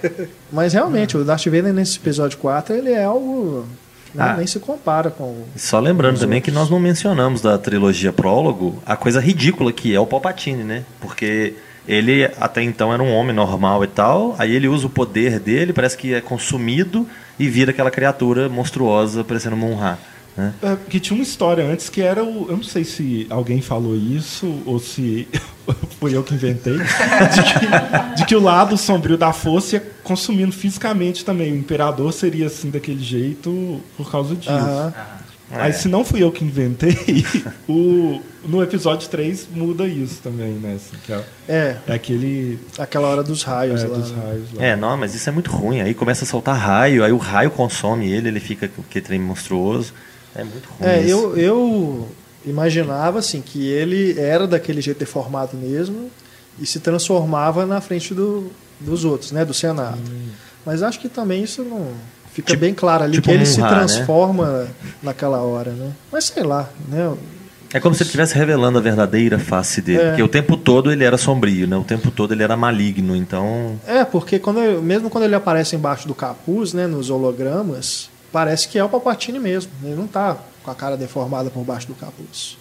Mas 0.53 0.73
realmente, 0.73 1.17
o 1.17 1.23
Darth 1.23 1.45
Vader 1.45 1.73
nesse 1.73 1.97
episódio 1.97 2.37
4, 2.37 2.75
ele 2.75 2.91
é 2.91 3.03
algo... 3.03 3.65
né, 4.13 4.23
Ah. 4.23 4.37
Nem 4.37 4.45
se 4.47 4.59
compara 4.59 5.09
com... 5.09 5.23
o- 5.23 5.47
Só 5.55 5.79
lembrando 5.79 6.19
também 6.19 6.39
que 6.39 6.51
nós 6.51 6.69
não 6.69 6.79
mencionamos 6.79 7.41
da 7.41 7.57
trilogia 7.57 8.13
Prólogo 8.13 8.81
a 8.85 8.95
coisa 8.95 9.19
ridícula 9.19 9.71
que 9.73 9.93
é 9.95 9.99
o 9.99 10.05
Palpatine, 10.05 10.63
né? 10.63 10.83
Porque 11.01 11.55
ele 11.89 12.29
até 12.39 12.61
então 12.61 12.93
era 12.93 13.01
um 13.01 13.11
homem 13.11 13.35
normal 13.35 13.83
e 13.83 13.87
tal, 13.87 14.35
aí 14.37 14.55
ele 14.55 14.67
usa 14.67 14.85
o 14.85 14.89
poder 14.89 15.39
dele, 15.39 15.73
parece 15.73 15.97
que 15.97 16.13
é 16.13 16.21
consumido 16.21 17.07
e 17.39 17.49
vira 17.49 17.71
aquela 17.71 17.89
criatura 17.89 18.47
monstruosa 18.47 19.23
parecendo 19.23 19.57
Munra. 19.57 19.97
Né? 20.37 20.53
É, 20.61 20.75
porque 20.75 20.99
tinha 20.99 21.17
uma 21.17 21.23
história 21.23 21.65
antes 21.65 21.89
que 21.89 22.01
era 22.01 22.23
o. 22.23 22.45
Eu 22.47 22.57
não 22.57 22.63
sei 22.63 22.83
se 22.83 23.25
alguém 23.29 23.59
falou 23.59 23.95
isso 23.95 24.61
ou 24.65 24.79
se 24.79 25.27
foi 25.99 26.15
eu 26.15 26.23
que 26.23 26.35
inventei. 26.35 26.77
De 26.77 27.43
que, 27.43 28.15
de 28.17 28.25
que 28.25 28.35
o 28.35 28.39
lado 28.39 28.77
sombrio 28.77 29.17
da 29.17 29.33
força 29.33 29.77
ia 29.77 29.83
consumindo 30.03 30.51
fisicamente 30.51 31.25
também. 31.25 31.51
O 31.51 31.57
imperador 31.57 32.13
seria 32.13 32.45
assim 32.45 32.69
daquele 32.69 33.03
jeito 33.03 33.81
por 33.97 34.09
causa 34.09 34.35
disso. 34.35 34.53
Aham. 35.51 35.61
Aí 35.61 35.73
se 35.73 35.87
não 35.87 36.05
fui 36.05 36.21
eu 36.23 36.31
que 36.31 36.43
inventei, 36.45 37.25
o, 37.67 38.21
no 38.45 38.61
episódio 38.61 39.09
3 39.09 39.47
muda 39.51 39.87
isso 39.87 40.19
também, 40.21 40.53
né? 40.53 40.75
assim, 40.75 40.95
que 41.05 41.11
é, 41.11 41.23
É, 41.47 41.77
é 41.87 41.93
aquele. 41.93 42.59
aquela 42.77 43.07
hora 43.07 43.23
dos 43.23 43.43
raios 43.43 43.83
é, 43.83 43.87
lá. 43.87 43.97
dos 43.97 44.11
né? 44.11 44.21
raios 44.23 44.53
lá. 44.53 44.63
É, 44.63 44.75
não, 44.75 44.95
mas 44.95 45.15
isso 45.15 45.27
é 45.27 45.31
muito 45.31 45.49
ruim. 45.51 45.81
Aí 45.81 45.93
começa 45.93 46.23
a 46.23 46.27
soltar 46.27 46.55
raio, 46.55 47.03
aí 47.03 47.11
o 47.11 47.17
raio 47.17 47.49
consome 47.49 48.11
ele, 48.11 48.27
ele 48.27 48.39
fica 48.39 48.67
com 48.67 48.81
aquele 48.81 49.05
trem 49.05 49.19
monstruoso. 49.19 49.93
É 50.35 50.43
muito 50.43 50.69
ruim. 50.69 50.87
É, 50.89 51.01
isso. 51.01 51.09
eu, 51.09 51.37
eu 51.37 52.09
imaginava 52.45 53.19
assim 53.19 53.41
que 53.41 53.67
ele 53.67 54.19
era 54.19 54.47
daquele 54.47 54.81
jeito 54.81 54.99
deformado 54.99 55.57
mesmo 55.57 56.11
e 56.59 56.65
se 56.65 56.79
transformava 56.79 57.65
na 57.65 57.81
frente 57.81 58.13
do, 58.13 58.51
dos 58.79 59.03
outros, 59.03 59.31
né, 59.31 59.43
do 59.43 59.53
Senado. 59.53 59.99
Mas 60.65 60.83
acho 60.83 60.99
que 60.99 61.09
também 61.09 61.43
isso 61.43 61.63
não 61.63 61.91
fica 62.41 62.51
Tipo- 62.53 62.61
bem 62.61 62.73
claro 62.73 63.03
ali 63.03 63.13
tipo 63.13 63.27
que 63.29 63.33
ele 63.33 63.45
se 63.45 63.59
Munra, 63.59 63.71
né? 63.71 63.77
transforma 63.77 64.67
naquela 65.01 65.39
hora, 65.41 65.71
né? 65.71 65.91
Mas 66.11 66.25
sei 66.25 66.43
lá, 66.43 66.69
né? 66.87 67.13
É 67.71 67.79
como 67.79 67.93
se 67.93 68.01
ele 68.01 68.07
estivesse 68.07 68.33
revelando 68.35 68.79
a 68.79 68.81
verdadeira 68.81 69.37
face 69.37 69.79
dele. 69.81 69.99
É. 70.01 70.07
Porque 70.09 70.23
o 70.23 70.27
tempo 70.27 70.57
todo 70.57 70.91
ele 70.91 71.03
era 71.03 71.17
sombrio, 71.19 71.67
né? 71.67 71.77
O 71.77 71.83
tempo 71.83 72.09
todo 72.09 72.33
ele 72.33 72.41
era 72.41 72.57
maligno. 72.57 73.15
Então, 73.15 73.79
É, 73.85 74.03
porque 74.03 74.39
quando 74.39 74.59
ele- 74.59 74.81
mesmo 74.81 75.09
quando 75.09 75.23
ele 75.25 75.35
aparece 75.35 75.75
embaixo 75.75 76.07
do 76.07 76.15
capuz, 76.15 76.73
né, 76.73 76.87
nos 76.87 77.11
hologramas, 77.11 78.09
parece 78.31 78.67
que 78.67 78.79
é 78.79 78.83
o 78.83 78.89
Palpatine 78.89 79.39
mesmo. 79.39 79.71
Ele 79.83 79.95
não 79.95 80.07
tá 80.07 80.35
com 80.63 80.71
a 80.71 80.75
cara 80.75 80.97
deformada 80.97 81.49
por 81.51 81.63
baixo 81.63 81.85
do 81.87 81.93
capuz. 81.93 82.57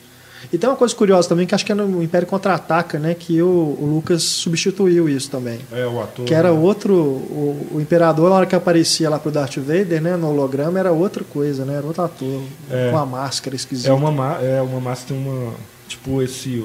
E 0.53 0.59
tem 0.59 0.69
uma 0.69 0.77
coisa 0.77 0.95
curiosa 0.95 1.29
também, 1.29 1.47
que 1.47 1.55
acho 1.55 1.65
que 1.67 1.73
é 1.73 1.75
no 1.75 2.03
Império 2.03 2.27
Contra-Ataca, 2.27 2.99
né, 2.99 3.15
que 3.15 3.41
o, 3.43 3.47
o 3.47 3.91
Lucas 3.95 4.23
substituiu 4.23 5.09
isso 5.09 5.31
também. 5.31 5.59
É, 5.73 5.87
o 5.87 6.01
ator. 6.01 6.25
Que 6.25 6.35
era 6.35 6.53
né? 6.53 6.59
outro, 6.59 6.95
o, 6.95 7.69
o 7.75 7.81
Imperador, 7.81 8.31
na 8.31 8.37
hora 8.37 8.47
que 8.47 8.55
aparecia 8.55 9.11
lá 9.11 9.19
pro 9.19 9.31
Darth 9.31 9.57
Vader, 9.59 10.01
né, 10.01 10.17
no 10.17 10.29
holograma, 10.31 10.79
era 10.79 10.93
outra 10.93 11.25
coisa, 11.25 11.65
né, 11.65 11.77
era 11.77 11.87
outro 11.87 12.03
ator, 12.03 12.43
É. 12.71 12.91
com 12.91 12.97
uma 12.97 13.07
máscara 13.07 13.55
esquisita. 13.57 13.89
É 13.91 13.93
uma, 13.93 14.11
ma- 14.13 14.39
é 14.43 14.61
uma 14.63 14.81
massa, 14.81 15.07
tem 15.09 15.17
uma. 15.17 15.53
Tipo, 15.89 16.23
esse. 16.23 16.65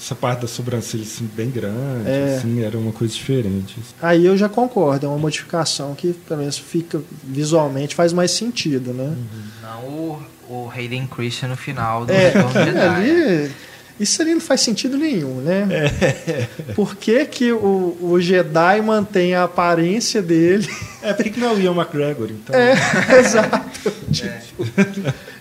Essa 0.00 0.14
parte 0.14 0.42
da 0.42 0.48
sobrancelha 0.48 1.02
assim, 1.02 1.28
bem 1.34 1.50
grande, 1.50 2.08
é. 2.08 2.36
assim, 2.36 2.62
era 2.62 2.78
uma 2.78 2.92
coisa 2.92 3.12
diferente. 3.12 3.76
Aí 4.00 4.24
eu 4.24 4.36
já 4.36 4.48
concordo, 4.48 5.06
é 5.06 5.08
uma 5.08 5.18
modificação 5.18 5.94
que 5.94 6.12
pelo 6.12 6.40
menos 6.40 6.56
fica 6.56 7.02
visualmente 7.24 7.94
faz 7.94 8.12
mais 8.12 8.30
sentido, 8.30 8.94
né? 8.94 9.04
Uhum. 9.04 9.42
Não 9.62 9.80
o, 9.88 10.22
o 10.48 10.70
Hayden 10.70 11.06
Christian 11.06 11.48
no 11.48 11.56
final 11.56 12.06
do 12.06 12.12
é, 12.12 12.30
Jedi. 12.30 12.78
Ali, 12.78 13.50
isso 13.98 14.22
ali 14.22 14.32
não 14.32 14.40
faz 14.40 14.60
sentido 14.60 14.96
nenhum, 14.96 15.40
né? 15.40 15.66
É. 16.00 16.72
Por 16.74 16.94
que, 16.94 17.24
que 17.26 17.52
o, 17.52 17.98
o 18.00 18.20
Jedi 18.20 18.80
mantém 18.80 19.34
a 19.34 19.44
aparência 19.44 20.22
dele? 20.22 20.68
É 21.02 21.12
porque 21.12 21.40
não 21.40 21.48
é 21.48 21.52
o 21.54 21.60
Ian 21.60 21.74
McGregor, 21.74 22.28
então. 22.30 22.54
É, 22.54 22.74
exato. 23.18 23.92
Tipo, 24.12 24.64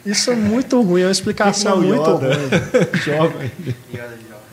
isso 0.04 0.32
é 0.32 0.36
muito 0.36 0.82
ruim, 0.82 1.02
é 1.02 1.06
uma 1.06 1.12
explicação 1.12 1.82
muito 1.82 2.02
Yoda? 2.02 2.34
ruim. 2.34 2.50
Jovem. 3.06 3.52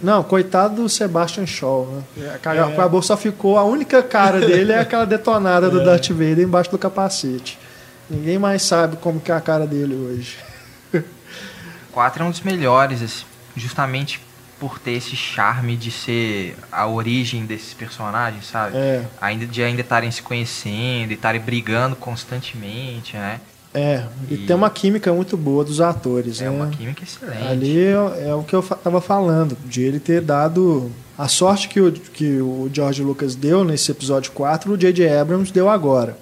Não, 0.04 0.22
coitado 0.22 0.82
do 0.82 0.88
Sebastian 0.88 1.46
Shaw. 1.46 2.04
Né? 2.14 2.34
Acabou, 2.34 3.00
é. 3.00 3.02
só 3.02 3.16
ficou. 3.16 3.58
A 3.58 3.64
única 3.64 4.02
cara 4.02 4.38
dele 4.38 4.70
é 4.72 4.78
aquela 4.78 5.06
detonada 5.06 5.70
do 5.70 5.80
é. 5.80 5.84
Darth 5.84 6.10
Vader 6.10 6.40
embaixo 6.40 6.70
do 6.70 6.78
capacete. 6.78 7.58
Ninguém 8.08 8.38
mais 8.38 8.62
sabe 8.62 8.98
como 8.98 9.18
que 9.18 9.32
é 9.32 9.34
a 9.34 9.40
cara 9.40 9.66
dele 9.66 9.94
hoje. 9.94 10.36
4 11.90 12.22
é 12.22 12.26
um 12.26 12.30
dos 12.30 12.42
melhores, 12.42 13.00
assim, 13.00 13.24
justamente 13.56 14.20
por 14.60 14.78
ter 14.78 14.92
esse 14.92 15.16
charme 15.16 15.74
de 15.74 15.90
ser 15.90 16.54
a 16.70 16.86
origem 16.86 17.46
desses 17.46 17.72
personagens, 17.72 18.46
sabe? 18.46 18.76
É. 18.76 19.04
Ainda 19.20 19.46
de 19.46 19.62
ainda 19.62 19.80
estarem 19.80 20.10
se 20.10 20.20
conhecendo 20.20 21.12
e 21.12 21.14
estarem 21.14 21.40
brigando 21.40 21.96
constantemente, 21.96 23.16
né? 23.16 23.40
É, 23.74 24.04
e, 24.30 24.34
e, 24.34 24.38
tem 24.46 24.54
uma 24.54 24.70
química 24.70 25.12
muito 25.12 25.36
boa 25.36 25.64
dos 25.64 25.80
atores. 25.80 26.40
É 26.40 26.44
né? 26.44 26.50
uma 26.50 26.68
química 26.68 27.02
excelente. 27.02 27.42
Ali 27.42 27.78
é, 27.80 28.28
é 28.28 28.34
o 28.34 28.44
que 28.44 28.54
eu 28.54 28.60
estava 28.60 29.00
falando, 29.00 29.58
de 29.66 29.82
ele 29.82 29.98
ter 29.98 30.20
dado. 30.20 30.90
A 31.18 31.26
sorte 31.26 31.68
que 31.68 31.80
o, 31.80 31.92
que 31.92 32.40
o 32.40 32.70
George 32.72 33.02
Lucas 33.02 33.34
deu 33.34 33.64
nesse 33.64 33.90
episódio 33.90 34.30
4, 34.32 34.72
o 34.72 34.76
J.J. 34.76 35.08
Abrams 35.16 35.52
deu 35.52 35.68
agora, 35.68 36.16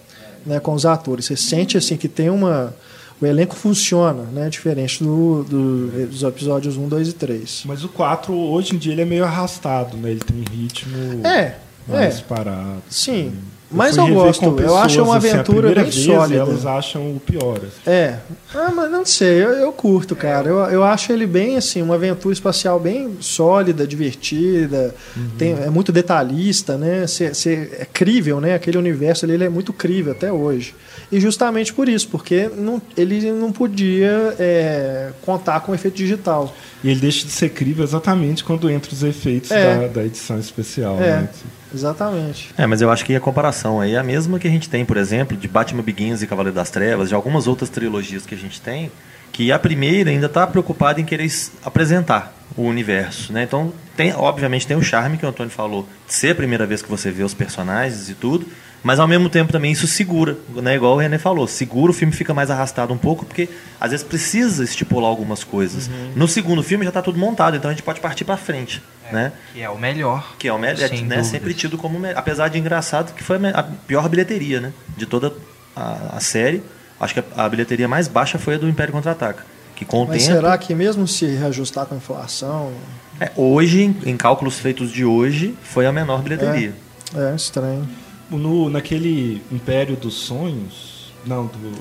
né, 0.44 0.60
com 0.60 0.72
os 0.72 0.84
atores. 0.86 1.26
Você 1.26 1.36
sente 1.36 1.76
assim 1.76 1.96
que 1.96 2.08
tem 2.08 2.30
uma. 2.30 2.74
O 3.20 3.26
elenco 3.26 3.54
funciona, 3.54 4.24
né? 4.32 4.48
Diferente 4.48 5.04
do, 5.04 5.44
do, 5.44 6.06
dos 6.08 6.22
episódios 6.22 6.76
1, 6.76 6.88
2 6.88 7.08
e 7.08 7.12
3. 7.12 7.62
Mas 7.66 7.84
o 7.84 7.88
4, 7.88 8.34
hoje 8.34 8.74
em 8.74 8.78
dia, 8.78 8.92
ele 8.92 9.02
é 9.02 9.04
meio 9.04 9.24
arrastado, 9.24 9.96
né? 9.96 10.10
Ele 10.10 10.20
tem 10.20 10.42
ritmo 10.50 11.24
é, 11.24 11.54
mais 11.86 12.18
é. 12.18 12.22
parado. 12.22 12.82
Sim. 12.90 13.28
Assim. 13.28 13.51
Mas 13.72 13.96
eu, 13.96 14.06
gosto, 14.08 14.60
eu 14.60 14.76
acho 14.76 15.02
uma 15.02 15.16
assim, 15.16 15.30
aventura 15.30 15.68
assim, 15.68 15.74
bem 15.74 15.84
vez, 15.84 16.04
sólida. 16.04 16.40
Elas 16.40 16.66
acham 16.66 17.16
o 17.16 17.20
pior. 17.20 17.56
Assim. 17.58 17.90
É. 17.90 18.18
Ah, 18.54 18.70
mas 18.74 18.90
não 18.90 19.04
sei, 19.04 19.42
eu, 19.42 19.50
eu 19.50 19.72
curto, 19.72 20.14
cara. 20.14 20.48
Eu, 20.48 20.58
eu 20.66 20.84
acho 20.84 21.12
ele 21.12 21.26
bem 21.26 21.56
assim, 21.56 21.80
uma 21.80 21.94
aventura 21.94 22.32
espacial 22.32 22.78
bem 22.78 23.16
sólida, 23.20 23.86
divertida, 23.86 24.94
uhum. 25.16 25.30
tem, 25.38 25.52
é 25.52 25.70
muito 25.70 25.90
detalhista, 25.90 26.76
né? 26.76 27.06
Cê, 27.06 27.32
cê, 27.34 27.70
é 27.78 27.86
crível, 27.90 28.40
né? 28.40 28.54
Aquele 28.54 28.78
universo 28.78 29.24
ali 29.24 29.34
ele 29.34 29.44
é 29.44 29.48
muito 29.48 29.72
crível 29.72 30.12
até 30.12 30.32
hoje. 30.32 30.74
E 31.10 31.20
justamente 31.20 31.72
por 31.72 31.88
isso, 31.88 32.08
porque 32.08 32.50
não, 32.56 32.80
ele 32.96 33.30
não 33.32 33.52
podia 33.52 34.34
é, 34.38 35.10
contar 35.22 35.60
com 35.60 35.74
efeito 35.74 35.96
digital. 35.96 36.54
E 36.82 36.90
ele 36.90 37.00
deixa 37.00 37.24
de 37.24 37.32
ser 37.32 37.50
crível 37.50 37.84
exatamente 37.84 38.42
quando 38.42 38.68
entra 38.70 38.92
os 38.92 39.02
efeitos 39.02 39.50
é. 39.50 39.82
da, 39.82 39.88
da, 39.88 40.04
edição 40.04 40.38
especial. 40.38 40.96
É. 41.00 41.20
Né? 41.20 41.28
Exatamente. 41.72 42.50
É, 42.56 42.66
mas 42.66 42.80
eu 42.82 42.90
acho 42.90 43.04
que 43.04 43.14
a 43.14 43.20
comparação 43.20 43.80
aí 43.80 43.94
é 43.94 43.98
a 43.98 44.02
mesma 44.02 44.38
que 44.38 44.48
a 44.48 44.50
gente 44.50 44.68
tem, 44.68 44.84
por 44.84 44.96
exemplo, 44.96 45.36
de 45.36 45.48
Batman 45.48 45.82
Begins 45.82 46.22
e 46.22 46.26
Cavaleiro 46.26 46.54
das 46.54 46.70
Trevas, 46.70 47.08
de 47.08 47.14
algumas 47.14 47.46
outras 47.46 47.70
trilogias 47.70 48.26
que 48.26 48.34
a 48.34 48.38
gente 48.38 48.60
tem, 48.60 48.90
que 49.32 49.50
a 49.50 49.58
primeira 49.58 50.10
ainda 50.10 50.26
está 50.26 50.46
preocupada 50.46 51.00
em 51.00 51.04
querer 51.04 51.30
apresentar 51.64 52.34
o 52.56 52.62
universo, 52.62 53.32
né? 53.32 53.44
Então, 53.44 53.72
tem, 53.96 54.12
obviamente 54.12 54.66
tem 54.66 54.76
o 54.76 54.82
charme 54.82 55.16
que 55.16 55.24
o 55.24 55.28
Antônio 55.28 55.50
falou, 55.50 55.88
de 56.06 56.14
ser 56.14 56.30
a 56.30 56.34
primeira 56.34 56.66
vez 56.66 56.82
que 56.82 56.90
você 56.90 57.10
vê 57.10 57.22
os 57.22 57.32
personagens 57.32 58.10
e 58.10 58.14
tudo, 58.14 58.46
mas 58.82 58.98
ao 58.98 59.06
mesmo 59.06 59.28
tempo 59.28 59.52
também 59.52 59.70
isso 59.70 59.86
segura, 59.86 60.36
né? 60.56 60.74
Igual 60.74 60.94
o 60.94 60.98
René 60.98 61.16
falou, 61.16 61.46
segura 61.46 61.92
o 61.92 61.94
filme 61.94 62.12
fica 62.12 62.34
mais 62.34 62.50
arrastado 62.50 62.92
um 62.92 62.98
pouco, 62.98 63.24
porque 63.24 63.48
às 63.80 63.92
vezes 63.92 64.04
precisa 64.04 64.64
estipular 64.64 65.08
algumas 65.08 65.44
coisas. 65.44 65.86
Uhum. 65.86 66.12
No 66.16 66.26
segundo 66.26 66.62
filme 66.62 66.84
já 66.84 66.90
está 66.90 67.00
tudo 67.00 67.18
montado, 67.18 67.56
então 67.56 67.70
a 67.70 67.74
gente 67.74 67.84
pode 67.84 68.00
partir 68.00 68.24
para 68.24 68.36
frente, 68.36 68.82
é, 69.08 69.12
né? 69.12 69.32
Que 69.52 69.62
é 69.62 69.70
o 69.70 69.78
melhor. 69.78 70.34
Que 70.36 70.48
é 70.48 70.52
o 70.52 70.58
melhor, 70.58 70.90
né? 70.90 71.22
Sempre 71.22 71.54
tido 71.54 71.78
como, 71.78 71.98
apesar 72.14 72.48
de 72.48 72.58
engraçado, 72.58 73.14
que 73.14 73.22
foi 73.22 73.36
a 73.54 73.62
pior 73.62 74.08
bilheteria, 74.08 74.60
né? 74.60 74.72
De 74.96 75.06
toda 75.06 75.32
a, 75.76 76.16
a 76.16 76.20
série. 76.20 76.62
Acho 76.98 77.14
que 77.14 77.20
a, 77.20 77.44
a, 77.44 77.48
bilheteria 77.48 77.86
mais 77.86 78.08
baixa 78.08 78.38
foi 78.38 78.54
a 78.54 78.58
do 78.58 78.68
Império 78.68 78.92
Contra-Ataca. 78.92 79.44
Que 79.76 79.84
com 79.84 80.04
Mas 80.06 80.24
tempo... 80.24 80.36
será 80.36 80.56
que 80.58 80.74
mesmo 80.74 81.06
se 81.08 81.26
reajustar 81.26 81.86
com 81.86 81.94
a 81.94 81.98
inflação... 81.98 82.72
É, 83.20 83.30
hoje, 83.36 83.82
em, 83.82 83.96
em, 84.10 84.16
cálculos 84.16 84.58
feitos 84.58 84.90
de 84.90 85.04
hoje, 85.04 85.54
foi 85.62 85.86
a 85.86 85.92
menor 85.92 86.22
bilheteria. 86.22 86.72
É, 87.14 87.32
é 87.32 87.34
estranho 87.34 87.88
no, 88.36 88.68
naquele 88.68 89.42
Império 89.50 89.96
dos 89.96 90.14
Sonhos. 90.14 90.92
Não, 91.24 91.46
do. 91.46 91.72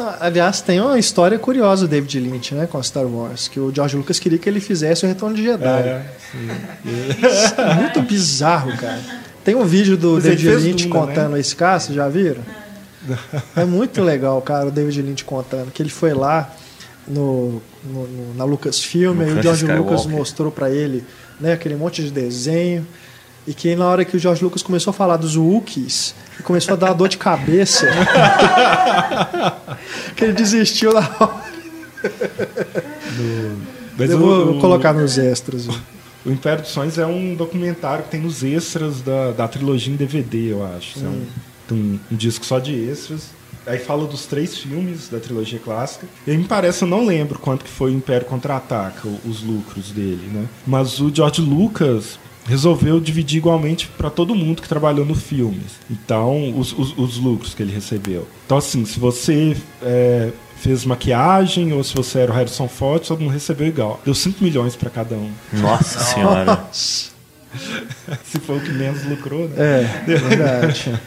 Aliás, 0.20 0.62
tem 0.62 0.80
uma 0.80 0.98
história 0.98 1.38
curiosa 1.38 1.86
do 1.86 1.90
David 1.90 2.20
Lynch, 2.20 2.54
né, 2.54 2.66
com 2.66 2.82
Star 2.82 3.06
Wars, 3.06 3.48
que 3.48 3.60
o 3.60 3.74
George 3.74 3.96
Lucas 3.96 4.18
queria 4.18 4.38
que 4.38 4.48
ele 4.48 4.60
fizesse 4.60 5.04
o 5.04 5.08
Retorno 5.08 5.36
de 5.36 5.42
Jedi. 5.42 5.66
É, 5.66 6.06
é 7.58 7.74
muito 7.74 8.00
bizarro, 8.00 8.74
cara. 8.78 9.00
Tem 9.44 9.54
um 9.54 9.64
vídeo 9.64 9.96
do 9.96 10.14
Mas 10.14 10.24
David 10.24 10.48
Lynch 10.56 10.88
Duna, 10.88 11.00
né? 11.00 11.06
contando 11.06 11.32
né? 11.34 11.40
esse 11.40 11.54
caso, 11.54 11.92
já 11.92 12.08
viram? 12.08 12.42
É 13.54 13.64
muito 13.64 14.02
legal, 14.02 14.40
cara, 14.42 14.66
o 14.66 14.70
David 14.70 15.00
Lynch 15.02 15.24
contando 15.24 15.70
que 15.70 15.80
ele 15.80 15.90
foi 15.90 16.12
lá 16.12 16.52
no, 17.06 17.62
no, 17.84 18.06
no 18.08 18.34
na 18.34 18.44
Lucasfilm, 18.44 19.20
e 19.22 19.24
o 19.24 19.42
George 19.42 19.64
Skywalker. 19.64 19.92
Lucas 19.92 20.06
mostrou 20.06 20.50
para 20.50 20.70
ele 20.70 21.04
né, 21.38 21.52
aquele 21.52 21.76
monte 21.76 22.02
de 22.02 22.10
desenho. 22.10 22.86
E 23.46 23.54
que 23.54 23.76
na 23.76 23.86
hora 23.86 24.04
que 24.04 24.16
o 24.16 24.18
George 24.18 24.42
Lucas 24.42 24.62
começou 24.62 24.90
a 24.90 24.94
falar 24.94 25.16
dos 25.16 25.36
Wookiees, 25.36 26.14
começou 26.42 26.74
a 26.74 26.76
dar 26.76 26.86
uma 26.86 26.94
dor 26.94 27.08
de 27.08 27.16
cabeça. 27.16 27.86
que 30.16 30.24
ele 30.24 30.32
desistiu 30.32 30.92
na 30.92 31.00
hora. 31.00 31.46
Eu 33.98 34.18
vou, 34.18 34.56
o, 34.56 34.60
colocar 34.60 34.92
nos 34.92 35.16
extras. 35.16 35.68
O 36.24 36.30
Império 36.30 36.62
dos 36.62 36.72
Sonhos 36.72 36.98
é 36.98 37.06
um 37.06 37.34
documentário 37.34 38.04
que 38.04 38.10
tem 38.10 38.20
nos 38.20 38.42
extras 38.42 39.00
da, 39.00 39.30
da 39.30 39.46
trilogia 39.46 39.92
em 39.92 39.96
DVD, 39.96 40.52
eu 40.52 40.64
acho. 40.64 40.98
Hum. 40.98 41.24
É 41.70 41.72
um, 41.72 41.76
um, 41.76 42.00
um 42.12 42.16
disco 42.16 42.44
só 42.44 42.58
de 42.58 42.74
extras. 42.74 43.30
Aí 43.66 43.78
fala 43.78 44.06
dos 44.06 44.26
três 44.26 44.56
filmes 44.56 45.08
da 45.08 45.18
trilogia 45.18 45.58
clássica. 45.58 46.06
E 46.24 46.36
me 46.36 46.44
parece, 46.44 46.84
eu 46.84 46.88
não 46.88 47.04
lembro 47.04 47.38
quanto 47.38 47.64
que 47.64 47.70
foi 47.70 47.90
o 47.90 47.94
Império 47.94 48.26
Contra-Ataca, 48.26 49.08
os 49.24 49.42
lucros 49.42 49.90
dele, 49.90 50.28
né? 50.32 50.46
Mas 50.64 51.00
o 51.00 51.12
George 51.12 51.40
Lucas, 51.40 52.16
resolveu 52.46 53.00
dividir 53.00 53.38
igualmente 53.38 53.88
para 53.88 54.08
todo 54.08 54.34
mundo 54.34 54.62
que 54.62 54.68
trabalhou 54.68 55.04
no 55.04 55.14
filme. 55.14 55.62
Então, 55.90 56.58
os, 56.58 56.72
os, 56.72 56.96
os, 56.96 57.16
lucros 57.18 57.54
que 57.54 57.62
ele 57.62 57.72
recebeu. 57.72 58.26
Então, 58.44 58.58
assim, 58.58 58.84
se 58.84 58.98
você 58.98 59.56
é, 59.82 60.30
fez 60.56 60.84
maquiagem 60.84 61.72
ou 61.72 61.82
se 61.82 61.94
você 61.94 62.20
era 62.20 62.32
o 62.32 62.34
Harrison 62.34 62.68
Ford, 62.68 63.06
todo 63.06 63.20
mundo 63.20 63.32
recebeu 63.32 63.66
igual. 63.66 64.00
Deu 64.04 64.14
5 64.14 64.42
milhões 64.42 64.76
para 64.76 64.90
cada 64.90 65.16
um. 65.16 65.30
Nossa 65.52 65.98
senhora. 66.00 66.64
se 66.72 68.38
foi 68.40 68.58
o 68.58 68.60
que 68.60 68.72
menos 68.72 69.04
lucrou, 69.04 69.48
né? 69.48 69.56
É, 69.58 70.04
verdade. 70.06 71.00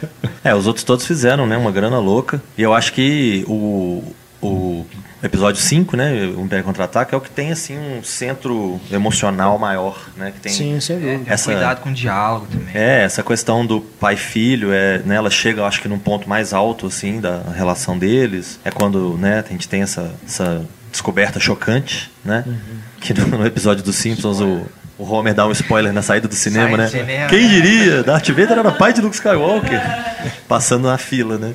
é, 0.44 0.54
os 0.56 0.68
outros 0.68 0.84
todos 0.84 1.06
fizeram, 1.06 1.48
né? 1.48 1.58
Uma 1.58 1.72
grana 1.72 2.00
louca. 2.00 2.42
E 2.58 2.62
eu 2.62 2.74
acho 2.74 2.94
que 2.94 3.46
o, 3.48 4.04
o 4.42 4.86
episódio 5.22 5.62
5, 5.62 5.98
né, 5.98 6.26
o 6.36 6.42
Império 6.42 6.64
Contra-Ataque, 6.64 7.14
é 7.14 7.18
o 7.18 7.22
que 7.22 7.30
tem 7.30 7.52
assim 7.52 7.78
um 7.78 8.04
centro 8.04 8.80
emocional 8.92 9.58
maior, 9.58 10.10
né, 10.16 10.32
que 10.32 10.40
tem 10.40 10.52
Sim, 10.52 10.80
sem 10.80 11.00
dúvida. 11.00 11.34
Essa, 11.34 11.52
cuidado 11.52 11.82
com 11.82 11.90
o 11.90 11.94
diálogo 11.94 12.48
também. 12.48 12.70
É, 12.74 13.04
essa 13.04 13.22
questão 13.24 13.66
do 13.66 13.82
pai 13.82 14.16
filho, 14.16 14.72
é, 14.72 15.00
né, 15.00 15.16
ela 15.16 15.30
chega, 15.30 15.62
eu 15.62 15.66
acho 15.66 15.82
que 15.82 15.88
num 15.88 16.00
ponto 16.00 16.28
mais 16.28 16.54
alto 16.54 16.88
assim 16.88 17.20
da 17.20 17.42
relação 17.56 17.98
deles. 17.98 18.60
É 18.64 18.72
quando, 18.72 19.18
né, 19.18 19.44
a 19.46 19.52
gente 19.52 19.68
tem 19.68 19.82
essa, 19.82 20.14
essa 20.26 20.66
descoberta 20.92 21.40
chocante, 21.40 22.12
né? 22.24 22.44
Uhum. 22.46 22.80
Que 23.00 23.14
no, 23.14 23.28
no, 23.28 23.46
episódio 23.46 23.84
dos 23.84 23.96
Simpsons 23.96 24.42
o 24.42 24.66
o 25.00 25.10
Homer 25.10 25.34
dá 25.34 25.48
um 25.48 25.52
spoiler 25.54 25.94
na 25.94 26.02
saída 26.02 26.28
do 26.28 26.36
cinema, 26.36 26.76
né? 26.76 26.90
Cinema. 26.90 27.30
Quem 27.30 27.48
diria? 27.48 28.04
Darth 28.04 28.28
Vader 28.28 28.60
era 28.60 28.72
pai 28.74 28.92
de 28.92 29.00
Luke 29.00 29.16
Skywalker. 29.16 29.82
Passando 30.46 30.90
na 30.90 30.98
fila, 30.98 31.38
né? 31.38 31.54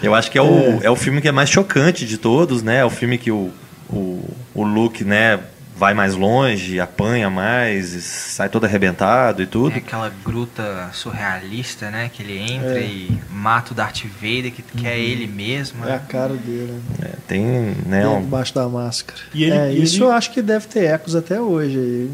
Eu 0.00 0.14
acho 0.14 0.30
que 0.30 0.38
é 0.38 0.42
o, 0.42 0.78
é. 0.80 0.86
é 0.86 0.90
o 0.90 0.94
filme 0.94 1.20
que 1.20 1.26
é 1.26 1.32
mais 1.32 1.50
chocante 1.50 2.06
de 2.06 2.16
todos, 2.16 2.62
né? 2.62 2.78
É 2.78 2.84
o 2.84 2.90
filme 2.90 3.18
que 3.18 3.32
o, 3.32 3.50
o, 3.90 4.24
o 4.54 4.62
Luke, 4.62 5.02
né? 5.04 5.40
Vai 5.78 5.94
mais 5.94 6.16
longe, 6.16 6.80
apanha 6.80 7.30
mais, 7.30 8.02
sai 8.02 8.48
todo 8.48 8.64
arrebentado 8.64 9.40
e 9.42 9.46
tudo. 9.46 9.72
É 9.74 9.78
aquela 9.78 10.12
gruta 10.24 10.90
surrealista, 10.92 11.88
né? 11.88 12.10
Que 12.12 12.22
ele 12.22 12.36
entra 12.36 12.80
é. 12.80 12.82
e 12.82 13.18
mata 13.30 13.72
o 13.72 13.74
Darth 13.76 14.02
Vader, 14.20 14.52
que, 14.52 14.62
que 14.62 14.86
é 14.86 14.90
uhum. 14.90 14.96
é 14.96 15.00
ele 15.00 15.26
mesmo. 15.28 15.84
É 15.84 15.90
né? 15.90 15.94
a 15.94 15.98
cara 16.00 16.34
dele. 16.34 16.72
Né? 16.98 17.10
É, 17.12 17.16
tem, 17.28 17.42
né? 17.86 18.08
Um... 18.08 18.22
Debaixo 18.22 18.52
da 18.54 18.68
máscara. 18.68 19.20
E 19.32 19.44
ele, 19.44 19.56
é, 19.56 19.72
isso 19.72 19.96
ele... 19.96 20.04
eu 20.04 20.12
acho 20.12 20.32
que 20.32 20.42
deve 20.42 20.66
ter 20.66 20.86
ecos 20.86 21.14
até 21.14 21.40
hoje 21.40 21.78
aí. 21.78 22.10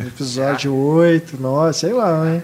Episódio 0.08 0.74
8, 0.74 1.40
9, 1.40 1.72
sei 1.72 1.92
lá, 1.92 2.24
né? 2.24 2.42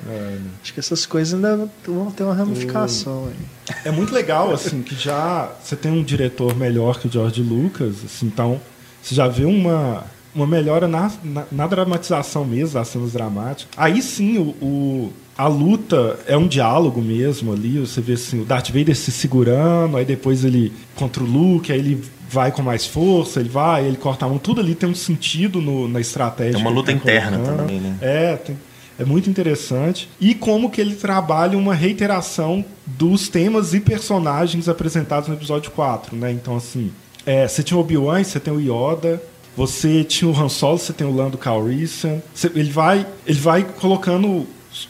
Acho 0.63 0.73
que 0.73 0.79
essas 0.79 1.05
coisas 1.05 1.35
ainda 1.35 1.69
vão 1.85 2.13
ter 2.13 2.23
uma 2.23 2.35
ramificação 2.35 3.29
aí. 3.29 3.75
É 3.85 3.91
muito 3.91 4.15
legal, 4.15 4.53
assim, 4.53 4.83
que 4.83 4.95
já 4.95 5.51
você 5.63 5.75
tem 5.75 5.91
um 5.91 6.05
diretor 6.05 6.55
melhor 6.55 7.01
que 7.01 7.09
o 7.09 7.11
George 7.11 7.43
Lucas, 7.43 7.97
assim, 8.05 8.27
então 8.27 8.61
você 9.05 9.15
já 9.15 9.29
vê 9.29 9.45
uma, 9.45 10.03
uma 10.35 10.47
melhora 10.47 10.89
na, 10.89 11.13
na, 11.23 11.45
na, 11.53 11.67
dramatização 11.67 12.43
mesmo, 12.43 12.75
das 12.75 12.89
cenas 12.89 13.13
dramáticas. 13.13 13.69
Aí 13.77 14.01
sim, 14.01 14.39
o, 14.39 14.65
o, 14.65 15.13
a 15.37 15.47
luta 15.47 16.19
é 16.27 16.39
um 16.39 16.49
diálogo 16.49 17.03
mesmo 17.03 17.53
ali. 17.53 17.79
Você 17.79 18.01
vê 18.01 18.15
assim, 18.15 18.41
o 18.41 18.45
Darth 18.47 18.71
Vader 18.71 18.97
se 18.97 19.13
segurando, 19.13 19.99
aí 19.99 20.07
depois 20.07 20.43
ele 20.43 20.73
contra 20.97 21.23
o 21.23 21.27
Luke, 21.27 21.71
aí 21.71 21.79
ele 21.79 22.03
vai 22.31 22.51
com 22.51 22.63
mais 22.63 22.87
força, 22.87 23.41
ele 23.41 23.51
vai, 23.51 23.85
ele 23.85 23.99
corta 23.99 24.25
a 24.25 24.29
mão. 24.29 24.39
Tudo 24.39 24.63
ali 24.63 24.75
tem 24.75 24.89
um 24.89 24.95
sentido 24.95 25.61
no, 25.61 25.87
na 25.87 26.01
estratégia. 26.01 26.57
É 26.57 26.61
uma 26.61 26.71
luta 26.71 26.91
tá 26.91 26.97
interna 26.97 27.39
também, 27.39 27.81
né? 27.81 27.99
É, 28.01 28.37
tem, 28.37 28.57
é 28.99 29.05
muito 29.05 29.29
interessante. 29.29 30.09
E 30.19 30.35
como 30.35 30.71
que 30.71 30.81
ele 30.81 30.95
trabalha 30.95 31.59
uma 31.59 31.75
reiteração 31.75 32.65
dos 32.87 33.29
temas 33.29 33.75
e 33.75 33.81
personagens 33.81 34.67
apresentados 34.67 35.29
no 35.29 35.35
episódio 35.35 35.71
4, 35.73 36.17
né? 36.17 36.33
Então, 36.33 36.57
assim, 36.57 36.91
é, 37.27 37.47
você 37.47 37.63
tinha 37.63 37.77
o 37.77 37.81
Obi-Wan, 37.81 38.23
você 38.23 38.39
tem 38.39 38.53
o 38.53 38.61
Yoda, 38.61 39.23
você 39.57 40.03
tinha 40.05 40.31
o 40.31 40.39
Han 40.39 40.49
Solo, 40.49 40.79
você 40.79 40.93
tem 40.93 41.07
o 41.07 41.15
Lando 41.15 41.39
Calrissian. 41.39 42.21
Você, 42.35 42.51
ele 42.55 42.71
vai, 42.71 43.07
ele 43.27 43.39
vai 43.39 43.63
colocando 43.63 44.47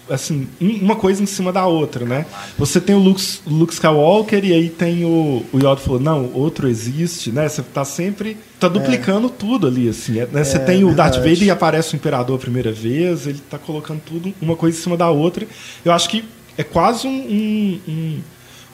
assim 0.08 0.48
uma 0.58 0.96
coisa 0.96 1.22
em 1.22 1.26
cima 1.26 1.52
da 1.52 1.66
outra, 1.66 2.06
né? 2.06 2.24
Você 2.58 2.80
tem 2.80 2.94
o 2.94 2.98
Luke, 2.98 3.22
Luke 3.46 3.74
Skywalker 3.74 4.42
e 4.42 4.52
aí 4.52 4.70
tem 4.70 5.04
o, 5.04 5.44
o 5.52 5.58
Yoda 5.58 5.76
falou 5.76 6.00
não, 6.00 6.32
outro 6.32 6.66
existe, 6.68 7.30
né? 7.30 7.46
Você 7.46 7.62
tá 7.62 7.84
sempre 7.84 8.38
tá 8.58 8.66
duplicando 8.66 9.26
é. 9.26 9.30
tudo 9.30 9.66
ali 9.66 9.88
assim. 9.88 10.12
Né? 10.32 10.42
Você 10.42 10.56
é, 10.56 10.60
tem 10.60 10.84
o 10.84 10.94
Darth 10.94 11.16
Vader 11.16 11.42
e 11.42 11.50
aparece 11.50 11.94
o 11.94 11.96
Imperador 11.96 12.36
a 12.36 12.40
primeira 12.40 12.72
vez. 12.72 13.26
Ele 13.26 13.40
tá 13.50 13.58
colocando 13.58 14.00
tudo 14.00 14.34
uma 14.40 14.56
coisa 14.56 14.78
em 14.78 14.80
cima 14.80 14.96
da 14.96 15.10
outra. 15.10 15.46
Eu 15.84 15.92
acho 15.92 16.08
que 16.08 16.24
é 16.56 16.62
quase 16.62 17.06
um, 17.06 17.10
um, 17.10 17.80
um 17.86 18.20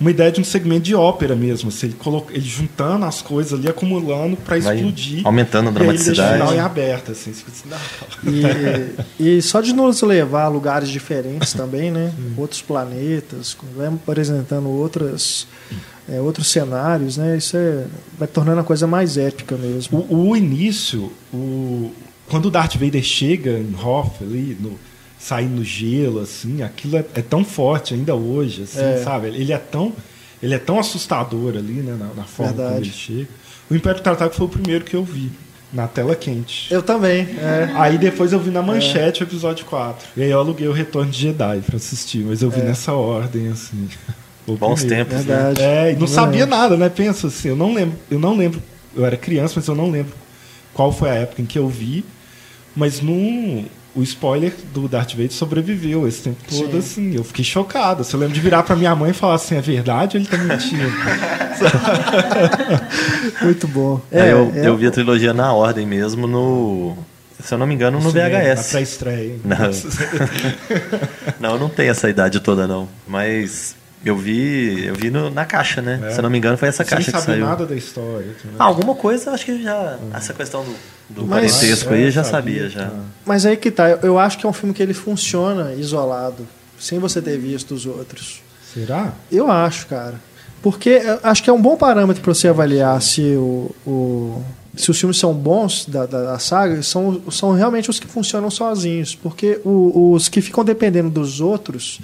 uma 0.00 0.10
ideia 0.10 0.32
de 0.32 0.40
um 0.40 0.44
segmento 0.44 0.82
de 0.82 0.94
ópera 0.94 1.36
mesmo. 1.36 1.68
Assim, 1.68 1.88
ele, 1.88 1.96
coloca, 1.96 2.32
ele 2.32 2.44
juntando 2.44 3.04
as 3.04 3.20
coisas 3.20 3.58
ali, 3.58 3.68
acumulando 3.68 4.36
para 4.36 4.56
explodir. 4.56 5.20
Aumentando 5.26 5.68
a 5.68 5.72
dramaticidade. 5.72 6.38
E 6.38 6.42
aí 6.42 6.48
ele 6.48 6.56
em 6.56 6.60
aberto, 6.60 7.12
assim. 7.12 7.34
E, 8.24 9.36
e, 9.36 9.42
só 9.42 9.60
de 9.60 9.74
nos 9.74 10.00
levar 10.00 10.44
a 10.44 10.48
lugares 10.48 10.88
diferentes 10.88 11.52
também, 11.52 11.90
né? 11.90 12.12
Outros 12.36 12.62
planetas, 12.62 13.56
apresentando 14.06 14.70
outras. 14.70 15.46
É, 16.08 16.20
outros 16.20 16.50
cenários, 16.50 17.16
né? 17.16 17.36
Isso 17.36 17.56
é, 17.56 17.84
vai 18.18 18.26
tornando 18.26 18.60
a 18.60 18.64
coisa 18.64 18.84
mais 18.84 19.16
épica 19.16 19.56
mesmo. 19.56 20.04
O, 20.08 20.30
o 20.30 20.36
início, 20.36 21.12
o, 21.32 21.92
quando 22.28 22.46
o 22.46 22.50
Darth 22.50 22.74
Vader 22.74 23.02
chega 23.02 23.50
em 23.50 23.72
Hoth 23.80 24.20
ali, 24.22 24.56
no, 24.58 24.76
sair 25.20 25.46
no 25.46 25.62
gelo, 25.62 26.20
assim, 26.20 26.62
aquilo 26.62 26.96
é, 26.96 27.04
é 27.14 27.22
tão 27.22 27.44
forte 27.44 27.92
ainda 27.92 28.14
hoje, 28.14 28.62
assim, 28.62 28.80
é. 28.80 29.02
sabe? 29.04 29.28
Ele 29.28 29.52
é 29.52 29.58
tão 29.58 29.92
ele 30.42 30.54
é 30.54 30.58
tão 30.58 30.78
assustador 30.78 31.54
ali, 31.56 31.74
né, 31.74 31.94
na, 31.98 32.14
na 32.14 32.24
forma 32.24 32.52
Verdade. 32.52 32.74
como 32.74 32.84
ele 32.84 32.92
chega. 32.92 33.28
O 33.70 33.74
Império 33.74 34.00
Tartago 34.00 34.34
foi 34.34 34.46
o 34.46 34.48
primeiro 34.48 34.84
que 34.84 34.96
eu 34.96 35.04
vi. 35.04 35.30
Na 35.72 35.86
tela 35.86 36.16
quente. 36.16 36.72
Eu 36.72 36.82
também. 36.82 37.20
É. 37.38 37.70
Aí 37.76 37.96
depois 37.96 38.32
eu 38.32 38.40
vi 38.40 38.50
na 38.50 38.60
manchete 38.60 39.22
é. 39.22 39.24
o 39.24 39.28
episódio 39.28 39.64
4. 39.66 40.08
E 40.16 40.22
aí 40.22 40.30
eu 40.30 40.40
aluguei 40.40 40.66
o 40.66 40.72
Retorno 40.72 41.12
de 41.12 41.20
Jedi 41.20 41.60
pra 41.60 41.76
assistir, 41.76 42.24
mas 42.24 42.42
eu 42.42 42.50
vi 42.50 42.60
é. 42.60 42.64
nessa 42.64 42.92
ordem, 42.92 43.48
assim. 43.48 43.88
Bons 44.58 44.82
tempos, 44.82 45.24
né? 45.24 45.36
Verdade. 45.36 45.60
né? 45.60 45.90
É, 45.90 45.90
e 45.90 45.92
não, 45.92 46.00
não 46.00 46.06
sabia 46.08 46.44
nada, 46.44 46.76
né? 46.76 46.88
Pensa 46.88 47.28
assim, 47.28 47.50
eu 47.50 47.56
não 47.56 47.72
lembro, 47.72 47.96
eu 48.10 48.18
não 48.18 48.36
lembro, 48.36 48.60
eu 48.96 49.06
era 49.06 49.16
criança, 49.16 49.54
mas 49.56 49.68
eu 49.68 49.76
não 49.76 49.92
lembro 49.92 50.12
qual 50.74 50.90
foi 50.90 51.10
a 51.10 51.14
época 51.14 51.40
em 51.40 51.46
que 51.46 51.56
eu 51.56 51.68
vi, 51.68 52.04
mas 52.74 53.00
num, 53.00 53.64
o 53.94 54.02
spoiler 54.02 54.52
do 54.72 54.88
Darth 54.88 55.12
Vader 55.12 55.32
sobreviveu 55.32 56.06
esse 56.06 56.22
tempo 56.22 56.38
todo, 56.48 56.72
Sim. 56.72 56.78
assim. 56.78 57.16
Eu 57.16 57.24
fiquei 57.24 57.44
chocado. 57.44 58.04
Você 58.04 58.16
lembra 58.16 58.34
de 58.34 58.40
virar 58.40 58.62
pra 58.62 58.76
minha 58.76 58.94
mãe 58.94 59.10
e 59.10 59.14
falar 59.14 59.34
assim: 59.34 59.56
é 59.56 59.60
verdade 59.60 60.16
ou 60.16 60.22
ele 60.22 60.28
tá 60.28 60.38
mentindo? 60.38 60.84
Muito 63.42 63.68
bom. 63.68 64.00
É, 64.10 64.32
eu, 64.32 64.52
é, 64.54 64.68
eu 64.68 64.76
vi 64.76 64.86
a 64.86 64.90
trilogia 64.90 65.34
na 65.34 65.52
ordem 65.52 65.86
mesmo, 65.86 66.26
no. 66.26 66.96
Se 67.42 67.54
eu 67.54 67.58
não 67.58 67.66
me 67.66 67.74
engano, 67.74 68.00
no 68.00 68.10
VHS. 68.10 68.66
Na 68.66 68.70
pré-estreia. 68.70 69.36
Não. 69.44 69.56
não, 71.40 71.54
eu 71.54 71.58
não 71.58 71.68
tenho 71.70 71.90
essa 71.90 72.08
idade 72.08 72.38
toda, 72.40 72.66
não. 72.66 72.86
Mas 73.08 73.74
eu 74.04 74.16
vi, 74.16 74.86
eu 74.86 74.94
vi 74.94 75.10
no, 75.10 75.30
na 75.30 75.44
caixa, 75.44 75.82
né? 75.82 76.00
É. 76.04 76.10
Se 76.10 76.18
eu 76.18 76.22
não 76.22 76.30
me 76.30 76.38
engano, 76.38 76.56
foi 76.56 76.68
essa 76.68 76.84
Sem 76.84 76.96
caixa 76.96 77.12
que 77.12 77.20
saiu. 77.20 77.44
nada 77.44 77.66
da 77.66 77.76
história. 77.76 78.34
Ah, 78.58 78.64
alguma 78.64 78.94
coisa, 78.94 79.30
acho 79.32 79.44
que 79.44 79.62
já. 79.62 79.98
Uhum. 80.00 80.10
Essa 80.14 80.32
questão 80.32 80.64
do, 80.64 80.74
do 81.10 81.26
Mas, 81.26 81.52
parentesco 81.52 81.92
aí, 81.92 82.10
já 82.10 82.24
sabia, 82.24 82.68
já. 82.68 82.90
Mas 83.26 83.44
aí 83.44 83.56
que 83.56 83.70
tá. 83.70 83.90
Eu 84.02 84.18
acho 84.18 84.38
que 84.38 84.46
é 84.46 84.48
um 84.48 84.52
filme 84.52 84.74
que 84.74 84.82
ele 84.82 84.94
funciona 84.94 85.74
isolado, 85.74 86.48
sem 86.78 86.98
você 86.98 87.20
ter 87.20 87.38
visto 87.38 87.74
os 87.74 87.84
outros. 87.84 88.42
Será? 88.72 89.12
Eu 89.30 89.50
acho, 89.50 89.86
cara. 89.86 90.14
Porque 90.62 91.00
acho 91.22 91.42
que 91.42 91.50
é 91.50 91.52
um 91.52 91.60
bom 91.60 91.76
parâmetro 91.76 92.22
para 92.22 92.32
você 92.34 92.48
avaliar 92.48 93.00
se 93.00 93.34
o, 93.36 93.74
o, 93.86 94.42
se 94.76 94.90
os 94.90 94.98
filmes 94.98 95.18
são 95.18 95.32
bons 95.32 95.86
da, 95.86 96.04
da, 96.06 96.22
da, 96.32 96.38
saga, 96.38 96.82
são, 96.82 97.20
são 97.30 97.52
realmente 97.52 97.88
os 97.88 97.98
que 97.98 98.06
funcionam 98.06 98.50
sozinhos. 98.50 99.14
Porque 99.14 99.60
o, 99.64 100.12
os 100.12 100.28
que 100.28 100.40
ficam 100.40 100.64
dependendo 100.64 101.10
dos 101.10 101.40
outros 101.40 102.00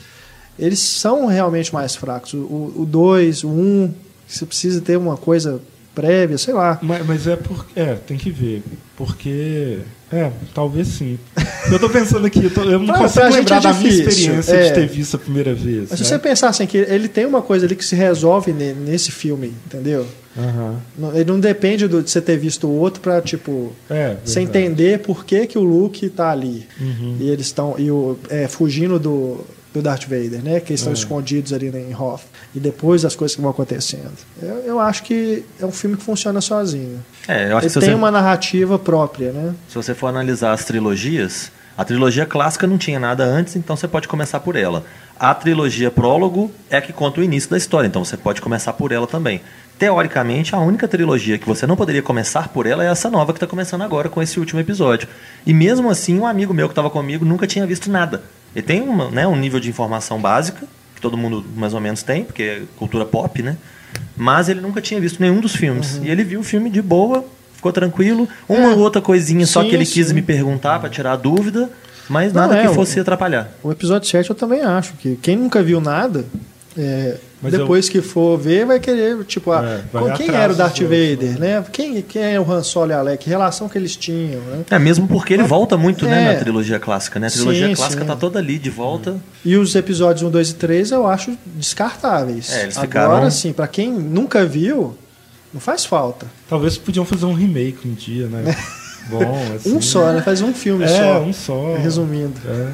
eles 0.59 0.78
são 0.78 1.26
realmente 1.26 1.72
mais 1.72 1.94
fracos. 1.94 2.34
O 2.34 2.86
2, 2.88 3.44
o 3.44 3.48
1, 3.48 3.50
um, 3.50 3.94
você 4.26 4.46
precisa 4.46 4.80
ter 4.80 4.96
uma 4.96 5.16
coisa 5.16 5.61
prévia, 5.94 6.36
sei 6.36 6.52
lá. 6.52 6.78
Mas, 6.82 7.07
mas 7.07 7.26
é 7.26 7.36
porque. 7.36 7.80
É, 7.80 7.94
tem 7.94 8.18
que 8.18 8.30
ver. 8.30 8.62
Porque. 8.96 9.78
É, 10.12 10.30
talvez 10.54 10.86
sim. 10.88 11.18
Eu 11.70 11.80
tô 11.80 11.90
pensando 11.90 12.24
aqui, 12.26 12.44
eu, 12.44 12.50
tô, 12.50 12.62
eu 12.62 12.78
não, 12.78 12.94
consigo 12.94 13.26
lembrar 13.26 13.57
é 13.57 13.61
da 13.61 13.72
minha 13.72 13.90
experiência 13.90 14.54
é. 14.54 14.68
de 14.68 14.74
ter 14.74 14.86
visto 14.86 15.16
a 15.16 15.18
primeira 15.18 15.52
vez. 15.52 15.90
Mas 15.90 15.90
né? 15.90 15.96
se 15.96 16.04
você 16.04 16.18
pensar 16.18 16.48
assim, 16.48 16.64
que 16.64 16.78
ele 16.78 17.09
tem 17.09 17.26
uma 17.26 17.42
coisa 17.42 17.66
ali 17.66 17.74
que 17.74 17.84
se 17.84 17.96
resolve 17.96 18.52
nesse 18.52 19.11
filme, 19.11 19.52
entendeu? 19.66 20.07
Uhum. 20.36 21.11
Ele 21.12 21.24
não 21.24 21.40
depende 21.40 21.88
de 21.88 21.96
você 21.96 22.20
ter 22.20 22.36
visto 22.36 22.68
o 22.68 22.78
outro 22.78 23.00
para 23.00 23.20
tipo 23.20 23.72
é, 23.90 24.16
você 24.24 24.40
entender 24.40 25.00
por 25.00 25.24
que, 25.24 25.46
que 25.46 25.59
o 25.59 25.62
Luke 25.62 26.09
tá 26.11 26.30
ali 26.30 26.68
uhum. 26.78 27.16
e 27.18 27.30
eles 27.30 27.46
estão 27.46 27.74
e 27.78 27.90
o 27.90 28.18
é, 28.28 28.46
fugindo 28.46 28.98
do 28.98 29.40
do 29.77 29.83
Darth 29.83 30.05
Vader, 30.05 30.43
né? 30.43 30.61
Que 30.61 30.74
estão 30.74 30.91
é. 30.91 30.95
escondidos 30.95 31.53
ali 31.53 31.68
em 31.68 31.95
Hoth. 31.95 32.22
E 32.55 32.61
depois 32.61 33.05
as 33.05 33.14
coisas 33.14 33.35
que 33.35 33.43
vão 33.43 33.51
acontecendo. 33.51 34.12
Eu, 34.41 34.57
eu 34.64 34.81
acho 34.81 35.03
que 35.03 35.45
é 35.61 35.66
um 35.66 35.72
filme 35.72 35.97
que 35.97 36.03
funciona 36.03 36.41
sozinho. 36.41 37.05
É, 37.29 37.51
eu 37.51 37.57
acho 37.57 37.66
Ele 37.66 37.74
que 37.74 37.81
tem 37.81 37.91
você... 37.91 37.95
uma 37.95 38.11
narrativa 38.11 38.79
própria, 38.79 39.33
né? 39.33 39.55
Se 39.68 39.74
você 39.74 39.95
for 39.95 40.07
analisar 40.07 40.53
as 40.53 40.64
trilogias, 40.64 41.51
a 41.77 41.85
trilogia 41.85 42.24
clássica 42.24 42.66
não 42.66 42.79
tinha 42.79 42.99
nada 42.99 43.24
antes, 43.24 43.55
então 43.55 43.77
você 43.77 43.87
pode 43.87 44.09
começar 44.09 44.41
por 44.41 44.57
ela. 44.57 44.85
A 45.18 45.35
trilogia 45.35 45.91
prólogo 45.91 46.51
é 46.70 46.79
a 46.79 46.83
que 46.83 46.93
conta 46.93 47.20
o 47.20 47.24
início 47.24 47.51
da 47.51 47.57
história, 47.57 47.87
então 47.87 48.05
você 48.05 48.16
pode 48.16 48.41
começar 48.41 48.72
por 48.72 48.93
ela 48.93 49.07
também. 49.07 49.41
Teoricamente, 49.79 50.55
a 50.55 50.59
única 50.59 50.89
trilogia 50.89 51.39
que 51.39 51.47
você 51.47 51.66
não 51.66 51.77
poderia 51.77 52.03
começar 52.03 52.49
por 52.49 52.66
ela 52.66 52.83
é 52.83 52.91
essa 52.91 53.11
nova 53.11 53.33
que 53.35 53.37
está 53.37 53.47
começando 53.47 53.83
agora 53.83 54.09
com 54.09 54.22
esse 54.22 54.41
último 54.41 54.59
episódio. 54.59 55.07
E 55.47 55.53
mesmo 55.53 55.91
assim, 55.91 56.18
um 56.18 56.27
amigo 56.27 56.55
meu 56.55 56.66
que 56.66 56.72
estava 56.72 56.89
comigo 56.89 57.27
nunca 57.27 57.47
tinha 57.47 57.66
visto 57.66 57.91
nada. 57.91 58.22
Ele 58.57 58.62
tem 58.62 58.80
uma, 58.80 59.11
né, 59.11 59.26
um 59.26 59.36
nível 59.36 59.61
de 59.61 59.68
informação 59.68 60.18
básica, 60.18 60.66
que 60.94 61.00
todo 61.02 61.14
mundo 61.14 61.44
mais 61.54 61.74
ou 61.74 61.80
menos 61.80 62.02
tem, 62.02 62.24
porque 62.24 62.42
é 62.42 62.62
cultura 62.78 63.04
pop, 63.04 63.42
né? 63.42 63.59
Mas 64.16 64.48
ele 64.48 64.62
nunca 64.62 64.80
tinha 64.80 64.98
visto 64.98 65.20
nenhum 65.20 65.42
dos 65.42 65.54
filmes. 65.54 65.98
Uhum. 65.98 66.04
E 66.04 66.11
ele 66.11 66.24
viu 66.24 66.40
o 66.40 66.42
filme 66.42 66.70
de 66.70 66.80
boa, 66.80 67.22
ficou 67.54 67.70
tranquilo. 67.70 68.26
Uma 68.48 68.68
ou 68.68 68.72
é. 68.72 68.76
outra 68.76 69.02
coisinha 69.02 69.44
sim, 69.44 69.52
só 69.52 69.62
que 69.62 69.74
ele 69.74 69.84
sim. 69.84 69.92
quis 69.92 70.11
me 70.11 70.22
perguntar 70.22 70.78
para 70.80 70.88
tirar 70.88 71.12
a 71.12 71.16
dúvida, 71.16 71.68
mas 72.09 72.32
nada 72.32 72.54
Não, 72.54 72.62
é, 72.62 72.66
que 72.66 72.74
fosse 72.74 72.98
o, 72.98 73.02
atrapalhar. 73.02 73.52
O 73.62 73.70
episódio 73.70 74.09
7 74.09 74.30
eu 74.30 74.36
também 74.36 74.62
acho 74.62 74.94
que 74.94 75.16
quem 75.16 75.36
nunca 75.36 75.62
viu 75.62 75.78
nada 75.78 76.24
é, 76.78 77.18
mas 77.43 77.53
Depois 77.53 77.87
eu... 77.87 77.93
que 77.93 78.01
for 78.01 78.39
ver, 78.39 78.64
vai 78.64 78.80
querer, 78.80 79.22
tipo, 79.24 79.53
é, 79.53 79.82
quem 80.16 80.34
era 80.34 80.53
o 80.53 80.57
Darth 80.57 80.80
Vader, 80.80 81.39
né? 81.39 81.64
Quem, 81.70 82.01
quem 82.01 82.34
é 82.34 82.41
o 82.41 82.51
Han 82.51 82.62
Solo 82.62 82.93
e 82.93 82.95
Alec? 82.95 83.24
Que 83.24 83.30
relação 83.30 83.68
que 83.68 83.76
eles 83.76 83.95
tinham, 83.95 84.41
né? 84.41 84.64
É, 84.70 84.78
mesmo 84.78 85.07
porque 85.07 85.34
ele 85.34 85.43
volta 85.43 85.76
muito, 85.76 86.07
é. 86.07 86.09
né, 86.09 86.32
na 86.32 86.39
trilogia 86.39 86.78
clássica, 86.78 87.20
né? 87.20 87.26
A 87.26 87.30
trilogia 87.30 87.68
sim, 87.68 87.74
clássica 87.74 88.03
sim. 88.03 88.09
tá 88.09 88.16
toda 88.16 88.39
ali 88.39 88.59
de 88.59 88.70
volta. 88.70 89.16
E 89.45 89.57
os 89.57 89.74
episódios 89.74 90.22
1, 90.22 90.30
2 90.30 90.51
e 90.51 90.55
3 90.55 90.91
eu 90.93 91.07
acho 91.07 91.37
descartáveis. 91.45 92.53
É, 92.53 92.62
eles 92.62 92.78
ficaram... 92.78 93.12
Agora, 93.12 93.30
sim, 93.30 93.53
para 93.53 93.68
quem 93.68 93.93
nunca 93.93 94.47
viu, 94.47 94.97
não 95.53 95.61
faz 95.61 95.84
falta. 95.84 96.26
Talvez 96.49 96.78
podiam 96.78 97.05
fazer 97.05 97.26
um 97.26 97.34
remake 97.34 97.87
um 97.87 97.93
dia, 97.93 98.28
né? 98.28 98.57
Bom, 99.09 99.55
assim, 99.55 99.76
um 99.76 99.80
só, 99.80 100.12
né? 100.12 100.22
Faz 100.22 100.41
um 100.41 100.53
filme 100.53 100.84
é, 100.84 100.89
só. 100.89 101.03
É, 101.03 101.18
um 101.20 101.32
só. 101.32 101.76
Resumindo. 101.76 102.41
É. 102.45 102.70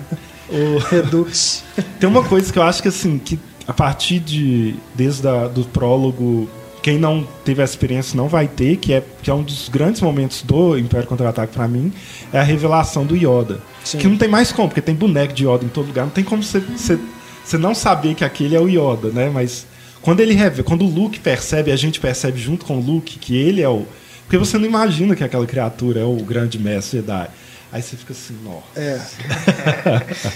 O 0.55 0.79
Redux. 0.79 1.63
Tem 1.99 2.09
uma 2.09 2.25
coisa 2.25 2.53
que 2.53 2.59
eu 2.59 2.63
acho 2.63 2.83
que 2.83 2.89
assim, 2.89 3.19
que 3.19 3.39
a 3.73 3.75
partir 3.75 4.19
de 4.19 4.75
desde 4.95 5.27
a, 5.27 5.49
do 5.49 5.65
prólogo 5.65 6.47
quem 6.83 6.99
não 6.99 7.27
teve 7.43 7.63
essa 7.63 7.73
experiência 7.73 8.15
não 8.15 8.29
vai 8.29 8.47
ter, 8.47 8.77
que 8.77 8.93
é, 8.93 9.03
que 9.23 9.31
é 9.31 9.35
um 9.35 9.43
dos 9.43 9.71
grandes 9.71 10.03
momentos 10.03 10.43
do 10.43 10.77
Império 10.77 11.07
Contra-Ataque 11.07 11.55
para 11.55 11.67
mim, 11.67 11.91
é 12.33 12.39
a 12.39 12.43
revelação 12.43 13.07
do 13.07 13.17
Yoda. 13.17 13.61
Sim. 13.83 13.99
Que 13.99 14.09
não 14.09 14.19
tem 14.19 14.29
mais 14.29 14.53
como, 14.53 14.69
porque 14.69 14.83
tem 14.83 14.95
boneco 14.95 15.33
de 15.33 15.47
Yoda 15.47 15.65
em 15.65 15.69
todo 15.69 15.87
lugar, 15.87 16.05
não 16.05 16.11
tem 16.11 16.25
como 16.25 16.43
você, 16.43 16.61
não 17.57 17.75
saber 17.75 18.15
que 18.15 18.25
aquele 18.25 18.55
é 18.57 18.61
o 18.61 18.69
Yoda, 18.69 19.09
né? 19.09 19.31
Mas 19.33 19.65
quando 20.03 20.21
ele 20.21 20.35
revela, 20.35 20.65
quando 20.65 20.85
o 20.85 20.89
Luke 20.89 21.19
percebe, 21.21 21.71
a 21.71 21.77
gente 21.77 21.99
percebe 21.99 22.39
junto 22.39 22.67
com 22.67 22.77
o 22.77 22.81
Luke 22.81 23.19
que 23.19 23.37
ele 23.37 23.63
é 23.63 23.69
o. 23.69 23.87
Porque 24.25 24.37
você 24.37 24.59
não 24.59 24.67
imagina 24.67 25.15
que 25.15 25.25
aquela 25.25 25.47
criatura 25.47 26.01
é 26.01 26.05
o 26.05 26.17
grande 26.17 26.59
mestre 26.59 26.99
Jedi. 26.99 27.31
Aí 27.73 27.81
você 27.81 27.97
fica 27.97 28.13
assim, 28.13 28.37
nossa. 28.45 28.79
É. 28.79 29.01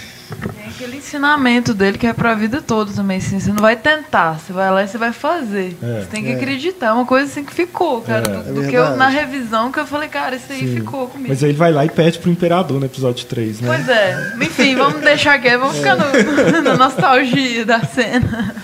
Tem 0.29 0.67
aquele 0.67 0.97
ensinamento 0.97 1.73
dele 1.73 1.97
que 1.97 2.05
é 2.05 2.13
pra 2.13 2.35
vida 2.35 2.61
toda 2.61 2.91
também, 2.91 3.17
assim, 3.17 3.39
você 3.39 3.49
não 3.49 3.61
vai 3.61 3.77
tentar, 3.77 4.39
você 4.39 4.51
vai 4.51 4.69
lá 4.69 4.83
e 4.83 4.87
você 4.87 4.97
vai 4.97 5.13
fazer. 5.13 5.77
É, 5.81 6.01
você 6.01 6.07
tem 6.07 6.23
que 6.23 6.31
é. 6.31 6.35
acreditar, 6.35 6.87
é 6.87 6.91
uma 6.91 7.05
coisa 7.05 7.31
assim 7.31 7.45
que 7.45 7.53
ficou, 7.53 8.01
cara, 8.01 8.29
é. 8.29 8.43
do, 8.43 8.61
do 8.61 8.67
que 8.67 8.75
eu, 8.75 8.97
na 8.97 9.07
revisão, 9.07 9.71
que 9.71 9.79
eu 9.79 9.87
falei, 9.87 10.09
cara, 10.09 10.35
isso 10.35 10.51
aí 10.51 10.59
Sim. 10.59 10.75
ficou 10.75 11.07
comigo. 11.07 11.29
Mas 11.29 11.43
aí 11.43 11.51
ele 11.51 11.57
vai 11.57 11.71
lá 11.71 11.85
e 11.85 11.89
pede 11.89 12.19
pro 12.19 12.29
Imperador 12.29 12.79
no 12.79 12.85
episódio 12.85 13.25
3, 13.25 13.61
né? 13.61 13.67
Pois 13.73 13.89
é, 13.89 14.33
enfim, 14.41 14.75
vamos 14.75 15.01
deixar 15.01 15.35
aqui, 15.35 15.55
vamos 15.57 15.77
ficar 15.77 15.95
no, 15.95 16.05
na 16.61 16.75
nostalgia 16.75 17.65
da 17.65 17.81
cena. 17.83 18.55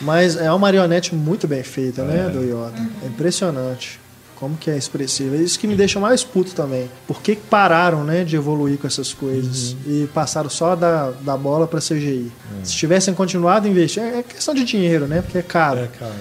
Mas 0.00 0.36
é 0.36 0.50
uma 0.50 0.58
marionete 0.58 1.14
muito 1.14 1.46
bem 1.46 1.62
feita, 1.62 2.02
né, 2.02 2.28
do 2.28 2.42
Yoda. 2.42 2.74
É 3.02 3.06
impressionante. 3.06 4.03
Como 4.44 4.58
que 4.58 4.70
é 4.70 4.76
expressivo. 4.76 5.36
É 5.36 5.38
isso 5.38 5.58
que 5.58 5.66
me 5.66 5.74
deixa 5.74 5.98
mais 5.98 6.22
puto 6.22 6.54
também. 6.54 6.90
Por 7.06 7.22
que 7.22 7.34
pararam, 7.34 8.04
né, 8.04 8.24
de 8.24 8.36
evoluir 8.36 8.76
com 8.76 8.86
essas 8.86 9.14
coisas 9.14 9.72
uhum. 9.72 9.78
e 9.86 10.06
passaram 10.08 10.50
só 10.50 10.76
da, 10.76 11.12
da 11.12 11.34
bola 11.34 11.66
para 11.66 11.80
CGI? 11.80 12.30
É. 12.60 12.64
Se 12.66 12.74
tivessem 12.74 13.14
continuado 13.14 13.66
a 13.66 13.70
investir, 13.70 14.02
é 14.02 14.22
questão 14.22 14.52
de 14.52 14.62
dinheiro, 14.62 15.06
né, 15.06 15.22
porque 15.22 15.38
é 15.38 15.42
caro. 15.42 15.80
É 15.80 15.86
caro. 15.86 16.12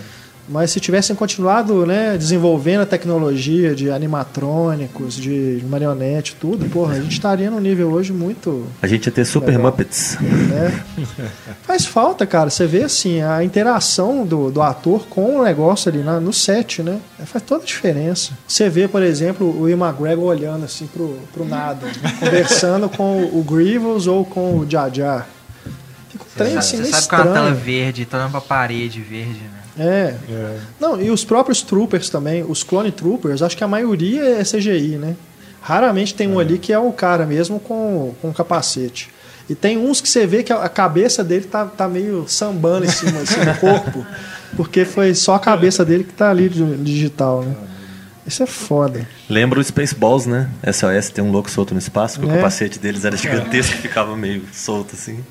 Mas 0.48 0.72
se 0.72 0.80
tivessem 0.80 1.16
continuado 1.16 1.86
né, 1.86 2.18
desenvolvendo 2.18 2.82
a 2.82 2.86
tecnologia 2.86 3.74
de 3.74 3.90
animatrônicos, 3.90 5.16
de 5.16 5.64
marionete, 5.70 6.36
tudo, 6.40 6.70
porra, 6.70 6.96
a 6.96 7.02
gente 7.02 7.14
estaria 7.14 7.50
num 7.50 7.60
nível 7.60 7.92
hoje 7.92 8.12
muito. 8.12 8.66
A 8.82 8.88
gente 8.88 9.06
ia 9.06 9.12
ter 9.12 9.26
Super 9.26 9.48
legal. 9.48 9.64
Muppets. 9.64 10.18
Né? 10.20 10.84
Faz 11.64 11.86
falta, 11.86 12.26
cara. 12.26 12.50
Você 12.50 12.68
vê 12.68 12.84
assim, 12.84 13.22
a 13.22 13.44
interação 13.44 14.26
do, 14.26 14.52
do 14.52 14.62
ator 14.62 15.06
com 15.08 15.40
o 15.40 15.44
negócio 15.44 15.90
ali 15.90 16.04
na, 16.04 16.20
no 16.20 16.34
set, 16.34 16.84
né? 16.84 17.00
Faz 17.26 17.44
toda 17.44 17.64
a 17.64 17.66
diferença. 17.66 18.32
Você 18.48 18.70
vê, 18.70 18.88
por 18.88 19.02
exemplo, 19.02 19.60
o 19.60 19.70
Ian 19.70 19.78
McGregor 19.78 20.26
olhando 20.26 20.66
assim 20.66 20.88
pro, 20.88 21.18
pro 21.34 21.46
nada, 21.46 21.88
conversando 22.20 22.90
com 22.90 23.24
o 23.24 23.44
Grievous 23.44 24.08
ou 24.08 24.26
com 24.26 24.60
o 24.60 24.70
Jar 24.70 24.94
Jar. 24.94 25.28
Fica 26.10 26.24
um 26.26 26.38
trem 26.38 26.58
assim, 26.58 26.78
Você 26.78 26.86
sabe 26.86 27.02
estranho. 27.02 27.24
com 27.24 27.30
a 27.30 27.34
tela 27.34 27.52
verde, 27.52 28.06
toda 28.06 28.28
uma 28.28 28.42
parede 28.42 29.00
verde, 29.02 29.40
né? 29.40 29.53
É. 29.78 30.16
é. 30.30 30.58
Não, 30.80 31.02
e 31.02 31.10
os 31.10 31.24
próprios 31.24 31.62
troopers 31.62 32.10
também, 32.10 32.44
os 32.44 32.64
clone 32.64 32.92
troopers, 32.92 33.42
acho 33.42 33.58
que 33.58 33.64
a 33.64 33.68
maioria 33.68 34.40
é 34.40 34.44
CGI, 34.44 34.98
né? 34.98 35.16
Raramente 35.62 36.14
tem 36.14 36.28
um 36.28 36.40
é. 36.40 36.44
ali 36.44 36.58
que 36.58 36.74
é 36.74 36.80
o 36.80 36.92
cara 36.92 37.26
mesmo 37.26 37.60
com, 37.60 38.14
com 38.22 38.34
capacete. 38.34 39.10
E 39.50 39.56
tem 39.56 39.78
uns 39.78 40.00
que 40.00 40.08
você 40.08 40.26
vê 40.26 40.44
que 40.44 40.54
a 40.54 40.70
cabeça 40.70 41.24
dele 41.24 41.46
tá, 41.46 41.66
tá 41.66 41.88
meio 41.88 42.26
sambando 42.28 42.86
em 42.86 42.90
cima 42.90 43.20
assim, 43.20 43.40
do 43.40 43.54
corpo, 43.60 44.06
porque 44.56 44.86
foi 44.86 45.14
só 45.14 45.36
a 45.36 45.40
cabeça 45.40 45.84
dele 45.84 46.04
que 46.04 46.14
tá 46.14 46.30
ali 46.30 46.50
digital, 46.50 47.44
né? 47.44 47.56
Isso 48.26 48.42
é 48.42 48.46
foda. 48.46 49.08
Lembra 49.30 49.60
o 49.60 49.64
Spaceballs, 49.64 50.26
né? 50.26 50.50
SOS 50.72 51.10
tem 51.10 51.24
um 51.24 51.32
louco 51.32 51.52
solto 51.52 51.74
no 51.74 51.80
espaço, 51.80 52.20
porque 52.20 52.32
é. 52.32 52.34
o 52.34 52.38
capacete 52.38 52.80
deles 52.80 53.04
era 53.04 53.18
gigantesco 53.18 53.76
e 53.76 53.78
ficava 53.82 54.16
meio 54.16 54.44
solto 54.54 54.96
assim. 54.96 55.24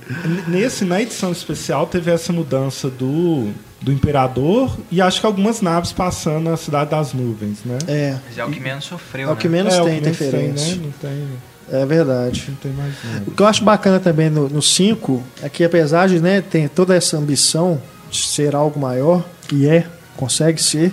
Nesse, 0.47 0.85
na 0.85 1.01
edição 1.01 1.33
especial, 1.33 1.87
teve 1.87 2.11
essa 2.11 2.33
mudança 2.33 2.91
do, 2.91 3.51
do 3.81 3.91
Imperador 3.91 4.77
e 4.91 5.01
acho 5.01 5.21
que 5.21 5.27
algumas 5.27 5.61
naves 5.61 5.93
passando 5.93 6.51
na 6.51 6.57
Cidade 6.57 6.91
das 6.91 7.13
Nuvens, 7.15 7.59
né? 7.65 7.79
É. 7.89 8.17
Mas 8.27 8.39
é 8.39 8.45
o 8.45 8.51
que 8.51 8.61
menos 8.61 8.85
sofreu. 8.85 9.31
É 9.31 9.33
o 9.33 9.37
que 9.37 9.49
né? 9.49 9.57
menos 9.59 9.75
é, 9.75 9.85
tem 9.85 9.99
interferência. 9.99 10.77
Né? 10.77 10.83
Não 10.85 10.93
tem. 10.93 11.29
É 11.71 11.87
verdade. 11.87 12.45
Não 12.49 12.57
tem 12.57 12.73
mais 12.73 12.93
nada. 13.05 13.25
O 13.27 13.31
que 13.31 13.43
eu 13.43 13.47
acho 13.47 13.65
bacana 13.65 13.99
também 13.99 14.29
no 14.29 14.61
5 14.61 15.23
é 15.43 15.49
que, 15.49 15.65
apesar 15.65 16.09
de 16.09 16.21
né, 16.21 16.43
ter 16.43 16.69
toda 16.69 16.95
essa 16.95 17.17
ambição 17.17 17.81
de 18.11 18.19
ser 18.19 18.55
algo 18.55 18.79
maior, 18.79 19.25
e 19.51 19.67
é, 19.67 19.87
consegue 20.17 20.63
ser, 20.63 20.93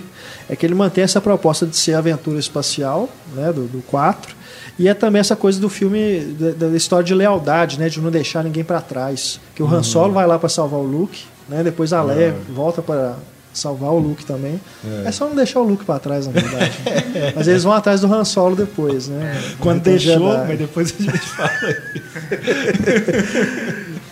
é 0.50 0.56
que 0.56 0.66
ele 0.66 0.74
mantém 0.74 1.04
essa 1.04 1.20
proposta 1.20 1.64
de 1.64 1.76
ser 1.76 1.94
aventura 1.94 2.36
espacial, 2.36 3.08
né, 3.36 3.52
do 3.52 3.82
4, 3.86 4.34
e 4.76 4.88
é 4.88 4.94
também 4.94 5.20
essa 5.20 5.36
coisa 5.36 5.60
do 5.60 5.68
filme, 5.68 6.34
da, 6.38 6.66
da, 6.66 6.76
história 6.76 7.04
de 7.04 7.14
lealdade, 7.14 7.78
né, 7.78 7.88
de 7.88 8.00
não 8.00 8.10
deixar 8.10 8.42
ninguém 8.42 8.64
para 8.64 8.80
trás. 8.80 9.38
Que 9.54 9.62
o 9.62 9.66
Han 9.66 9.76
uhum. 9.76 9.84
Solo 9.84 10.12
vai 10.12 10.26
lá 10.26 10.40
para 10.40 10.48
salvar 10.48 10.80
o 10.80 10.82
Luke, 10.82 11.24
né, 11.48 11.62
depois 11.62 11.92
a 11.92 12.02
Leia 12.02 12.30
é. 12.30 12.52
volta 12.52 12.82
para 12.82 13.14
salvar 13.52 13.90
o 13.90 13.98
Luke 13.98 14.24
também. 14.26 14.60
É. 14.84 15.04
é, 15.06 15.12
só 15.12 15.28
não 15.28 15.36
deixar 15.36 15.60
o 15.60 15.64
Luke 15.64 15.84
para 15.84 16.00
trás, 16.00 16.26
na 16.26 16.32
verdade. 16.32 16.72
mas 17.36 17.46
eles 17.46 17.62
vão 17.62 17.72
atrás 17.72 18.00
do 18.00 18.12
Han 18.12 18.24
Solo 18.24 18.56
depois, 18.56 19.06
né? 19.06 19.36
É. 19.36 19.56
Quando 19.60 19.82
deixou, 19.82 20.36
mas 20.36 20.58
depois 20.58 20.92
a 20.98 21.02
gente 21.02 21.18
fala. 21.20 21.50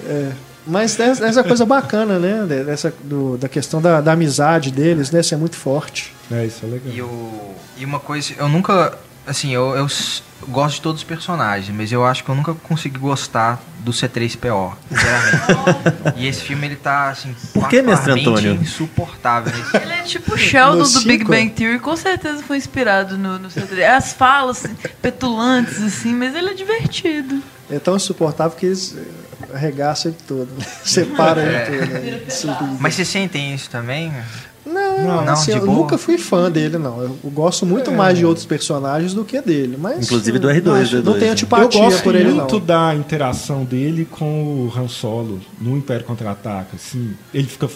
é. 0.07 0.48
Mas 0.69 1.01
essa 1.01 1.43
coisa 1.43 1.65
bacana, 1.65 2.19
né? 2.19 2.45
Dessa, 2.65 2.93
do, 3.03 3.39
da 3.39 3.49
questão 3.49 3.81
da, 3.81 4.01
da, 4.01 4.13
amizade 4.13 4.71
deles, 4.71 5.11
né? 5.11 5.21
Isso 5.21 5.35
é 5.35 5.37
muito 5.37 5.57
forte. 5.57 6.15
É, 6.31 6.45
isso 6.45 6.65
é 6.65 6.69
legal. 6.69 6.95
E, 6.95 7.03
o, 7.03 7.55
e 7.79 7.85
uma 7.85 7.99
coisa, 7.99 8.35
eu 8.37 8.49
nunca. 8.49 8.97
Assim, 9.27 9.53
eu, 9.53 9.75
eu 9.77 9.87
gosto 10.49 10.77
de 10.77 10.81
todos 10.81 11.01
os 11.03 11.07
personagens, 11.07 11.75
mas 11.75 11.93
eu 11.93 12.05
acho 12.05 12.25
que 12.25 12.31
eu 12.31 12.35
nunca 12.35 12.55
consegui 12.55 12.99
gostar 12.99 13.63
do 13.81 13.93
C3PO, 13.93 14.73
sinceramente. 14.89 16.17
e 16.17 16.27
esse 16.27 16.43
filme, 16.43 16.67
ele 16.67 16.77
tá, 16.77 17.11
assim, 17.11 17.35
Por 17.53 17.69
que, 17.69 17.83
mestre 17.83 18.13
Antônio? 18.13 18.55
insuportável. 18.55 19.53
Ele 19.75 19.93
é 19.93 20.03
tipo 20.03 20.35
o 20.35 20.39
Sheldon 20.39 20.91
do 20.91 21.01
Big 21.03 21.25
Bang 21.25 21.51
Theory, 21.51 21.79
com 21.79 21.97
certeza 21.97 22.43
foi 22.43 22.57
inspirado 22.57 23.19
no, 23.19 23.39
no 23.39 23.49
C3. 23.49 23.87
As 23.87 24.13
falas 24.13 24.65
assim, 24.65 24.75
petulantes, 25.03 25.83
assim, 25.83 26.15
mas 26.15 26.35
ele 26.35 26.51
é 26.51 26.55
divertido. 26.55 27.43
É 27.71 27.79
tão 27.79 27.97
insuportável 27.97 28.57
que 28.57 28.67
eles 28.67 28.97
arregaçam 29.53 30.11
ele 30.11 30.21
todo. 30.27 30.49
Né? 30.59 30.65
Separam 30.85 31.43
é. 31.43 31.69
ele 31.71 32.27
todo. 32.31 32.63
Né? 32.63 32.77
Mas 32.81 32.95
vocês 32.95 33.09
sentem 33.09 33.55
isso 33.55 33.71
também? 33.71 34.13
Não, 34.67 34.99
não, 35.03 35.25
não 35.25 35.33
assim, 35.33 35.53
eu 35.53 35.65
boa. 35.65 35.79
nunca 35.79 35.97
fui 35.97 36.19
fã 36.19 36.51
dele, 36.51 36.77
não. 36.77 37.03
Eu 37.03 37.19
gosto 37.25 37.65
muito 37.65 37.91
é. 37.91 37.95
mais 37.95 38.19
de 38.19 38.27
outros 38.27 38.45
personagens 38.45 39.15
do 39.15 39.25
que 39.25 39.41
dele. 39.41 39.79
Mas, 39.79 40.07
Inclusive 40.07 40.39
do 40.39 40.49
R2. 40.49 40.93
Não, 40.93 41.03
do 41.03 41.11
não 41.13 41.19
tenho 41.19 41.33
antipatia 41.33 41.81
eu 41.81 41.85
gosto 41.85 42.03
por 42.03 42.15
ele, 42.15 42.33
muito 42.33 42.61
da 42.61 42.95
interação 42.95 43.65
dele 43.65 44.05
com 44.05 44.25
o 44.67 44.73
Han 44.77 44.89
Solo 44.89 45.41
no 45.59 45.77
Império 45.77 46.05
Contra-Ataca. 46.05 46.77
Assim, 46.77 47.15
ele 47.33 47.47
fica 47.47 47.69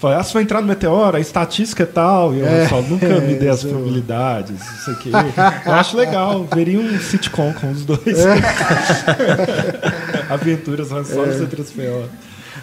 Falei, 0.00 0.16
ah, 0.16 0.22
você 0.22 0.32
vai 0.32 0.42
entrar 0.44 0.62
no 0.62 0.66
Meteoro, 0.66 1.14
a 1.14 1.20
estatística 1.20 1.82
é 1.82 1.86
tal, 1.86 2.32
e 2.34 2.40
eu 2.40 2.46
é, 2.46 2.66
só 2.66 2.80
nunca 2.80 3.04
é, 3.04 3.20
me 3.20 3.34
dei 3.34 3.50
as 3.50 3.62
probabilidades, 3.62 4.58
não 4.58 4.78
sei 4.78 4.94
o 4.94 4.96
quê. 4.96 5.10
Eu 5.66 5.72
acho 5.74 5.94
legal, 5.94 6.48
veria 6.54 6.80
um 6.80 6.98
sitcom 6.98 7.52
com 7.52 7.70
os 7.70 7.84
dois. 7.84 8.18
É. 8.18 8.40
Aventuras 10.32 10.90
Han 10.90 11.04
Solo 11.04 11.26
é. 11.26 11.34
e 11.34 11.40
C3PO. 11.40 12.08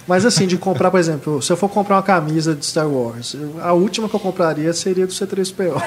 Mas 0.07 0.25
assim, 0.25 0.47
de 0.47 0.57
comprar, 0.57 0.89
por 0.89 0.99
exemplo, 0.99 1.39
se 1.39 1.53
eu 1.53 1.57
for 1.57 1.69
comprar 1.69 1.97
uma 1.97 2.01
camisa 2.01 2.55
de 2.55 2.65
Star 2.65 2.87
Wars, 2.87 3.35
a 3.61 3.71
última 3.71 4.09
que 4.09 4.15
eu 4.15 4.19
compraria 4.19 4.73
seria 4.73 5.05
do 5.05 5.13
C3PO. 5.13 5.79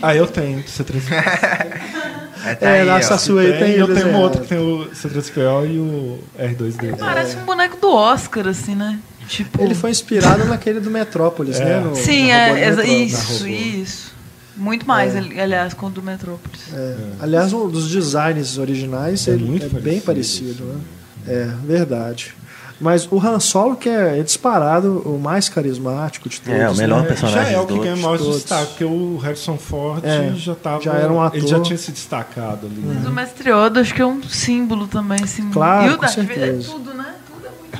Ah, 0.00 0.14
eu 0.14 0.28
tenho 0.28 0.58
do 0.58 0.68
C3PO. 0.68 2.14
É, 2.46 2.54
tá 2.54 2.68
é 2.68 2.80
aí, 2.82 2.86
nossa 2.86 3.16
sua 3.16 3.40
aí 3.40 3.58
tem. 3.58 3.72
Eu 3.72 3.92
tenho 3.92 4.08
um 4.08 4.16
outro 4.20 4.42
que 4.42 4.48
tem 4.48 4.58
o 4.58 4.86
C3PO 4.90 5.66
e 5.66 5.78
o 5.78 6.18
R2D. 6.38 6.98
Parece 6.98 7.38
um 7.38 7.44
boneco 7.44 7.78
do 7.78 7.90
Oscar, 7.90 8.46
assim, 8.46 8.74
né? 8.74 8.98
Tipo... 9.28 9.62
Ele 9.62 9.74
foi 9.74 9.90
inspirado 9.90 10.44
naquele 10.44 10.80
do 10.80 10.90
Metrópolis, 10.90 11.60
é. 11.60 11.64
né? 11.64 11.80
No, 11.80 11.96
Sim, 11.96 12.30
é, 12.30 12.84
isso, 12.84 13.46
isso. 13.46 14.14
Muito 14.56 14.86
mais, 14.86 15.14
é. 15.14 15.40
aliás, 15.40 15.74
com 15.74 15.86
o 15.86 15.90
do 15.90 16.02
Metrópolis. 16.02 16.72
É. 16.72 16.96
Aliás, 17.20 17.52
um 17.52 17.68
dos 17.68 17.90
designs 17.90 18.56
originais 18.56 19.26
é, 19.26 19.32
ele, 19.32 19.56
é 19.56 19.58
parecido, 19.58 19.80
bem 19.80 20.00
parecido, 20.00 20.64
né? 20.64 20.80
É, 21.26 21.50
verdade. 21.64 22.34
Mas 22.80 23.08
o 23.10 23.18
Han 23.18 23.38
Solo, 23.38 23.76
que 23.76 23.88
é, 23.88 24.22
disparado 24.22 24.98
o 25.06 25.18
mais 25.18 25.48
carismático 25.48 26.28
de 26.28 26.40
todos. 26.40 26.60
É, 26.60 26.68
o 26.68 26.74
melhor 26.74 27.02
né? 27.02 27.08
personagem. 27.08 27.52
Já 27.52 27.58
é 27.58 27.60
o 27.60 27.66
que 27.66 27.78
ganha 27.78 27.96
mais 27.96 28.20
destaque, 28.20 28.66
porque 28.66 28.84
o 28.84 29.16
Harrison 29.18 29.56
Ford 29.56 30.04
é, 30.04 30.32
já 30.34 30.54
tava. 30.54 30.82
Já 30.82 30.94
era 30.94 31.12
um 31.12 31.22
ator. 31.22 31.38
Ele 31.38 31.46
já 31.46 31.60
tinha 31.60 31.78
se 31.78 31.92
destacado 31.92 32.66
ali. 32.66 32.82
Mas 32.84 33.06
o 33.06 33.10
Mestre 33.10 33.50
Yoda, 33.50 33.80
acho 33.80 33.94
que 33.94 34.02
é 34.02 34.06
um 34.06 34.22
símbolo 34.24 34.88
também. 34.88 35.18
Assim, 35.22 35.48
claro, 35.50 35.92
e 35.92 35.94
o 35.94 35.98
com 35.98 36.08
certeza. 36.08 36.68
é 36.68 36.72
tudo, 36.72 36.94
né? 36.94 37.14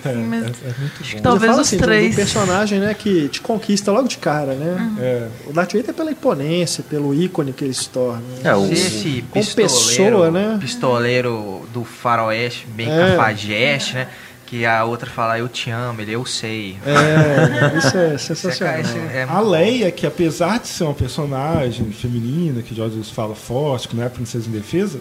É, 0.05 0.11
é, 0.11 0.13
é, 0.13 0.75
muito 0.79 1.01
Acho 1.01 1.17
que 1.17 1.23
talvez 1.23 1.53
os 1.53 1.59
assim, 1.61 1.79
três. 1.79 2.13
Um 2.13 2.17
personagem 2.17 2.79
né, 2.79 2.95
que 2.95 3.29
te 3.29 3.41
conquista 3.41 3.91
logo 3.91 4.09
de 4.09 4.19
cara, 4.19 4.55
né? 4.55 4.77
Uhum. 4.79 4.97
É. 5.01 5.29
O 5.47 5.53
Darth 5.53 5.73
Vader 5.73 5.91
é 5.91 5.93
pela 5.93 6.11
imponência, 6.11 6.85
pelo 6.89 7.15
ícone 7.15 7.53
que 7.53 7.65
ele 7.65 7.75
se 7.75 7.89
torna. 7.89 8.23
É, 8.43 8.55
o... 8.55 8.71
Esse 8.71 9.25
pistoleiro, 9.33 9.55
pessoa, 9.55 10.31
né? 10.31 10.59
pistoleiro 10.61 11.69
do 11.73 11.85
faroeste, 11.85 12.67
bem 12.75 12.91
é. 12.91 13.17
cafajeste, 13.17 13.95
né? 13.95 14.09
que 14.47 14.65
a 14.65 14.85
outra 14.85 15.11
fala 15.11 15.39
eu 15.39 15.49
te 15.49 15.71
amo, 15.71 16.01
ele 16.01 16.13
eu 16.13 16.25
sei. 16.25 16.77
É, 16.87 17.79
isso 17.79 17.97
é 17.97 18.17
sensacional. 18.19 18.77
É 19.13 19.25
a 19.25 19.41
Leia, 19.41 19.91
que 19.91 20.07
apesar 20.07 20.61
de 20.61 20.69
ser 20.69 20.85
uma 20.85 20.95
personagem 20.95 21.91
feminina, 21.91 22.63
que 22.63 22.75
George 22.75 23.03
fala 23.13 23.35
forte, 23.35 23.89
que 23.89 23.97
não 23.97 24.05
é 24.05 24.09
princesa 24.09 24.49
em 24.49 24.53
defesa, 24.53 25.01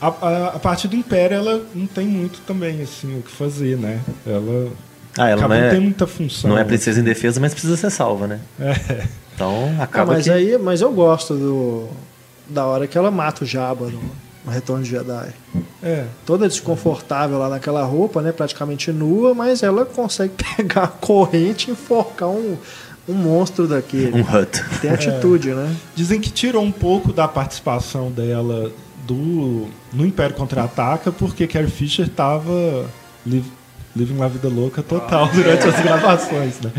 a, 0.00 0.08
a, 0.08 0.46
a, 0.48 0.58
partir 0.58 0.88
do 0.88 0.96
Império 0.96 1.36
ela 1.36 1.62
não 1.74 1.86
tem 1.86 2.06
muito 2.06 2.40
também 2.40 2.82
assim 2.82 3.18
o 3.18 3.22
que 3.22 3.30
fazer, 3.30 3.76
né? 3.78 4.00
Ela 4.26 4.70
ah, 5.18 5.28
ela 5.28 5.48
não, 5.48 5.54
é, 5.54 5.70
tem 5.70 5.80
muita 5.80 6.06
função. 6.06 6.50
Não 6.50 6.58
é 6.58 6.64
princesa 6.64 7.00
em 7.00 7.02
defesa, 7.02 7.40
mas 7.40 7.52
precisa 7.52 7.76
ser 7.76 7.90
salva, 7.90 8.26
né? 8.26 8.40
É. 8.60 9.06
Então 9.34 9.74
acaba 9.80 10.12
ah, 10.12 10.16
mas 10.16 10.24
que... 10.24 10.30
aí, 10.30 10.58
mas 10.58 10.80
eu 10.80 10.92
gosto 10.92 11.34
do 11.34 11.88
da 12.48 12.64
hora 12.64 12.86
que 12.86 12.96
ela 12.96 13.10
mata 13.10 13.44
o 13.44 13.46
Jabba 13.46 13.86
no, 13.86 14.00
no 14.44 14.52
Retorno 14.52 14.82
de 14.82 14.90
Jedi. 14.90 15.28
É. 15.82 16.04
Toda 16.24 16.48
desconfortável 16.48 17.38
lá 17.38 17.48
naquela 17.48 17.82
roupa, 17.84 18.22
né? 18.22 18.32
Praticamente 18.32 18.92
nua, 18.92 19.34
mas 19.34 19.62
ela 19.62 19.84
consegue 19.84 20.34
pegar 20.56 20.84
a 20.84 20.88
corrente 20.88 21.68
e 21.68 21.72
enforcar 21.72 22.28
um, 22.28 22.56
um 23.08 23.14
monstro 23.14 23.66
daquele. 23.66 24.12
Um 24.12 24.20
hut. 24.20 24.62
Tem 24.80 24.90
atitude, 24.90 25.50
é. 25.50 25.54
né? 25.54 25.76
Dizem 25.94 26.20
que 26.20 26.30
tirou 26.30 26.62
um 26.62 26.72
pouco 26.72 27.12
da 27.12 27.26
participação 27.26 28.10
dela 28.10 28.70
do 29.06 29.68
no 29.92 30.04
Império 30.04 30.34
Contra-Ataca 30.34 31.12
porque 31.12 31.46
Carrie 31.46 31.70
Fisher 31.70 32.06
estava 32.06 32.86
Living 33.96 34.18
La 34.18 34.28
Vida 34.28 34.48
Louca 34.48 34.82
total 34.82 35.28
durante 35.28 35.66
as 35.66 35.80
gravações, 35.80 36.60
né? 36.60 36.72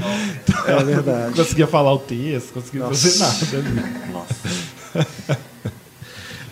Então, 0.43 0.79
é 0.79 0.83
verdade. 0.83 1.29
Não 1.29 1.33
conseguia 1.43 1.67
falar 1.67 1.93
o 1.93 1.99
texto, 1.99 2.53
conseguia 2.53 2.81
Nossa. 2.81 3.09
fazer 3.09 3.19
nada 3.19 3.57
ali. 3.57 4.11
Nossa. 4.13 5.37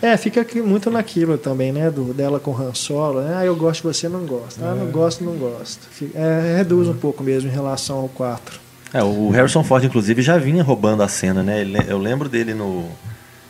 É, 0.02 0.16
fica 0.16 0.46
muito 0.62 0.90
naquilo 0.90 1.38
também, 1.38 1.72
né? 1.72 1.90
Do, 1.90 2.12
dela 2.12 2.38
com 2.38 2.54
Han 2.54 2.74
Solo. 2.74 3.22
Né? 3.22 3.36
Ah, 3.38 3.44
eu 3.44 3.56
gosto, 3.56 3.82
você 3.82 4.08
não 4.08 4.26
gosta. 4.26 4.64
Ah, 4.64 4.74
não 4.74 4.88
é. 4.88 4.90
gosto, 4.90 5.24
não 5.24 5.34
gosto. 5.34 5.88
É, 6.14 6.56
reduz 6.58 6.88
um 6.88 6.94
pouco 6.94 7.22
mesmo 7.22 7.48
em 7.48 7.52
relação 7.52 7.98
ao 7.98 8.08
4. 8.08 8.60
É, 8.92 9.02
o 9.02 9.30
Harrison 9.30 9.64
Ford, 9.64 9.84
inclusive, 9.84 10.20
já 10.22 10.38
vinha 10.38 10.62
roubando 10.62 11.02
a 11.02 11.08
cena, 11.08 11.42
né? 11.42 11.66
Eu 11.88 11.98
lembro 11.98 12.28
dele 12.28 12.54
no 12.54 12.86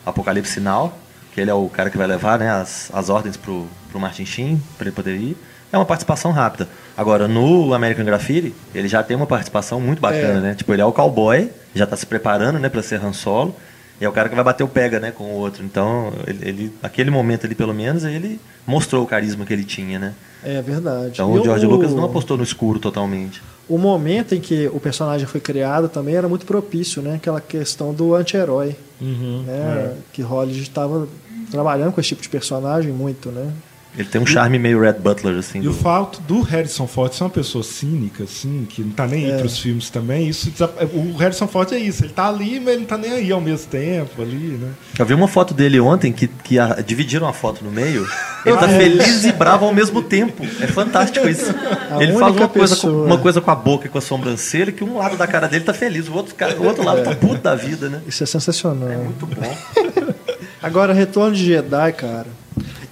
Apocalipse 0.05 0.53
Sinal, 0.53 0.97
que 1.37 1.41
ele 1.41 1.51
é 1.51 1.53
o 1.53 1.69
cara 1.69 1.91
que 1.91 1.97
vai 1.99 2.07
levar 2.07 2.39
né, 2.39 2.49
as, 2.49 2.89
as 2.91 3.09
ordens 3.09 3.37
pro, 3.37 3.67
pro 3.91 3.99
Martin 3.99 4.25
Sheen, 4.25 4.59
para 4.75 4.87
ele 4.87 4.95
poder 4.95 5.15
ir. 5.15 5.37
É 5.71 5.77
uma 5.77 5.85
participação 5.85 6.31
rápida. 6.31 6.67
Agora, 6.97 7.27
no 7.27 7.75
American 7.75 8.03
Graffiti, 8.03 8.55
ele 8.73 8.87
já 8.87 9.03
tem 9.03 9.15
uma 9.15 9.27
participação 9.27 9.79
muito 9.79 9.99
bacana, 9.99 10.39
é. 10.39 10.41
né? 10.41 10.55
Tipo, 10.55 10.73
ele 10.73 10.81
é 10.81 10.85
o 10.85 10.91
cowboy, 10.91 11.51
já 11.75 11.83
está 11.83 11.95
se 11.95 12.07
preparando, 12.07 12.57
né, 12.57 12.69
para 12.69 12.81
ser 12.81 13.05
Han 13.05 13.13
Solo. 13.13 13.55
E 14.01 14.05
é 14.05 14.09
o 14.09 14.11
cara 14.11 14.29
que 14.29 14.33
vai 14.33 14.43
bater 14.43 14.63
o 14.63 14.67
pega, 14.67 14.99
né, 14.99 15.11
com 15.11 15.25
o 15.25 15.33
outro. 15.33 15.63
Então, 15.63 16.11
ele, 16.25 16.49
ele 16.49 16.73
aquele 16.81 17.11
momento 17.11 17.45
ali, 17.45 17.53
pelo 17.53 17.71
menos, 17.71 18.03
ele 18.03 18.41
mostrou 18.65 19.03
o 19.03 19.07
carisma 19.07 19.45
que 19.45 19.53
ele 19.53 19.63
tinha, 19.63 19.99
né? 19.99 20.15
É 20.47 20.61
verdade. 20.61 21.11
Então, 21.15 21.35
e 21.35 21.39
o 21.39 21.43
George 21.43 21.65
o... 21.65 21.69
Lucas 21.69 21.93
não 21.93 22.05
apostou 22.05 22.37
no 22.37 22.43
escuro 22.43 22.79
totalmente. 22.79 23.43
O 23.67 23.77
momento 23.77 24.33
em 24.33 24.39
que 24.39 24.67
o 24.67 24.79
personagem 24.79 25.27
foi 25.27 25.41
criado 25.41 25.89
também 25.89 26.15
era 26.15 26.29
muito 26.29 26.45
propício, 26.45 27.01
né? 27.01 27.15
Aquela 27.15 27.41
questão 27.41 27.93
do 27.93 28.15
anti-herói. 28.15 28.77
Uhum, 29.01 29.43
né? 29.45 29.53
é. 29.53 29.93
Que 30.13 30.21
Hollywood 30.21 30.61
estava 30.61 31.05
trabalhando 31.51 31.91
com 31.91 31.99
esse 31.99 32.07
tipo 32.09 32.21
de 32.21 32.29
personagem 32.29 32.93
muito, 32.93 33.29
né? 33.29 33.51
Ele 33.97 34.07
tem 34.07 34.21
um 34.21 34.25
charme 34.25 34.59
meio 34.59 34.79
Red 34.79 34.93
Butler, 34.93 35.37
assim. 35.37 35.59
E 35.59 35.63
do... 35.63 35.71
o 35.71 35.73
fato 35.73 36.21
do 36.21 36.41
Harrison 36.41 36.85
Ford 36.85 37.11
ser 37.13 37.23
uma 37.23 37.29
pessoa 37.29 37.63
cínica, 37.63 38.23
assim, 38.23 38.65
que 38.69 38.81
não 38.81 38.91
tá 38.91 39.07
nem 39.07 39.25
aí 39.25 39.31
é. 39.31 39.37
pros 39.37 39.57
filmes 39.57 39.89
também, 39.89 40.27
isso 40.27 40.51
o 40.93 41.17
Harrison 41.17 41.47
Ford 41.47 41.71
é 41.71 41.79
isso, 41.79 42.03
ele 42.03 42.13
tá 42.13 42.27
ali, 42.27 42.59
mas 42.59 42.73
ele 42.73 42.79
não 42.81 42.85
tá 42.85 42.97
nem 42.97 43.11
aí 43.11 43.31
ao 43.31 43.41
mesmo 43.41 43.67
tempo 43.67 44.21
ali, 44.21 44.57
né? 44.57 44.71
Eu 44.97 45.05
vi 45.05 45.13
uma 45.13 45.27
foto 45.27 45.53
dele 45.53 45.79
ontem 45.79 46.11
que, 46.11 46.27
que 46.27 46.59
a, 46.59 46.75
dividiram 46.75 47.27
a 47.27 47.33
foto 47.33 47.63
no 47.63 47.71
meio. 47.71 48.07
Ele 48.45 48.57
tá 48.57 48.67
feliz 48.69 49.25
e 49.25 49.31
bravo 49.31 49.65
ao 49.65 49.73
mesmo 49.73 50.01
tempo. 50.01 50.45
É 50.61 50.67
fantástico 50.67 51.27
isso. 51.27 51.53
A 51.91 52.01
ele 52.01 52.13
fala 52.13 52.31
uma 52.31 52.47
coisa, 52.47 52.75
com, 52.75 52.87
uma 52.87 53.17
coisa 53.17 53.41
com 53.41 53.51
a 53.51 53.55
boca 53.55 53.87
e 53.87 53.89
com 53.89 53.97
a 53.97 54.01
sobrancelha, 54.01 54.71
que 54.71 54.83
um 54.83 54.97
lado 54.97 55.17
da 55.17 55.25
cara 55.27 55.47
dele 55.47 55.63
tá 55.63 55.73
feliz, 55.73 56.07
o 56.07 56.13
outro, 56.13 56.35
o 56.59 56.63
outro 56.65 56.83
lado 56.83 57.03
tá 57.03 57.15
puto 57.15 57.41
da 57.41 57.55
vida, 57.55 57.89
né? 57.89 58.01
Isso 58.07 58.23
é 58.23 58.27
sensacional. 58.27 58.89
É 58.89 58.97
muito 58.97 59.25
bom. 59.25 59.57
Agora, 60.61 60.93
Retorno 60.93 61.35
de 61.35 61.45
Jedi, 61.45 61.93
cara. 61.93 62.27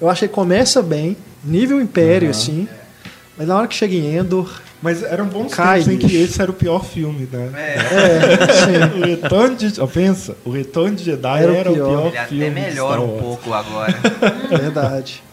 Eu 0.05 0.09
acho 0.11 0.21
que 0.21 0.27
começa 0.27 0.83
bem, 0.83 1.17
nível 1.43 1.81
Império, 1.81 2.27
uhum. 2.27 2.31
assim. 2.31 2.67
Mas 3.35 3.47
na 3.47 3.57
hora 3.57 3.67
que 3.67 3.73
chega 3.73 3.95
em 3.95 4.15
Endor. 4.15 4.61
Mas 4.79 5.01
eram 5.01 5.25
bons 5.25 5.51
cai, 5.51 5.79
tempos 5.79 5.93
em 5.93 5.97
que 5.97 6.15
esse 6.15 6.39
era 6.39 6.51
o 6.51 6.53
pior 6.53 6.85
filme, 6.85 7.27
né? 7.31 7.51
É, 7.55 8.75
é 8.75 8.85
o 8.95 9.01
Retorno 9.03 9.55
de. 9.55 9.81
Oh, 9.81 9.87
pensa, 9.87 10.37
o 10.45 10.51
Retorno 10.51 10.95
de 10.95 11.05
Jedi 11.05 11.43
era, 11.43 11.53
era 11.53 11.71
o 11.71 11.73
pior, 11.73 12.07
o 12.07 12.11
pior 12.11 12.19
Ele 12.19 12.27
filme. 12.27 12.45
Ele 12.45 12.59
até 12.59 12.69
melhora 12.69 13.01
um 13.01 13.17
pouco 13.19 13.51
agora. 13.51 13.93
Verdade. 14.47 15.23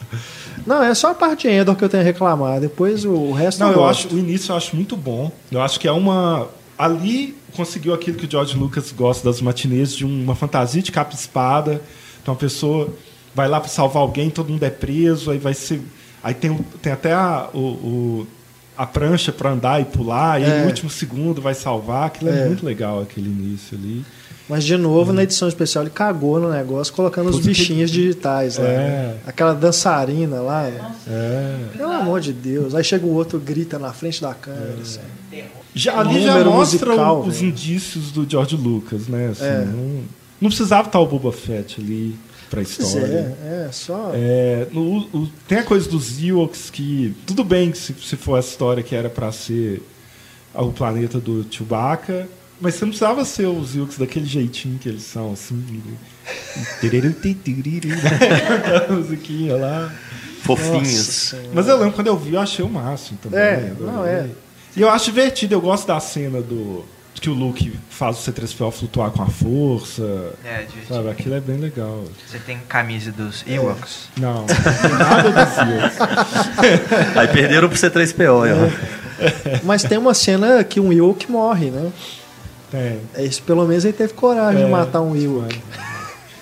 Não, 0.66 0.82
é 0.82 0.94
só 0.94 1.10
a 1.10 1.14
parte 1.14 1.48
de 1.48 1.54
Endor 1.54 1.76
que 1.76 1.84
eu 1.84 1.88
tenho 1.88 2.02
a 2.02 2.06
reclamar. 2.06 2.58
Depois 2.58 3.04
o 3.04 3.30
resto 3.32 3.60
Não, 3.60 3.72
eu, 3.72 3.74
eu 3.74 3.84
acho 3.84 4.08
o 4.08 4.18
início 4.18 4.52
eu 4.52 4.56
acho 4.56 4.74
muito 4.74 4.96
bom. 4.96 5.30
Eu 5.50 5.60
acho 5.60 5.78
que 5.78 5.86
é 5.86 5.92
uma 5.92 6.48
ali 6.78 7.36
conseguiu 7.54 7.92
aquilo 7.92 8.16
que 8.16 8.24
o 8.24 8.30
George 8.30 8.56
Lucas 8.56 8.90
gosta 8.90 9.28
das 9.28 9.42
matinês 9.42 9.94
de 9.94 10.06
uma 10.06 10.34
fantasia 10.34 10.80
de 10.80 10.90
capa 10.90 11.14
espada. 11.14 11.82
Então 12.22 12.32
a 12.32 12.36
pessoa 12.36 12.88
vai 13.34 13.48
lá 13.48 13.60
para 13.60 13.68
salvar 13.68 14.02
alguém, 14.02 14.30
todo 14.30 14.50
mundo 14.50 14.62
é 14.64 14.70
preso, 14.70 15.30
aí 15.30 15.38
vai 15.38 15.54
ser. 15.54 15.80
Aí 16.22 16.34
tem, 16.34 16.56
tem 16.80 16.92
até 16.92 17.12
a, 17.12 17.48
o, 17.52 17.58
o 17.58 18.26
a 18.76 18.86
prancha 18.86 19.32
para 19.32 19.50
andar 19.50 19.80
e 19.80 19.84
pular, 19.84 20.40
e 20.40 20.44
é. 20.44 20.60
no 20.60 20.66
último 20.66 20.90
segundo 20.90 21.42
vai 21.42 21.54
salvar. 21.54 22.06
Aquilo 22.06 22.30
é. 22.30 22.42
é. 22.42 22.46
muito 22.46 22.64
legal, 22.64 23.00
aquele 23.00 23.28
início 23.28 23.76
ali. 23.76 24.04
Mas, 24.48 24.64
de 24.64 24.76
novo, 24.76 25.12
hum. 25.12 25.14
na 25.14 25.22
edição 25.22 25.48
especial, 25.48 25.84
ele 25.84 25.90
cagou 25.90 26.38
no 26.38 26.50
negócio, 26.50 26.92
colocando 26.92 27.30
os 27.30 27.38
bichinhos 27.38 27.90
que... 27.90 27.96
digitais 27.96 28.58
lá. 28.58 28.66
É. 28.66 28.76
Né? 28.76 29.16
Aquela 29.26 29.54
dançarina 29.54 30.40
lá. 30.40 30.66
É. 31.08 31.58
Pelo 31.76 31.92
amor 31.92 32.20
de 32.20 32.32
Deus. 32.32 32.74
Aí 32.74 32.82
chega 32.82 33.06
o 33.06 33.14
outro, 33.14 33.38
grita 33.38 33.78
na 33.78 33.92
frente 33.92 34.20
da 34.20 34.34
câmera. 34.34 34.74
É. 34.78 34.82
Assim. 34.82 35.00
Já, 35.74 35.98
ali 36.00 36.22
já 36.22 36.44
mostra 36.44 36.90
musical, 36.90 37.20
os 37.22 37.40
indícios 37.40 38.10
do 38.10 38.28
George 38.28 38.56
Lucas, 38.56 39.06
né? 39.06 39.28
Assim, 39.30 39.44
é. 39.44 39.64
não, 39.64 40.02
não 40.40 40.48
precisava 40.50 40.88
estar 40.88 40.98
o 40.98 41.06
Boba 41.06 41.32
Fett 41.32 41.80
ali 41.80 42.14
para 42.52 42.60
a 42.60 42.62
história. 42.62 43.34
É, 43.42 43.66
é 43.66 43.72
só. 43.72 44.12
É, 44.14 44.66
no, 44.70 44.98
o, 44.98 45.30
tem 45.48 45.58
a 45.58 45.64
coisa 45.64 45.88
dos 45.88 46.22
Ewoks 46.22 46.68
que. 46.68 47.16
Tudo 47.26 47.42
bem 47.42 47.72
se, 47.72 47.94
se 47.94 48.14
for 48.14 48.36
a 48.36 48.40
história 48.40 48.82
que 48.82 48.94
era 48.94 49.08
para 49.08 49.32
ser 49.32 49.82
o 50.54 50.70
planeta 50.70 51.18
do 51.18 51.46
Chewbacca, 51.50 52.28
mas 52.60 52.74
você 52.74 52.84
não 52.84 52.90
precisava 52.90 53.24
ser 53.24 53.46
os 53.46 53.74
Ewoks 53.74 53.96
daquele 53.96 54.26
jeitinho 54.26 54.78
que 54.78 54.86
eles 54.86 55.02
são, 55.02 55.32
assim. 55.32 55.82
a 58.88 58.92
musiquinha 58.92 59.56
lá. 59.56 59.90
Fofinhos. 60.42 61.34
Mas 61.54 61.68
eu 61.68 61.78
lembro 61.78 61.94
quando 61.94 62.08
eu 62.08 62.18
vi, 62.18 62.34
eu 62.34 62.40
achei 62.40 62.62
o 62.64 62.68
máximo 62.68 63.18
também. 63.22 63.40
É, 63.40 63.72
não 63.80 64.04
é. 64.04 64.28
E 64.76 64.82
eu 64.82 64.90
acho 64.90 65.06
divertido, 65.06 65.54
eu 65.54 65.60
gosto 65.60 65.86
da 65.86 66.00
cena 66.00 66.42
do 66.42 66.84
que 67.20 67.30
o 67.30 67.34
Luke 67.34 67.72
faz 67.88 68.16
o 68.16 68.32
C3PO 68.32 68.72
flutuar 68.72 69.10
com 69.10 69.22
a 69.22 69.26
força. 69.26 70.34
É, 70.44 70.66
sabe? 70.88 71.10
Aquilo 71.10 71.34
é 71.34 71.40
bem 71.40 71.56
legal. 71.56 72.04
Você 72.26 72.38
tem 72.38 72.58
camisa 72.68 73.12
dos 73.12 73.44
Ewoks? 73.46 74.08
É. 74.16 74.20
Não, 74.20 74.40
não 74.40 74.46
tem 74.46 74.98
nada 74.98 75.30
dos 75.30 75.58
Ewoks. 75.58 77.16
Aí 77.16 77.28
perderam 77.28 77.68
pro 77.68 77.78
C3PO, 77.78 78.46
é. 78.46 79.60
Mas 79.62 79.82
tem 79.82 79.98
uma 79.98 80.14
cena 80.14 80.64
que 80.64 80.80
um 80.80 80.92
Ewok 80.92 81.30
morre, 81.30 81.70
né? 81.70 81.92
Tem. 82.70 83.00
É 83.14 83.24
isso, 83.24 83.42
pelo 83.42 83.66
menos 83.66 83.84
ele 83.84 83.92
teve 83.92 84.14
coragem 84.14 84.62
é, 84.62 84.64
de 84.64 84.70
matar 84.70 85.00
um 85.02 85.14
Ewok. 85.14 85.60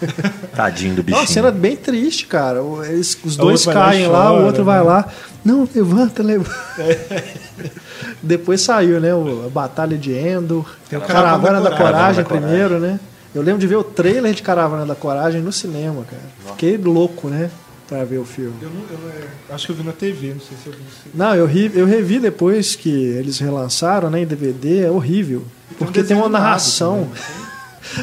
Tadinho 0.54 0.94
do 0.94 1.02
bichinho. 1.02 1.18
É 1.18 1.22
uma 1.22 1.26
cena 1.26 1.50
bem 1.50 1.76
triste, 1.76 2.26
cara. 2.26 2.60
Eles, 2.88 3.18
os 3.22 3.36
dois 3.36 3.66
caem 3.66 4.06
lá, 4.06 4.28
chora, 4.28 4.40
o 4.40 4.46
outro 4.46 4.64
vai 4.64 4.78
né? 4.78 4.84
lá. 4.84 5.08
Não, 5.44 5.68
levanta, 5.74 6.22
levanta. 6.22 6.54
É. 8.02 8.14
Depois 8.22 8.60
saiu, 8.60 9.00
né? 9.00 9.10
A 9.12 9.48
Batalha 9.48 9.96
de 9.96 10.12
Endor. 10.12 10.66
Tem 10.88 10.98
o 10.98 11.02
Caravana 11.02 11.60
da, 11.60 11.70
da 11.70 11.76
Coragem, 11.76 12.24
primeiro, 12.24 12.78
né? 12.78 12.98
Eu 13.34 13.42
lembro 13.42 13.60
de 13.60 13.66
ver 13.66 13.76
o 13.76 13.84
trailer 13.84 14.34
de 14.34 14.42
Caravana 14.42 14.84
da 14.84 14.94
Coragem 14.94 15.40
no 15.40 15.52
cinema, 15.52 16.04
cara. 16.04 16.22
Fiquei 16.48 16.76
louco, 16.76 17.28
né? 17.28 17.50
Pra 17.88 18.04
ver 18.04 18.18
o 18.18 18.24
filme. 18.24 18.54
Eu, 18.62 18.70
não, 18.70 18.82
eu 18.82 19.10
é, 19.10 19.54
acho 19.54 19.66
que 19.66 19.72
eu 19.72 19.76
vi 19.76 19.82
na 19.82 19.92
TV, 19.92 20.34
não 20.34 20.40
sei 20.40 20.56
se 20.62 20.66
eu 20.68 20.72
vi. 20.72 20.78
Não, 21.12 21.34
eu, 21.34 21.46
ri, 21.46 21.70
eu 21.74 21.86
revi 21.86 22.20
depois 22.20 22.76
que 22.76 22.88
eles 22.88 23.38
relançaram, 23.38 24.10
né? 24.10 24.22
Em 24.22 24.26
DVD, 24.26 24.86
é 24.86 24.90
horrível. 24.90 25.44
Porque 25.78 26.02
tem 26.02 26.16
uma 26.16 26.28
narração. 26.28 27.08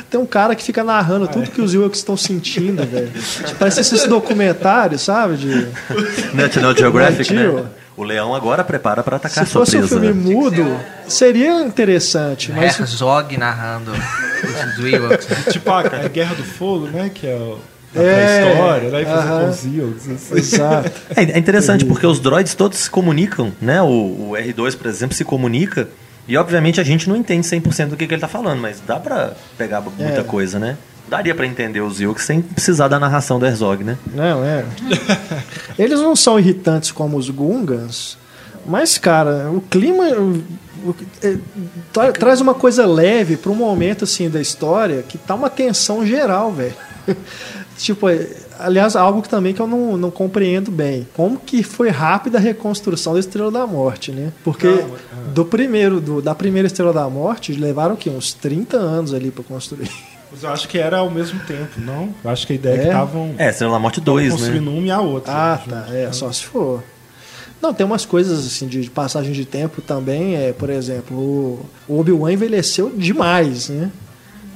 Tem 0.10 0.20
um 0.20 0.26
cara 0.26 0.56
que 0.56 0.64
fica 0.64 0.84
narrando 0.84 1.26
ah, 1.26 1.28
tudo 1.28 1.46
é. 1.46 1.48
que 1.48 1.62
os 1.62 1.74
Ewoks 1.74 2.00
estão 2.00 2.18
sentindo, 2.18 2.84
velho. 2.86 3.12
Parece 3.60 3.80
esses 3.80 4.06
documentários, 4.06 5.02
sabe? 5.02 5.38
De... 5.38 5.68
National 6.34 6.76
Geographic, 6.76 7.32
né? 7.34 7.64
O 7.98 8.04
leão 8.04 8.36
agora 8.36 8.64
prepara 8.64 9.02
para 9.02 9.18
atacar 9.18 9.46
Se 9.46 9.52
fosse 9.52 9.76
um 9.76 9.88
filme 9.88 10.14
mudo, 10.14 10.80
seria 11.08 11.64
interessante. 11.64 12.52
Mas... 12.52 12.80
Herzog 12.80 13.36
narrando 13.38 13.92
os 13.92 14.86
Ewoks. 14.86 15.28
tipo 15.52 15.72
a, 15.72 15.80
a 15.80 16.08
Guerra 16.08 16.36
do 16.36 16.44
Fogo, 16.44 16.86
né? 16.86 17.10
Que 17.12 17.26
é 17.26 17.36
o 17.36 17.60
é, 17.96 18.52
história, 18.52 18.90
né? 18.92 19.02
Uh 19.02 19.06
-huh. 19.06 19.50
Assim. 19.50 20.38
Exato. 20.38 20.92
É, 21.16 21.24
é 21.24 21.40
interessante 21.40 21.86
porque 21.86 22.06
os 22.06 22.20
droids 22.20 22.54
todos 22.54 22.78
se 22.78 22.90
comunicam, 22.90 23.52
né? 23.60 23.82
O, 23.82 23.88
o 23.88 24.32
R2, 24.34 24.78
por 24.78 24.86
exemplo, 24.86 25.16
se 25.16 25.26
comunica 25.26 25.90
e 26.28 26.38
obviamente 26.38 26.82
a 26.82 26.84
gente 26.84 27.08
não 27.08 27.16
entende 27.16 27.48
100% 27.48 27.88
do 27.88 27.98
que, 27.98 28.06
que 28.06 28.14
ele 28.14 28.18
está 28.18 28.28
falando, 28.28 28.62
mas 28.62 28.82
dá 28.86 29.00
para 29.00 29.34
pegar 29.58 29.82
muita 29.82 30.20
é. 30.20 30.24
coisa, 30.24 30.60
né? 30.60 30.78
Daria 31.10 31.34
para 31.34 31.46
entender 31.46 31.82
os 31.82 32.00
Yukes 32.00 32.26
sem 32.26 32.42
precisar 32.42 32.88
da 32.88 33.00
narração 33.00 33.40
do 33.40 33.46
Herzog, 33.46 33.84
né? 33.84 33.98
Não, 34.14 34.44
é. 34.44 34.66
Eles 35.78 36.00
não 36.00 36.16
são 36.16 36.40
irritantes 36.40 36.92
como 36.92 37.18
os 37.18 37.30
Gungans, 37.30 38.18
mas, 38.66 38.98
cara, 38.98 39.50
o 39.50 39.62
clima 39.62 40.06
é, 41.24 41.38
tra, 41.94 42.12
traz 42.12 42.42
uma 42.42 42.54
coisa 42.54 42.86
leve 42.86 43.38
para 43.38 43.52
um 43.52 43.56
momento 43.56 44.04
assim 44.04 44.30
da 44.30 44.42
história 44.42 45.04
que 45.04 45.18
tá 45.18 45.36
uma 45.36 45.50
tensão 45.50 46.06
geral, 46.06 46.52
velho. 46.52 46.76
tipo, 47.78 48.10
é, 48.10 48.28
aliás, 48.60 48.96
algo 48.96 49.22
que 49.22 49.30
também 49.30 49.54
que 49.54 49.62
eu 49.62 49.68
não, 49.68 49.96
não 49.98 50.12
compreendo 50.12 50.70
bem. 50.70 51.08
Como 51.16 51.40
que 51.40 51.64
foi 51.64 51.90
rápida 51.90 52.38
a 52.38 52.42
reconstrução 52.42 53.14
da 53.14 53.20
Estrela 53.20 53.52
da 53.52 53.66
Morte, 53.66 54.12
né? 54.12 54.34
Porque 54.44 54.68
não, 54.68 54.76
é. 54.76 55.32
do 55.34 55.46
primeiro, 55.46 56.02
do, 56.02 56.22
da 56.22 56.36
primeira 56.36 56.68
Estrela 56.68 56.92
da 56.92 57.10
Morte, 57.10 57.54
levaram 57.54 57.96
o 57.96 57.98
quê? 57.98 58.10
Uns 58.10 58.34
30 58.34 58.78
anos 58.78 59.14
ali 59.14 59.32
para 59.32 59.44
construir. 59.44 59.90
Mas 60.32 60.44
eu 60.44 60.50
acho 60.50 60.68
que 60.68 60.78
era 60.78 60.98
ao 60.98 61.10
mesmo 61.10 61.40
tempo, 61.42 61.80
não? 61.80 62.14
Eu 62.24 62.30
acho 62.30 62.46
que 62.46 62.54
a 62.54 62.56
ideia 62.56 62.76
é, 62.76 62.80
que 62.80 62.86
estavam. 62.88 63.36
É, 63.38 63.50
Estrela 63.50 63.74
da 63.74 63.80
Morte 63.80 64.02
2, 64.02 64.26
né? 64.26 64.32
Construindo 64.32 64.72
uma 64.72 64.88
e 64.88 64.92
a 64.92 65.00
outra. 65.00 65.34
Ah, 65.34 65.58
tá. 65.58 65.88
É, 65.92 66.12
só 66.12 66.32
se 66.32 66.44
for. 66.46 66.84
Não, 67.62 67.74
tem 67.74 67.86
umas 67.86 68.06
coisas 68.06 68.46
assim 68.46 68.68
de, 68.68 68.90
passagem 68.90 69.32
de 69.32 69.46
tempo 69.46 69.82
também. 69.82 70.36
É, 70.36 70.54
por 70.54 70.70
exemplo, 70.70 71.18
o, 71.18 71.66
o 71.88 72.00
Obi-Wan 72.00 72.34
envelheceu 72.34 72.92
demais, 72.96 73.70
né? 73.70 73.90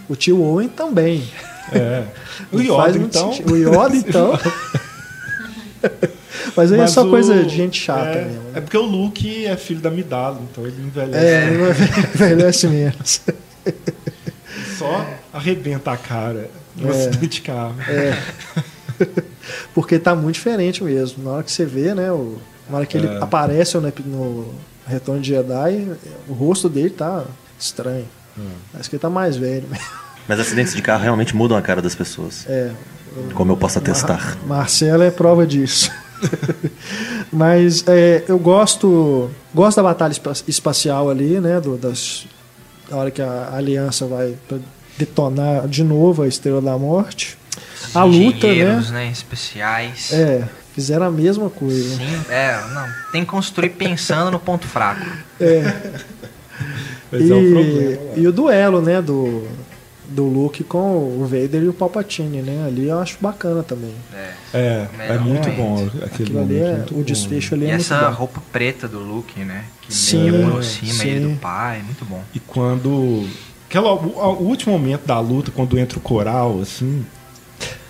O 0.07 0.15
tio 0.15 0.41
Owen 0.41 0.67
também. 0.67 1.23
É. 1.71 2.03
O 2.51 2.59
Yoda, 2.59 2.97
então. 2.97 3.29
O 3.29 3.55
Yoda, 3.55 3.95
então. 3.95 4.37
Mas 6.55 6.71
aí 6.71 6.79
é 6.79 6.87
só 6.87 7.05
o, 7.05 7.09
coisa 7.09 7.43
de 7.43 7.55
gente 7.55 7.79
chata 7.79 8.09
é, 8.09 8.25
mesmo. 8.25 8.41
Né? 8.41 8.51
É 8.55 8.61
porque 8.61 8.77
o 8.77 8.81
Luke 8.81 9.45
é 9.45 9.55
filho 9.55 9.79
da 9.79 9.91
Midala, 9.91 10.41
então 10.49 10.65
ele 10.65 10.81
envelhece. 10.81 11.25
É, 11.25 11.47
ele 11.47 11.63
envelhece 12.15 12.67
menos. 12.67 13.21
Só 14.81 15.05
arrebenta 15.33 15.91
a 15.91 15.97
cara 15.97 16.49
no 16.75 16.87
é, 16.87 16.91
acidente 16.91 17.27
de 17.27 17.41
carro. 17.41 17.75
É. 17.87 18.21
Porque 19.73 19.97
tá 19.97 20.15
muito 20.15 20.35
diferente 20.35 20.83
mesmo. 20.83 21.23
Na 21.23 21.31
hora 21.31 21.43
que 21.43 21.51
você 21.51 21.65
vê, 21.65 21.93
né? 21.93 22.11
O, 22.11 22.37
na 22.69 22.77
hora 22.77 22.85
que 22.85 22.97
ele 22.97 23.07
é. 23.07 23.17
aparece 23.21 23.77
no, 23.77 23.93
no 24.05 24.53
Retorno 24.85 25.21
de 25.21 25.29
Jedi, 25.29 25.87
o 26.27 26.33
rosto 26.33 26.69
dele 26.69 26.89
tá 26.89 27.25
estranho. 27.59 28.07
Hum. 28.37 28.49
Parece 28.71 28.89
que 28.89 28.95
ele 28.95 29.01
tá 29.01 29.09
mais 29.09 29.35
velho. 29.35 29.67
Mas 30.27 30.39
acidentes 30.39 30.73
de 30.73 30.81
carro 30.81 31.03
realmente 31.03 31.35
mudam 31.35 31.57
a 31.57 31.61
cara 31.61 31.81
das 31.81 31.95
pessoas. 31.95 32.45
É. 32.47 32.71
Como 33.33 33.51
eu 33.51 33.57
posso 33.57 33.77
atestar. 33.77 34.37
Mar 34.45 34.59
Marcela 34.59 35.03
é 35.03 35.11
prova 35.11 35.45
disso. 35.45 35.91
Mas 37.31 37.83
é, 37.87 38.23
eu 38.27 38.37
gosto 38.39 39.29
gosto 39.53 39.77
da 39.77 39.83
batalha 39.83 40.13
espacial 40.47 41.09
ali, 41.09 41.39
né? 41.39 41.59
Do, 41.59 41.75
das, 41.77 42.25
da 42.91 42.97
hora 42.97 43.09
que 43.09 43.21
a 43.21 43.53
aliança 43.53 44.05
vai 44.05 44.35
detonar 44.97 45.65
de 45.65 45.81
novo 45.81 46.23
a 46.23 46.27
Estrela 46.27 46.61
da 46.61 46.77
Morte. 46.77 47.37
Os 47.87 47.95
a 47.95 48.03
luta, 48.03 48.47
né? 48.47 48.85
né? 48.91 49.09
Especiais. 49.09 50.11
É, 50.11 50.43
fizeram 50.75 51.05
a 51.05 51.11
mesma 51.11 51.49
coisa. 51.49 51.95
Sim, 51.95 52.21
é, 52.29 52.59
não. 52.73 52.87
Tem 53.13 53.23
que 53.23 53.31
construir 53.31 53.69
pensando 53.69 54.29
no 54.29 54.39
ponto 54.39 54.67
fraco. 54.67 55.05
É. 55.39 55.61
Mas 57.09 57.21
e, 57.21 57.31
é 57.31 57.35
um 57.35 57.51
problema, 57.51 58.01
e 58.17 58.27
o 58.27 58.31
duelo, 58.31 58.81
né? 58.81 59.01
Do, 59.01 59.47
do 60.11 60.25
Luke 60.25 60.63
com 60.63 61.19
o 61.19 61.25
Vader 61.25 61.63
e 61.63 61.67
o 61.67 61.73
Palpatine, 61.73 62.41
né? 62.41 62.65
Ali 62.67 62.87
eu 62.87 62.99
acho 62.99 63.17
bacana 63.19 63.63
também. 63.63 63.93
É, 64.13 64.33
é, 64.53 64.87
é 65.09 65.17
muito 65.17 65.49
bom 65.51 65.89
aquele 66.03 66.37
ali 66.37 66.59
é, 66.59 66.85
O 66.91 67.03
desfecho 67.03 67.55
ali 67.55 67.65
e 67.65 67.67
é 67.67 67.71
muito 67.71 67.81
essa 67.81 68.09
bom. 68.09 68.15
roupa 68.15 68.41
preta 68.51 68.87
do 68.87 68.99
Luke, 68.99 69.39
né? 69.39 69.65
Que 69.81 69.93
sim, 69.93 70.29
meio 70.29 70.47
aproxima 70.47 71.03
ele 71.03 71.33
do 71.33 71.39
pai, 71.39 71.81
muito 71.81 72.05
bom. 72.05 72.23
E 72.33 72.39
quando... 72.39 73.27
Aquela, 73.67 73.93
o, 73.93 74.41
o 74.41 74.43
último 74.43 74.77
momento 74.77 75.05
da 75.05 75.19
luta, 75.19 75.51
quando 75.51 75.79
entra 75.79 75.97
o 75.97 76.01
coral, 76.01 76.59
assim... 76.61 77.05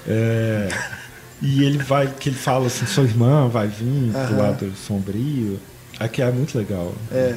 É, 0.07 0.69
e 1.41 1.63
ele 1.63 1.79
vai, 1.79 2.07
que 2.07 2.29
ele 2.29 2.35
fala 2.35 2.67
assim, 2.67 2.85
sua 2.85 3.03
irmã 3.03 3.47
vai 3.47 3.67
vir 3.67 3.85
uhum. 3.85 4.25
pro 4.27 4.37
lado 4.37 4.71
sombrio. 4.75 5.59
Aqui 5.99 6.21
é 6.21 6.31
muito 6.31 6.57
legal. 6.57 6.93
É. 7.11 7.35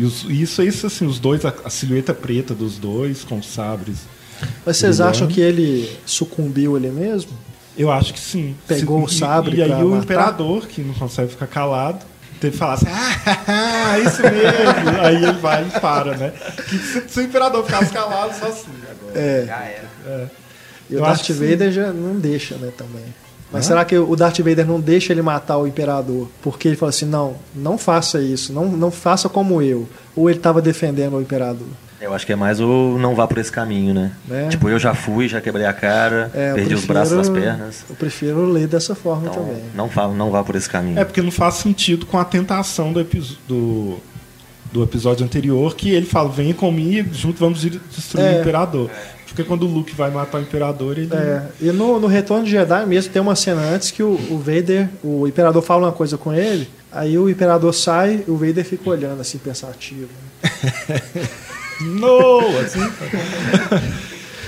E 0.00 0.04
os, 0.04 0.24
isso, 0.24 0.62
isso, 0.62 0.86
assim, 0.86 1.04
os 1.04 1.18
dois, 1.18 1.44
a, 1.44 1.52
a, 1.62 1.68
silhueta 1.68 2.14
preta 2.14 2.54
dos 2.54 2.78
dois 2.78 3.22
com 3.22 3.42
sabres. 3.42 3.98
Mas 4.64 4.78
vocês 4.78 4.96
brilhando. 4.96 5.10
acham 5.14 5.28
que 5.28 5.38
ele 5.42 5.94
sucumbiu 6.06 6.74
ele 6.78 6.88
mesmo? 6.88 7.32
Eu 7.76 7.92
acho 7.92 8.14
que 8.14 8.18
sim. 8.18 8.56
Pegou 8.66 9.06
Se, 9.06 9.16
o 9.16 9.18
sabre 9.18 9.56
E, 9.56 9.58
e 9.58 9.62
aí 9.62 9.68
matar? 9.68 9.84
o 9.84 9.96
imperador, 9.98 10.66
que 10.66 10.80
não 10.80 10.94
consegue 10.94 11.28
ficar 11.32 11.46
calado, 11.48 11.98
teve 12.40 12.52
que 12.52 12.58
falar 12.58 12.74
assim, 12.74 12.86
ah, 12.88 13.98
isso 14.00 14.22
mesmo. 14.22 15.00
aí 15.02 15.16
ele 15.16 15.32
vai 15.32 15.68
e 15.68 15.80
para, 15.80 16.16
né? 16.16 16.32
Que 16.66 16.78
se, 16.78 17.06
se 17.06 17.20
o 17.20 17.22
imperador 17.22 17.62
ficasse 17.66 17.92
calado, 17.92 18.34
só 18.38 18.46
assim. 18.46 18.70
Agora. 18.90 19.20
É. 19.20 19.44
Já 19.46 19.56
era. 19.56 19.88
É. 20.06 20.26
E 20.88 20.94
Eu 20.94 21.00
o 21.00 21.02
Darth 21.04 21.28
Vader 21.28 21.70
já 21.70 21.92
não 21.92 22.18
deixa, 22.18 22.54
né, 22.56 22.72
também. 22.74 23.04
Mas 23.52 23.66
será 23.66 23.84
que 23.84 23.96
o 23.98 24.14
Darth 24.14 24.38
Vader 24.38 24.66
não 24.66 24.80
deixa 24.80 25.12
ele 25.12 25.22
matar 25.22 25.58
o 25.58 25.66
imperador? 25.66 26.28
Porque 26.42 26.68
ele 26.68 26.76
fala 26.76 26.90
assim: 26.90 27.06
não, 27.06 27.34
não 27.54 27.76
faça 27.76 28.20
isso, 28.20 28.52
não, 28.52 28.66
não 28.66 28.90
faça 28.90 29.28
como 29.28 29.60
eu. 29.60 29.88
Ou 30.14 30.30
ele 30.30 30.38
estava 30.38 30.62
defendendo 30.62 31.16
o 31.16 31.20
imperador? 31.20 31.66
Eu 32.00 32.14
acho 32.14 32.24
que 32.24 32.32
é 32.32 32.36
mais 32.36 32.60
o 32.60 32.96
não 32.98 33.14
vá 33.14 33.26
por 33.26 33.36
esse 33.36 33.52
caminho, 33.52 33.92
né? 33.92 34.12
É. 34.30 34.48
Tipo, 34.48 34.70
eu 34.70 34.78
já 34.78 34.94
fui, 34.94 35.28
já 35.28 35.38
quebrei 35.38 35.66
a 35.66 35.72
cara, 35.72 36.30
é, 36.32 36.54
perdi 36.54 36.70
prefiro, 36.70 36.78
os 36.78 36.84
braços 36.86 37.16
das 37.16 37.28
pernas. 37.28 37.84
Eu 37.90 37.94
prefiro 37.94 38.46
ler 38.46 38.66
dessa 38.66 38.94
forma 38.94 39.28
então, 39.28 39.44
também. 39.44 39.62
Não, 39.74 39.88
fala, 39.88 40.14
não 40.14 40.30
vá 40.30 40.42
por 40.42 40.56
esse 40.56 40.68
caminho. 40.68 40.98
É 40.98 41.04
porque 41.04 41.20
não 41.20 41.30
faz 41.30 41.56
sentido 41.56 42.06
com 42.06 42.18
a 42.18 42.24
tentação 42.24 42.90
do, 42.90 43.04
do, 43.46 43.98
do 44.72 44.82
episódio 44.82 45.26
anterior, 45.26 45.76
que 45.76 45.90
ele 45.90 46.06
fala: 46.06 46.30
venha 46.30 46.54
comigo, 46.54 47.12
junto 47.12 47.38
vamos 47.38 47.60
destruir 47.60 48.24
é. 48.24 48.38
o 48.38 48.40
imperador. 48.40 48.90
Porque 49.30 49.44
quando 49.44 49.62
o 49.62 49.66
Luke 49.66 49.94
vai 49.94 50.10
matar 50.10 50.38
o 50.38 50.42
Imperador, 50.42 50.98
ele. 50.98 51.14
É, 51.14 51.42
e 51.60 51.70
no, 51.70 52.00
no 52.00 52.08
Retorno 52.08 52.44
de 52.44 52.50
Jedi 52.50 52.84
mesmo 52.84 53.12
tem 53.12 53.22
uma 53.22 53.36
cena 53.36 53.60
antes 53.62 53.92
que 53.92 54.02
o, 54.02 54.14
o 54.28 54.38
Vader, 54.38 54.88
o 55.04 55.26
Imperador 55.26 55.62
fala 55.62 55.86
uma 55.86 55.92
coisa 55.92 56.18
com 56.18 56.32
ele, 56.32 56.68
aí 56.90 57.16
o 57.16 57.30
Imperador 57.30 57.72
sai 57.72 58.24
o 58.26 58.36
Vader 58.36 58.64
fica 58.64 58.90
olhando 58.90 59.20
assim, 59.20 59.38
pensativo. 59.38 60.08
no! 61.80 62.40
Assim. 62.58 62.80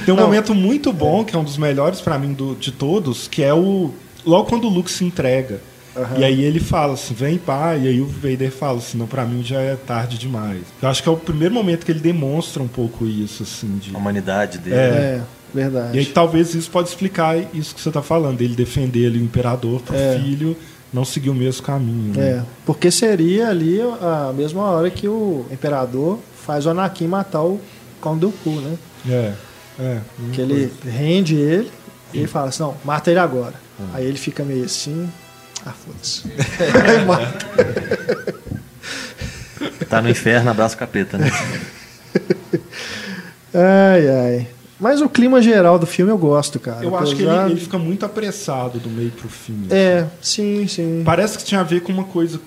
tem 0.05 0.13
um 0.13 0.17
Não. 0.17 0.25
momento 0.25 0.53
muito 0.53 0.93
bom, 0.93 1.25
que 1.25 1.37
é 1.37 1.39
um 1.39 1.45
dos 1.45 1.57
melhores 1.57 2.01
para 2.01 2.19
mim 2.19 2.33
do, 2.33 2.57
de 2.57 2.73
todos, 2.73 3.29
que 3.29 3.41
é 3.43 3.55
o. 3.55 3.93
Logo 4.27 4.49
quando 4.49 4.65
o 4.65 4.69
Luke 4.69 4.91
se 4.91 5.05
entrega. 5.05 5.61
Uhum. 5.95 6.19
E 6.19 6.25
aí 6.25 6.43
ele 6.43 6.61
fala 6.61 6.95
assim, 6.95 7.15
vem 7.15 7.37
pai, 7.39 7.83
e 7.83 7.89
aí 7.89 8.01
o 8.01 8.07
Vader 8.07 8.51
fala 8.51 8.79
assim, 8.79 8.97
não, 8.97 9.07
pra 9.07 9.25
mim 9.25 9.43
já 9.43 9.61
é 9.61 9.77
tarde 9.77 10.17
demais. 10.19 10.63
Eu 10.81 10.89
acho 10.89 11.03
que 11.03 11.09
é 11.09 11.13
o 11.13 11.17
primeiro 11.17 11.55
momento 11.55 11.85
que 11.85 11.93
ele 11.93 12.01
demonstra 12.01 12.63
um 12.63 12.69
pouco 12.69 13.07
isso, 13.07 13.43
assim, 13.43 13.77
de... 13.79 13.95
A 13.95 13.99
humanidade 13.99 14.59
dele. 14.59 14.77
É, 14.77 14.79
é 14.79 15.23
verdade. 15.53 15.97
E 15.97 16.01
aí 16.01 16.07
talvez 16.07 16.55
isso 16.55 16.71
pode 16.71 16.89
explicar 16.89 17.37
isso 17.55 17.75
que 17.75 17.81
você 17.81 17.91
tá 17.91 18.01
falando, 18.01 18.41
ele 18.41 18.55
defender 18.55 19.01
ele, 19.01 19.19
o 19.19 19.23
imperador, 19.23 19.81
pro 19.83 19.95
é. 19.95 20.19
filho 20.19 20.57
não 20.93 21.05
seguir 21.05 21.31
o 21.31 21.35
mesmo 21.35 21.63
caminho. 21.63 22.15
Né? 22.15 22.29
É, 22.29 22.43
porque 22.67 22.91
seria 22.91 23.49
ali 23.49 23.81
a 23.81 24.33
mesma 24.37 24.63
hora 24.63 24.91
que 24.91 25.09
o 25.09 25.47
imperador 25.51 26.19
faz 26.45 26.67
o 26.67 26.71
Anakin 26.71 27.07
matar 27.07 27.43
o 27.43 27.61
Count 28.01 28.21
Dooku, 28.21 28.51
né? 28.51 28.77
É, 29.09 29.33
é. 29.81 30.01
Que 30.33 30.41
ele 30.41 30.71
rende 30.85 31.35
ele 31.37 31.71
e 32.13 32.19
ele 32.19 32.27
fala 32.27 32.49
assim, 32.49 32.63
não, 32.63 32.77
mata 32.85 33.11
ele 33.11 33.21
agora. 33.21 33.55
Hum. 33.81 33.87
Aí 33.95 34.05
ele 34.05 34.19
fica 34.19 34.45
meio 34.45 34.65
assim, 34.65 35.09
ah, 35.65 35.73
foda-se. 35.73 36.25
tá 39.89 40.03
no 40.03 40.09
inferno, 40.11 40.51
abraço 40.51 40.77
capeta, 40.77 41.17
né? 41.19 41.31
ai, 43.55 44.09
ai. 44.09 44.49
Mas 44.81 45.01
o 45.01 45.09
clima 45.09 45.41
geral 45.41 45.79
do 45.79 45.87
filme 45.87 46.11
eu 46.11 46.19
gosto, 46.19 46.59
cara. 46.59 46.85
Eu 46.85 46.97
acho 46.97 47.15
que 47.15 47.23
ele, 47.23 47.53
ele, 47.53 47.61
fica 47.61 47.79
muito 47.79 48.05
apressado 48.05 48.81
do 48.81 48.91
meio 48.91 49.13
pro 49.13 49.29
fim. 49.29 49.69
É, 49.71 50.07
assim. 50.21 50.67
sim, 50.67 50.67
sim. 50.67 51.03
Parece 51.05 51.39
que 51.39 51.45
tinha 51.45 51.61
a 51.61 51.65
ver 51.65 51.83
com 51.83 51.93
uma 51.93 52.03
coisa 52.03 52.41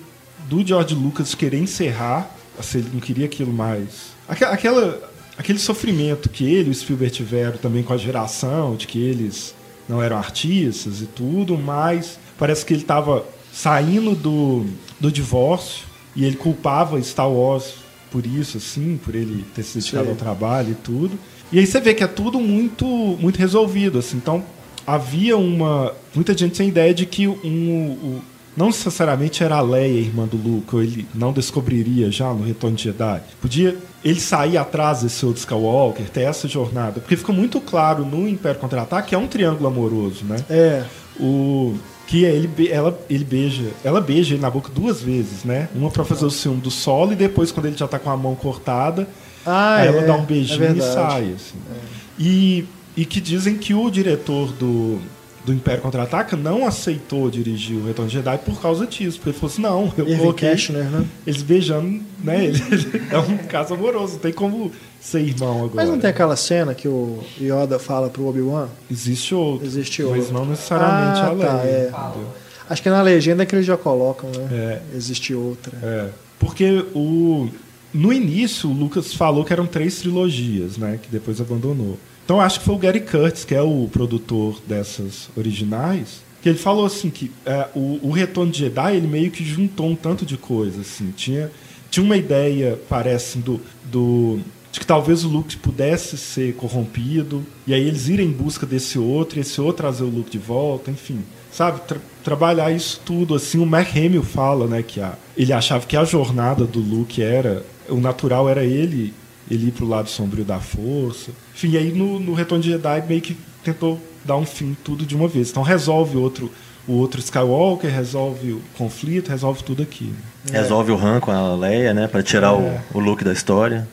do 0.46 0.64
George 0.64 0.94
Lucas 0.94 1.34
querer 1.34 1.58
encerrar, 1.58 2.30
assim, 2.58 2.78
ele 2.78 2.90
não 2.92 3.00
queria 3.00 3.24
aquilo 3.24 3.52
mais. 3.52 4.14
Aquela, 4.28 5.00
aquele 5.38 5.58
sofrimento 5.58 6.28
que 6.28 6.44
ele 6.44 6.68
e 6.68 6.72
o 6.72 6.74
Spielberg 6.74 7.14
tiveram 7.14 7.56
também 7.56 7.82
com 7.82 7.94
a 7.94 7.96
geração, 7.96 8.76
de 8.76 8.86
que 8.86 9.02
eles 9.02 9.54
não 9.88 10.02
eram 10.02 10.16
artistas 10.16 11.00
e 11.00 11.06
tudo, 11.06 11.56
mas 11.56 12.18
parece 12.38 12.64
que 12.64 12.74
ele 12.74 12.82
estava 12.82 13.24
saindo 13.52 14.14
do, 14.14 14.66
do 15.00 15.10
divórcio 15.10 15.84
e 16.14 16.24
ele 16.24 16.36
culpava 16.36 17.00
Star 17.02 17.30
Wars 17.30 17.74
por 18.10 18.24
isso, 18.24 18.56
assim, 18.58 18.98
por 19.02 19.14
ele 19.14 19.44
ter 19.54 19.62
se 19.62 19.78
dedicado 19.78 20.10
ao 20.10 20.16
trabalho 20.16 20.72
e 20.72 20.74
tudo. 20.74 21.18
E 21.52 21.58
aí 21.58 21.66
você 21.66 21.80
vê 21.80 21.94
que 21.94 22.02
é 22.02 22.06
tudo 22.06 22.40
muito, 22.40 22.86
muito 22.86 23.38
resolvido, 23.38 23.98
assim. 23.98 24.16
Então 24.16 24.44
havia 24.86 25.36
uma 25.36 25.92
muita 26.14 26.36
gente 26.36 26.56
sem 26.56 26.68
ideia 26.68 26.94
de 26.94 27.04
que 27.04 27.26
um, 27.26 27.34
um 27.44 28.20
não 28.56 28.66
necessariamente 28.66 29.44
era 29.44 29.56
a 29.56 29.60
Leia 29.60 30.00
irmã 30.00 30.26
do 30.26 30.36
Luke, 30.36 30.74
ou 30.74 30.82
ele 30.82 31.06
não 31.14 31.32
descobriria 31.32 32.10
já 32.10 32.32
no 32.32 32.42
Retorno 32.44 32.76
de 32.76 32.84
Jedi. 32.84 33.22
Podia 33.40 33.76
ele 34.04 34.20
sair 34.20 34.56
atrás 34.56 35.02
desse 35.02 35.26
outro 35.26 35.40
Skywalker, 35.40 36.08
ter 36.08 36.22
essa 36.22 36.48
jornada, 36.48 37.00
porque 37.00 37.16
fica 37.16 37.32
muito 37.32 37.60
claro 37.60 38.04
no 38.04 38.28
Império 38.28 38.60
Contra-Ataque 38.60 39.08
que 39.08 39.14
é 39.14 39.18
um 39.18 39.26
triângulo 39.26 39.68
amoroso, 39.68 40.24
né? 40.24 40.36
É. 40.48 40.84
O 41.18 41.74
que 42.06 42.24
é 42.24 42.30
ele, 42.30 42.68
ela, 42.70 42.98
ele 43.10 43.24
beija, 43.24 43.70
ela 43.82 44.00
beija 44.00 44.34
ele 44.34 44.42
na 44.42 44.48
boca 44.48 44.70
duas 44.72 45.02
vezes, 45.02 45.44
né? 45.44 45.68
Uma 45.74 45.90
para 45.90 46.04
fazer 46.04 46.24
o 46.24 46.30
ciúme 46.30 46.60
do 46.60 46.70
solo 46.70 47.12
e 47.12 47.16
depois 47.16 47.50
quando 47.50 47.66
ele 47.66 47.76
já 47.76 47.88
tá 47.88 47.98
com 47.98 48.10
a 48.10 48.16
mão 48.16 48.34
cortada, 48.36 49.08
ah, 49.44 49.84
é, 49.84 49.88
ela 49.88 50.02
dá 50.02 50.14
um 50.14 50.24
beijinho 50.24 50.64
é 50.64 50.72
e 50.72 50.80
sai, 50.80 51.32
assim. 51.34 51.58
É. 51.70 51.96
E, 52.18 52.64
e 52.96 53.04
que 53.04 53.20
dizem 53.20 53.56
que 53.56 53.74
o 53.74 53.90
diretor 53.90 54.52
do, 54.52 55.00
do 55.46 55.54
Império 55.54 55.80
Contra-Ataca 55.80 56.36
não 56.36 56.66
aceitou 56.66 57.30
dirigir 57.30 57.76
o 57.76 57.86
Retorno 57.86 58.10
de 58.10 58.16
Jedi 58.16 58.36
por 58.38 58.60
causa 58.60 58.84
disso. 58.84 59.16
Porque 59.18 59.30
ele 59.30 59.38
falou 59.38 59.52
assim, 59.52 59.62
não, 59.62 59.92
eu 59.96 60.08
Irving 60.08 60.20
coloquei 60.20 60.50
Cashner, 60.50 60.84
né? 60.84 61.06
eles 61.24 61.42
beijando, 61.42 62.02
né? 62.22 62.50
é 63.10 63.18
um 63.18 63.38
caso 63.46 63.74
amoroso, 63.74 64.14
não 64.14 64.18
tem 64.18 64.32
como 64.32 64.72
ser 65.00 65.20
irmão 65.20 65.58
agora. 65.58 65.76
Mas 65.76 65.88
não 65.88 66.00
tem 66.00 66.10
aquela 66.10 66.34
cena 66.34 66.74
que 66.74 66.88
o 66.88 67.20
Yoda 67.40 67.78
fala 67.78 68.10
pro 68.10 68.26
Obi-Wan? 68.26 68.68
Existe 68.90 69.36
outro. 69.36 69.64
Existe 69.64 70.02
outro. 70.02 70.18
Mas 70.18 70.32
não 70.32 70.44
necessariamente 70.44 71.20
ah, 71.20 71.26
a 71.26 71.32
lei. 71.32 71.46
Tá, 71.46 71.62
é. 71.64 72.46
Acho 72.68 72.82
que 72.82 72.90
na 72.90 73.00
legenda 73.00 73.44
é 73.44 73.46
que 73.46 73.54
eles 73.54 73.66
já 73.66 73.76
colocam, 73.76 74.28
né? 74.30 74.48
É. 74.50 74.96
Existe 74.96 75.32
outra. 75.32 75.78
É. 75.80 76.08
Porque 76.40 76.84
o... 76.92 77.48
No 77.94 78.12
início, 78.12 78.68
o 78.68 78.72
Lucas 78.72 79.14
falou 79.14 79.44
que 79.44 79.52
eram 79.52 79.64
três 79.64 80.00
trilogias, 80.00 80.76
né? 80.76 80.98
Que 81.00 81.08
depois 81.08 81.40
abandonou. 81.40 81.96
Então 82.26 82.40
acho 82.40 82.58
que 82.58 82.66
foi 82.66 82.74
o 82.74 82.78
Gary 82.78 83.00
Curtis, 83.00 83.44
que 83.44 83.54
é 83.54 83.62
o 83.62 83.88
produtor 83.90 84.60
dessas 84.66 85.30
originais, 85.36 86.22
que 86.42 86.48
ele 86.48 86.58
falou 86.58 86.84
assim 86.84 87.08
que 87.08 87.30
é, 87.46 87.68
o, 87.72 88.00
o 88.02 88.10
Retorno 88.10 88.50
de 88.50 88.58
Jedi 88.58 88.96
ele 88.96 89.06
meio 89.06 89.30
que 89.30 89.44
juntou 89.44 89.86
um 89.86 89.94
tanto 89.94 90.26
de 90.26 90.36
coisa, 90.36 90.80
assim. 90.80 91.12
Tinha, 91.16 91.52
tinha 91.88 92.04
uma 92.04 92.16
ideia, 92.16 92.78
parece, 92.88 93.38
do, 93.38 93.60
do 93.84 94.40
de 94.72 94.80
que 94.80 94.86
talvez 94.86 95.24
o 95.24 95.28
Luke 95.28 95.56
pudesse 95.58 96.18
ser 96.18 96.54
corrompido, 96.56 97.46
e 97.64 97.72
aí 97.72 97.86
eles 97.86 98.08
irem 98.08 98.26
em 98.26 98.32
busca 98.32 98.66
desse 98.66 98.98
outro, 98.98 99.38
e 99.38 99.42
esse 99.42 99.60
outro 99.60 99.76
trazer 99.76 100.02
o 100.02 100.08
Luke 100.08 100.28
de 100.28 100.38
volta, 100.38 100.90
enfim. 100.90 101.20
sabe, 101.52 101.80
tra 101.86 101.98
trabalhar 102.24 102.72
isso 102.72 103.00
tudo 103.04 103.36
assim. 103.36 103.60
O 103.60 103.64
Mark 103.64 103.96
Hamill 103.96 104.24
fala, 104.24 104.66
né, 104.66 104.82
que 104.82 105.00
a, 105.00 105.14
ele 105.36 105.52
achava 105.52 105.86
que 105.86 105.96
a 105.96 106.04
jornada 106.04 106.64
do 106.64 106.80
Luke 106.80 107.22
era 107.22 107.64
o 107.88 108.00
natural 108.00 108.48
era 108.48 108.64
ele 108.64 109.14
ele 109.50 109.68
ir 109.68 109.70
pro 109.70 109.86
lado 109.86 110.08
sombrio 110.08 110.44
da 110.44 110.58
força. 110.58 111.30
Enfim, 111.56 111.76
aí 111.76 111.90
no, 111.90 112.20
no 112.20 112.34
Retorno 112.34 112.62
de 112.62 112.70
Jedi 112.70 113.02
meio 113.08 113.22
que 113.22 113.34
tentou 113.64 113.98
dar 114.22 114.36
um 114.36 114.44
fim 114.44 114.76
tudo 114.84 115.06
de 115.06 115.16
uma 115.16 115.26
vez. 115.26 115.50
Então 115.50 115.62
resolve 115.62 116.18
outro 116.18 116.52
o 116.86 116.92
outro 116.92 117.18
Skywalker, 117.18 117.90
resolve 117.90 118.52
o 118.52 118.62
conflito, 118.78 119.28
resolve 119.30 119.62
tudo 119.64 119.82
aqui. 119.82 120.14
Né? 120.44 120.60
Resolve 120.60 120.92
o 120.92 120.96
Han 120.96 121.18
com 121.18 121.32
a 121.32 121.56
Leia, 121.56 121.92
né? 121.92 122.06
Para 122.06 122.22
tirar 122.22 122.52
é. 122.52 122.80
o, 122.94 122.98
o 122.98 123.00
look 123.00 123.24
da 123.24 123.32
história. 123.32 123.88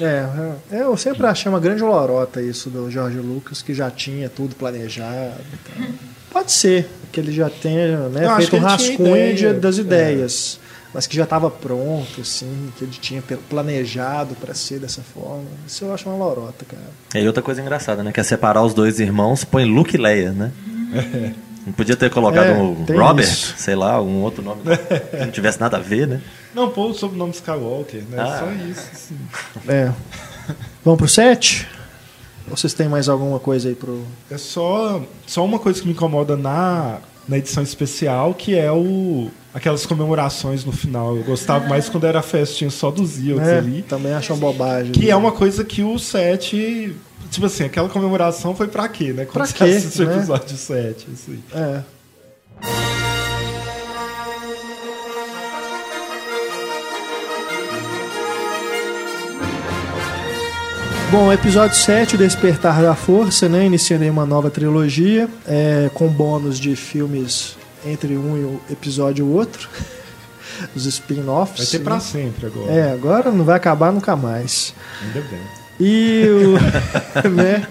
É. 0.00 0.26
é, 0.72 0.82
eu 0.82 0.96
sempre 0.96 1.26
achei 1.26 1.50
uma 1.50 1.60
grande 1.60 1.82
lorota 1.82 2.40
isso 2.40 2.70
do 2.70 2.90
George 2.90 3.18
Lucas, 3.18 3.60
que 3.60 3.74
já 3.74 3.90
tinha 3.90 4.30
tudo 4.30 4.54
planejado. 4.54 5.34
Pode 6.30 6.52
ser 6.52 6.88
que 7.12 7.20
ele 7.20 7.32
já 7.32 7.50
tenha 7.50 8.08
né, 8.08 8.34
feito 8.36 8.56
um 8.56 8.60
rascunho 8.60 9.30
ideia. 9.30 9.54
das 9.54 9.78
é. 9.78 9.80
ideias. 9.82 10.60
É. 10.88 10.92
Mas 10.94 11.06
que 11.06 11.16
já 11.16 11.24
estava 11.24 11.50
pronto, 11.50 12.20
assim, 12.20 12.72
que 12.76 12.84
ele 12.84 12.92
tinha 12.92 13.22
planejado 13.48 14.34
para 14.34 14.54
ser 14.54 14.78
dessa 14.78 15.02
forma. 15.02 15.44
Isso 15.66 15.84
eu 15.84 15.94
acho 15.94 16.08
uma 16.08 16.16
lorota, 16.16 16.64
cara. 16.64 17.22
E 17.22 17.26
outra 17.26 17.42
coisa 17.42 17.60
engraçada, 17.60 18.02
né? 18.02 18.12
Que 18.12 18.20
é 18.20 18.22
separar 18.22 18.62
os 18.62 18.74
dois 18.74 18.98
irmãos, 19.00 19.44
põe 19.44 19.64
Luke 19.64 19.96
e 19.96 19.98
Leia, 19.98 20.32
né? 20.32 20.52
Não 21.66 21.72
podia 21.74 21.96
ter 21.96 22.08
colocado 22.08 22.46
é, 22.46 22.54
um 22.54 22.84
Robert, 22.96 23.24
isso. 23.24 23.54
sei 23.58 23.74
lá, 23.74 24.00
um 24.00 24.22
outro 24.22 24.42
nome 24.42 24.62
que 24.62 25.16
não 25.18 25.30
tivesse 25.30 25.60
nada 25.60 25.76
a 25.76 25.80
ver, 25.80 26.06
né? 26.08 26.22
Não, 26.54 26.70
pô, 26.70 26.86
o 26.86 26.94
sobrenome 26.94 27.32
Skywalker, 27.32 28.04
né? 28.08 28.16
Ah. 28.18 28.38
Só 28.38 28.50
isso, 28.52 28.88
assim. 28.90 29.18
É. 29.68 29.92
Vamos 30.82 30.98
pro 30.98 31.06
7? 31.06 31.68
Ou 32.50 32.56
vocês 32.56 32.72
têm 32.72 32.88
mais 32.88 33.08
alguma 33.08 33.38
coisa 33.38 33.68
aí 33.68 33.74
pro. 33.74 34.02
É 34.30 34.38
só, 34.38 35.02
só 35.26 35.44
uma 35.44 35.58
coisa 35.58 35.80
que 35.80 35.86
me 35.86 35.92
incomoda 35.92 36.36
na, 36.36 36.98
na 37.28 37.36
edição 37.36 37.62
especial, 37.62 38.32
que 38.32 38.56
é 38.56 38.72
o. 38.72 39.30
Aquelas 39.58 39.84
comemorações 39.84 40.64
no 40.64 40.70
final. 40.70 41.16
Eu 41.16 41.24
gostava 41.24 41.68
mais 41.68 41.88
quando 41.88 42.06
era 42.06 42.22
festinha 42.22 42.70
só 42.70 42.92
dos 42.92 43.18
Ewoks 43.18 43.48
é, 43.48 43.58
ali. 43.58 43.82
Também 43.82 44.12
acham 44.12 44.36
bobagem. 44.36 44.92
Que 44.92 45.06
né? 45.06 45.10
é 45.10 45.16
uma 45.16 45.32
coisa 45.32 45.64
que 45.64 45.82
o 45.82 45.98
7 45.98 46.94
Tipo 47.28 47.46
assim, 47.46 47.64
aquela 47.64 47.88
comemoração 47.88 48.54
foi 48.54 48.68
pra 48.68 48.88
quê, 48.88 49.12
né? 49.12 49.24
Quando 49.24 49.32
pra 49.32 49.48
quê? 49.48 49.64
assiste 49.64 50.00
né? 50.00 50.14
o 50.14 50.16
episódio 50.16 50.56
7. 50.56 51.08
Assim. 51.12 51.42
É. 51.52 51.80
Bom, 61.10 61.32
episódio 61.32 61.76
7, 61.76 62.14
o 62.14 62.18
Despertar 62.18 62.80
da 62.80 62.94
Força, 62.94 63.48
né? 63.48 63.66
Iniciando 63.66 64.04
uma 64.08 64.24
nova 64.24 64.50
trilogia, 64.50 65.28
é, 65.48 65.90
com 65.92 66.06
bônus 66.06 66.60
de 66.60 66.76
filmes 66.76 67.57
entre 67.84 68.16
um 68.16 68.36
e 68.36 68.44
o 68.44 68.60
episódio 68.70 69.24
e 69.24 69.28
o 69.28 69.32
outro. 69.32 69.68
Os 70.74 70.86
spin-offs. 70.86 71.58
Vai 71.58 71.66
ter 71.66 71.78
né? 71.78 71.84
pra 71.84 72.00
sempre 72.00 72.46
agora. 72.46 72.72
É, 72.72 72.92
agora 72.92 73.30
não 73.30 73.44
vai 73.44 73.56
acabar 73.56 73.92
nunca 73.92 74.16
mais. 74.16 74.74
Ainda 75.02 75.20
bem. 75.28 75.40
E 75.78 76.24
o. 76.28 77.28
né? 77.30 77.66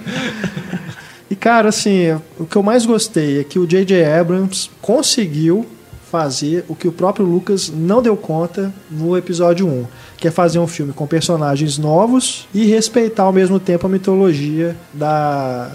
E 1.29 1.35
cara, 1.35 1.69
assim, 1.69 2.17
o 2.39 2.45
que 2.45 2.55
eu 2.55 2.63
mais 2.63 2.85
gostei 2.85 3.41
é 3.41 3.43
que 3.43 3.59
o 3.59 3.67
J.J. 3.67 4.05
Abrams 4.05 4.69
conseguiu 4.81 5.65
fazer 6.09 6.63
o 6.69 6.75
que 6.75 6.87
o 6.87 6.91
próprio 6.91 7.25
Lucas 7.25 7.69
não 7.69 8.01
deu 8.01 8.15
conta 8.15 8.73
no 8.89 9.17
episódio 9.17 9.67
1, 9.67 9.85
que 10.17 10.27
é 10.29 10.31
fazer 10.31 10.57
um 10.57 10.67
filme 10.67 10.93
com 10.93 11.05
personagens 11.05 11.77
novos 11.77 12.47
e 12.53 12.65
respeitar 12.65 13.23
ao 13.23 13.33
mesmo 13.33 13.59
tempo 13.59 13.87
a 13.87 13.89
mitologia 13.89 14.75
da, 14.93 15.69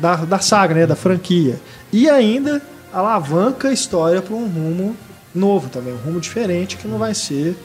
da, 0.00 0.16
da 0.16 0.38
saga, 0.38 0.74
né, 0.74 0.86
da 0.86 0.94
franquia. 0.94 1.60
E 1.92 2.08
ainda 2.08 2.62
alavanca 2.92 3.68
a 3.68 3.72
história 3.72 4.20
para 4.20 4.34
um 4.34 4.46
rumo 4.46 4.96
novo 5.34 5.68
também, 5.68 5.92
um 5.92 5.98
rumo 5.98 6.20
diferente 6.20 6.76
que 6.76 6.86
não 6.86 6.98
vai 6.98 7.14
ser 7.14 7.56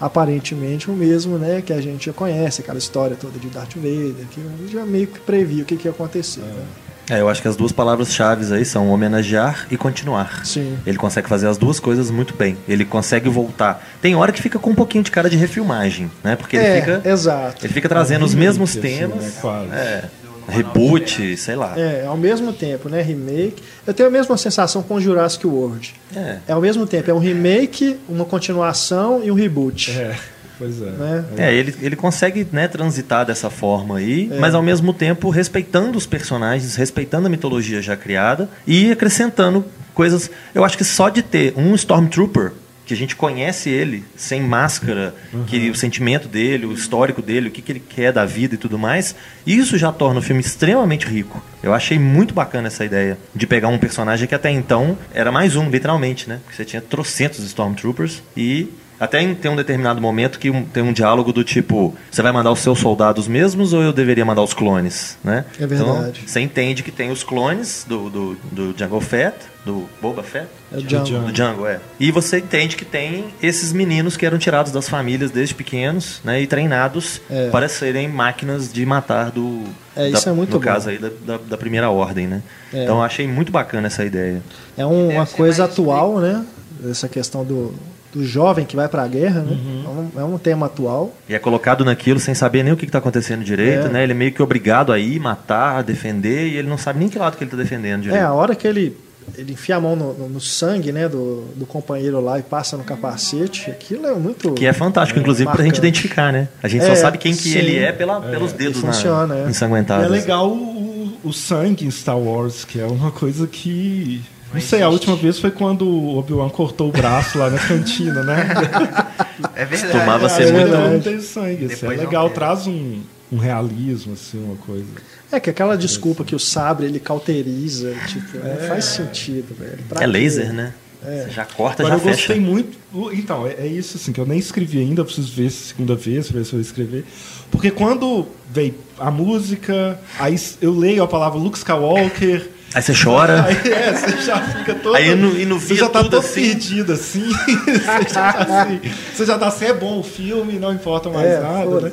aparentemente 0.00 0.90
o 0.90 0.94
mesmo, 0.94 1.38
né, 1.38 1.62
que 1.64 1.72
a 1.72 1.80
gente 1.80 2.06
já 2.06 2.12
conhece, 2.12 2.60
aquela 2.60 2.78
história 2.78 3.16
toda 3.18 3.38
de 3.38 3.48
Darth 3.48 3.76
Vader, 3.76 4.26
que 4.30 4.40
a 4.40 4.62
gente 4.62 4.72
já 4.72 4.84
meio 4.84 5.06
que 5.06 5.20
previu 5.20 5.62
o 5.62 5.66
que, 5.66 5.76
que 5.76 5.88
ia 5.88 5.90
acontecer. 5.90 6.40
Né? 6.40 6.64
É, 7.08 7.20
eu 7.20 7.28
acho 7.28 7.40
que 7.40 7.46
as 7.46 7.54
duas 7.54 7.70
palavras-chave 7.70 8.52
aí 8.52 8.64
são 8.64 8.90
homenagear 8.90 9.66
e 9.70 9.76
continuar. 9.76 10.44
Sim. 10.44 10.76
Ele 10.84 10.98
consegue 10.98 11.28
fazer 11.28 11.46
as 11.46 11.56
duas 11.56 11.78
coisas 11.78 12.10
muito 12.10 12.34
bem. 12.34 12.58
Ele 12.68 12.84
consegue 12.84 13.28
voltar. 13.28 13.86
Tem 14.02 14.16
hora 14.16 14.32
que 14.32 14.42
fica 14.42 14.58
com 14.58 14.70
um 14.70 14.74
pouquinho 14.74 15.04
de 15.04 15.12
cara 15.12 15.30
de 15.30 15.36
refilmagem, 15.36 16.10
né? 16.24 16.34
Porque 16.34 16.56
ele 16.56 16.66
é, 16.66 16.80
fica. 16.80 17.08
Exato. 17.08 17.64
Ele 17.64 17.72
fica 17.72 17.88
trazendo 17.88 18.24
os 18.24 18.34
mesmos 18.34 18.74
temas. 18.74 19.24
Assim, 19.24 19.68
né? 19.68 19.76
É, 19.76 20.04
reboot, 20.48 21.36
sei 21.36 21.56
lá. 21.56 21.74
É, 21.76 22.04
ao 22.06 22.16
mesmo 22.16 22.52
tempo, 22.52 22.88
né? 22.88 23.02
Remake. 23.02 23.62
Eu 23.86 23.94
tenho 23.94 24.08
a 24.08 24.12
mesma 24.12 24.36
sensação 24.36 24.82
com 24.82 25.00
Jurassic 25.00 25.46
World. 25.46 25.94
É. 26.14 26.38
É 26.48 26.52
ao 26.52 26.60
mesmo 26.60 26.86
tempo, 26.86 27.10
é 27.10 27.14
um 27.14 27.18
remake, 27.18 27.98
uma 28.08 28.24
continuação 28.24 29.22
e 29.24 29.30
um 29.30 29.34
reboot. 29.34 29.90
É. 29.90 30.16
Pois 30.58 30.80
é. 30.80 30.86
Né? 30.86 31.24
É, 31.36 31.54
ele, 31.54 31.74
ele 31.82 31.96
consegue 31.96 32.46
né, 32.50 32.66
transitar 32.66 33.26
dessa 33.26 33.50
forma 33.50 33.98
aí, 33.98 34.30
é. 34.32 34.38
mas 34.38 34.54
ao 34.54 34.62
mesmo 34.62 34.92
tempo 34.92 35.28
respeitando 35.28 35.98
os 35.98 36.06
personagens, 36.06 36.76
respeitando 36.76 37.26
a 37.26 37.30
mitologia 37.30 37.82
já 37.82 37.96
criada 37.96 38.48
e 38.66 38.90
acrescentando 38.90 39.64
coisas. 39.92 40.30
Eu 40.54 40.64
acho 40.64 40.76
que 40.78 40.84
só 40.84 41.08
de 41.08 41.22
ter 41.22 41.52
um 41.56 41.74
Stormtrooper 41.74 42.52
que 42.86 42.94
a 42.94 42.96
gente 42.96 43.16
conhece 43.16 43.68
ele 43.68 44.04
sem 44.16 44.40
máscara, 44.40 45.12
uhum. 45.32 45.44
que 45.44 45.68
o 45.68 45.74
sentimento 45.74 46.28
dele, 46.28 46.64
o 46.64 46.72
histórico 46.72 47.20
dele, 47.20 47.48
o 47.48 47.50
que, 47.50 47.60
que 47.60 47.72
ele 47.72 47.80
quer 47.80 48.12
da 48.12 48.24
vida 48.24 48.54
e 48.54 48.58
tudo 48.58 48.78
mais, 48.78 49.16
isso 49.44 49.76
já 49.76 49.92
torna 49.92 50.20
o 50.20 50.22
filme 50.22 50.40
extremamente 50.40 51.04
rico. 51.04 51.42
Eu 51.62 51.74
achei 51.74 51.98
muito 51.98 52.32
bacana 52.32 52.68
essa 52.68 52.84
ideia 52.84 53.18
de 53.34 53.46
pegar 53.46 53.68
um 53.68 53.78
personagem 53.78 54.28
que 54.28 54.34
até 54.34 54.50
então 54.50 54.96
era 55.12 55.32
mais 55.32 55.56
um, 55.56 55.68
literalmente, 55.68 56.28
né? 56.28 56.38
Porque 56.44 56.56
você 56.56 56.64
tinha 56.64 56.80
trocentos 56.80 57.44
Stormtroopers 57.44 58.22
e 58.36 58.68
até 58.98 59.34
tem 59.34 59.50
um 59.50 59.56
determinado 59.56 60.00
momento 60.00 60.38
que 60.38 60.50
um, 60.50 60.64
tem 60.64 60.82
um 60.82 60.92
diálogo 60.92 61.32
do 61.32 61.44
tipo: 61.44 61.94
você 62.10 62.22
vai 62.22 62.32
mandar 62.32 62.50
os 62.50 62.60
seus 62.60 62.78
soldados 62.78 63.28
mesmos 63.28 63.72
ou 63.72 63.82
eu 63.82 63.92
deveria 63.92 64.24
mandar 64.24 64.42
os 64.42 64.54
clones? 64.54 65.18
Né? 65.22 65.44
É 65.60 65.66
verdade. 65.66 66.20
Então, 66.20 66.26
você 66.26 66.40
entende 66.40 66.82
que 66.82 66.90
tem 66.90 67.10
os 67.10 67.22
clones 67.22 67.84
do, 67.86 68.08
do, 68.08 68.34
do 68.50 68.74
Jungle 68.76 69.00
Fett, 69.00 69.36
do 69.64 69.86
Boba 70.00 70.22
Fett? 70.22 70.46
É 70.72 70.78
o 70.78 70.82
Django. 70.82 71.26
Do 71.26 71.32
Django, 71.32 71.66
é. 71.66 71.78
E 72.00 72.10
você 72.10 72.38
entende 72.38 72.74
que 72.76 72.84
tem 72.84 73.26
esses 73.42 73.72
meninos 73.72 74.16
que 74.16 74.24
eram 74.24 74.38
tirados 74.38 74.72
das 74.72 74.88
famílias 74.88 75.30
desde 75.30 75.54
pequenos 75.54 76.20
né, 76.24 76.40
e 76.40 76.46
treinados 76.46 77.20
é. 77.30 77.50
para 77.50 77.68
serem 77.68 78.08
máquinas 78.08 78.72
de 78.72 78.84
matar 78.86 79.30
do. 79.30 79.62
É, 79.94 80.08
isso 80.08 80.24
da, 80.24 80.30
é 80.30 80.34
muito 80.34 80.50
No 80.52 80.58
bom. 80.58 80.64
caso 80.64 80.88
aí 80.88 80.98
da, 80.98 81.10
da, 81.24 81.38
da 81.38 81.56
primeira 81.56 81.90
ordem, 81.90 82.26
né? 82.26 82.42
É. 82.72 82.84
Então 82.84 82.96
eu 82.96 83.02
achei 83.02 83.26
muito 83.26 83.52
bacana 83.52 83.88
essa 83.88 84.04
ideia. 84.04 84.42
É 84.76 84.86
um, 84.86 85.10
uma 85.10 85.26
coisa 85.26 85.64
atual, 85.64 86.18
né? 86.18 86.44
Essa 86.88 87.08
questão 87.08 87.44
do 87.44 87.74
do 88.16 88.24
jovem 88.24 88.64
que 88.64 88.74
vai 88.74 88.88
para 88.88 89.02
a 89.02 89.08
guerra, 89.08 89.42
né? 89.42 89.52
Uhum. 89.52 89.84
É, 89.84 90.20
um, 90.20 90.20
é, 90.22 90.24
um, 90.24 90.38
tema 90.38 90.66
atual. 90.66 91.14
E 91.28 91.34
é 91.34 91.38
colocado 91.38 91.84
naquilo 91.84 92.18
sem 92.18 92.34
saber 92.34 92.62
nem 92.62 92.72
o 92.72 92.76
que 92.76 92.86
está 92.86 92.96
acontecendo 92.96 93.44
direito, 93.44 93.88
é. 93.88 93.90
né? 93.90 94.02
Ele 94.02 94.12
é 94.12 94.14
meio 94.14 94.32
que 94.32 94.42
obrigado 94.42 94.90
a 94.90 94.98
ir, 94.98 95.20
matar, 95.20 95.82
defender, 95.82 96.48
e 96.48 96.56
ele 96.56 96.66
não 96.66 96.78
sabe 96.78 96.98
nem 96.98 97.10
que 97.10 97.18
lado 97.18 97.36
que 97.36 97.44
ele 97.44 97.50
está 97.50 97.62
defendendo 97.62 98.02
direito. 98.02 98.22
É, 98.22 98.24
a 98.24 98.32
hora 98.32 98.54
que 98.54 98.66
ele, 98.66 98.96
ele 99.36 99.52
enfia 99.52 99.76
a 99.76 99.80
mão 99.80 99.94
no, 99.94 100.14
no, 100.14 100.28
no 100.30 100.40
sangue 100.40 100.92
né, 100.92 101.10
do, 101.10 101.44
do, 101.54 101.66
companheiro 101.66 102.18
lá 102.22 102.38
e 102.38 102.42
passa 102.42 102.74
no 102.78 102.84
capacete, 102.84 103.70
aquilo 103.70 104.06
é 104.06 104.14
muito... 104.14 104.52
Que 104.52 104.64
é 104.64 104.72
fantástico, 104.72 105.18
é, 105.18 105.20
inclusive, 105.20 105.50
para 105.50 105.60
a 105.60 105.64
gente 105.64 105.76
identificar, 105.76 106.32
né? 106.32 106.48
A 106.62 106.68
gente 106.68 106.86
só 106.86 106.92
é, 106.92 106.96
sabe 106.96 107.18
quem 107.18 107.36
que 107.36 107.54
ele 107.54 107.76
é, 107.76 107.92
pela, 107.92 108.18
pelos 108.22 108.54
dedos 108.54 108.80
funciona, 108.80 109.42
na, 109.42 109.50
ensanguentados. 109.50 110.06
E 110.06 110.08
é 110.08 110.10
legal 110.10 110.48
o, 110.48 111.12
o 111.22 111.32
sangue 111.34 111.84
em 111.84 111.90
Star 111.90 112.18
Wars, 112.18 112.64
que 112.64 112.80
é 112.80 112.86
uma 112.86 113.10
coisa 113.10 113.46
que 113.46 114.22
não 114.54 114.60
sei, 114.60 114.82
a 114.82 114.88
última 114.88 115.16
vez 115.16 115.38
foi 115.38 115.50
quando 115.50 115.86
o 115.86 116.18
Obi-Wan 116.18 116.48
cortou 116.48 116.88
o 116.88 116.92
braço 116.92 117.38
lá 117.38 117.50
na 117.50 117.58
cantina, 117.58 118.22
né? 118.22 118.48
É 119.54 119.64
verdade. 119.64 119.92
Tomava 119.92 120.26
é, 120.26 120.28
ser 120.28 120.52
muito. 120.52 120.70
Não 120.70 121.00
tem 121.00 121.20
sangue. 121.20 121.66
Assim, 121.66 121.86
é 121.86 121.90
legal, 121.90 122.30
traz 122.30 122.66
um, 122.66 123.00
um 123.30 123.36
realismo, 123.36 124.14
assim, 124.14 124.42
uma 124.42 124.56
coisa. 124.56 124.86
É 125.30 125.40
que 125.40 125.50
aquela 125.50 125.76
desculpa 125.76 126.24
que 126.24 126.34
o 126.34 126.38
sabre 126.38 126.86
ele 126.86 126.98
cauteriza, 126.98 127.92
tipo, 128.06 128.38
é. 128.38 128.54
não 128.54 128.68
faz 128.68 128.84
sentido, 128.86 129.54
velho. 129.54 129.78
Pra 129.88 130.02
é 130.02 130.06
laser, 130.06 130.52
né? 130.52 130.72
É. 131.04 131.24
Você 131.24 131.30
já 131.30 131.44
corta, 131.44 131.82
Agora, 131.82 131.98
já 131.98 132.04
eu 132.04 132.14
fecha. 132.14 132.34
gostei 132.34 132.40
muito. 132.40 132.76
Então, 133.12 133.46
é, 133.46 133.54
é, 133.58 133.66
isso 133.66 133.96
assim, 133.96 134.12
que 134.12 134.20
eu 134.20 134.26
nem 134.26 134.38
escrevi 134.38 134.78
ainda, 134.78 135.04
preciso 135.04 135.32
ver 135.32 135.50
segunda 135.50 135.94
vez, 135.94 136.28
pra 136.28 136.38
ver 136.38 136.44
se 136.44 136.52
eu 136.52 136.58
vou 136.58 136.60
escrever. 136.60 137.04
Porque 137.50 137.70
quando 137.70 138.26
veio 138.50 138.74
a 138.98 139.10
música, 139.10 139.98
aí 140.18 140.36
eu 140.60 140.76
leio 140.76 141.02
a 141.02 141.06
palavra 141.06 141.38
Luke 141.38 141.58
Skywalker. 141.58 142.55
Aí 142.76 142.82
você 142.82 142.92
chora. 142.92 143.42
Aí 143.48 143.72
é, 143.72 143.92
você 143.94 144.20
já 144.20 144.38
fica 144.38 144.74
todo. 144.74 144.94
Aí 144.94 145.14
no, 145.14 145.34
e 145.40 145.46
no 145.46 145.58
você 145.58 145.74
já 145.74 145.88
tá 145.88 146.02
todo 146.02 146.18
assim. 146.18 146.42
perdido 146.42 146.92
assim. 146.92 147.24
você, 147.64 148.14
já 148.14 148.32
tá 148.34 148.62
assim. 148.62 148.80
Você 149.14 149.24
já 149.24 149.38
tá 149.38 149.46
assim, 149.46 149.64
é 149.64 149.72
bom 149.72 150.00
o 150.00 150.02
filme, 150.02 150.58
não 150.58 150.74
importa 150.74 151.08
mais 151.08 151.26
é, 151.26 151.40
nada. 151.40 151.80
Né? 151.80 151.92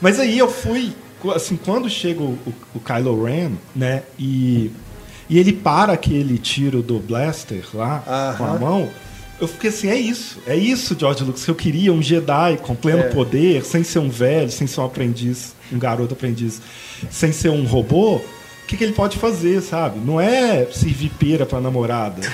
Mas 0.00 0.18
aí 0.18 0.36
eu 0.36 0.50
fui, 0.50 0.92
assim, 1.36 1.54
quando 1.56 1.88
chega 1.88 2.20
o, 2.20 2.36
o, 2.44 2.54
o 2.74 2.80
Kylo 2.80 3.24
Ren, 3.24 3.52
né, 3.76 4.02
e, 4.18 4.72
e 5.30 5.38
ele 5.38 5.52
para 5.52 5.92
aquele 5.92 6.36
tiro 6.36 6.82
do 6.82 6.98
blaster 6.98 7.64
lá 7.72 8.02
Aham. 8.04 8.36
com 8.36 8.44
a 8.44 8.58
mão. 8.58 8.88
Eu 9.40 9.46
fiquei 9.46 9.70
assim, 9.70 9.88
é 9.88 9.96
isso, 9.96 10.38
é 10.48 10.56
isso, 10.56 10.96
George 10.98 11.22
Lucas, 11.22 11.44
que 11.44 11.50
eu 11.50 11.54
queria, 11.54 11.92
um 11.92 12.02
Jedi 12.02 12.58
com 12.60 12.74
pleno 12.74 13.02
É. 13.02 13.08
poder, 13.08 13.64
sem 13.64 13.84
ser 13.84 14.00
um 14.00 14.10
velho, 14.10 14.50
sem 14.50 14.66
ser 14.66 14.80
um 14.80 14.84
aprendiz, 14.84 15.54
um 15.72 15.78
garoto 15.78 16.14
aprendiz, 16.14 16.60
sem 17.08 17.30
ser 17.30 17.50
um 17.50 17.64
robô, 17.64 18.20
que, 18.72 18.78
que 18.78 18.84
ele 18.84 18.92
pode 18.92 19.18
fazer, 19.18 19.60
sabe? 19.60 20.00
Não 20.00 20.20
é 20.20 20.66
servir 20.72 21.10
pera 21.10 21.44
pra 21.44 21.60
namorada. 21.60 22.22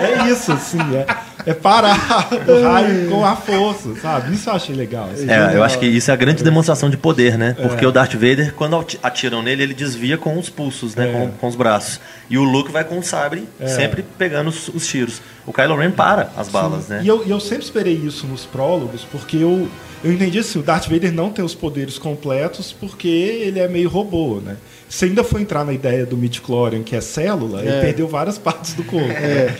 é 0.00 0.28
isso, 0.28 0.52
assim. 0.52 0.78
É, 0.96 1.06
é 1.50 1.54
parar 1.54 2.28
o 2.32 2.62
raio 2.62 3.08
com 3.08 3.24
a 3.24 3.36
força, 3.36 3.94
sabe? 4.02 4.34
Isso 4.34 4.50
eu 4.50 4.54
achei 4.54 4.74
legal. 4.74 5.08
Assim. 5.12 5.30
É, 5.30 5.54
eu 5.54 5.62
acho 5.62 5.78
que 5.78 5.86
isso 5.86 6.10
é 6.10 6.14
a 6.14 6.16
grande 6.16 6.42
demonstração 6.42 6.90
de 6.90 6.96
poder, 6.96 7.38
né? 7.38 7.54
Porque 7.60 7.84
é. 7.84 7.88
o 7.88 7.92
Darth 7.92 8.14
Vader, 8.14 8.52
quando 8.54 8.84
atiram 9.02 9.40
nele, 9.40 9.62
ele 9.62 9.74
desvia 9.74 10.18
com 10.18 10.36
os 10.36 10.50
pulsos, 10.50 10.96
né? 10.96 11.08
É. 11.08 11.12
Com, 11.12 11.30
com, 11.32 11.46
os 11.46 11.54
braços. 11.54 12.00
E 12.28 12.36
o 12.36 12.42
Luke 12.42 12.72
vai 12.72 12.82
com 12.82 12.98
o 12.98 13.02
sabre, 13.02 13.48
é. 13.60 13.68
sempre 13.68 14.02
pegando 14.18 14.48
os, 14.48 14.68
os, 14.68 14.86
tiros. 14.86 15.22
O 15.46 15.52
Kylo 15.52 15.76
Ren 15.76 15.92
para 15.92 16.30
as 16.36 16.48
balas, 16.48 16.84
Sim. 16.84 16.94
né? 16.94 17.00
E 17.04 17.08
eu, 17.08 17.24
eu 17.24 17.38
sempre 17.38 17.64
esperei 17.64 17.94
isso 17.94 18.26
nos 18.26 18.44
prólogos, 18.44 19.06
porque 19.10 19.36
eu 19.36 19.68
eu 20.04 20.12
entendi 20.12 20.38
assim, 20.38 20.58
o 20.58 20.62
Darth 20.62 20.88
Vader 20.88 21.12
não 21.12 21.30
tem 21.30 21.44
os 21.44 21.54
poderes 21.54 21.98
completos 21.98 22.72
porque 22.72 23.08
ele 23.08 23.58
é 23.58 23.68
meio 23.68 23.88
robô, 23.88 24.40
né? 24.40 24.56
Se 24.88 25.04
ainda 25.04 25.24
for 25.24 25.40
entrar 25.40 25.64
na 25.64 25.72
ideia 25.72 26.06
do 26.06 26.16
midi-chlorian, 26.16 26.82
que 26.82 26.94
é 26.94 27.00
célula, 27.00 27.60
é. 27.60 27.66
ele 27.66 27.80
perdeu 27.80 28.06
várias 28.06 28.38
partes 28.38 28.74
do 28.74 28.84
corpo. 28.84 29.10
É. 29.10 29.56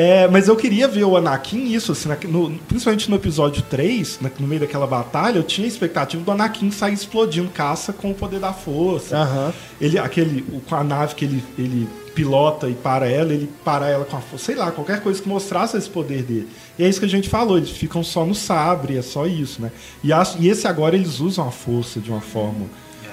É, 0.00 0.28
mas 0.28 0.46
eu 0.46 0.54
queria 0.54 0.86
ver 0.86 1.02
o 1.02 1.16
Anakin 1.16 1.72
isso, 1.72 1.90
assim, 1.90 2.08
no, 2.28 2.56
principalmente 2.68 3.10
no 3.10 3.16
episódio 3.16 3.62
3, 3.62 4.20
no 4.38 4.46
meio 4.46 4.60
daquela 4.60 4.86
batalha, 4.86 5.38
eu 5.38 5.42
tinha 5.42 5.66
a 5.66 5.68
expectativa 5.68 6.22
do 6.22 6.30
Anakin 6.30 6.70
sair 6.70 6.92
explodindo 6.92 7.50
caça 7.50 7.92
com 7.92 8.12
o 8.12 8.14
poder 8.14 8.38
da 8.38 8.52
força. 8.52 9.18
Uhum. 9.18 9.52
Ele, 9.80 9.98
aquele, 9.98 10.42
com 10.68 10.74
a 10.76 10.84
nave 10.84 11.16
que 11.16 11.24
ele, 11.24 11.42
ele 11.58 11.88
pilota 12.14 12.68
e 12.68 12.74
para 12.74 13.08
ela, 13.08 13.34
ele 13.34 13.50
para 13.64 13.88
ela 13.88 14.04
com 14.04 14.16
a 14.16 14.20
força, 14.20 14.44
sei 14.44 14.54
lá, 14.54 14.70
qualquer 14.70 15.00
coisa 15.02 15.20
que 15.20 15.28
mostrasse 15.28 15.76
esse 15.76 15.90
poder 15.90 16.22
dele. 16.22 16.48
E 16.78 16.84
é 16.84 16.88
isso 16.88 17.00
que 17.00 17.06
a 17.06 17.08
gente 17.08 17.28
falou, 17.28 17.58
eles 17.58 17.70
ficam 17.70 18.04
só 18.04 18.24
no 18.24 18.36
sabre, 18.36 18.96
é 18.96 19.02
só 19.02 19.26
isso, 19.26 19.60
né? 19.60 19.72
E, 20.04 20.12
a, 20.12 20.22
e 20.38 20.48
esse 20.48 20.68
agora 20.68 20.94
eles 20.94 21.18
usam 21.18 21.48
a 21.48 21.50
força 21.50 21.98
de 21.98 22.08
uma 22.08 22.20
forma 22.20 22.66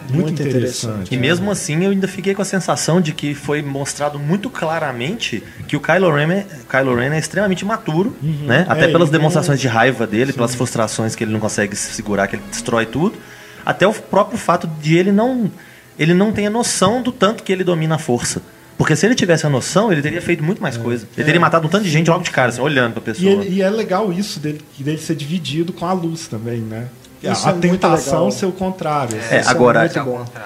muito, 0.09 0.27
muito 0.27 0.41
interessante. 0.41 0.85
interessante. 0.85 1.15
E 1.15 1.17
mesmo 1.17 1.51
assim, 1.51 1.83
eu 1.83 1.91
ainda 1.91 2.07
fiquei 2.07 2.33
com 2.33 2.41
a 2.41 2.45
sensação 2.45 3.01
de 3.01 3.13
que 3.13 3.33
foi 3.33 3.61
mostrado 3.61 4.19
muito 4.19 4.49
claramente 4.49 5.43
que 5.67 5.75
o 5.75 5.79
Kylo 5.79 6.11
Ren 6.13 6.31
é, 6.31 6.45
Kylo 6.69 6.95
Ren 6.95 7.13
é 7.13 7.19
extremamente 7.19 7.65
maturo, 7.65 8.15
uhum. 8.21 8.45
né? 8.45 8.65
Até 8.67 8.85
é, 8.85 8.87
pelas 8.87 9.09
demonstrações 9.09 9.59
é... 9.59 9.61
de 9.61 9.67
raiva 9.67 10.05
dele, 10.05 10.31
Sim. 10.31 10.37
pelas 10.37 10.55
frustrações 10.55 11.15
que 11.15 11.23
ele 11.23 11.31
não 11.31 11.39
consegue 11.39 11.75
se 11.75 11.93
segurar, 11.93 12.27
que 12.27 12.35
ele 12.35 12.43
destrói 12.49 12.85
tudo, 12.85 13.17
até 13.65 13.87
o 13.87 13.93
próprio 13.93 14.37
fato 14.37 14.67
de 14.81 14.95
ele 14.95 15.11
não 15.11 15.51
ele 15.97 16.13
não 16.13 16.31
tem 16.31 16.47
a 16.47 16.49
noção 16.49 17.01
do 17.01 17.11
tanto 17.11 17.43
que 17.43 17.51
ele 17.51 17.63
domina 17.63 17.95
a 17.95 17.97
força. 17.97 18.41
Porque 18.77 18.95
se 18.95 19.05
ele 19.05 19.15
tivesse 19.15 19.45
a 19.45 19.49
noção, 19.49 19.91
ele 19.91 20.01
teria 20.01 20.21
feito 20.21 20.43
muito 20.43 20.61
mais 20.61 20.75
é, 20.75 20.79
coisa. 20.79 21.07
Ele 21.13 21.21
é, 21.21 21.25
teria 21.25 21.39
matado 21.39 21.65
um 21.65 21.69
tanto 21.69 21.83
de 21.83 21.89
gente 21.89 22.09
logo 22.09 22.23
de 22.23 22.31
cara, 22.31 22.49
assim, 22.49 22.61
olhando 22.61 22.93
pra 22.93 23.01
pessoa. 23.01 23.29
E, 23.29 23.33
ele, 23.33 23.55
e, 23.55 23.61
é 23.61 23.69
legal 23.69 24.11
isso 24.11 24.39
dele, 24.39 24.61
dele 24.77 24.97
ser 24.97 25.15
dividido 25.15 25.71
com 25.71 25.85
a 25.85 25.93
luz 25.93 26.27
também, 26.27 26.59
né? 26.59 26.87
Isso 27.31 27.47
a, 27.47 27.51
é 27.51 27.53
tentação 27.53 28.31
ser 28.31 28.45
o 28.45 28.51
contrário. 28.51 29.17
É, 29.29 29.39
assim. 29.39 29.49
agora, 29.49 29.85
é 29.85 29.91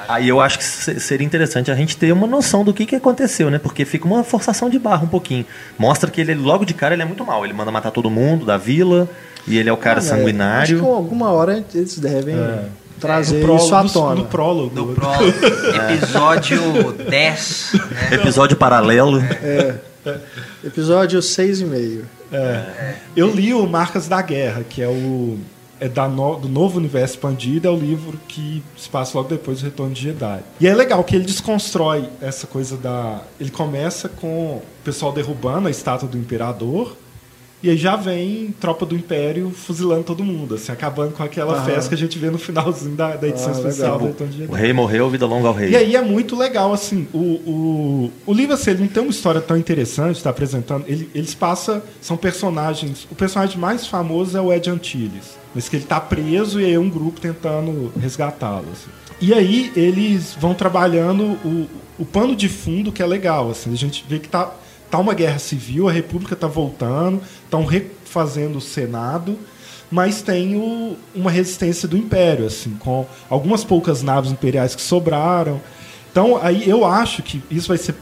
aí 0.07 0.29
eu 0.29 0.39
acho 0.39 0.57
que 0.57 0.63
seria 0.63 1.25
interessante 1.25 1.71
a 1.71 1.75
gente 1.75 1.97
ter 1.97 2.11
uma 2.11 2.27
noção 2.27 2.63
do 2.63 2.73
que, 2.73 2.85
que 2.85 2.95
aconteceu, 2.95 3.49
né? 3.49 3.59
Porque 3.59 3.85
fica 3.85 4.05
uma 4.05 4.23
forçação 4.23 4.69
de 4.69 4.79
barra 4.79 5.03
um 5.03 5.07
pouquinho. 5.07 5.45
Mostra 5.77 6.09
que 6.09 6.21
ele, 6.21 6.35
logo 6.35 6.65
de 6.65 6.73
cara, 6.73 6.93
ele 6.93 7.01
é 7.01 7.05
muito 7.05 7.25
mal. 7.25 7.43
Ele 7.43 7.53
manda 7.53 7.71
matar 7.71 7.91
todo 7.91 8.09
mundo 8.09 8.45
da 8.45 8.57
vila, 8.57 9.09
e 9.47 9.57
ele 9.57 9.69
é 9.69 9.73
o 9.73 9.77
cara 9.77 9.99
ah, 9.99 10.01
sanguinário. 10.01 10.77
Acho 10.77 10.85
que 10.85 10.91
alguma 10.91 11.31
hora 11.31 11.63
eles 11.73 11.97
devem 11.97 12.35
é 12.35 12.65
trazer 12.99 13.41
prólogo, 13.41 13.65
isso 13.65 13.75
à 13.75 13.83
tona. 13.85 14.15
No, 14.15 14.25
prólogo. 14.25 14.75
No 14.75 14.93
prólogo. 14.93 15.33
Episódio 15.93 16.93
10. 17.09 17.71
Né? 17.73 18.15
Episódio 18.15 18.57
paralelo. 18.57 19.19
É. 19.21 19.75
Episódio 20.63 21.19
6,5. 21.19 22.01
É. 22.31 22.93
Eu 23.15 23.31
li 23.31 23.53
o 23.53 23.65
Marcas 23.65 24.07
da 24.07 24.21
Guerra, 24.21 24.63
que 24.67 24.81
é 24.81 24.87
o. 24.87 25.39
É 25.79 25.87
da 25.87 26.07
no, 26.07 26.35
do 26.35 26.49
novo 26.49 26.77
universo 26.77 27.15
expandido, 27.15 27.67
é 27.67 27.71
o 27.71 27.77
livro 27.77 28.19
que 28.27 28.61
se 28.77 28.89
passa 28.89 29.17
logo 29.17 29.29
depois 29.29 29.59
do 29.59 29.65
Retorno 29.65 29.93
de 29.93 30.01
Jedi. 30.01 30.41
E 30.59 30.67
é 30.67 30.75
legal 30.75 31.03
que 31.03 31.15
ele 31.15 31.25
desconstrói 31.25 32.09
essa 32.21 32.45
coisa 32.45 32.75
da. 32.75 33.21
Ele 33.39 33.49
começa 33.49 34.09
com 34.09 34.57
o 34.57 34.61
pessoal 34.83 35.11
derrubando 35.11 35.67
a 35.67 35.71
estátua 35.71 36.07
do 36.07 36.17
imperador, 36.17 36.95
e 37.61 37.69
aí 37.69 37.75
já 37.75 37.97
vem 37.97 38.55
Tropa 38.57 38.85
do 38.85 38.95
Império 38.95 39.51
fuzilando 39.51 40.03
todo 40.03 40.23
mundo, 40.23 40.55
assim, 40.55 40.71
acabando 40.71 41.11
com 41.11 41.21
aquela 41.21 41.55
Aham. 41.55 41.65
festa 41.65 41.89
que 41.89 41.95
a 41.95 41.97
gente 41.97 42.17
vê 42.17 42.29
no 42.29 42.37
finalzinho 42.37 42.95
da, 42.95 43.17
da 43.17 43.27
edição 43.27 43.49
ah, 43.49 43.51
especial 43.51 43.99
do 43.99 44.05
Retorno 44.05 44.33
de 44.33 44.43
O 44.45 44.53
rei 44.53 44.71
morreu, 44.71 45.09
vida 45.09 45.25
longa 45.25 45.49
ao 45.49 45.53
rei. 45.53 45.71
E 45.71 45.75
aí 45.75 45.95
é 45.95 46.01
muito 46.01 46.37
legal, 46.37 46.71
assim, 46.71 47.05
o, 47.13 47.17
o, 47.17 48.11
o 48.25 48.33
livro, 48.33 48.53
assim, 48.53 48.71
ele 48.71 48.81
não 48.81 48.87
tem 48.87 49.03
uma 49.03 49.09
história 49.09 49.41
tão 49.41 49.57
interessante, 49.57 50.15
está 50.15 50.29
apresentando, 50.29 50.85
ele, 50.87 51.09
eles 51.13 51.35
passam, 51.35 51.81
são 51.99 52.15
personagens, 52.15 53.05
o 53.11 53.15
personagem 53.15 53.57
mais 53.57 53.85
famoso 53.85 54.37
é 54.37 54.41
o 54.41 54.53
Ed 54.53 54.69
Antilles, 54.69 55.37
mas 55.53 55.67
que 55.67 55.75
ele 55.75 55.83
está 55.83 55.99
preso 55.99 56.59
e 56.59 56.65
aí 56.65 56.73
é 56.73 56.79
um 56.79 56.89
grupo 56.89 57.19
tentando 57.19 57.91
resgatá-lo, 57.99 58.67
assim. 58.71 58.89
E 59.21 59.33
aí 59.33 59.71
eles 59.75 60.35
vão 60.39 60.53
trabalhando 60.53 61.23
o, 61.43 61.67
o 61.99 62.05
pano 62.05 62.35
de 62.35 62.47
fundo 62.47 62.91
que 62.91 63.01
é 63.01 63.05
legal, 63.05 63.49
assim, 63.49 63.73
a 63.73 63.77
gente 63.77 64.05
vê 64.07 64.19
que 64.19 64.29
tá 64.29 64.53
tá 64.89 64.97
uma 64.97 65.13
guerra 65.13 65.39
civil, 65.39 65.87
a 65.87 65.91
República 65.91 66.33
está 66.33 66.47
voltando, 66.47 67.21
estão 67.43 67.63
refazendo 67.63 68.57
o 68.57 68.61
Senado, 68.61 69.37
mas 69.91 70.21
tem 70.21 70.55
o, 70.55 70.95
uma 71.13 71.31
resistência 71.31 71.87
do 71.87 71.97
Império, 71.97 72.45
assim, 72.45 72.71
com 72.79 73.05
algumas 73.29 73.63
poucas 73.63 74.01
naves 74.01 74.31
imperiais 74.31 74.75
que 74.75 74.81
sobraram. 74.81 75.61
Então, 76.11 76.39
aí 76.41 76.67
eu 76.67 76.85
acho 76.85 77.21
que 77.21 77.41
isso 77.51 77.67
vai 77.67 77.77
ser 77.77 77.95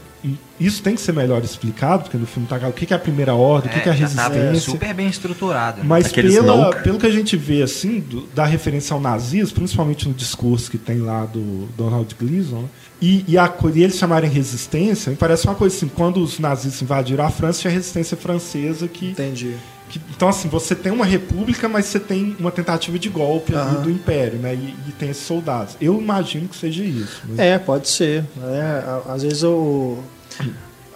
isso 0.58 0.82
tem 0.82 0.94
que 0.94 1.00
ser 1.00 1.12
melhor 1.12 1.42
explicado, 1.44 2.04
porque 2.04 2.16
no 2.16 2.26
filme 2.26 2.48
tá 2.48 2.56
o 2.68 2.72
que 2.72 2.92
é 2.92 2.96
a 2.96 2.98
primeira 2.98 3.34
ordem, 3.34 3.70
é, 3.72 3.78
o 3.78 3.82
que 3.82 3.88
é 3.88 3.92
a 3.92 3.94
tá 3.94 4.00
resistência. 4.00 4.52
Tá 4.52 4.60
super 4.60 4.94
bem 4.94 5.08
estruturado. 5.08 5.78
Né? 5.78 5.84
Mas 5.86 6.10
pela, 6.10 6.74
pelo 6.76 6.98
que 6.98 7.06
a 7.06 7.10
gente 7.10 7.36
vê, 7.36 7.62
assim, 7.62 8.00
do, 8.00 8.26
da 8.34 8.44
referência 8.44 8.94
ao 8.94 9.00
nazismo, 9.00 9.54
principalmente 9.54 10.08
no 10.08 10.14
discurso 10.14 10.70
que 10.70 10.78
tem 10.78 10.98
lá 10.98 11.24
do 11.24 11.68
Donald 11.76 12.12
Gleason, 12.18 12.62
né? 12.62 12.68
e, 13.00 13.24
e, 13.28 13.38
a, 13.38 13.52
e 13.74 13.82
eles 13.82 13.96
chamarem 13.96 14.28
resistência, 14.28 15.10
me 15.10 15.16
parece 15.16 15.46
uma 15.46 15.54
coisa 15.54 15.76
assim, 15.76 15.88
quando 15.88 16.20
os 16.20 16.38
nazistas 16.38 16.82
invadiram 16.82 17.24
a 17.24 17.30
França, 17.30 17.60
tinha 17.60 17.70
a 17.70 17.74
resistência 17.74 18.16
francesa 18.16 18.88
que... 18.88 19.10
Entendi. 19.10 19.54
Que, 19.88 20.00
então, 20.10 20.28
assim, 20.28 20.48
você 20.48 20.74
tem 20.74 20.92
uma 20.92 21.04
república, 21.04 21.68
mas 21.68 21.86
você 21.86 21.98
tem 21.98 22.36
uma 22.38 22.50
tentativa 22.50 22.98
de 22.98 23.08
golpe 23.08 23.54
uhum. 23.54 23.82
do 23.82 23.90
império, 23.90 24.38
né? 24.38 24.54
E, 24.54 24.74
e, 24.88 24.92
tem 24.92 25.10
esses 25.10 25.26
soldados. 25.26 25.76
Eu 25.80 25.98
imagino 25.98 26.48
que 26.48 26.56
seja 26.56 26.84
isso. 26.84 27.22
Mas... 27.28 27.38
É, 27.38 27.58
pode 27.58 27.88
ser. 27.88 28.24
É, 28.42 29.12
às 29.12 29.22
vezes 29.22 29.42
o 29.42 29.98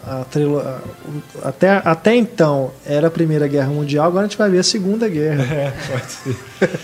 a 0.04 0.24
trilo... 0.24 0.60
até, 1.44 1.80
até 1.84 2.16
então 2.16 2.72
era 2.84 3.06
a 3.06 3.10
Primeira 3.10 3.46
Guerra 3.46 3.68
Mundial, 3.68 4.06
agora 4.06 4.26
a 4.26 4.28
gente 4.28 4.36
vai 4.36 4.50
ver 4.50 4.58
a 4.58 4.62
Segunda 4.64 5.08
Guerra. 5.08 5.44
É, 5.44 5.72
pode 5.90 6.12
ser. 6.12 6.36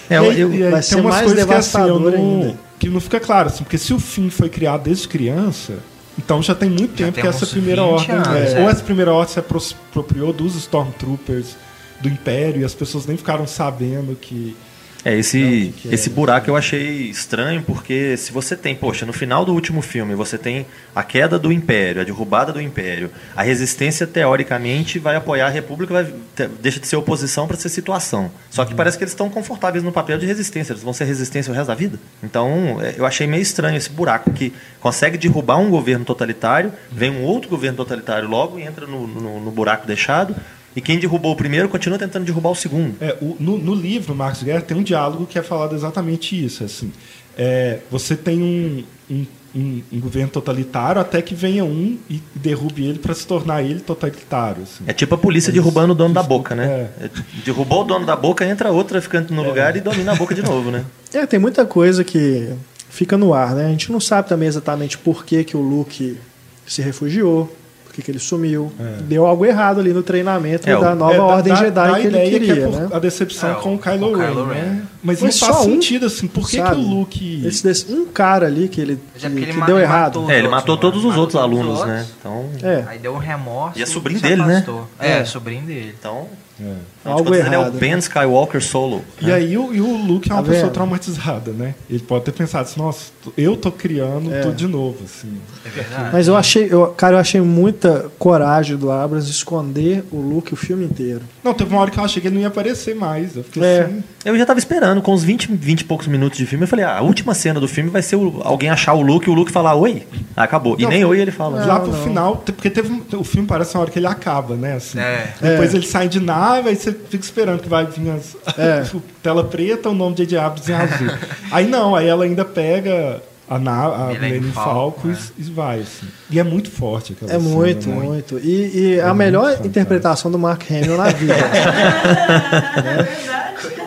É, 0.08 0.18
eu, 0.18 0.52
eu, 0.52 0.70
vai 0.70 0.82
ser 0.82 1.02
mais 1.02 1.32
devastador 1.32 2.12
que, 2.12 2.16
assim, 2.16 2.22
não, 2.22 2.42
ainda. 2.42 2.58
Que 2.78 2.88
não 2.88 3.00
fica 3.00 3.18
claro, 3.18 3.48
assim, 3.48 3.64
porque 3.64 3.78
se 3.78 3.92
o 3.92 3.98
fim 3.98 4.30
foi 4.30 4.48
criado 4.48 4.84
desde 4.84 5.08
criança, 5.08 5.78
então 6.16 6.40
já 6.40 6.54
tem 6.54 6.70
muito 6.70 6.96
já 6.96 7.06
tempo 7.06 7.20
que 7.20 7.26
essa 7.26 7.46
primeira 7.46 7.82
ordem. 7.82 8.14
Anos, 8.14 8.28
é, 8.28 8.60
é. 8.60 8.62
Ou 8.62 8.70
essa 8.70 8.84
primeira 8.84 9.12
ordem 9.12 9.34
se 9.34 9.40
apropriou 9.40 10.32
dos 10.32 10.54
Stormtroopers 10.54 11.56
do 12.00 12.08
Império 12.08 12.62
e 12.62 12.64
as 12.64 12.74
pessoas 12.74 13.06
nem 13.06 13.16
ficaram 13.16 13.46
sabendo 13.46 14.14
que 14.16 14.56
é, 15.04 15.16
esse, 15.16 15.72
não, 15.84 15.92
esse 15.92 16.10
buraco 16.10 16.50
eu 16.50 16.56
achei 16.56 17.08
estranho, 17.08 17.62
porque 17.62 18.16
se 18.16 18.32
você 18.32 18.56
tem, 18.56 18.74
poxa, 18.74 19.06
no 19.06 19.12
final 19.12 19.44
do 19.44 19.54
último 19.54 19.80
filme, 19.80 20.14
você 20.14 20.36
tem 20.36 20.66
a 20.94 21.04
queda 21.04 21.38
do 21.38 21.52
Império, 21.52 22.02
a 22.02 22.04
derrubada 22.04 22.52
do 22.52 22.60
Império, 22.60 23.10
a 23.36 23.42
resistência, 23.42 24.06
teoricamente, 24.06 24.98
vai 24.98 25.14
apoiar 25.14 25.46
a 25.46 25.50
República, 25.50 25.94
vai, 25.94 26.12
deixa 26.60 26.80
de 26.80 26.86
ser 26.86 26.96
oposição 26.96 27.46
para 27.46 27.56
ser 27.56 27.68
situação. 27.68 28.30
Só 28.50 28.64
que 28.64 28.72
uhum. 28.72 28.76
parece 28.76 28.98
que 28.98 29.04
eles 29.04 29.12
estão 29.12 29.30
confortáveis 29.30 29.84
no 29.84 29.92
papel 29.92 30.18
de 30.18 30.26
resistência, 30.26 30.72
eles 30.72 30.82
vão 30.82 30.92
ser 30.92 31.04
resistência 31.04 31.52
o 31.52 31.54
resto 31.54 31.68
da 31.68 31.74
vida. 31.74 31.98
Então, 32.22 32.78
é, 32.82 32.94
eu 32.96 33.06
achei 33.06 33.26
meio 33.26 33.42
estranho 33.42 33.76
esse 33.76 33.90
buraco, 33.90 34.32
que 34.32 34.52
consegue 34.80 35.16
derrubar 35.16 35.58
um 35.58 35.70
governo 35.70 36.04
totalitário, 36.04 36.72
vem 36.90 37.10
um 37.10 37.22
outro 37.22 37.48
governo 37.48 37.76
totalitário 37.76 38.28
logo 38.28 38.58
e 38.58 38.62
entra 38.62 38.86
no, 38.86 39.06
no, 39.06 39.40
no 39.40 39.50
buraco 39.52 39.86
deixado, 39.86 40.34
e 40.78 40.80
quem 40.80 40.96
derrubou 40.96 41.32
o 41.32 41.36
primeiro 41.36 41.68
continua 41.68 41.98
tentando 41.98 42.24
derrubar 42.24 42.50
o 42.50 42.54
segundo. 42.54 42.94
É, 43.00 43.16
o, 43.20 43.36
no, 43.40 43.58
no, 43.58 43.74
livro, 43.74 44.14
Marcos 44.14 44.44
Guerra, 44.44 44.60
tem 44.60 44.76
um 44.76 44.82
diálogo 44.84 45.26
que 45.26 45.36
é 45.36 45.42
falado 45.42 45.74
exatamente 45.74 46.44
isso. 46.44 46.62
Assim, 46.62 46.92
é, 47.36 47.80
você 47.90 48.14
tem 48.14 48.40
um, 48.40 48.84
um, 49.10 49.26
um, 49.56 49.82
um, 49.94 49.98
governo 49.98 50.28
totalitário 50.30 51.00
até 51.00 51.20
que 51.20 51.34
venha 51.34 51.64
um 51.64 51.98
e 52.08 52.22
derrube 52.32 52.84
ele 52.86 53.00
para 53.00 53.12
se 53.12 53.26
tornar 53.26 53.60
ele 53.60 53.80
totalitário. 53.80 54.62
Assim. 54.62 54.84
É 54.86 54.92
tipo 54.92 55.16
a 55.16 55.18
polícia 55.18 55.52
derrubando 55.52 55.94
o 55.94 55.96
dono 55.96 56.14
da 56.14 56.22
boca, 56.22 56.54
né? 56.54 56.88
É. 57.00 57.06
é. 57.06 57.10
Derrubou 57.44 57.80
o 57.80 57.84
dono 57.84 58.06
da 58.06 58.14
boca, 58.14 58.46
entra 58.46 58.70
outra 58.70 59.02
ficando 59.02 59.34
no 59.34 59.42
é. 59.42 59.48
lugar 59.48 59.74
e 59.74 59.80
domina 59.80 60.12
a 60.12 60.14
boca 60.14 60.32
de 60.32 60.42
novo, 60.42 60.70
né? 60.70 60.84
É, 61.12 61.26
tem 61.26 61.40
muita 61.40 61.64
coisa 61.64 62.04
que 62.04 62.52
fica 62.88 63.16
no 63.16 63.34
ar, 63.34 63.54
né? 63.54 63.66
A 63.66 63.70
gente 63.70 63.90
não 63.90 63.98
sabe 63.98 64.28
também 64.28 64.46
exatamente 64.46 64.96
por 64.96 65.24
que, 65.24 65.42
que 65.42 65.56
o 65.56 65.60
Luke 65.60 66.18
se 66.66 66.82
refugiou 66.82 67.50
que, 67.98 68.02
que 68.02 68.10
ele 68.10 68.18
sumiu. 68.18 68.72
É. 68.78 69.02
Deu 69.02 69.26
algo 69.26 69.44
errado 69.44 69.80
ali 69.80 69.92
no 69.92 70.02
treinamento 70.02 70.68
é, 70.68 70.78
da 70.78 70.94
nova 70.94 71.14
é, 71.14 71.20
ordem 71.20 71.52
da, 71.52 71.58
Jedi 71.58 71.70
da 71.72 72.00
que 72.00 72.06
ele 72.06 72.30
queria. 72.30 72.54
Que 72.54 72.60
é 72.60 72.66
né? 72.66 72.88
A 72.92 72.98
decepção 72.98 73.50
é, 73.50 73.54
com 73.54 73.74
o 73.74 73.78
Kylo 73.78 74.16
Ren. 74.16 74.26
Kylo 74.26 74.46
Ren. 74.46 74.54
Né? 74.54 74.82
Mas 75.02 75.18
Foi 75.18 75.28
não 75.28 75.36
faz 75.36 75.56
sentido 75.58 76.06
assim. 76.06 76.28
Por 76.28 76.48
que, 76.48 76.62
que 76.62 76.72
o 76.72 76.76
Luke. 76.76 77.46
Esse 77.46 77.62
desse, 77.62 77.92
um 77.92 78.06
cara 78.06 78.46
ali 78.46 78.68
que 78.68 78.80
ele, 78.80 78.98
que, 79.14 79.28
que 79.28 79.50
ele 79.50 79.62
deu 79.62 79.78
errado. 79.78 80.30
É, 80.30 80.38
ele 80.38 80.48
matou 80.48 80.76
todos 80.76 81.04
os 81.04 81.16
outros 81.16 81.40
alunos, 81.40 81.84
né? 81.84 82.06
Então. 82.18 82.46
Aí 82.86 82.98
deu 82.98 83.14
um 83.14 83.18
remorso. 83.18 83.78
E 83.78 83.82
é 83.82 83.86
sobrinho 83.86 84.20
dele, 84.20 84.44
né? 84.44 84.64
É, 84.98 85.24
sobrinho 85.24 85.62
dele. 85.62 85.94
Então. 85.98 86.26
É. 86.60 86.74
Algo 87.04 87.34
errado. 87.34 87.46
Ele 87.46 87.54
é 87.54 87.58
o 87.58 87.70
Ben 87.70 87.92
né? 87.92 87.98
Skywalker 87.98 88.62
solo. 88.62 89.04
E 89.20 89.26
né? 89.26 89.34
aí 89.34 89.56
o, 89.56 89.72
e 89.72 89.80
o 89.80 89.96
Luke 89.96 90.30
é 90.30 90.34
uma 90.34 90.42
tá 90.42 90.48
pessoa 90.48 90.64
vendo? 90.64 90.74
traumatizada, 90.74 91.52
né? 91.52 91.74
Ele 91.88 92.00
pode 92.00 92.24
ter 92.24 92.32
pensado 92.32 92.64
assim, 92.64 92.80
nossa, 92.80 93.10
eu 93.36 93.56
tô 93.56 93.70
criando 93.70 94.32
é. 94.32 94.40
tudo 94.40 94.54
de 94.54 94.66
novo, 94.66 94.98
assim. 95.04 95.38
É 95.64 95.68
verdade. 95.68 96.10
Mas 96.12 96.28
eu 96.28 96.36
achei, 96.36 96.68
eu, 96.70 96.86
cara, 96.88 97.16
eu 97.16 97.20
achei 97.20 97.40
muita 97.40 98.10
coragem 98.18 98.76
do 98.76 98.90
Abrams 98.90 99.30
esconder 99.30 100.04
o 100.10 100.20
Luke 100.20 100.52
o 100.52 100.56
filme 100.56 100.84
inteiro. 100.84 101.22
Não, 101.42 101.54
teve 101.54 101.70
uma 101.72 101.80
hora 101.80 101.90
que 101.90 101.98
eu 101.98 102.04
achei 102.04 102.20
que 102.20 102.28
ele 102.28 102.34
não 102.34 102.42
ia 102.42 102.48
aparecer 102.48 102.94
mais. 102.94 103.36
Eu 103.36 103.44
fiquei 103.44 103.62
é. 103.62 103.82
assim. 103.82 104.04
Eu 104.24 104.36
já 104.36 104.44
tava 104.44 104.58
esperando, 104.58 105.00
com 105.00 105.14
uns 105.14 105.22
20, 105.22 105.52
20 105.52 105.80
e 105.80 105.84
poucos 105.84 106.06
minutos 106.06 106.38
de 106.38 106.46
filme, 106.46 106.64
eu 106.64 106.68
falei, 106.68 106.84
ah, 106.84 106.98
a 106.98 107.02
última 107.02 107.34
cena 107.34 107.60
do 107.60 107.68
filme 107.68 107.88
vai 107.88 108.02
ser 108.02 108.16
o, 108.16 108.40
alguém 108.42 108.68
achar 108.68 108.94
o 108.94 109.00
Luke 109.00 109.28
e 109.28 109.30
o 109.30 109.34
Luke 109.34 109.52
falar 109.52 109.74
oi. 109.74 110.02
Ah, 110.38 110.44
acabou. 110.44 110.76
E 110.78 110.84
não, 110.84 110.90
nem 110.90 111.04
oi 111.04 111.20
ele 111.20 111.32
fala. 111.32 111.66
Lá 111.66 111.80
pro 111.80 111.90
não. 111.90 112.04
final, 112.04 112.36
porque 112.36 112.70
teve 112.70 113.02
o 113.12 113.24
filme 113.24 113.48
parece 113.48 113.74
uma 113.74 113.80
hora 113.80 113.90
que 113.90 113.98
ele 113.98 114.06
acaba, 114.06 114.54
né? 114.54 114.74
Assim. 114.74 115.00
É. 115.00 115.34
Depois 115.40 115.74
é. 115.74 115.76
ele 115.76 115.86
sai 115.86 116.08
de 116.08 116.20
nave, 116.20 116.68
aí 116.68 116.76
você 116.76 116.92
fica 116.92 117.24
esperando 117.24 117.60
que 117.60 117.68
vai 117.68 117.86
vir 117.86 118.08
as, 118.10 118.36
é. 118.56 118.84
tela 119.20 119.42
preta, 119.42 119.88
o 119.88 119.94
nome 119.94 120.14
de. 120.14 120.38
Abrams 120.38 120.70
em 120.70 120.74
azul. 120.74 121.08
aí 121.50 121.66
não, 121.66 121.96
aí 121.96 122.06
ela 122.06 122.22
ainda 122.22 122.44
pega 122.44 123.20
a, 123.50 123.58
na, 123.58 123.86
a 123.86 124.06
Millennium 124.12 124.52
Falcon 124.52 125.10
é. 125.10 125.16
e 125.38 125.42
vai. 125.42 125.80
Assim. 125.80 126.06
E 126.30 126.38
é 126.38 126.44
muito 126.44 126.70
forte 126.70 127.14
aquela 127.14 127.32
É 127.32 127.40
cena, 127.40 127.54
muito, 127.54 127.88
né? 127.88 127.96
muito. 127.96 128.38
E, 128.38 128.78
e 128.78 128.98
é 129.00 129.02
a 129.02 129.12
melhor 129.12 129.58
interpretação 129.64 130.30
do 130.30 130.38
Mark 130.38 130.62
Hamill 130.70 130.96
na 130.96 131.08
vida. 131.08 131.34
é. 133.74 133.77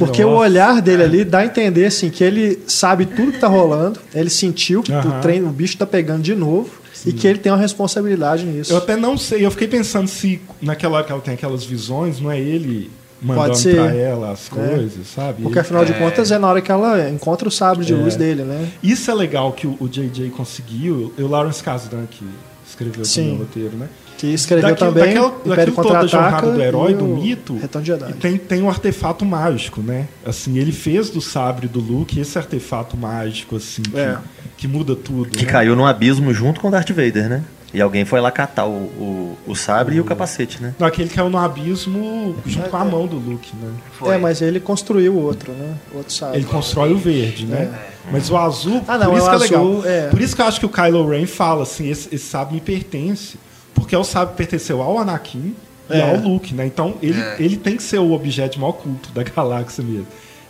Porque 0.00 0.24
Nossa. 0.24 0.34
o 0.34 0.38
olhar 0.38 0.80
dele 0.80 1.02
ali 1.02 1.24
dá 1.24 1.40
a 1.40 1.44
entender 1.44 1.84
assim, 1.84 2.08
que 2.08 2.24
ele 2.24 2.58
sabe 2.66 3.04
tudo 3.04 3.32
que 3.32 3.36
está 3.36 3.48
rolando, 3.48 4.00
ele 4.14 4.30
sentiu 4.30 4.82
que 4.82 4.92
o, 4.92 5.20
trem, 5.20 5.44
o 5.44 5.50
bicho 5.50 5.74
está 5.74 5.86
pegando 5.86 6.22
de 6.22 6.34
novo. 6.34 6.80
Sim. 6.94 7.10
E 7.10 7.12
que 7.12 7.26
ele 7.26 7.38
tem 7.38 7.50
uma 7.50 7.58
responsabilidade 7.58 8.44
nisso. 8.44 8.72
Eu 8.72 8.76
até 8.76 8.94
não 8.94 9.16
sei, 9.16 9.44
eu 9.44 9.50
fiquei 9.50 9.68
pensando 9.68 10.06
se 10.06 10.40
naquela 10.60 10.96
hora 10.96 11.04
que 11.06 11.12
ela 11.12 11.20
tem 11.20 11.32
aquelas 11.32 11.64
visões, 11.64 12.20
não 12.20 12.30
é 12.30 12.38
ele 12.38 12.90
mandando 13.22 13.58
para 13.58 13.94
ela 13.94 14.32
as 14.32 14.46
é. 14.46 14.50
coisas, 14.50 15.00
é. 15.00 15.04
sabe? 15.14 15.42
Porque 15.42 15.58
afinal 15.58 15.84
de 15.84 15.92
é... 15.92 15.98
contas 15.98 16.30
é 16.30 16.38
na 16.38 16.48
hora 16.48 16.60
que 16.60 16.70
ela 16.70 17.08
encontra 17.08 17.48
o 17.48 17.50
sabre 17.50 17.84
de 17.84 17.92
é. 17.92 17.96
luz 17.96 18.16
dele, 18.16 18.42
né? 18.42 18.68
Isso 18.82 19.10
é 19.10 19.14
legal 19.14 19.52
que 19.52 19.66
o, 19.66 19.76
o 19.80 19.88
JJ 19.88 20.30
conseguiu, 20.30 21.12
e 21.16 21.22
o 21.22 21.28
Lawrence 21.28 21.62
Kasdan 21.62 22.06
que 22.10 22.24
escreveu 22.68 23.04
Sim. 23.04 23.34
o 23.34 23.38
roteiro, 23.38 23.76
né? 23.76 23.88
Que 24.20 24.26
escreveu 24.34 24.68
daquilo, 24.68 24.92
também 24.92 25.14
daquela, 25.14 25.34
Império 25.46 25.74
toda 25.74 25.98
a 26.00 26.06
jornada 26.06 26.52
do 26.52 26.60
herói, 26.60 26.92
do 26.92 27.06
mito, 27.06 27.58
e 27.58 28.12
tem, 28.12 28.36
tem 28.36 28.62
um 28.62 28.68
artefato 28.68 29.24
mágico, 29.24 29.80
né? 29.80 30.08
Assim, 30.26 30.58
ele 30.58 30.72
fez 30.72 31.08
do 31.08 31.22
sabre 31.22 31.66
do 31.66 31.80
Luke 31.80 32.20
esse 32.20 32.36
artefato 32.36 32.98
mágico, 32.98 33.56
assim, 33.56 33.80
que, 33.80 33.98
é. 33.98 34.18
que 34.58 34.68
muda 34.68 34.94
tudo. 34.94 35.30
Que 35.30 35.46
né? 35.46 35.50
caiu 35.50 35.74
no 35.74 35.86
abismo 35.86 36.34
junto 36.34 36.60
com 36.60 36.70
Darth 36.70 36.90
Vader, 36.90 37.30
né? 37.30 37.42
E 37.72 37.80
alguém 37.80 38.04
foi 38.04 38.20
lá 38.20 38.30
catar 38.30 38.66
o, 38.66 38.72
o, 38.72 39.38
o 39.46 39.54
sabre 39.54 39.94
o... 39.94 39.96
e 39.96 40.00
o 40.02 40.04
capacete, 40.04 40.62
né? 40.62 40.74
Não, 40.78 40.86
aquele 40.86 41.08
caiu 41.08 41.30
no 41.30 41.38
abismo 41.38 42.36
junto 42.44 42.68
com 42.68 42.76
a 42.76 42.84
mão 42.84 43.06
do 43.06 43.16
Luke, 43.16 43.56
né? 43.56 43.72
Foi. 43.92 44.16
É, 44.16 44.18
mas 44.18 44.42
ele 44.42 44.60
construiu 44.60 45.14
o 45.14 45.22
outro, 45.22 45.50
né? 45.52 45.76
O 45.94 45.96
outro 45.96 46.12
sabre. 46.12 46.36
Ele 46.36 46.46
constrói 46.46 46.92
o 46.92 46.98
verde, 46.98 47.46
né? 47.46 47.70
É. 48.06 48.12
Mas 48.12 48.28
o 48.28 48.36
azul, 48.36 48.82
ah, 48.86 48.98
não, 48.98 49.12
por 49.12 49.16
isso 49.16 49.30
que 49.30 49.32
é 49.32 49.56
azul, 49.56 49.80
legal. 49.80 49.90
É. 49.90 50.08
Por 50.08 50.20
isso 50.20 50.36
que 50.36 50.42
eu 50.42 50.46
acho 50.46 50.60
que 50.60 50.66
o 50.66 50.68
Kylo 50.68 51.08
Ren 51.08 51.24
fala 51.24 51.62
assim, 51.62 51.88
esse, 51.88 52.14
esse 52.14 52.26
sabre 52.26 52.56
me 52.56 52.60
pertence. 52.60 53.38
Porque 53.74 53.96
o 53.96 54.04
sabre 54.04 54.34
pertenceu 54.36 54.82
ao 54.82 54.98
Anakin 54.98 55.54
e 55.88 55.94
é. 55.96 56.10
ao 56.10 56.16
Luke, 56.16 56.54
né? 56.54 56.66
Então 56.66 56.94
ele, 57.02 57.20
é. 57.20 57.36
ele 57.38 57.56
tem 57.56 57.76
que 57.76 57.82
ser 57.82 57.98
o 57.98 58.12
objeto 58.12 58.58
mais 58.60 58.74
oculto 58.74 59.10
da 59.12 59.22
galáxia 59.24 59.82
mesmo. 59.82 60.06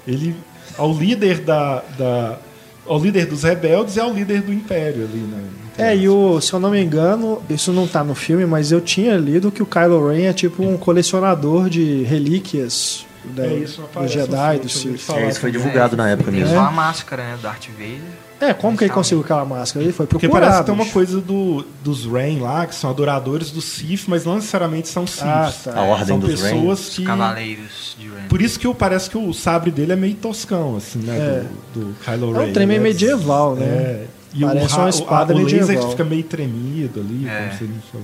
Ele 0.06 0.34
ao 0.76 0.92
líder 0.92 1.40
da, 1.40 1.82
da 1.98 2.38
ao 2.86 2.98
líder 2.98 3.26
dos 3.26 3.42
rebeldes 3.42 3.96
e 3.96 4.00
ao 4.00 4.12
líder 4.12 4.42
do 4.42 4.52
império 4.52 5.04
ali, 5.04 5.18
né? 5.18 5.42
É, 5.78 5.96
e 5.96 6.08
o, 6.08 6.40
se 6.40 6.52
eu 6.52 6.60
não 6.60 6.70
me 6.70 6.82
engano, 6.82 7.40
isso 7.48 7.72
não 7.72 7.86
tá 7.86 8.04
no 8.04 8.14
filme, 8.14 8.44
mas 8.44 8.70
eu 8.70 8.80
tinha 8.80 9.16
lido 9.16 9.50
que 9.50 9.62
o 9.62 9.66
Kylo 9.66 10.08
Ren 10.08 10.24
é 10.24 10.32
tipo 10.32 10.62
um 10.62 10.76
colecionador 10.76 11.70
de 11.70 12.02
relíquias 12.02 13.06
da, 13.24 13.46
é 13.46 13.54
isso, 13.54 13.82
do 13.94 14.08
Jedi, 14.08 14.58
do 14.58 14.68
Sith. 14.68 15.08
É, 15.10 15.28
isso 15.28 15.40
foi 15.40 15.50
divulgado 15.50 15.94
é, 15.94 15.96
na 15.96 16.10
época 16.10 16.30
mesmo. 16.30 16.48
Tem 16.48 16.54
só 16.54 16.64
a 16.64 16.70
máscara, 16.70 17.22
né, 17.22 17.38
Darth 17.42 17.68
Vader. 17.68 18.00
É, 18.40 18.54
como 18.54 18.76
que 18.76 18.84
ele 18.84 18.92
conseguiu 18.92 19.22
aquela 19.22 19.44
máscara? 19.44 19.84
Ele 19.84 19.92
foi 19.92 20.06
Porque 20.06 20.28
parece 20.28 20.58
que 20.58 20.64
tem 20.64 20.74
uma 20.74 20.86
coisa 20.86 21.20
do, 21.20 21.64
dos 21.84 22.06
Rain 22.06 22.40
lá, 22.40 22.66
que 22.66 22.74
são 22.74 22.88
adoradores 22.88 23.50
do 23.50 23.60
Sith, 23.60 24.04
mas 24.08 24.24
não 24.24 24.36
necessariamente 24.36 24.88
são 24.88 25.06
Sith. 25.06 25.24
Ah, 25.24 25.52
tá. 25.64 25.78
A 25.78 25.82
ordem 25.82 26.06
são 26.06 26.18
dos 26.18 26.40
pessoas 26.40 26.88
Rain. 26.88 26.96
que... 26.96 27.04
Cavaleiros 27.04 27.96
de 27.98 28.08
Rain. 28.08 28.28
Por 28.28 28.40
isso 28.40 28.58
que 28.58 28.72
parece 28.74 29.10
que 29.10 29.18
o 29.18 29.32
sabre 29.34 29.70
dele 29.70 29.92
é 29.92 29.96
meio 29.96 30.14
toscão, 30.14 30.76
assim, 30.76 31.00
né? 31.00 31.16
É. 31.16 31.44
Do, 31.74 31.80
do 31.80 31.94
Kylo 32.02 32.32
Ren. 32.32 32.44
É 32.44 32.46
um 32.46 32.52
trem 32.52 32.66
meio 32.66 32.80
medieval, 32.80 33.54
né? 33.54 33.64
É. 33.66 34.06
E 34.32 34.42
Parece 34.42 34.74
o, 34.74 34.78
uma 34.78 34.88
espada 34.88 35.34
o, 35.34 35.38
o 35.38 35.44
laser 35.44 35.78
que 35.78 35.90
fica 35.90 36.04
meio 36.04 36.22
tremido 36.22 37.00
ali. 37.00 37.28
É. 37.28 37.50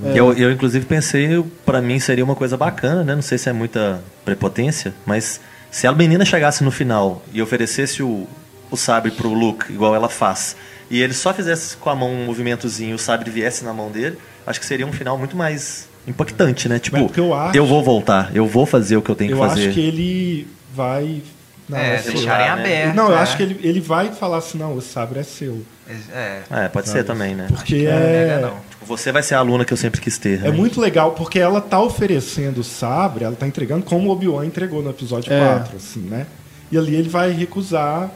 É. 0.07 0.19
Eu, 0.19 0.33
eu, 0.33 0.51
inclusive, 0.51 0.85
pensei, 0.85 1.43
para 1.65 1.81
mim 1.81 1.99
seria 2.01 2.25
uma 2.25 2.35
coisa 2.35 2.57
bacana, 2.57 3.05
né? 3.05 3.15
Não 3.15 3.23
sei 3.23 3.39
se 3.39 3.49
é 3.49 3.53
muita 3.53 4.03
prepotência, 4.25 4.93
mas 5.07 5.41
se 5.71 5.87
a 5.87 5.93
menina 5.93 6.25
chegasse 6.25 6.65
no 6.65 6.71
final 6.71 7.23
e 7.33 7.41
oferecesse 7.41 8.03
o, 8.03 8.27
o 8.71 8.77
sabre 8.77 9.11
pro 9.11 9.33
Luke, 9.33 9.73
igual 9.73 9.95
ela 9.95 10.09
faz, 10.09 10.57
e 10.91 11.01
ele 11.01 11.15
só 11.15 11.35
fizesse 11.35 11.77
com 11.77 11.91
a 11.91 11.95
mão 11.95 12.11
um 12.13 12.27
movimentozinho 12.27 12.91
e 12.91 12.95
o 12.95 12.99
sabre 12.99 13.31
viesse 13.31 13.65
na 13.65 13.73
mão 13.73 13.91
dele, 13.91 14.19
acho 14.47 14.61
que 14.61 14.67
seria 14.67 14.87
um 14.87 14.93
final 14.93 15.19
muito 15.19 15.37
mais 15.37 15.89
impactante, 16.07 16.69
né? 16.69 16.79
Tipo, 16.79 17.11
eu, 17.17 17.35
acho, 17.35 17.57
eu, 17.57 17.67
vou 17.67 17.83
voltar, 17.83 18.31
eu 18.35 18.47
vou 18.47 18.65
fazer 18.65 18.97
o 18.97 19.03
que 19.03 19.11
eu 19.11 19.15
tenho 19.15 19.33
que 19.33 19.39
fazer. 19.39 19.65
Eu 19.65 19.67
acho 19.67 19.75
que 19.75 19.81
ele 19.81 20.49
vai. 20.73 21.23
Não, 21.69 21.77
é, 21.77 22.01
deixarem 22.01 22.47
né? 22.47 22.53
aberto. 22.53 22.95
Não, 22.95 23.11
eu 23.11 23.19
é. 23.19 23.21
acho 23.21 23.37
que 23.37 23.43
ele, 23.43 23.59
ele 23.61 23.81
vai 23.81 24.13
falar 24.13 24.37
assim: 24.37 24.59
não, 24.59 24.77
o 24.77 24.81
sabre 24.81 25.19
é 25.19 25.23
seu. 25.25 25.65
É, 26.13 26.43
é 26.51 26.69
pode 26.69 26.87
sabe? 26.87 27.01
ser 27.01 27.05
também, 27.05 27.35
né? 27.35 27.47
Porque 27.49 27.87
é. 27.87 28.41
é 28.41 28.53
tipo, 28.71 28.87
você 28.87 29.11
vai 29.11 29.23
ser 29.23 29.35
a 29.35 29.39
aluna 29.39 29.65
que 29.65 29.73
eu 29.73 29.77
sempre 29.77 30.01
quis 30.01 30.17
ter. 30.17 30.39
É 30.39 30.43
né? 30.43 30.51
muito 30.53 30.81
legal, 30.81 31.13
porque 31.13 31.41
ela 31.41 31.61
tá 31.61 31.81
oferecendo 31.81 32.61
o 32.61 32.65
sabre, 32.65 33.25
ela 33.25 33.35
tá 33.35 33.47
entregando 33.47 33.85
como 33.85 34.09
o 34.09 34.13
Obi-Wan 34.13 34.47
entregou 34.47 34.81
no 34.81 34.91
episódio 34.91 35.33
é. 35.33 35.41
4, 35.41 35.77
assim, 35.77 36.01
né? 36.01 36.27
E 36.71 36.79
ali 36.79 36.95
ele 36.95 37.09
vai 37.09 37.33
recusar 37.33 38.11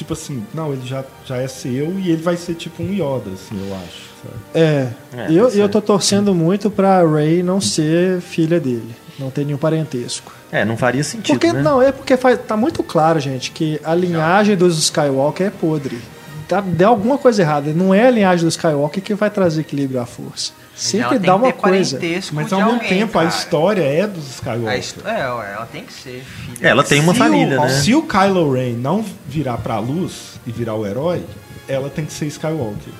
tipo 0.00 0.14
assim, 0.14 0.42
não, 0.54 0.72
ele 0.72 0.86
já, 0.86 1.04
já 1.26 1.36
é 1.36 1.46
seu 1.46 1.98
e 1.98 2.10
ele 2.10 2.22
vai 2.22 2.36
ser 2.36 2.54
tipo 2.54 2.82
um 2.82 2.90
Yoda, 2.90 3.30
assim, 3.34 3.68
eu 3.68 3.76
acho. 3.76 4.10
Sabe? 4.22 4.34
É, 4.54 4.88
é 5.14 5.32
eu, 5.32 5.48
eu 5.50 5.68
tô 5.68 5.80
torcendo 5.80 6.34
muito 6.34 6.70
pra 6.70 7.04
Ray 7.04 7.42
não 7.42 7.60
ser 7.60 8.20
filha 8.20 8.58
dele, 8.58 8.94
não 9.18 9.30
ter 9.30 9.44
nenhum 9.44 9.58
parentesco. 9.58 10.32
É, 10.50 10.64
não 10.64 10.76
faria 10.76 11.04
sentido. 11.04 11.38
Porque, 11.38 11.52
né? 11.52 11.62
Não, 11.62 11.82
é 11.82 11.92
porque 11.92 12.16
faz, 12.16 12.38
tá 12.38 12.56
muito 12.56 12.82
claro, 12.82 13.20
gente, 13.20 13.50
que 13.50 13.78
a 13.84 13.94
linhagem 13.94 14.56
dos 14.56 14.78
Skywalker 14.78 15.46
é 15.46 15.50
podre. 15.50 15.98
Tá, 16.48 16.60
deu 16.60 16.88
alguma 16.88 17.16
coisa 17.16 17.42
errada. 17.42 17.72
Não 17.72 17.94
é 17.94 18.08
a 18.08 18.10
linhagem 18.10 18.44
dos 18.44 18.54
Skywalker 18.54 19.02
que 19.02 19.14
vai 19.14 19.30
trazer 19.30 19.60
equilíbrio 19.60 20.00
à 20.00 20.06
força. 20.06 20.52
Sempre 20.80 21.18
dá 21.18 21.36
uma 21.36 21.52
coisa. 21.52 22.00
Mas 22.32 22.50
ao 22.52 22.64
mesmo 22.64 22.80
tempo, 22.80 23.12
cara. 23.12 23.26
a 23.26 23.28
história 23.28 23.82
é 23.82 24.06
dos 24.06 24.36
Skywalker. 24.36 24.82
É, 25.04 25.20
ela 25.20 25.68
tem 25.70 25.84
que 25.84 25.92
ser 25.92 26.24
filha. 26.24 26.68
Ela 26.68 26.82
tem 26.82 27.00
uma 27.00 27.12
se 27.12 27.18
família, 27.18 27.60
o, 27.60 27.64
né? 27.64 27.68
Se 27.68 27.94
o 27.94 28.02
Kylo 28.02 28.50
Ren 28.50 28.72
não 28.72 29.04
virar 29.26 29.58
pra 29.58 29.78
luz 29.78 30.40
e 30.46 30.50
virar 30.50 30.74
o 30.74 30.86
herói, 30.86 31.22
ela 31.68 31.90
tem 31.90 32.06
que 32.06 32.12
ser 32.14 32.24
Skywalker. 32.26 32.94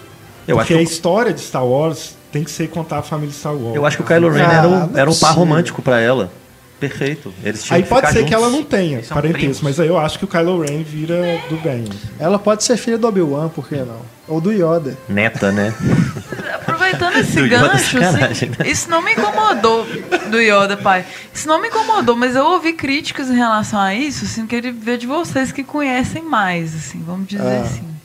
Eu 0.46 0.56
Porque 0.56 0.74
a 0.74 0.82
história 0.82 1.32
de 1.32 1.40
Star 1.40 1.64
Wars 1.64 2.16
tem 2.30 2.44
que 2.44 2.50
ser 2.50 2.68
contar 2.68 2.98
a 2.98 3.02
família 3.02 3.32
Star 3.32 3.54
Wars. 3.54 3.74
Eu 3.74 3.86
acho 3.86 3.96
que 3.96 4.02
o 4.02 4.06
Kylo 4.06 4.28
Ren 4.28 4.44
ah, 4.44 4.52
era 4.52 4.68
um, 4.68 4.98
era 4.98 5.10
um 5.10 5.14
par 5.14 5.34
romântico 5.34 5.80
para 5.80 5.98
ela. 6.00 6.30
Perfeito. 6.78 7.32
Eles 7.42 7.70
aí 7.70 7.82
pode 7.82 8.06
ser 8.08 8.14
juntos. 8.14 8.28
que 8.28 8.34
ela 8.34 8.48
não 8.48 8.62
tenha 8.62 9.02
parentesco, 9.02 9.64
mas 9.64 9.78
aí 9.78 9.88
eu 9.88 9.98
acho 9.98 10.18
que 10.18 10.24
o 10.24 10.28
Kylo 10.28 10.60
Ren 10.60 10.82
vira 10.82 11.40
do 11.48 11.56
bem. 11.56 11.84
Ela 12.18 12.38
pode 12.38 12.64
ser 12.64 12.76
filha 12.76 12.98
do 12.98 13.06
Obi-Wan, 13.06 13.48
por 13.48 13.68
que 13.68 13.76
não? 13.76 14.00
Ou 14.26 14.40
do 14.40 14.50
Yoda. 14.50 14.96
Neta, 15.08 15.52
né? 15.52 15.74
Aproveitando 16.94 17.16
esse 17.16 17.48
gancho, 17.48 17.98
assim, 17.98 18.46
né? 18.46 18.68
isso 18.70 18.90
não 18.90 19.02
me 19.02 19.12
incomodou 19.12 19.86
do 20.30 20.40
Yoda, 20.40 20.76
pai. 20.76 21.04
Isso 21.32 21.48
não 21.48 21.60
me 21.60 21.68
incomodou, 21.68 22.16
mas 22.16 22.36
eu 22.36 22.44
ouvi 22.44 22.72
críticas 22.72 23.30
em 23.30 23.36
relação 23.36 23.80
a 23.80 23.94
isso, 23.94 24.24
assim, 24.24 24.46
queria 24.46 24.72
ver 24.72 24.98
de 24.98 25.06
vocês 25.06 25.52
que 25.52 25.64
conhecem 25.64 26.22
mais, 26.22 26.74
assim, 26.74 27.02
vamos 27.04 27.28
dizer 27.28 27.42
ah. 27.42 27.62
assim. 27.62 28.00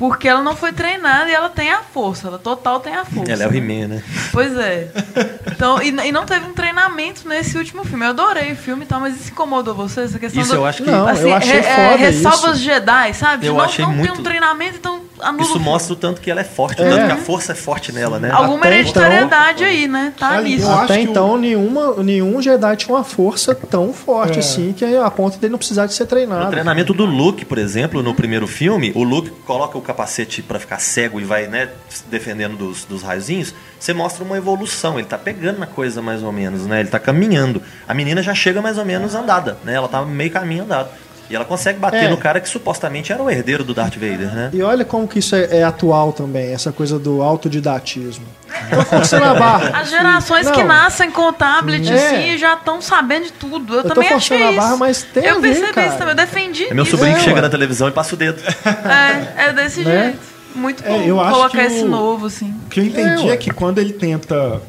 Porque 0.00 0.26
ela 0.26 0.40
não 0.40 0.56
foi 0.56 0.72
treinada 0.72 1.28
e 1.28 1.34
ela 1.34 1.50
tem 1.50 1.70
a 1.70 1.80
força. 1.80 2.28
Ela 2.28 2.38
total 2.38 2.80
tem 2.80 2.96
a 2.96 3.04
força. 3.04 3.30
Ela 3.30 3.44
é 3.44 3.46
o 3.46 3.54
He-Man, 3.54 3.86
né? 3.88 4.02
Pois 4.32 4.56
é. 4.56 4.90
Então, 5.52 5.82
e, 5.82 5.88
e, 5.88 6.10
não 6.10 6.24
teve 6.24 6.46
um 6.46 6.54
treinamento 6.54 7.28
nesse 7.28 7.58
último 7.58 7.84
filme. 7.84 8.06
Eu 8.06 8.10
adorei 8.10 8.52
o 8.52 8.56
filme 8.56 8.84
e 8.84 8.86
tal, 8.86 8.98
mas 8.98 9.20
isso 9.20 9.30
incomodou 9.30 9.74
você? 9.74 10.00
Essa 10.00 10.18
questão 10.18 10.40
isso 10.40 10.52
do, 10.52 10.56
eu 10.56 10.64
acho 10.64 10.82
que... 10.82 10.90
Não, 10.90 11.06
assim, 11.06 11.28
eu 11.28 11.34
achei 11.34 11.58
é, 11.58 11.62
foda 11.62 11.96
Ressalvas 11.96 12.56
isso. 12.56 12.64
Jedi, 12.64 13.12
sabe? 13.12 13.46
Eu 13.46 13.52
não, 13.52 13.60
achei 13.60 13.84
não 13.84 13.92
muito... 13.92 14.10
tem 14.10 14.20
um 14.20 14.24
treinamento, 14.24 14.76
então 14.78 14.99
anula 15.22 15.44
Isso 15.44 15.60
mostra 15.60 15.92
o 15.92 15.96
tanto 15.96 16.20
que 16.20 16.30
ela 16.30 16.40
é 16.40 16.44
forte, 16.44 16.80
o 16.80 16.84
é. 16.84 16.90
tanto 16.90 17.06
que 17.06 17.12
a 17.12 17.16
força 17.16 17.52
é 17.52 17.54
forte 17.54 17.92
nela, 17.92 18.18
né? 18.18 18.30
Alguma 18.30 18.60
Até 18.60 18.74
hereditariedade 18.74 19.64
então, 19.64 19.66
aí, 19.66 19.88
né? 19.88 20.12
Tá 20.18 20.40
nisso. 20.40 20.70
Até 20.70 21.00
então, 21.00 21.34
o... 21.34 21.38
nenhuma, 21.38 21.94
nenhum 22.02 22.40
Jedi 22.40 22.76
tinha 22.76 22.94
uma 22.94 23.04
força 23.04 23.54
tão 23.54 23.92
forte 23.92 24.36
é. 24.36 24.40
assim 24.40 24.72
que 24.72 24.84
a 24.84 25.10
ponto 25.10 25.38
dele 25.38 25.52
não 25.52 25.58
precisar 25.58 25.86
de 25.86 25.94
ser 25.94 26.06
treinado. 26.06 26.46
O 26.46 26.50
treinamento 26.50 26.92
do 26.92 27.04
Luke, 27.04 27.44
por 27.44 27.58
exemplo, 27.58 28.02
no 28.02 28.14
primeiro 28.14 28.46
filme, 28.46 28.92
o 28.94 29.02
Luke 29.02 29.30
coloca 29.46 29.76
o 29.76 29.80
capacete 29.80 30.42
para 30.42 30.58
ficar 30.58 30.78
cego 30.80 31.20
e 31.20 31.24
vai, 31.24 31.46
né, 31.46 31.70
defendendo 32.10 32.56
dos, 32.56 32.84
dos 32.84 33.02
raiozinhos. 33.02 33.54
Você 33.78 33.94
mostra 33.94 34.22
uma 34.24 34.36
evolução, 34.36 34.98
ele 34.98 35.08
tá 35.08 35.16
pegando 35.16 35.58
na 35.58 35.66
coisa 35.66 36.02
mais 36.02 36.22
ou 36.22 36.32
menos, 36.32 36.66
né? 36.66 36.80
Ele 36.80 36.88
tá 36.88 36.98
caminhando. 36.98 37.62
A 37.88 37.94
menina 37.94 38.22
já 38.22 38.34
chega 38.34 38.60
mais 38.60 38.76
ou 38.76 38.84
menos 38.84 39.14
andada, 39.14 39.56
né? 39.64 39.74
Ela 39.74 39.88
tá 39.88 40.04
meio 40.04 40.30
caminho 40.30 40.64
andado. 40.64 40.90
E 41.30 41.36
ela 41.36 41.44
consegue 41.44 41.78
bater 41.78 42.04
é. 42.04 42.08
no 42.08 42.16
cara 42.16 42.40
que 42.40 42.48
supostamente 42.48 43.12
era 43.12 43.22
o 43.22 43.30
herdeiro 43.30 43.62
do 43.62 43.72
Darth 43.72 43.94
Vader, 43.94 44.34
né? 44.34 44.50
E 44.52 44.60
olha 44.62 44.84
como 44.84 45.06
que 45.06 45.20
isso 45.20 45.36
é, 45.36 45.58
é 45.58 45.62
atual 45.62 46.12
também, 46.12 46.52
essa 46.52 46.72
coisa 46.72 46.98
do 46.98 47.22
autodidatismo. 47.22 48.26
Tô 48.68 48.82
forçando 48.84 49.24
a 49.26 49.34
barra. 49.34 49.78
As 49.80 49.90
gerações 49.90 50.46
Não. 50.46 50.52
que 50.52 50.64
nascem 50.64 51.08
com 51.10 51.32
tablet 51.32 51.88
É. 51.88 51.94
assim 51.94 52.36
já 52.38 52.54
estão 52.54 52.82
sabendo 52.82 53.26
de 53.26 53.32
tudo. 53.32 53.74
Eu, 53.74 53.78
Eu 53.78 53.82
tô 53.84 53.88
também 53.94 54.08
achei 54.12 54.38
forçando 54.38 54.44
a 54.44 54.50
isso. 54.50 54.60
barra, 54.60 54.76
mas 54.76 55.02
tem 55.04 55.24
eu 55.24 55.40
percebi 55.40 55.72
cara. 55.72 55.86
isso 55.86 55.96
também, 55.98 56.12
eu 56.12 56.16
defendi. 56.16 56.64
É 56.64 56.74
meu 56.74 56.82
isso. 56.82 56.90
sobrinho 56.96 57.14
que 57.16 57.22
chega 57.22 57.36
ué. 57.36 57.42
na 57.42 57.48
televisão 57.48 57.86
e 57.88 57.92
passa 57.92 58.14
o 58.14 58.18
dedo. 58.18 58.42
É, 58.64 59.44
é 59.46 59.52
desse 59.52 59.84
Né? 59.84 60.02
jeito. 60.02 60.18
Muito 60.52 60.84
É, 60.84 60.88
bom 60.88 61.02
eu 61.02 61.20
acho 61.20 61.30
colocar 61.30 61.58
que 61.58 61.64
esse 61.64 61.84
o- 61.84 61.88
novo, 61.88 62.26
assim. 62.26 62.52
O 62.66 62.68
que 62.68 62.80
eu 62.80 62.84
entendi 62.84 63.28
É, 63.30 63.34
é, 63.34 63.36
que 63.36 63.52
quando 63.52 63.78
ele 63.78 63.92
tenta 63.92 64.60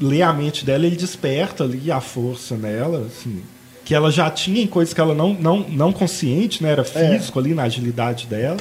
ler 0.00 0.22
a 0.22 0.32
mente 0.32 0.64
dela, 0.64 0.84
ele 0.84 0.96
desperta 0.96 1.62
ali 1.62 1.92
a 1.92 2.00
força 2.00 2.56
nela, 2.56 3.06
assim. 3.06 3.40
Que 3.84 3.94
ela 3.94 4.10
já 4.10 4.30
tinha 4.30 4.62
em 4.62 4.66
coisas 4.66 4.94
que 4.94 5.00
ela 5.00 5.14
não, 5.14 5.34
não, 5.34 5.60
não 5.68 5.92
consciente, 5.92 6.62
né? 6.62 6.70
Era 6.72 6.82
É. 6.94 7.16
físico 7.18 7.38
ali 7.38 7.52
na 7.54 7.64
agilidade 7.64 8.26
dela. 8.26 8.58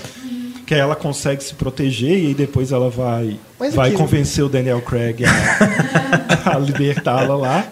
Que 0.66 0.74
aí 0.76 0.80
ela 0.80 0.96
consegue 0.96 1.44
se 1.44 1.54
proteger 1.54 2.18
e 2.18 2.28
aí 2.28 2.34
depois 2.34 2.72
ela 2.72 2.90
vai, 2.90 3.38
Mas 3.60 3.76
vai 3.76 3.90
aqui- 3.90 3.98
convencer 3.98 4.44
o 4.44 4.50
Daniel 4.50 4.82
Craig 4.82 5.18
a, 5.26 6.56
a 6.56 6.60
libertá-la 6.60 7.36
lá. 7.36 7.68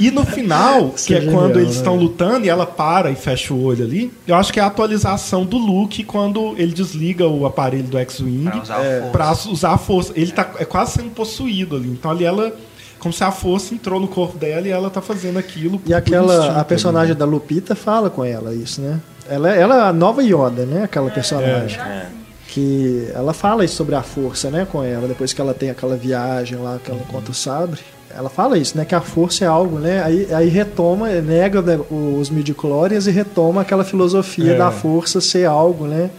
E 0.00 0.12
no 0.12 0.24
final, 0.24 0.92
Isso 0.94 1.08
que 1.08 1.14
é 1.14 1.18
é 1.18 1.20
genial, 1.22 1.40
quando 1.40 1.56
eles 1.58 1.70
né? 1.72 1.76
estão 1.76 1.96
lutando 1.96 2.46
e 2.46 2.48
ela 2.48 2.64
para 2.64 3.10
e 3.10 3.16
fecha 3.16 3.52
o 3.52 3.60
olho 3.64 3.84
ali, 3.84 4.12
eu 4.28 4.36
acho 4.36 4.52
que 4.52 4.60
é 4.60 4.62
a 4.62 4.66
atualização 4.66 5.44
do 5.44 5.58
Luke 5.58 6.04
quando 6.04 6.54
ele 6.56 6.72
desliga 6.72 7.26
o 7.26 7.44
aparelho 7.44 7.82
do 7.82 7.98
X-Wing 7.98 8.44
Pra 8.48 8.62
usar 8.62 8.80
É. 8.84 8.98
a 8.98 9.00
força. 9.02 9.10
pra 9.10 9.50
usar 9.52 9.70
a 9.72 9.78
força. 9.78 10.12
Ele 10.14 10.30
tá 10.30 10.52
é 10.60 10.64
quase 10.64 10.92
sendo 10.92 11.10
possuído 11.10 11.74
ali. 11.76 11.88
Então 11.88 12.10
ali 12.12 12.24
ela. 12.24 12.54
Como 12.98 13.12
se 13.12 13.22
a 13.22 13.30
força 13.30 13.74
entrou 13.74 14.00
no 14.00 14.08
corpo 14.08 14.36
dela 14.36 14.66
e 14.66 14.70
ela 14.70 14.90
tá 14.90 15.00
fazendo 15.00 15.38
aquilo. 15.38 15.80
E 15.86 15.94
aquela, 15.94 16.34
instinto 16.38 16.58
a 16.58 16.64
personagem 16.64 17.10
ali, 17.12 17.18
da 17.18 17.24
Lupita 17.24 17.74
fala 17.74 18.10
com 18.10 18.24
ela 18.24 18.52
isso, 18.54 18.80
né? 18.80 18.98
Ela, 19.28 19.50
ela 19.54 19.76
é 19.76 19.80
a 19.88 19.92
nova 19.92 20.22
Yoda, 20.22 20.64
né? 20.66 20.84
Aquela 20.84 21.10
personagem. 21.10 21.78
É. 21.80 22.06
Que 22.48 23.08
ela 23.14 23.32
fala 23.34 23.64
isso 23.64 23.76
sobre 23.76 23.94
a 23.94 24.02
força, 24.02 24.50
né? 24.50 24.66
Com 24.70 24.82
ela, 24.82 25.06
depois 25.06 25.32
que 25.32 25.40
ela 25.40 25.54
tem 25.54 25.70
aquela 25.70 25.96
viagem 25.96 26.58
lá, 26.58 26.78
que 26.82 26.90
ela 26.90 27.00
encontra 27.00 27.30
o 27.30 27.34
sabre. 27.34 27.80
Ela 28.10 28.30
fala 28.30 28.56
isso, 28.56 28.76
né? 28.76 28.84
Que 28.86 28.94
a 28.94 29.00
força 29.02 29.44
é 29.44 29.46
algo, 29.48 29.78
né? 29.78 30.02
Aí, 30.02 30.34
aí 30.34 30.48
retoma, 30.48 31.08
nega 31.20 31.60
né, 31.60 31.78
os 31.90 32.30
midichlorians 32.30 33.06
e 33.06 33.10
retoma 33.10 33.60
aquela 33.60 33.84
filosofia 33.84 34.54
É. 34.54 34.56
da 34.58 34.70
força 34.70 35.20
ser 35.20 35.44
algo, 35.44 35.86
né? 35.86 36.10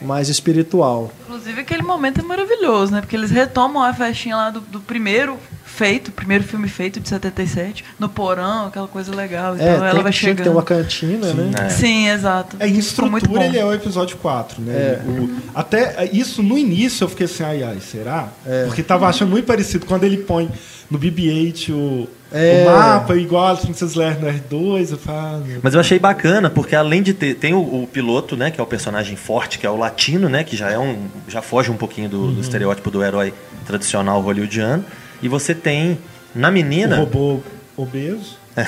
Mais 0.00 0.28
espiritual. 0.28 1.10
Inclusive, 1.26 1.60
aquele 1.60 1.82
momento 1.82 2.20
é 2.20 2.22
maravilhoso, 2.24 2.92
né? 2.92 3.00
Porque 3.00 3.16
eles 3.16 3.30
retomam 3.30 3.82
a 3.82 3.92
festinha 3.92 4.36
lá 4.36 4.50
do, 4.50 4.60
do 4.60 4.80
primeiro 4.80 5.36
feito, 5.76 6.12
primeiro 6.12 6.44
filme 6.44 6.68
feito 6.68 7.00
de 7.00 7.08
77, 7.08 7.84
no 7.98 8.08
porão, 8.08 8.66
aquela 8.66 8.86
coisa 8.88 9.14
legal. 9.14 9.54
Então 9.56 9.66
É, 9.66 9.74
ela 9.76 9.90
tem, 9.94 10.02
vai 10.02 10.12
tinha 10.12 10.30
que 10.30 10.36
ter 10.36 10.42
chegando. 10.44 10.54
uma 10.56 10.62
cantina, 10.62 11.34
né? 11.34 11.50
É. 11.66 11.68
Sim, 11.68 12.08
exato. 12.08 12.56
É, 12.60 12.68
em 12.68 12.80
Ficou 12.80 13.10
muito 13.10 13.28
bom. 13.28 13.34
estrutura 13.36 13.46
ele 13.46 13.58
é 13.58 13.64
o 13.64 13.72
episódio 13.72 14.16
4, 14.18 14.62
né? 14.62 14.72
É. 14.72 15.02
O- 15.06 15.30
até 15.54 15.94
é, 16.04 16.10
isso 16.12 16.42
no 16.42 16.56
início 16.56 17.04
eu 17.04 17.08
fiquei 17.08 17.26
assim, 17.26 17.42
ai 17.42 17.62
ai, 17.62 17.78
será? 17.80 18.28
É. 18.46 18.64
Porque 18.66 18.82
tava 18.82 19.06
achando 19.08 19.30
muito 19.30 19.44
parecido 19.46 19.84
quando 19.86 20.04
ele 20.04 20.18
põe 20.18 20.48
no 20.90 20.98
BB-8 20.98 21.70
o, 21.70 22.08
É. 22.32 22.62
o 22.66 22.70
mapa 22.70 23.16
igual 23.16 23.54
a 23.54 23.56
Princess 23.56 23.94
Leia 23.94 24.14
no 24.14 24.26
R2, 24.28 24.90
eu 24.92 24.98
falo, 24.98 25.18
ah, 25.44 25.58
Mas 25.62 25.74
eu 25.74 25.80
achei 25.80 25.98
bacana, 25.98 26.50
porque 26.50 26.76
além 26.76 27.02
de 27.02 27.14
ter. 27.14 27.34
Tem 27.34 27.52
o, 27.54 27.58
o 27.82 27.88
piloto, 27.90 28.36
né? 28.36 28.50
Que 28.50 28.60
é 28.60 28.62
o 28.62 28.66
personagem 28.66 29.16
forte, 29.16 29.58
que 29.58 29.66
é 29.66 29.70
o 29.70 29.76
latino, 29.76 30.28
né? 30.28 30.44
Que 30.44 30.56
já 30.56 30.70
é 30.70 30.78
um. 30.78 31.06
já 31.26 31.40
foge 31.42 31.70
um 31.70 31.76
pouquinho 31.76 32.08
do, 32.08 32.32
do 32.32 32.40
estereótipo 32.40 32.90
do 32.90 33.02
herói 33.02 33.32
tradicional 33.66 34.20
hollywoodiano. 34.20 34.84
E 35.24 35.28
você 35.28 35.54
tem 35.54 35.98
na 36.34 36.50
o 36.50 36.52
menina. 36.52 36.96
robô 36.96 37.40
obeso. 37.76 38.36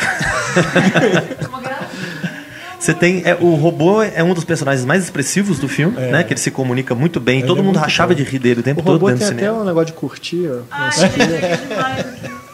Você 2.78 2.92
tem. 2.94 3.22
É, 3.24 3.34
o 3.40 3.54
robô 3.54 4.02
é 4.02 4.22
um 4.22 4.32
dos 4.34 4.44
personagens 4.44 4.84
mais 4.84 5.02
expressivos 5.02 5.58
do 5.58 5.68
filme, 5.68 5.96
É. 5.98 6.10
né? 6.12 6.22
Que 6.24 6.32
ele 6.34 6.40
se 6.40 6.50
comunica 6.50 6.94
muito 6.94 7.18
bem. 7.18 7.38
Ele 7.38 7.46
todo 7.46 7.60
é 7.60 7.62
mundo 7.62 7.78
rachava 7.78 8.12
bom. 8.14 8.16
de 8.16 8.22
rir 8.22 8.38
dele 8.38 8.60
o 8.60 8.62
tempo 8.62 8.80
O 8.80 8.84
todo 8.84 8.92
robô 8.94 9.08
dentro 9.08 9.20
tem 9.26 9.28
do 9.28 9.32
até 9.34 9.46
cinema. 9.46 9.62
um 9.62 9.64
negócio 9.66 9.86
de 9.86 9.92
curtir, 9.94 10.48
ó. 10.48 10.60
Ai, 10.70 10.88
Esse 10.90 11.04
aqui. 11.04 11.20
é 11.22 11.56
demais 11.56 11.98
aquilo. 12.06 12.45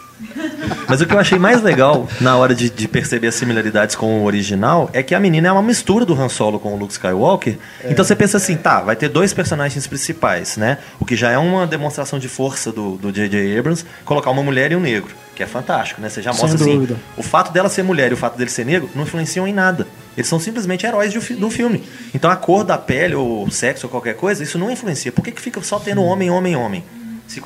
Mas 0.87 1.01
o 1.01 1.05
que 1.05 1.13
eu 1.13 1.19
achei 1.19 1.39
mais 1.39 1.61
legal 1.61 2.07
na 2.19 2.37
hora 2.37 2.53
de, 2.53 2.69
de 2.69 2.87
perceber 2.87 3.27
as 3.27 3.35
similaridades 3.35 3.95
com 3.95 4.21
o 4.21 4.25
original 4.25 4.89
é 4.93 5.01
que 5.01 5.15
a 5.15 5.19
menina 5.19 5.47
é 5.47 5.51
uma 5.51 5.61
mistura 5.61 6.05
do 6.05 6.13
Han 6.13 6.29
Solo 6.29 6.59
com 6.59 6.73
o 6.73 6.77
Luke 6.77 6.93
Skywalker. 6.93 7.57
Então 7.85 8.03
você 8.03 8.15
pensa 8.15 8.37
assim, 8.37 8.55
tá, 8.55 8.81
vai 8.81 8.95
ter 8.95 9.09
dois 9.09 9.33
personagens 9.33 9.87
principais, 9.87 10.57
né? 10.57 10.77
O 10.99 11.05
que 11.05 11.15
já 11.15 11.31
é 11.31 11.37
uma 11.37 11.65
demonstração 11.65 12.19
de 12.19 12.27
força 12.27 12.71
do 12.71 13.11
J.J. 13.11 13.57
Abrams, 13.57 13.85
colocar 14.05 14.29
uma 14.29 14.43
mulher 14.43 14.71
e 14.71 14.75
um 14.75 14.79
negro, 14.79 15.15
que 15.35 15.43
é 15.43 15.47
fantástico, 15.47 16.01
né? 16.01 16.09
Você 16.09 16.21
já 16.21 16.33
Sem 16.33 16.41
mostra 16.41 16.61
assim, 16.61 16.73
dúvida. 16.75 16.97
o 17.17 17.23
fato 17.23 17.51
dela 17.51 17.69
ser 17.69 17.83
mulher 17.83 18.11
e 18.11 18.13
o 18.13 18.17
fato 18.17 18.37
dele 18.37 18.49
ser 18.49 18.65
negro 18.65 18.89
não 18.95 19.03
influenciam 19.03 19.47
em 19.47 19.53
nada. 19.53 19.87
Eles 20.15 20.27
são 20.27 20.39
simplesmente 20.39 20.85
heróis 20.85 21.11
de 21.11 21.17
um 21.17 21.49
filme. 21.49 21.83
Então 22.13 22.29
a 22.29 22.35
cor 22.35 22.63
da 22.63 22.77
pele, 22.77 23.15
ou 23.15 23.49
sexo, 23.49 23.87
ou 23.87 23.89
qualquer 23.89 24.15
coisa, 24.15 24.43
isso 24.43 24.59
não 24.59 24.69
influencia. 24.69 25.11
Por 25.11 25.23
que, 25.23 25.31
que 25.31 25.41
fica 25.41 25.61
só 25.63 25.79
tendo 25.79 26.03
homem, 26.03 26.29
homem, 26.29 26.55
homem? 26.55 26.83
Se 27.27 27.41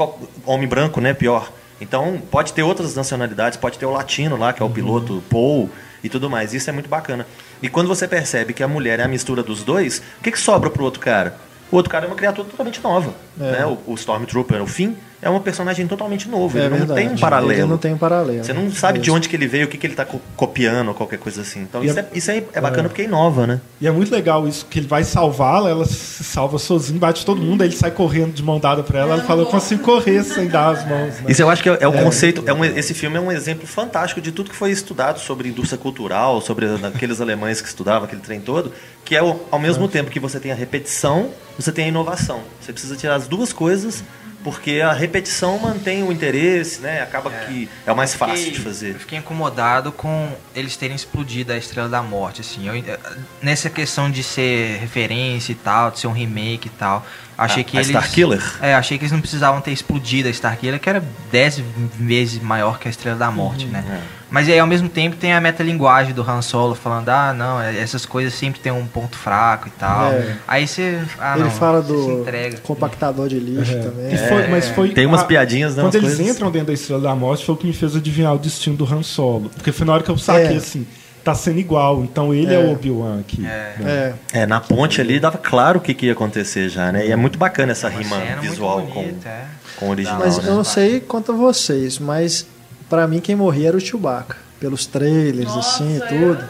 homem 0.46 0.68
branco, 0.68 1.00
né? 1.00 1.14
Pior. 1.14 1.52
Então 1.80 2.22
pode 2.32 2.54
ter 2.54 2.64
outras 2.64 2.96
nacionalidades, 2.96 3.58
pode 3.58 3.78
ter 3.78 3.86
o 3.86 3.92
latino 3.92 4.38
lá, 4.38 4.54
que 4.54 4.62
é 4.62 4.66
o 4.66 4.70
piloto 4.70 5.24
Paul 5.30 5.70
e 6.04 6.10
tudo 6.10 6.30
mais. 6.30 6.54
Isso 6.54 6.70
é 6.70 6.74
muito 6.74 6.90
bacana. 6.90 7.26
E 7.62 7.70
quando 7.70 7.88
você 7.88 8.08
percebe 8.08 8.54
que 8.54 8.64
a 8.64 8.68
mulher 8.68 9.00
é 9.00 9.04
a 9.04 9.08
mistura 9.08 9.44
dos 9.44 9.64
dois, 9.64 10.02
o 10.20 10.24
que, 10.24 10.32
que 10.32 10.40
sobra 10.40 10.70
pro 10.70 10.84
outro 10.84 11.00
cara? 11.00 11.38
O 11.72 11.76
outro 11.76 11.92
cara 11.92 12.06
é 12.06 12.08
uma 12.08 12.16
criatura 12.16 12.48
totalmente 12.48 12.82
nova. 12.82 13.14
É. 13.40 13.52
Né? 13.52 13.66
O, 13.66 13.92
o 13.92 13.96
Stormtrooper, 13.96 14.62
o 14.62 14.68
Finn, 14.68 14.94
é 15.22 15.30
um 15.30 15.40
personagem 15.40 15.88
totalmente 15.88 16.30
novo. 16.30 16.58
É 16.58 16.62
ele 16.62 16.70
não 16.70 16.78
verdade. 16.78 17.00
tem 17.02 17.10
um 17.10 17.18
paralelo. 17.18 17.52
Ele 17.54 17.66
não 17.68 17.78
tem 17.78 17.94
um 17.94 17.98
paralelo. 17.98 18.44
Você 18.44 18.54
não 18.54 18.72
sabe 18.72 19.00
de 19.00 19.08
Isso. 19.08 19.16
onde 19.18 19.28
que 19.28 19.36
ele 19.36 19.48
veio, 19.48 19.66
o 19.66 19.68
que, 19.68 19.78
que 19.78 19.86
ele 19.88 19.94
está 19.94 20.06
copiando 20.36 20.90
ou 20.90 20.94
qualquer 20.94 21.18
coisa 21.18 21.42
assim. 21.42 21.62
Então 21.62 21.84
E 21.84 21.88
isso, 21.88 21.98
é- 21.98 22.02
é, 22.02 22.08
isso 22.14 22.32
é, 22.32 22.44
é 22.54 22.62
bacana 22.62 22.88
porque 22.88 23.04
inova, 23.04 23.48
né? 23.48 23.60
E 23.82 23.88
é 23.88 23.92
muito 23.92 24.12
legal 24.12 24.48
isso, 24.48 24.66
que 24.70 24.80
ele 24.80 24.88
vai 24.88 25.04
salvá-la, 25.04 25.70
ela 25.70 25.86
se 25.86 26.24
salva 26.24 26.60
sozinha, 26.60 27.00
bate 27.00 27.26
todo 27.26 27.42
mundo, 27.42 27.62
aí 27.64 27.68
ele 27.70 27.76
sai 27.76 27.90
correndo 27.92 28.32
de 28.34 28.44
mão 28.44 28.60
dada 28.60 28.84
pra 28.84 29.00
ela, 29.00 29.14
ela 29.14 29.24
fala, 29.24 29.42
eu 29.42 29.48
consigo 29.48 29.82
correr 29.84 30.24
sem 30.24 30.48
dar 30.48 30.70
as 30.70 30.88
mãos. 30.88 31.16
Né? 31.22 31.26
Isso 31.30 31.42
eu 31.42 31.50
acho 31.50 31.64
que 31.64 31.70
é, 31.70 31.78
é 31.82 31.88
o 31.88 31.94
conceito. 31.94 32.44
É 32.46 32.54
um, 32.54 32.64
esse 32.64 32.94
filme 32.94 33.18
é 33.18 33.20
um 33.20 33.32
exemplo 33.32 33.66
fantástico 33.66 34.22
de 34.22 34.32
tudo 34.32 34.50
que 34.52 34.56
foi 34.56 34.72
estudado 34.72 35.20
sobre 35.20 35.50
indústria 35.50 35.78
cultural, 35.80 36.42
sobre 36.42 36.68
aqueles 36.84 37.20
alemães 37.22 37.60
que 37.60 37.68
estudavam 37.68 38.04
aquele 38.06 38.22
trem 38.22 38.40
todo, 38.40 38.72
que 39.04 39.16
é 39.16 39.20
ao 39.20 39.60
mesmo 39.60 39.88
tempo 39.88 40.12
que 40.12 40.20
você 40.20 40.40
tem 40.40 40.52
a 40.52 40.56
repetição, 40.56 41.30
você 41.58 41.72
tem 41.72 41.86
a 41.86 41.88
inovação. 41.88 42.42
Você 42.62 42.72
precisa 42.72 42.96
tirar 42.96 43.16
as 43.16 43.28
duas 43.28 43.52
coisas, 43.52 44.04
porque 44.44 44.80
a 44.82 44.94
repetição 44.94 45.58
mantém 45.60 46.04
o 46.04 46.12
interesse, 46.12 46.80
né? 46.82 47.02
Acaba 47.02 47.30
que 47.32 47.68
é 47.86 47.92
o 47.92 47.96
mais 47.96 48.14
fácil 48.14 48.38
Fiquei- 48.38 48.52
de 48.54 48.60
fazer. 48.62 48.90
Eu 48.96 49.00
fiquei 49.00 49.18
incomodado 49.20 49.92
com 49.92 50.32
eles 50.56 50.78
terem 50.78 50.96
explodido 50.96 51.52
a 51.52 51.58
Estrela 51.58 51.90
da 51.90 52.02
Morte, 52.02 52.42
assim. 52.42 52.68
Eu, 52.68 52.76
eh, 52.76 53.00
nessa 53.42 53.70
questão 53.70 54.10
de 54.10 54.24
ser 54.24 54.78
referência 54.80 55.52
e 55.52 55.56
tal, 55.56 55.92
de 55.92 56.00
ser 56.00 56.08
um 56.08 56.14
remake 56.14 56.68
e 56.68 56.72
tal. 56.72 57.06
Achei 57.38 57.62
A- 57.62 57.66
que 57.66 57.78
a 57.78 57.82
eles. 57.82 57.90
Starkiller? 57.90 58.42
É, 58.62 58.74
achei 58.74 58.98
que 58.98 59.04
eles 59.04 59.12
não 59.12 59.22
precisavam 59.22 59.62
ter 59.62 59.72
explodido 59.72 60.28
a 60.28 60.32
Starkiller, 60.32 60.80
que 60.80 60.90
era 60.90 61.04
10 61.32 61.62
vezes 62.00 62.42
maior 62.42 62.80
que 62.80 62.88
a 62.88 62.92
Estrela 62.92 63.16
da 63.18 63.30
Morte, 63.30 63.66
Uhum. 63.66 63.72
né? 63.72 63.84
É. 63.88 64.18
Mas 64.30 64.50
aí 64.50 64.60
ao 64.60 64.68
mesmo 64.68 64.90
tempo 64.90 65.16
tem 65.16 65.32
a 65.34 65.40
metalinguagem 65.40 66.14
do 66.14 66.22
Han 66.22 66.42
Solo 66.42 66.76
falando, 66.76 67.08
ah, 67.10 67.34
não, 67.34 67.62
é- 67.62 67.78
essas 67.80 68.06
coisas 68.06 68.34
sempre 68.34 68.60
tem 68.60 68.72
um 68.74 68.86
ponto 68.86 69.16
fraco 69.16 69.68
e 69.68 69.72
tal. 69.72 70.12
É. 70.12 70.36
Aí 70.48 70.68
você. 70.68 71.00
Ah, 71.20 71.36
Ele 71.36 71.46
não, 71.46 71.52
fala 71.52 71.82
do 71.82 72.26
compactador 72.64 73.30
de 73.30 73.40
lixo 73.40 73.72
também. 73.82 74.14
E 74.14 74.18
foi- 74.18 74.48
mas 74.48 74.68
foi 74.70 74.90
Tem 74.90 75.06
umas 75.06 75.22
a- 75.22 75.26
piadinhas, 75.26 75.76
né? 75.76 75.84
Quando 75.84 75.96
eles 75.96 76.16
coisas- 76.16 76.28
entram 76.36 76.52
dentro 76.52 76.68
da 76.68 76.74
Estrela 76.74 77.02
da 77.02 77.16
Morte, 77.16 77.46
foi 77.46 77.56
o 77.56 77.58
que 77.58 77.68
me 77.68 77.74
fez 77.74 77.96
adivinhar 77.96 78.34
o 78.34 78.40
destino 78.40 78.76
do 78.76 78.84
Han 78.92 79.04
Solo. 79.04 79.50
Porque 79.56 79.72
foi 79.72 79.86
na 79.88 79.94
hora 79.94 80.04
que 80.04 80.10
eu 80.12 80.18
saquei 80.18 80.56
É. 80.56 80.58
assim, 80.58 80.86
tá 81.32 81.36
sendo 81.36 81.60
igual, 81.60 82.04
então 82.04 82.34
ele 82.34 82.54
é, 82.54 82.56
É. 82.56 82.60
o 82.60 82.72
Obi-Wan 82.72 83.20
aqui. 83.20 83.46
É. 83.46 83.76
né? 83.80 84.14
É. 84.34 84.40
É, 84.42 84.46
na 84.46 84.60
ponte 84.60 85.02
ali 85.02 85.20
dava 85.20 85.38
claro 85.38 85.80
o 85.80 85.82
que, 85.82 85.94
que 85.94 86.06
ia 86.08 86.14
acontecer 86.14 86.70
já, 86.70 86.92
né? 86.92 87.06
E 87.08 87.12
é 87.12 87.16
muito 87.16 87.38
bacana 87.38 87.72
essa 87.74 87.90
Uma 87.90 88.00
rima 88.00 88.18
visual 88.42 88.82
bonita, 88.82 89.28
é. 89.28 89.46
com, 89.76 89.80
com 89.82 89.86
o 89.88 89.90
original, 89.90 90.20
Mas 90.20 90.38
né? 90.38 90.44
eu 90.50 90.56
não 90.56 90.64
sei 90.64 91.00
quanto 91.00 91.32
a 91.32 91.36
vocês, 91.36 92.00
mas 92.00 92.46
pra 92.90 93.08
mim 93.08 93.20
quem 93.20 93.36
morria 93.36 93.68
era 93.70 93.78
o 93.78 93.80
Chewbacca. 93.80 94.38
Pelos 94.60 94.88
trailers, 94.88 95.56
assim 95.56 95.98
e 95.98 96.00
tudo. 96.00 96.44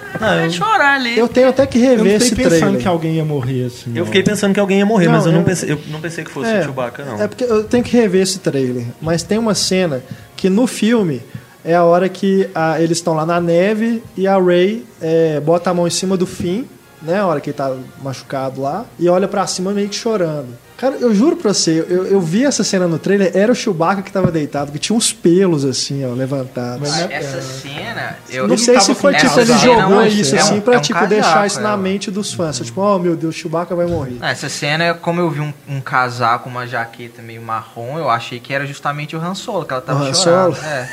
Eu 0.46 0.50
chorar 0.50 0.94
ali. 0.96 1.18
Eu 1.20 1.28
tenho 1.28 1.50
até 1.50 1.66
que 1.68 1.78
Eu 1.78 1.84
não 1.98 2.06
rever 2.06 2.16
esse 2.16 2.30
fiquei 2.30 2.46
pensando 2.46 2.60
trailer. 2.62 2.82
que 2.82 2.88
alguém 2.88 3.16
ia 3.16 3.26
morrer 3.26 3.66
assim. 3.66 3.90
Eu 3.94 3.98
não. 4.00 4.06
fiquei 4.06 4.24
pensando 4.24 4.54
que 4.54 4.60
alguém 4.62 4.78
ia 4.80 4.86
morrer, 4.86 5.10
mas 5.10 5.26
Não, 5.26 5.28
eu 5.28 5.34
não, 5.34 5.40
eu- 5.42 5.46
pensei, 5.46 5.72
eu 5.74 5.80
não 5.90 6.00
pensei 6.00 6.24
que 6.24 6.32
fosse 6.32 6.50
o 6.50 6.64
Chewbacca, 6.64 7.04
não. 7.04 7.22
É 7.22 7.28
porque 7.28 7.44
eu 7.44 7.66
tenho 7.66 7.84
que 7.84 7.92
rever 7.98 8.22
esse 8.22 8.40
trailer. 8.40 8.86
Mas 9.02 9.24
tem 9.24 9.38
uma 9.38 9.54
cena 9.54 10.02
que 10.38 10.50
no 10.50 10.66
filme 10.68 11.22
é 11.68 11.76
a 11.76 11.84
hora 11.84 12.08
que 12.10 12.50
a- 12.56 12.82
eles 12.82 12.98
estão 12.98 13.14
lá 13.14 13.26
na 13.26 13.40
neve 13.40 14.02
e 14.16 14.26
a 14.28 14.40
Ray 14.40 14.84
é, 15.02 15.40
bota 15.40 15.70
a 15.70 15.74
mão 15.74 15.86
em 15.86 15.92
cima 15.92 16.16
do 16.18 16.26
Finn, 16.26 16.64
né? 17.02 17.20
A 17.20 17.28
hora 17.28 17.40
que 17.42 17.50
ele 17.52 17.58
tá 17.58 17.76
machucado 18.02 18.62
lá, 18.62 18.86
e 18.98 19.08
olha 19.10 19.28
pra 19.28 19.46
cima 19.46 19.72
meio 19.72 19.90
que 19.90 19.96
chorando. 19.96 20.48
Cara, 20.78 20.96
eu 21.00 21.14
juro 21.14 21.36
pra 21.36 21.54
você, 21.54 21.84
eu, 21.90 22.06
eu 22.06 22.22
vi 22.22 22.46
essa 22.46 22.64
cena 22.64 22.88
no 22.88 23.00
trailer, 23.00 23.32
era 23.36 23.52
o 23.52 23.56
Chewbacca 23.56 24.02
que 24.04 24.12
tava 24.12 24.32
deitado, 24.32 24.72
que 24.72 24.78
tinha 24.78 24.96
uns 24.96 25.12
pelos 25.12 25.66
assim, 25.66 26.06
ó, 26.06 26.14
levantados. 26.14 26.94
Ah, 26.94 27.08
Essa 27.10 27.42
cena. 27.42 28.16
Eu, 28.30 28.48
não 28.48 28.58
sei 28.58 28.80
se 28.80 28.94
foi 28.94 29.16
tipo, 29.16 29.40
ele 29.40 29.54
jogou 29.58 30.02
né? 30.02 30.08
isso 30.08 30.36
É 30.36 30.40
um- 30.40 30.42
assim 30.42 30.62
pra 30.62 30.76
é 30.76 30.78
um 30.78 30.82
tipo 30.82 30.94
casaco, 31.00 31.10
deixar 31.16 31.48
isso 31.48 31.60
na 31.62 31.74
é. 31.74 31.78
mente 31.78 32.12
dos 32.12 32.32
fãs. 32.34 32.60
Tipo, 32.60 32.82
oh 32.82 33.00
meu 33.00 33.16
Deus, 33.16 33.34
Chewbacca 33.36 33.76
vai 33.76 33.88
morrer. 33.88 34.18
Essa 34.22 34.50
cena, 34.50 34.84
é 34.84 34.94
como 34.94 35.20
eu 35.20 35.30
vi 35.32 35.40
um, 35.42 35.52
um 35.68 35.82
casaco, 35.82 36.48
uma 36.48 36.68
jaqueta 36.68 37.22
meio 37.24 37.42
marrom, 37.42 37.98
eu 37.98 38.10
achei 38.10 38.40
que 38.40 38.54
era 38.54 38.66
justamente 38.66 39.16
o 39.16 39.20
Han 39.20 39.34
Solo, 39.34 39.66
que 39.66 39.74
ela 39.74 39.82
tava 39.82 40.04
O 40.04 40.08
Han 40.08 40.14
chorando. 40.14 40.56
Solo? 40.56 40.68
É. 40.68 40.90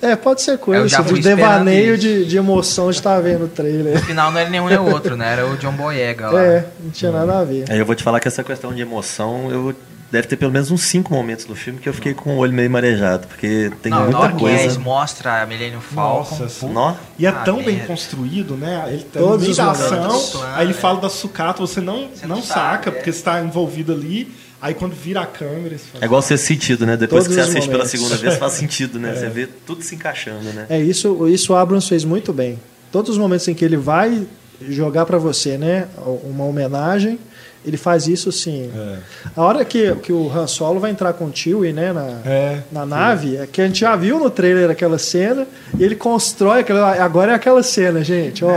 É, 0.00 0.14
pode 0.14 0.42
ser 0.42 0.56
coisa 0.58 0.82
Eu 0.82 0.88
já 0.88 1.00
assim, 1.00 1.08
fui 1.08 1.18
de 1.20 1.28
devaneio 1.28 1.98
de, 1.98 2.24
de 2.24 2.36
emoção 2.36 2.88
de 2.90 2.96
estar 2.98 3.18
vendo 3.20 3.46
o 3.46 3.48
trailer. 3.48 3.94
No 3.94 4.00
final 4.02 4.30
não 4.30 4.38
era 4.38 4.48
nenhum 4.48 4.68
nem 4.68 4.78
outro, 4.78 5.16
né? 5.16 5.32
Era 5.32 5.46
o 5.46 5.56
John 5.56 5.72
Boyega 5.72 6.30
lá. 6.30 6.40
É, 6.40 6.66
não 6.80 6.90
tinha 6.90 7.10
nada 7.10 7.40
a 7.40 7.44
ver. 7.44 7.64
Aí 7.68 7.78
eu 7.78 7.84
vou 7.84 7.96
te 7.96 8.04
falar 8.04 8.20
que 8.20 8.28
essa 8.28 8.44
questão 8.44 8.72
de 8.72 8.80
emoção, 8.80 9.07
eu 9.50 9.74
deve 10.10 10.26
ter 10.26 10.36
pelo 10.36 10.50
menos 10.50 10.70
uns 10.70 10.82
cinco 10.82 11.12
momentos 11.12 11.46
no 11.46 11.54
filme 11.54 11.78
que 11.78 11.88
eu 11.88 11.92
fiquei 11.92 12.14
com 12.14 12.36
o 12.36 12.38
olho 12.38 12.52
meio 12.52 12.70
marejado, 12.70 13.26
porque 13.26 13.70
tem 13.82 13.90
não, 13.90 14.04
muita 14.04 14.30
coisa. 14.30 14.74
Que 14.74 14.78
mostra 14.78 15.42
a 15.42 15.46
Millennium 15.46 15.80
Falcon. 15.80 16.38
Nossa, 16.38 16.66
Nó? 16.66 16.94
E 17.18 17.26
é 17.26 17.28
ah, 17.28 17.32
tão 17.32 17.62
bem 17.62 17.78
construído, 17.80 18.56
né? 18.56 18.84
Ele 18.88 19.02
tá 19.04 19.20
Todos 19.20 19.40
no 19.40 19.44
meio 19.44 19.56
da 19.56 19.70
ação, 19.70 20.44
aí 20.54 20.66
ele 20.66 20.74
fala 20.74 21.00
da 21.00 21.08
sucata, 21.08 21.60
você 21.60 21.80
não, 21.80 22.08
você 22.08 22.26
não, 22.26 22.36
não 22.36 22.42
saca, 22.42 22.84
sabe, 22.84 22.96
porque 22.96 23.10
é. 23.10 23.12
você 23.12 23.18
está 23.18 23.40
envolvido 23.40 23.92
ali. 23.92 24.32
Aí 24.60 24.74
quando 24.74 24.92
vira 24.92 25.20
a 25.20 25.26
câmera. 25.26 25.76
É 26.00 26.04
igual 26.04 26.20
ser 26.20 26.36
sentido, 26.36 26.84
né? 26.84 26.96
Depois 26.96 27.24
Todos 27.24 27.28
que 27.28 27.34
você 27.34 27.48
assiste 27.48 27.68
momentos. 27.68 27.76
pela 27.76 27.86
segunda 27.86 28.16
vez, 28.16 28.34
faz 28.38 28.54
sentido, 28.58 28.98
né? 28.98 29.12
É. 29.12 29.14
Você 29.14 29.28
vê 29.28 29.46
tudo 29.46 29.84
se 29.84 29.94
encaixando, 29.94 30.52
né? 30.52 30.66
É, 30.68 30.80
isso, 30.80 31.28
isso 31.28 31.52
o 31.52 31.56
Abrams 31.56 31.88
fez 31.88 32.04
muito 32.04 32.32
bem. 32.32 32.58
Todos 32.90 33.10
os 33.10 33.18
momentos 33.18 33.46
em 33.46 33.54
que 33.54 33.64
ele 33.64 33.76
vai 33.76 34.26
jogar 34.68 35.06
para 35.06 35.16
você, 35.16 35.56
né? 35.56 35.86
Uma 36.24 36.44
homenagem 36.44 37.20
ele 37.64 37.76
faz 37.76 38.06
isso 38.06 38.30
sim. 38.30 38.70
É. 38.74 38.96
A 39.36 39.42
hora 39.42 39.64
que, 39.64 39.94
que 39.96 40.12
o 40.12 40.30
Han 40.30 40.46
Solo 40.46 40.80
vai 40.80 40.90
entrar 40.90 41.12
com 41.12 41.26
o 41.26 41.32
Chewie, 41.34 41.72
né, 41.72 41.92
na, 41.92 42.20
é, 42.24 42.62
na 42.70 42.86
nave, 42.86 43.36
é 43.36 43.46
que 43.46 43.60
a 43.60 43.66
gente 43.66 43.80
já 43.80 43.94
viu 43.96 44.18
no 44.18 44.30
trailer 44.30 44.70
aquela 44.70 44.98
cena, 44.98 45.46
e 45.78 45.82
ele 45.82 45.94
constrói 45.94 46.60
aquela. 46.60 47.02
Agora 47.02 47.32
é 47.32 47.34
aquela 47.34 47.62
cena, 47.62 48.02
gente, 48.02 48.44
ó. 48.44 48.52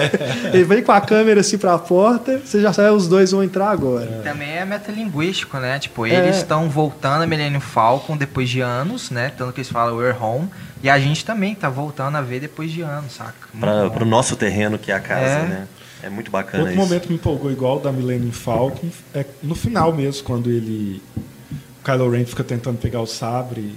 ele 0.52 0.64
vem 0.64 0.82
com 0.82 0.92
a 0.92 1.00
câmera 1.00 1.40
assim 1.40 1.58
pra 1.58 1.78
porta, 1.78 2.40
você 2.44 2.60
já 2.60 2.72
sabe, 2.72 2.90
os 2.90 3.08
dois 3.08 3.30
vão 3.32 3.42
entrar 3.42 3.70
agora. 3.70 4.04
É. 4.04 4.30
Também 4.30 4.50
é 4.50 4.64
metalinguístico, 4.64 5.58
né? 5.58 5.78
Tipo, 5.78 6.06
eles 6.06 6.36
estão 6.36 6.68
voltando 6.68 7.22
a 7.22 7.26
Millennium 7.26 7.60
Falcon 7.60 8.16
depois 8.16 8.48
de 8.48 8.60
anos, 8.60 9.10
né? 9.10 9.32
Tanto 9.36 9.52
que 9.52 9.60
eles 9.60 9.70
falam 9.70 9.96
We're 9.96 10.16
Home. 10.18 10.48
E 10.82 10.90
a 10.90 10.98
gente 10.98 11.24
também 11.24 11.54
tá 11.54 11.68
voltando 11.68 12.16
a 12.16 12.20
ver 12.20 12.40
depois 12.40 12.70
de 12.70 12.82
anos, 12.82 13.12
saca? 13.12 13.32
Para 13.58 14.02
o 14.02 14.06
nosso 14.06 14.34
terreno, 14.34 14.76
que 14.76 14.90
é 14.90 14.94
a 14.96 15.00
casa, 15.00 15.24
é. 15.24 15.42
né? 15.42 15.68
É 16.02 16.10
muito 16.10 16.30
bacana 16.30 16.64
Outro 16.64 16.74
isso. 16.74 16.84
momento 16.84 17.02
que 17.02 17.08
me 17.10 17.14
empolgou 17.14 17.50
igual 17.50 17.78
da 17.78 17.92
Millennium 17.92 18.32
Falcon 18.32 18.88
é 19.14 19.24
no 19.42 19.54
final 19.54 19.92
mesmo, 19.92 20.24
quando 20.24 20.50
ele. 20.50 21.00
O 21.80 21.84
Kylo 21.84 22.10
Ren 22.10 22.24
fica 22.24 22.42
tentando 22.42 22.78
pegar 22.78 23.00
o 23.00 23.06
sabre 23.06 23.74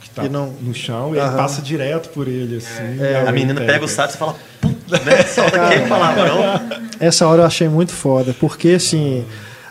que 0.00 0.10
tá 0.10 0.28
não... 0.28 0.50
no 0.60 0.74
chão 0.74 1.14
e 1.14 1.18
ele 1.18 1.30
passa 1.30 1.62
direto 1.62 2.10
por 2.10 2.28
ele, 2.28 2.56
assim. 2.56 3.00
É. 3.00 3.22
A, 3.24 3.30
a 3.30 3.32
menina 3.32 3.60
pega. 3.60 3.72
pega 3.72 3.84
o 3.84 3.88
sabre 3.88 4.14
e 4.14 4.18
fala, 4.18 4.36
né? 5.04 5.22
Solta 5.24 5.66
aquele 5.66 5.88
palavrão. 5.88 6.42
Essa 7.00 7.26
hora 7.26 7.42
eu 7.42 7.46
achei 7.46 7.68
muito 7.68 7.92
foda, 7.92 8.34
porque 8.38 8.70
assim. 8.70 9.24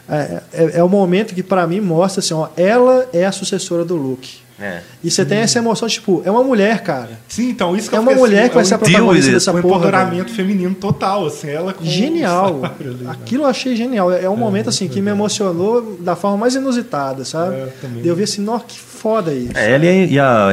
É, 0.09 0.41
é, 0.51 0.79
é 0.79 0.83
o 0.83 0.89
momento 0.89 1.33
que 1.33 1.41
para 1.41 1.65
mim 1.65 1.79
mostra 1.79 2.19
assim, 2.19 2.33
ó, 2.33 2.49
ela 2.57 3.07
é 3.13 3.25
a 3.25 3.31
sucessora 3.31 3.85
do 3.85 3.95
Luke. 3.95 4.39
É. 4.63 4.81
E 5.03 5.11
você 5.11 5.23
hum. 5.23 5.25
tem 5.25 5.39
essa 5.39 5.59
emoção, 5.59 5.89
tipo, 5.89 6.21
é 6.23 6.31
uma 6.31 6.41
mulher, 6.41 6.81
cara. 6.83 7.19
Sim, 7.27 7.49
então 7.49 7.75
isso 7.75 7.89
que 7.89 7.95
É 7.97 7.99
uma 7.99 8.13
mulher 8.13 8.43
assim, 8.43 8.49
que 8.49 8.55
vai 8.55 8.63
ser 8.63 8.75
a 8.75 8.77
protagonista 8.77 9.31
dessa 9.31 9.51
um 9.51 9.61
porra. 9.61 9.75
Um 9.75 9.77
empoderamento 9.79 10.31
feminino 10.31 10.73
total, 10.73 11.27
assim, 11.27 11.49
ela 11.49 11.73
com 11.73 11.83
Genial. 11.83 12.61
Ali, 12.79 12.95
né? 12.95 13.11
Aquilo 13.11 13.43
eu 13.43 13.47
achei 13.47 13.75
genial. 13.75 14.09
É 14.09 14.29
um 14.29 14.35
é, 14.35 14.37
momento, 14.37 14.69
assim, 14.69 14.87
que 14.87 15.01
me 15.01 15.11
emocionou 15.11 15.97
da 15.99 16.15
forma 16.15 16.37
mais 16.37 16.55
inusitada, 16.55 17.25
sabe? 17.25 17.55
É, 17.55 17.73
eu, 17.95 18.05
eu 18.05 18.15
vi 18.15 18.23
assim, 18.23 18.41
nossa, 18.41 18.63
que 18.65 18.79
foda 18.79 19.33
isso. 19.33 19.57
É, 19.57 19.73
ela 19.73 19.85
e 19.85 20.17
a, 20.17 20.49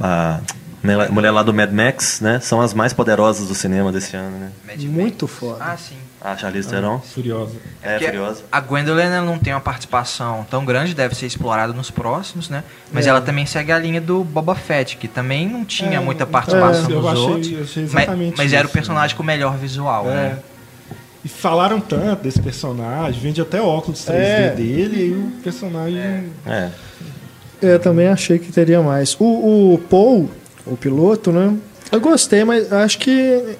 a, 0.00 0.40
a 0.40 1.12
mulher 1.12 1.30
lá 1.30 1.44
do 1.44 1.54
Mad 1.54 1.70
Max, 1.70 2.20
né? 2.20 2.40
São 2.40 2.60
as 2.60 2.74
mais 2.74 2.92
poderosas 2.92 3.46
do 3.46 3.54
cinema 3.54 3.92
desse 3.92 4.16
ano, 4.16 4.36
né? 4.38 4.50
Muito 4.88 5.28
foda. 5.28 5.58
Ah, 5.60 5.76
sim. 5.76 5.94
A 6.24 6.36
Charlize 6.36 6.68
Theron. 6.68 6.94
Ah, 6.94 7.00
furiosa. 7.00 7.56
É, 7.82 7.96
é 7.96 7.98
furiosa. 7.98 8.44
A 8.50 8.60
Gwendolyn 8.60 9.10
não 9.26 9.38
tem 9.38 9.52
uma 9.52 9.60
participação 9.60 10.46
tão 10.48 10.64
grande, 10.64 10.94
deve 10.94 11.16
ser 11.16 11.26
explorada 11.26 11.72
nos 11.72 11.90
próximos, 11.90 12.48
né? 12.48 12.62
Mas 12.92 13.06
é. 13.06 13.10
ela 13.10 13.20
também 13.20 13.44
segue 13.44 13.72
a 13.72 13.78
linha 13.78 14.00
do 14.00 14.22
Boba 14.22 14.54
Fett, 14.54 14.96
que 14.96 15.08
também 15.08 15.48
não 15.48 15.64
tinha 15.64 15.96
é, 15.96 16.00
muita 16.00 16.24
participação 16.24 16.84
é, 16.84 16.94
dos 16.94 17.06
achei, 17.06 17.56
outros. 17.56 17.92
mas, 17.92 18.08
mas 18.36 18.52
era 18.52 18.68
o 18.68 18.70
personagem 18.70 19.16
com 19.16 19.22
o 19.24 19.26
melhor 19.26 19.56
visual, 19.56 20.08
é. 20.08 20.14
né? 20.14 20.38
E 21.24 21.28
falaram 21.28 21.80
tanto 21.80 22.22
desse 22.22 22.40
personagem, 22.40 23.20
vende 23.20 23.40
até 23.40 23.60
óculos 23.60 24.00
3D 24.00 24.12
é. 24.12 24.50
dele 24.50 25.06
e 25.06 25.12
o 25.12 25.42
personagem. 25.42 26.30
É. 26.46 26.70
Eu 27.60 27.78
também 27.80 28.06
achei 28.08 28.38
que 28.38 28.52
teria 28.52 28.80
mais. 28.80 29.16
O, 29.18 29.74
o 29.74 29.78
Paul, 29.78 30.30
o 30.66 30.76
piloto, 30.76 31.32
né? 31.32 31.56
Eu 31.90 32.00
gostei, 32.00 32.44
mas 32.44 32.72
acho 32.72 32.98
que 32.98 33.56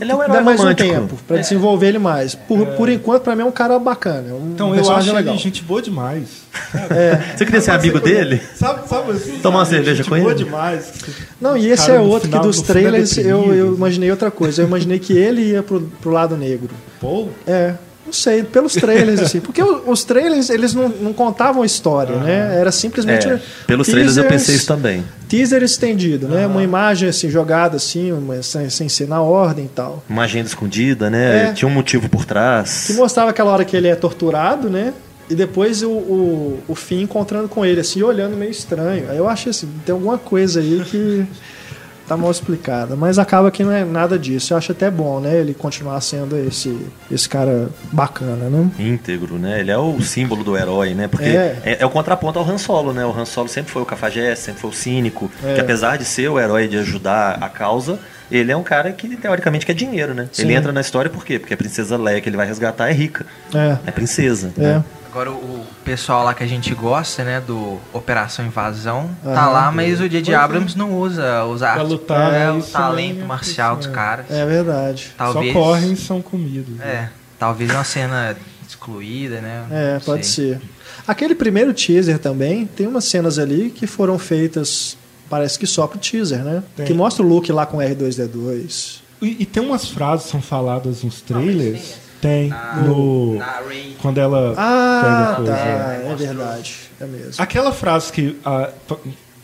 ele 0.00 0.10
é 0.10 0.14
um 0.14 0.22
herói 0.22 0.36
Dá 0.36 0.42
mais 0.42 0.60
romântico. 0.60 0.88
um 0.88 0.92
tempo 0.92 1.18
pra 1.26 1.36
é. 1.36 1.40
desenvolver 1.40 1.88
ele 1.88 1.98
mais. 1.98 2.34
Por, 2.34 2.60
é. 2.60 2.64
por 2.72 2.88
enquanto, 2.88 3.22
pra 3.22 3.36
mim 3.36 3.42
é 3.42 3.44
um 3.44 3.52
cara 3.52 3.78
bacana. 3.78 4.30
É 4.30 4.32
um 4.32 4.52
então 4.52 4.74
eu 4.74 4.90
acho 4.90 5.12
legal. 5.12 5.34
ele 5.34 5.42
gente 5.42 5.62
boa 5.62 5.80
demais. 5.80 6.44
É. 6.90 7.20
Você 7.36 7.44
queria 7.44 7.60
ser 7.60 7.70
amigo 7.72 8.00
dele? 8.00 8.40
Sabe, 8.54 8.88
sabe 8.88 9.12
assim? 9.12 9.38
Tomar 9.38 9.58
uma 9.58 9.64
cerveja 9.64 10.04
com 10.04 10.16
ele? 10.16 10.24
boa 10.24 10.34
demais. 10.34 10.92
Não, 11.40 11.56
e 11.56 11.68
esse 11.68 11.86
cara, 11.86 11.98
é 11.98 12.02
outro 12.02 12.28
final, 12.28 12.40
que 12.40 12.46
dos 12.46 12.62
trailers 12.62 13.16
eu, 13.18 13.54
eu 13.54 13.74
imaginei 13.74 14.10
outra 14.10 14.30
coisa. 14.30 14.62
Eu 14.62 14.66
imaginei 14.66 14.98
que 14.98 15.12
ele 15.12 15.42
ia 15.42 15.62
pro, 15.62 15.80
pro 16.00 16.10
lado 16.10 16.36
negro. 16.36 16.70
Pô? 17.00 17.28
É. 17.46 17.74
Sei, 18.14 18.44
pelos 18.44 18.74
trailers, 18.74 19.20
assim. 19.20 19.40
Porque 19.40 19.62
os 19.62 20.04
trailers, 20.04 20.48
eles 20.50 20.72
não, 20.72 20.88
não 20.88 21.12
contavam 21.12 21.64
história, 21.64 22.16
né? 22.16 22.56
Era 22.60 22.70
simplesmente. 22.70 23.26
É, 23.26 23.40
pelos 23.66 23.88
trailers 23.88 24.16
eu 24.16 24.24
pensei 24.24 24.54
isso 24.54 24.66
também. 24.66 25.04
Teaser 25.28 25.62
estendido, 25.62 26.28
né? 26.28 26.46
Uma 26.46 26.62
imagem 26.62 27.08
assim, 27.08 27.28
jogada 27.28 27.76
assim, 27.76 28.12
uma, 28.12 28.40
sem, 28.42 28.70
sem 28.70 28.88
ser 28.88 29.08
na 29.08 29.20
ordem 29.20 29.64
e 29.64 29.68
tal. 29.68 30.04
Uma 30.08 30.22
agenda 30.22 30.46
escondida, 30.46 31.10
né? 31.10 31.48
É, 31.48 31.52
Tinha 31.52 31.68
um 31.68 31.72
motivo 31.72 32.08
por 32.08 32.24
trás. 32.24 32.84
Que 32.86 32.92
mostrava 32.92 33.30
aquela 33.30 33.50
hora 33.50 33.64
que 33.64 33.76
ele 33.76 33.88
é 33.88 33.96
torturado, 33.96 34.70
né? 34.70 34.94
E 35.28 35.34
depois 35.34 35.82
o, 35.82 35.90
o, 35.90 36.60
o 36.68 36.74
Finn 36.74 37.02
encontrando 37.02 37.48
com 37.48 37.64
ele, 37.64 37.80
assim, 37.80 38.02
olhando 38.02 38.36
meio 38.36 38.50
estranho. 38.50 39.10
Aí 39.10 39.16
eu 39.16 39.28
achei 39.28 39.50
assim, 39.50 39.68
tem 39.84 39.92
alguma 39.92 40.18
coisa 40.18 40.60
aí 40.60 40.82
que 40.84 41.26
tá 42.06 42.16
mal 42.16 42.30
explicada. 42.30 42.96
Mas 42.96 43.18
acaba 43.18 43.50
que 43.50 43.62
não 43.64 43.72
é 43.72 43.84
nada 43.84 44.18
disso. 44.18 44.52
Eu 44.52 44.58
acho 44.58 44.72
até 44.72 44.90
bom, 44.90 45.20
né? 45.20 45.36
Ele 45.36 45.54
continuar 45.54 46.00
sendo 46.00 46.36
esse, 46.36 46.86
esse 47.10 47.28
cara 47.28 47.68
bacana, 47.92 48.48
né? 48.48 48.70
Íntegro, 48.78 49.38
né? 49.38 49.60
Ele 49.60 49.70
é 49.70 49.78
o 49.78 50.00
símbolo 50.00 50.44
do 50.44 50.56
herói, 50.56 50.94
né? 50.94 51.08
Porque 51.08 51.24
é, 51.24 51.58
é, 51.64 51.76
é 51.80 51.86
o 51.86 51.90
contraponto 51.90 52.38
ao 52.38 52.48
Han 52.48 52.58
Solo, 52.58 52.92
né? 52.92 53.04
O 53.04 53.10
Han 53.10 53.24
Solo 53.24 53.48
sempre 53.48 53.72
foi 53.72 53.82
o 53.82 53.86
cafajeste, 53.86 54.44
sempre 54.44 54.60
foi 54.60 54.70
o 54.70 54.74
cínico. 54.74 55.30
É. 55.42 55.54
Que 55.54 55.60
apesar 55.60 55.96
de 55.96 56.04
ser 56.04 56.28
o 56.28 56.38
herói 56.38 56.68
de 56.68 56.76
ajudar 56.78 57.38
a 57.40 57.48
causa, 57.48 57.98
ele 58.30 58.50
é 58.52 58.56
um 58.56 58.62
cara 58.62 58.92
que 58.92 59.16
teoricamente 59.16 59.66
quer 59.66 59.74
dinheiro, 59.74 60.14
né? 60.14 60.28
Sim. 60.32 60.42
Ele 60.42 60.54
entra 60.54 60.72
na 60.72 60.80
história 60.80 61.10
por 61.10 61.24
quê? 61.24 61.38
Porque 61.38 61.54
a 61.54 61.56
princesa 61.56 61.96
Leia 61.96 62.20
que 62.20 62.28
ele 62.28 62.36
vai 62.36 62.46
resgatar 62.46 62.88
é 62.88 62.92
rica. 62.92 63.26
É. 63.54 63.78
É 63.86 63.90
princesa. 63.90 64.52
É. 64.58 64.60
Né? 64.60 64.84
Agora 65.14 65.30
o 65.30 65.64
pessoal 65.84 66.24
lá 66.24 66.34
que 66.34 66.42
a 66.42 66.46
gente 66.46 66.74
gosta, 66.74 67.22
né, 67.22 67.40
do 67.40 67.78
Operação 67.92 68.44
Invasão, 68.44 69.08
tá 69.22 69.48
lá, 69.48 69.70
mas 69.70 70.00
o 70.00 70.08
J.J. 70.08 70.34
Abrams 70.34 70.76
não 70.76 70.98
usa 70.98 71.44
os 71.44 71.62
artes. 71.62 71.88
lutar, 71.88 72.34
é, 72.34 72.38
né? 72.38 72.50
o 72.50 72.60
talento 72.60 73.20
é 73.20 73.24
marcial 73.24 73.76
dos 73.76 73.86
caras. 73.86 74.28
É 74.28 74.44
verdade. 74.44 75.14
Talvez, 75.16 75.52
Só 75.52 75.60
correm 75.60 75.92
e 75.92 75.96
são 75.96 76.20
comidos. 76.20 76.80
É, 76.80 76.84
né? 76.84 77.10
talvez 77.38 77.70
uma 77.70 77.84
cena 77.84 78.36
excluída, 78.68 79.40
né? 79.40 79.64
É, 79.70 80.00
pode 80.00 80.26
sei. 80.26 80.54
ser. 80.54 80.60
Aquele 81.06 81.36
primeiro 81.36 81.72
teaser 81.72 82.18
também, 82.18 82.66
tem 82.66 82.88
umas 82.88 83.04
cenas 83.04 83.38
ali 83.38 83.70
que 83.70 83.86
foram 83.86 84.18
feitas, 84.18 84.98
parece 85.30 85.56
que 85.56 85.66
só 85.68 85.86
pro 85.86 85.96
teaser, 85.96 86.42
né? 86.42 86.60
Tem. 86.74 86.86
Que 86.86 86.92
mostra 86.92 87.24
o 87.24 87.28
Luke 87.28 87.52
lá 87.52 87.64
com 87.64 87.76
R2D2. 87.76 88.96
E, 89.22 89.36
e 89.42 89.46
tem 89.46 89.62
umas 89.62 89.88
frases 89.88 90.26
que 90.26 90.32
são 90.32 90.42
faladas 90.42 91.04
nos 91.04 91.20
trailers 91.20 92.02
tem. 92.24 92.48
Na, 92.48 92.76
no, 92.76 93.34
na 93.36 93.62
quando 94.00 94.18
ela 94.18 94.54
ah, 94.56 95.02
pega 95.02 95.36
coisa. 95.36 95.52
Tá, 95.52 95.92
é 95.94 96.14
verdade. 96.14 96.76
É 97.00 97.06
mesmo. 97.06 97.34
Aquela 97.38 97.72
frase 97.72 98.12
que 98.12 98.38
a, 98.44 98.70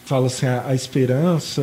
fala 0.06 0.26
assim, 0.26 0.46
a, 0.46 0.64
a 0.68 0.74
esperança. 0.74 1.62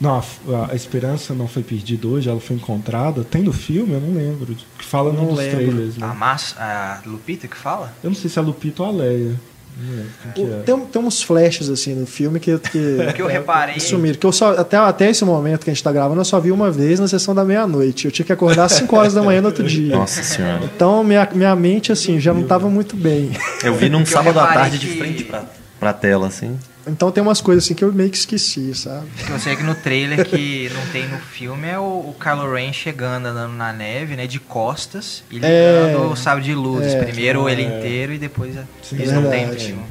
Não, 0.00 0.16
a, 0.18 0.72
a, 0.72 0.74
esperança 0.74 1.34
não 1.34 1.48
foi 1.48 1.62
perdida 1.62 2.06
hoje, 2.06 2.30
ela 2.30 2.40
foi 2.40 2.56
encontrada. 2.56 3.24
Tem 3.24 3.42
no 3.42 3.52
filme? 3.52 3.92
Eu 3.94 4.00
não 4.00 4.14
lembro. 4.14 4.54
Que 4.78 4.84
fala 4.84 5.12
não 5.12 5.24
num 5.24 5.34
dos 5.34 5.44
trailers. 5.44 5.96
Né? 5.98 6.06
A, 6.06 6.14
Massa, 6.14 6.56
a 6.58 7.02
Lupita 7.06 7.46
que 7.46 7.56
fala? 7.56 7.92
Eu 8.02 8.10
não 8.10 8.16
sei 8.16 8.30
se 8.30 8.38
é 8.38 8.42
a 8.42 8.44
Lupita 8.44 8.82
ou 8.82 8.88
a 8.88 8.92
Leia. 8.92 9.34
É, 9.78 10.40
é. 10.40 10.62
Tem, 10.64 10.78
tem 10.80 11.02
uns 11.02 11.22
flashes 11.22 11.68
assim 11.68 11.94
no 11.94 12.06
filme 12.06 12.40
que, 12.40 12.58
que, 12.58 12.96
que 13.14 13.22
eu 13.22 13.26
reparei. 13.26 13.78
Sumiram. 13.78 14.18
Que 14.18 14.26
eu 14.26 14.32
só, 14.32 14.52
até, 14.58 14.76
até 14.76 15.10
esse 15.10 15.24
momento 15.24 15.64
que 15.64 15.70
a 15.70 15.72
gente 15.72 15.80
está 15.80 15.92
gravando, 15.92 16.20
eu 16.20 16.24
só 16.24 16.40
vi 16.40 16.50
uma 16.50 16.70
vez 16.70 16.98
na 16.98 17.06
sessão 17.06 17.34
da 17.34 17.44
meia-noite. 17.44 18.06
Eu 18.06 18.10
tinha 18.10 18.26
que 18.26 18.32
acordar 18.32 18.64
às 18.64 18.72
5 18.72 18.96
horas 18.96 19.14
da 19.14 19.22
manhã 19.22 19.40
no 19.40 19.48
outro 19.48 19.62
dia. 19.66 19.96
Nossa 19.96 20.22
senhora. 20.22 20.64
Então 20.64 21.04
minha, 21.04 21.28
minha 21.32 21.54
mente 21.54 21.92
assim 21.92 22.18
já 22.18 22.34
não 22.34 22.42
estava 22.42 22.68
muito 22.68 22.96
bem. 22.96 23.30
Eu 23.62 23.74
vi 23.74 23.88
num 23.88 24.04
sábado 24.04 24.38
à 24.40 24.46
tarde 24.46 24.78
que... 24.78 24.86
de 24.86 24.98
frente 24.98 25.24
para 25.24 25.44
pra 25.78 25.92
tela, 25.92 26.26
assim. 26.26 26.58
Então 26.88 27.10
tem 27.10 27.22
umas 27.22 27.40
coisas 27.40 27.64
assim 27.64 27.74
que 27.74 27.84
eu 27.84 27.92
meio 27.92 28.10
que 28.10 28.16
esqueci, 28.16 28.74
sabe? 28.74 29.06
Eu 29.30 29.38
sei 29.38 29.56
que 29.56 29.62
no 29.62 29.74
trailer 29.74 30.24
que 30.26 30.70
não 30.74 30.86
tem 30.86 31.06
no 31.08 31.18
filme 31.18 31.68
é 31.68 31.78
o, 31.78 31.82
o 31.82 32.16
Kylo 32.18 32.52
Ren 32.52 32.72
chegando 32.72 33.26
andando 33.26 33.52
na 33.52 33.72
neve, 33.72 34.16
né? 34.16 34.26
De 34.26 34.38
costas 34.38 35.22
e 35.30 35.36
é. 35.36 35.38
ligando 35.38 36.04
é, 36.04 36.06
o 36.12 36.16
sábio 36.16 36.42
de 36.42 36.54
luzes. 36.54 36.94
É, 36.94 37.04
Primeiro 37.04 37.48
é. 37.48 37.52
ele 37.52 37.62
inteiro 37.62 38.12
e 38.12 38.18
depois 38.18 38.54
Sim, 38.82 38.96
eles 38.96 39.12
não 39.12 39.28
tem 39.28 39.46
no 39.46 39.54
filme. 39.54 39.82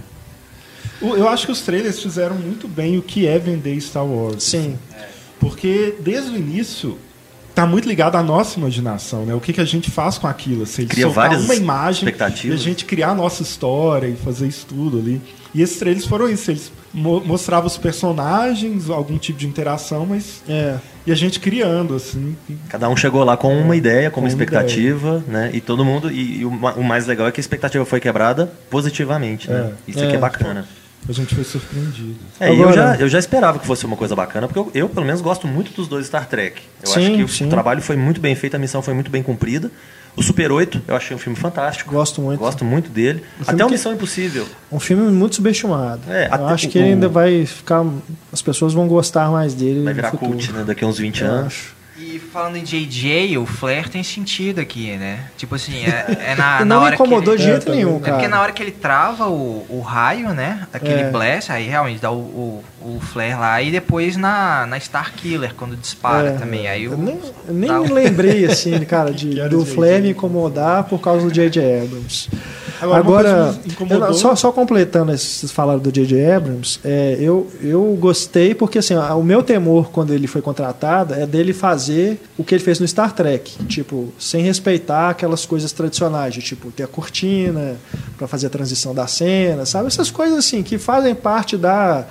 Eu 1.01 1.27
acho 1.27 1.45
que 1.45 1.51
os 1.51 1.61
trailers 1.61 2.01
fizeram 2.01 2.35
muito 2.35 2.67
bem 2.67 2.97
o 2.97 3.01
que 3.01 3.27
é 3.27 3.37
vender 3.37 3.79
Star 3.79 4.05
Wars. 4.05 4.43
Sim. 4.43 4.77
Porque 5.39 5.95
desde 5.99 6.31
o 6.31 6.35
início 6.35 6.97
tá 7.57 7.65
muito 7.65 7.87
ligado 7.87 8.15
à 8.15 8.21
nossa 8.21 8.59
imaginação, 8.59 9.25
né? 9.25 9.33
O 9.33 9.39
que, 9.39 9.51
que 9.51 9.61
a 9.61 9.65
gente 9.65 9.89
faz 9.89 10.19
com 10.19 10.27
aquilo? 10.27 10.63
Se 10.67 10.81
assim, 10.81 10.87
Cria 10.87 11.07
várias 11.07 11.43
uma 11.43 11.55
imagem 11.55 12.07
e 12.43 12.51
a 12.51 12.55
gente 12.55 12.85
criar 12.85 13.09
a 13.09 13.15
nossa 13.15 13.41
história 13.41 14.07
e 14.07 14.15
fazer 14.15 14.47
isso 14.47 14.67
tudo 14.67 14.99
ali. 14.99 15.19
E 15.57 15.61
esses 15.63 15.79
trailers 15.79 16.05
foram 16.05 16.29
isso, 16.29 16.51
eles 16.51 16.71
mo 16.93 17.19
mostravam 17.19 17.65
os 17.65 17.79
personagens, 17.79 18.91
algum 18.91 19.17
tipo 19.17 19.39
de 19.39 19.47
interação, 19.47 20.05
mas 20.05 20.43
é. 20.47 20.77
e 21.03 21.11
a 21.11 21.15
gente 21.15 21.39
criando 21.39 21.95
assim. 21.95 22.37
Cada 22.69 22.87
um 22.87 22.95
chegou 22.95 23.23
lá 23.23 23.35
com 23.35 23.59
uma 23.59 23.75
ideia, 23.75 24.11
com, 24.11 24.15
com 24.15 24.21
uma 24.21 24.29
expectativa, 24.29 25.23
ideia. 25.27 25.45
né? 25.45 25.51
E 25.55 25.59
todo 25.59 25.83
mundo 25.83 26.11
e, 26.11 26.41
e 26.41 26.45
o, 26.45 26.49
o, 26.49 26.83
mais 26.83 27.07
legal 27.07 27.25
é 27.27 27.31
que 27.31 27.39
a 27.39 27.41
expectativa 27.41 27.83
foi 27.85 27.99
quebrada 27.99 28.53
positivamente, 28.69 29.49
né? 29.49 29.73
É. 29.87 29.89
Isso 29.89 29.97
aqui 29.97 30.13
é, 30.13 30.17
é 30.17 30.19
bacana. 30.19 30.67
A 31.09 31.11
gente 31.11 31.33
foi 31.33 31.43
surpreendido. 31.43 32.17
É, 32.39 32.49
Agora... 32.49 32.69
eu, 32.69 32.73
já, 32.73 32.95
eu 32.97 33.09
já 33.09 33.17
esperava 33.17 33.57
que 33.57 33.65
fosse 33.65 33.83
uma 33.83 33.97
coisa 33.97 34.15
bacana, 34.15 34.47
porque 34.47 34.59
eu, 34.59 34.71
eu 34.83 34.89
pelo 34.89 35.07
menos, 35.07 35.21
gosto 35.21 35.47
muito 35.47 35.71
dos 35.71 35.87
dois 35.87 36.05
Star 36.05 36.27
Trek. 36.27 36.61
Eu 36.83 36.87
sim, 36.87 36.99
acho 36.99 37.25
que 37.25 37.37
sim. 37.39 37.45
o 37.47 37.49
trabalho 37.49 37.81
foi 37.81 37.95
muito 37.95 38.21
bem 38.21 38.35
feito, 38.35 38.55
a 38.55 38.59
missão 38.59 38.83
foi 38.83 38.93
muito 38.93 39.09
bem 39.09 39.23
cumprida. 39.23 39.71
O 40.17 40.23
Super 40.23 40.51
8, 40.51 40.81
eu 40.87 40.95
achei 40.95 41.15
um 41.15 41.19
filme 41.19 41.37
fantástico. 41.37 41.93
Gosto 41.93 42.21
muito. 42.23 42.39
Gosto 42.39 42.65
muito 42.65 42.89
dele. 42.89 43.23
Um 43.39 43.51
Até 43.51 43.63
o 43.63 43.69
Missão 43.69 43.93
Impossível. 43.93 44.47
Um 44.71 44.79
filme 44.79 45.11
muito 45.11 45.35
subestimado. 45.35 46.01
É, 46.09 46.27
eu 46.27 46.47
acho 46.47 46.67
que 46.69 46.79
ele 46.79 46.89
ainda 46.89 47.07
vai 47.07 47.45
ficar. 47.45 47.85
As 48.33 48.41
pessoas 48.41 48.73
vão 48.73 48.87
gostar 48.87 49.31
mais 49.31 49.53
dele. 49.53 49.83
Vai 49.83 49.93
virar 49.93 50.11
cult, 50.11 50.51
né? 50.51 50.63
Daqui 50.65 50.83
a 50.83 50.87
uns 50.87 50.97
20 50.97 51.21
eu 51.21 51.27
anos. 51.29 51.45
Acho. 51.45 51.76
E 51.99 52.19
falando 52.19 52.57
em 52.57 52.63
JJ, 52.63 53.39
o 53.39 53.45
Flair 53.47 53.89
tem 53.89 54.03
sentido 54.03 54.59
aqui, 54.59 54.95
né? 54.97 55.25
Tipo 55.35 55.55
assim, 55.55 55.83
é, 55.83 56.31
é 56.31 56.35
na, 56.35 56.59
na 56.63 56.65
não 56.65 56.81
hora 56.81 56.89
me 56.89 56.95
incomodou 56.95 57.33
ele, 57.33 57.41
de 57.41 57.49
jeito 57.49 57.71
é, 57.71 57.75
nenhum, 57.75 57.99
cara. 57.99 58.11
É 58.11 58.13
porque 58.13 58.27
na 58.27 58.39
hora 58.39 58.51
que 58.51 58.61
ele 58.61 58.71
trava 58.71 59.27
o, 59.27 59.65
o 59.67 59.81
raio, 59.81 60.29
né? 60.29 60.67
Aquele 60.71 61.01
é. 61.01 61.09
blast, 61.09 61.51
aí 61.51 61.67
realmente 61.67 61.99
dá 61.99 62.11
o, 62.11 62.19
o, 62.19 62.63
o, 62.81 62.99
flare 62.99 63.33
lá. 63.33 63.61
E 63.63 63.71
depois 63.71 64.15
na, 64.15 64.67
na 64.67 64.79
Star 64.79 65.11
Killer, 65.15 65.55
quando 65.55 65.75
dispara 65.75 66.29
é. 66.29 66.33
também. 66.33 66.67
Aí 66.67 66.83
eu 66.83 66.95
nem, 66.95 67.19
nem 67.49 67.71
me 67.71 67.89
lembrei, 67.89 68.45
assim, 68.45 68.79
cara, 68.85 69.11
de, 69.11 69.33
do 69.49 69.65
flare 69.65 70.03
me 70.03 70.09
incomodar 70.11 70.83
por 70.83 71.01
causa 71.01 71.25
do 71.25 71.31
J.J. 71.33 71.81
Abrams. 71.81 72.29
Agora, 72.81 72.99
Agora 73.79 74.13
só, 74.13 74.35
só 74.35 74.51
completando, 74.51 75.11
vocês 75.11 75.51
falaram 75.51 75.79
do 75.79 75.91
J.J. 75.91 76.31
Abrams, 76.31 76.79
é, 76.83 77.17
eu, 77.19 77.47
eu 77.61 77.97
gostei 77.99 78.53
porque 78.53 78.79
assim, 78.79 78.95
o 78.95 79.23
meu 79.23 79.41
temor 79.41 79.89
quando 79.91 80.13
ele 80.13 80.27
foi 80.27 80.41
contratado 80.41 81.13
é 81.13 81.25
dele 81.25 81.53
fazer 81.53 82.19
o 82.37 82.43
que 82.43 82.55
ele 82.55 82.63
fez 82.63 82.79
no 82.79 82.87
Star 82.87 83.13
Trek, 83.13 83.65
tipo, 83.65 84.13
sem 84.19 84.43
respeitar 84.43 85.09
aquelas 85.09 85.45
coisas 85.45 85.71
tradicionais, 85.71 86.33
de 86.33 86.41
tipo, 86.41 86.71
ter 86.71 86.83
a 86.83 86.87
cortina 86.87 87.77
para 88.17 88.27
fazer 88.27 88.47
a 88.47 88.49
transição 88.49 88.93
da 88.93 89.07
cena, 89.07 89.65
sabe? 89.65 89.87
Essas 89.87 90.11
coisas 90.11 90.37
assim 90.37 90.61
que 90.63 90.77
fazem 90.77 91.15
parte 91.15 91.57
da 91.57 92.05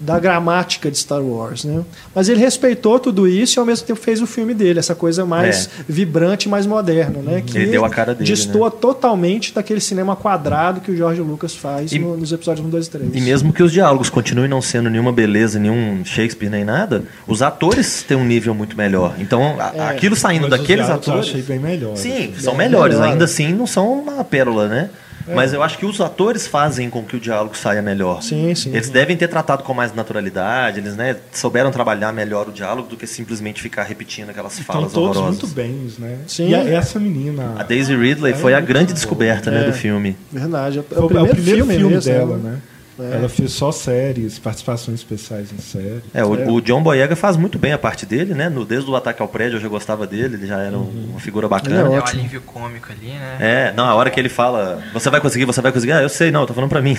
da 0.00 0.18
gramática 0.18 0.90
de 0.90 0.98
Star 0.98 1.22
Wars, 1.22 1.64
né? 1.64 1.82
Mas 2.14 2.28
ele 2.28 2.40
respeitou 2.40 2.98
tudo 2.98 3.28
isso 3.28 3.58
e 3.58 3.60
ao 3.60 3.66
mesmo 3.66 3.86
tempo 3.86 4.00
fez 4.00 4.20
o 4.20 4.26
filme 4.26 4.54
dele, 4.54 4.78
essa 4.78 4.94
coisa 4.94 5.24
mais 5.24 5.66
é. 5.66 5.84
vibrante, 5.88 6.48
mais 6.48 6.66
moderna, 6.66 7.20
né? 7.20 7.42
Que 7.44 7.58
ele 7.58 7.66
deu 7.70 7.84
a 7.84 7.90
cara 7.90 8.14
dele, 8.14 8.28
destoa 8.28 8.70
né? 8.70 8.76
totalmente 8.80 9.54
daquele 9.54 9.80
cinema 9.80 10.16
quadrado 10.16 10.80
que 10.80 10.90
o 10.90 10.96
George 10.96 11.20
Lucas 11.20 11.54
faz 11.54 11.92
e, 11.92 11.98
no, 11.98 12.16
nos 12.16 12.32
episódios 12.32 12.64
1, 12.66 12.70
2 12.70 12.86
e 12.86 12.90
3. 12.90 13.10
E 13.14 13.20
mesmo 13.20 13.52
que 13.52 13.62
os 13.62 13.72
diálogos 13.72 14.10
continuem 14.10 14.48
não 14.48 14.62
sendo 14.62 14.90
nenhuma 14.90 15.12
beleza, 15.12 15.58
nenhum 15.58 16.04
Shakespeare 16.04 16.50
nem 16.50 16.64
nada, 16.64 17.04
os 17.26 17.42
atores 17.42 18.02
têm 18.02 18.16
um 18.16 18.24
nível 18.24 18.54
muito 18.54 18.76
melhor. 18.76 19.14
Então, 19.18 19.56
é. 19.74 19.80
aquilo 19.88 20.16
saindo 20.16 20.48
daqueles 20.48 20.88
atores, 20.88 21.26
eu 21.26 21.30
achei 21.30 21.42
bem 21.42 21.58
melhor. 21.58 21.96
Sim, 21.96 22.32
são 22.38 22.54
melhores, 22.54 22.96
melhor. 22.96 23.12
ainda 23.12 23.24
assim 23.24 23.52
não 23.52 23.66
são 23.66 23.92
uma 23.92 24.24
pérola, 24.24 24.68
né? 24.68 24.90
É. 25.26 25.34
Mas 25.34 25.52
eu 25.52 25.62
acho 25.62 25.78
que 25.78 25.86
os 25.86 26.00
atores 26.00 26.46
fazem 26.46 26.90
com 26.90 27.02
que 27.02 27.16
o 27.16 27.20
diálogo 27.20 27.56
saia 27.56 27.82
melhor. 27.82 28.22
Sim, 28.22 28.54
sim. 28.54 28.70
Eles 28.70 28.88
devem 28.88 29.16
ter 29.16 29.28
tratado 29.28 29.62
com 29.62 29.74
mais 29.74 29.94
naturalidade, 29.94 30.80
eles 30.80 30.96
né, 30.96 31.16
souberam 31.32 31.70
trabalhar 31.70 32.12
melhor 32.12 32.48
o 32.48 32.52
diálogo 32.52 32.88
do 32.88 32.96
que 32.96 33.06
simplesmente 33.06 33.60
ficar 33.60 33.84
repetindo 33.84 34.30
aquelas 34.30 34.58
então, 34.58 34.74
falas 34.74 34.92
todos 34.92 35.16
horrorosas. 35.16 35.42
muito 35.42 35.54
bem, 35.54 35.92
né? 35.98 36.18
Sim. 36.26 36.50
E 36.50 36.54
essa 36.54 36.98
menina. 36.98 37.54
A 37.58 37.62
Daisy 37.62 37.94
Ridley 37.94 38.32
é 38.32 38.36
foi 38.36 38.54
a 38.54 38.60
grande 38.60 38.92
descoberta 38.92 39.50
né, 39.50 39.64
do 39.64 39.70
é. 39.70 39.72
filme. 39.72 40.16
Verdade. 40.30 40.78
É 40.78 40.80
o, 40.80 40.84
primeiro, 40.84 41.18
é 41.18 41.22
o 41.22 41.34
primeiro 41.34 41.66
filme, 41.66 41.76
filme 41.76 42.00
dela, 42.00 42.36
né? 42.38 42.58
É. 43.02 43.16
Ela 43.16 43.28
fez 43.28 43.52
só 43.52 43.72
séries, 43.72 44.38
participações 44.38 45.00
especiais 45.00 45.52
em 45.52 45.58
séries. 45.58 46.02
É, 46.14 46.24
o, 46.24 46.34
é. 46.34 46.48
o, 46.48 46.60
John 46.60 46.82
Boyega 46.82 47.16
faz 47.16 47.36
muito 47.36 47.58
bem 47.58 47.72
a 47.72 47.78
parte 47.78 48.06
dele, 48.06 48.34
né? 48.34 48.48
No, 48.48 48.64
desde 48.64 48.90
o 48.90 48.96
Ataque 48.96 49.20
ao 49.22 49.28
Prédio 49.28 49.56
eu 49.56 49.60
já 49.60 49.68
gostava 49.68 50.06
dele, 50.06 50.36
ele 50.36 50.46
já 50.46 50.58
era 50.58 50.76
uhum. 50.76 51.08
uma 51.10 51.20
figura 51.20 51.48
bacana. 51.48 51.80
Ele 51.80 51.94
é, 51.94 51.96
é 51.96 52.00
um 52.00 52.04
alívio 52.04 52.40
cômico 52.42 52.88
ali, 52.92 53.08
né? 53.08 53.36
É, 53.40 53.72
não, 53.74 53.84
a 53.84 53.94
hora 53.94 54.10
que 54.10 54.20
ele 54.20 54.28
fala, 54.28 54.82
você 54.92 55.10
vai 55.10 55.20
conseguir, 55.20 55.44
você 55.44 55.60
vai 55.60 55.72
conseguir, 55.72 55.92
ah, 55.92 56.02
eu 56.02 56.08
sei, 56.08 56.30
não, 56.30 56.42
eu 56.42 56.46
tô 56.46 56.54
falando 56.54 56.70
pra 56.70 56.82
mim. 56.82 56.96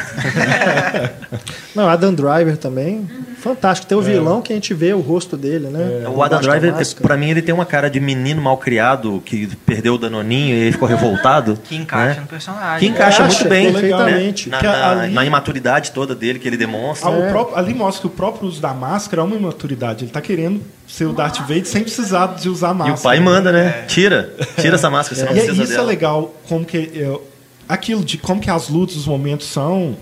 não, 1.75 1.87
Adam 1.87 2.13
Driver 2.13 2.57
também, 2.57 3.07
fantástico. 3.43 3.87
Tem 3.87 3.97
o 3.97 4.01
é. 4.01 4.05
vilão 4.05 4.41
que 4.41 4.53
a 4.53 4.55
gente 4.55 4.73
vê 4.73 4.93
o 4.93 5.01
rosto 5.01 5.35
dele, 5.35 5.67
né? 5.67 6.03
É. 6.05 6.09
O 6.09 6.23
Adam 6.23 6.39
Driver, 6.39 6.73
pra 7.01 7.17
mim, 7.17 7.29
ele 7.29 7.41
tem 7.41 7.53
uma 7.53 7.65
cara 7.65 7.89
de 7.89 7.99
menino 7.99 8.41
mal 8.41 8.57
criado 8.57 9.21
que 9.25 9.47
perdeu 9.65 9.95
o 9.95 9.97
Danoninho 9.97 10.55
e 10.55 10.59
ele 10.59 10.71
ficou 10.71 10.87
revoltado. 10.87 11.59
Que 11.73 11.75
encaixa 11.75 12.15
né? 12.15 12.21
no 12.21 12.27
personagem. 12.27 12.79
Que 12.79 12.93
encaixa, 12.93 13.23
muito 13.23 13.49
bem. 13.49 13.71
Perfeitamente. 13.71 14.49
Né? 14.49 14.59
Na, 14.61 14.95
na, 14.95 15.07
na 15.07 15.25
imaturidade 15.25 15.91
toda 15.91 16.13
dele 16.13 16.39
que 16.39 16.47
ele 16.47 16.57
demonstra. 16.57 17.09
Ah, 17.09 17.13
é. 17.13 17.29
próprio, 17.29 17.57
ali 17.57 17.73
mostra 17.73 18.01
que 18.01 18.07
o 18.07 18.09
próprio 18.09 18.47
uso 18.47 18.61
da 18.61 18.73
máscara 18.73 19.21
é 19.21 19.25
uma 19.25 19.35
imaturidade. 19.35 20.03
Ele 20.03 20.11
tá 20.11 20.21
querendo 20.21 20.61
ser 20.87 21.05
o 21.05 21.13
Darth 21.13 21.39
Vader 21.39 21.65
sem 21.65 21.83
precisar 21.83 22.27
de 22.35 22.47
usar 22.47 22.73
máscara. 22.73 22.97
E 22.97 22.99
o 22.99 23.01
pai 23.01 23.19
manda, 23.19 23.51
né? 23.51 23.65
É. 23.65 23.85
Tira. 23.87 24.33
Tira 24.59 24.75
essa 24.75 24.89
máscara, 24.89 25.15
você 25.15 25.25
não 25.25 25.31
precisa 25.31 25.61
e 25.61 25.63
isso 25.63 25.73
é 25.73 25.75
dela. 25.75 25.87
é 25.87 25.87
legal, 25.87 26.33
como 26.47 26.65
que... 26.65 26.91
Eu, 26.93 27.25
aquilo 27.67 28.03
de 28.03 28.17
como 28.17 28.39
que 28.39 28.49
as 28.49 28.69
lutas, 28.69 28.95
os 28.95 29.07
momentos 29.07 29.47
são... 29.47 29.97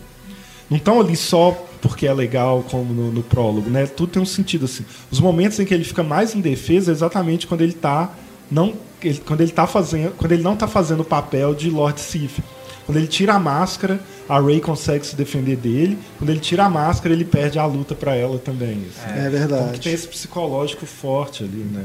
Não 0.70 0.78
estão 0.78 1.00
ali 1.00 1.16
só 1.16 1.68
porque 1.82 2.08
é 2.08 2.14
legal, 2.14 2.64
como 2.70 2.94
no, 2.94 3.12
no, 3.12 3.24
prólogo, 3.24 3.70
né? 3.70 3.88
Tudo 3.88 4.14
tem 4.14 4.22
um 4.22 4.26
sentido, 4.26 4.66
assim. 4.66 4.86
Os 5.10 5.20
momentos 5.20 5.60
em 5.60 5.66
que 5.66 5.74
ele 5.74 5.84
fica 5.84 6.04
mais 6.04 6.36
em 6.36 6.42
defesa 6.42 6.92
é 6.92 6.94
exatamente 6.94 7.48
quando 7.48 7.62
ele 7.62 7.74
tá... 7.74 8.12
Não, 8.50 8.74
ele, 9.02 9.22
quando 9.26 9.42
ele 9.42 9.52
tá 9.52 9.66
fazendo... 9.66 10.12
Quando 10.16 10.32
ele 10.32 10.44
não 10.44 10.56
tá 10.56 10.68
fazendo 10.68 11.02
o 11.02 11.06
papel 11.06 11.56
de 11.56 11.70
Lord 11.70 12.00
Sith. 12.00 12.40
Quando 12.86 12.98
ele 12.98 13.08
tira 13.08 13.34
a 13.34 13.40
máscara 13.40 14.00
a 14.32 14.40
Ray 14.40 14.62
consegue 14.62 15.06
se 15.06 15.14
defender 15.14 15.58
dele. 15.58 16.00
Quando 16.18 16.30
ele 16.30 16.40
tira 16.40 16.64
a 16.64 16.70
máscara, 16.70 17.14
ele 17.14 17.26
perde 17.26 17.60
a 17.60 17.66
luta 17.66 17.94
para 17.94 18.16
ela 18.16 18.40
também. 18.40 18.82
Assim. 18.88 19.20
É, 19.20 19.26
é 19.26 19.30
verdade. 19.30 19.64
Então 19.64 19.80
tem 19.80 19.92
esse 19.92 20.08
psicológico 20.08 20.86
forte 20.86 21.44
ali, 21.44 21.68
né? 21.70 21.84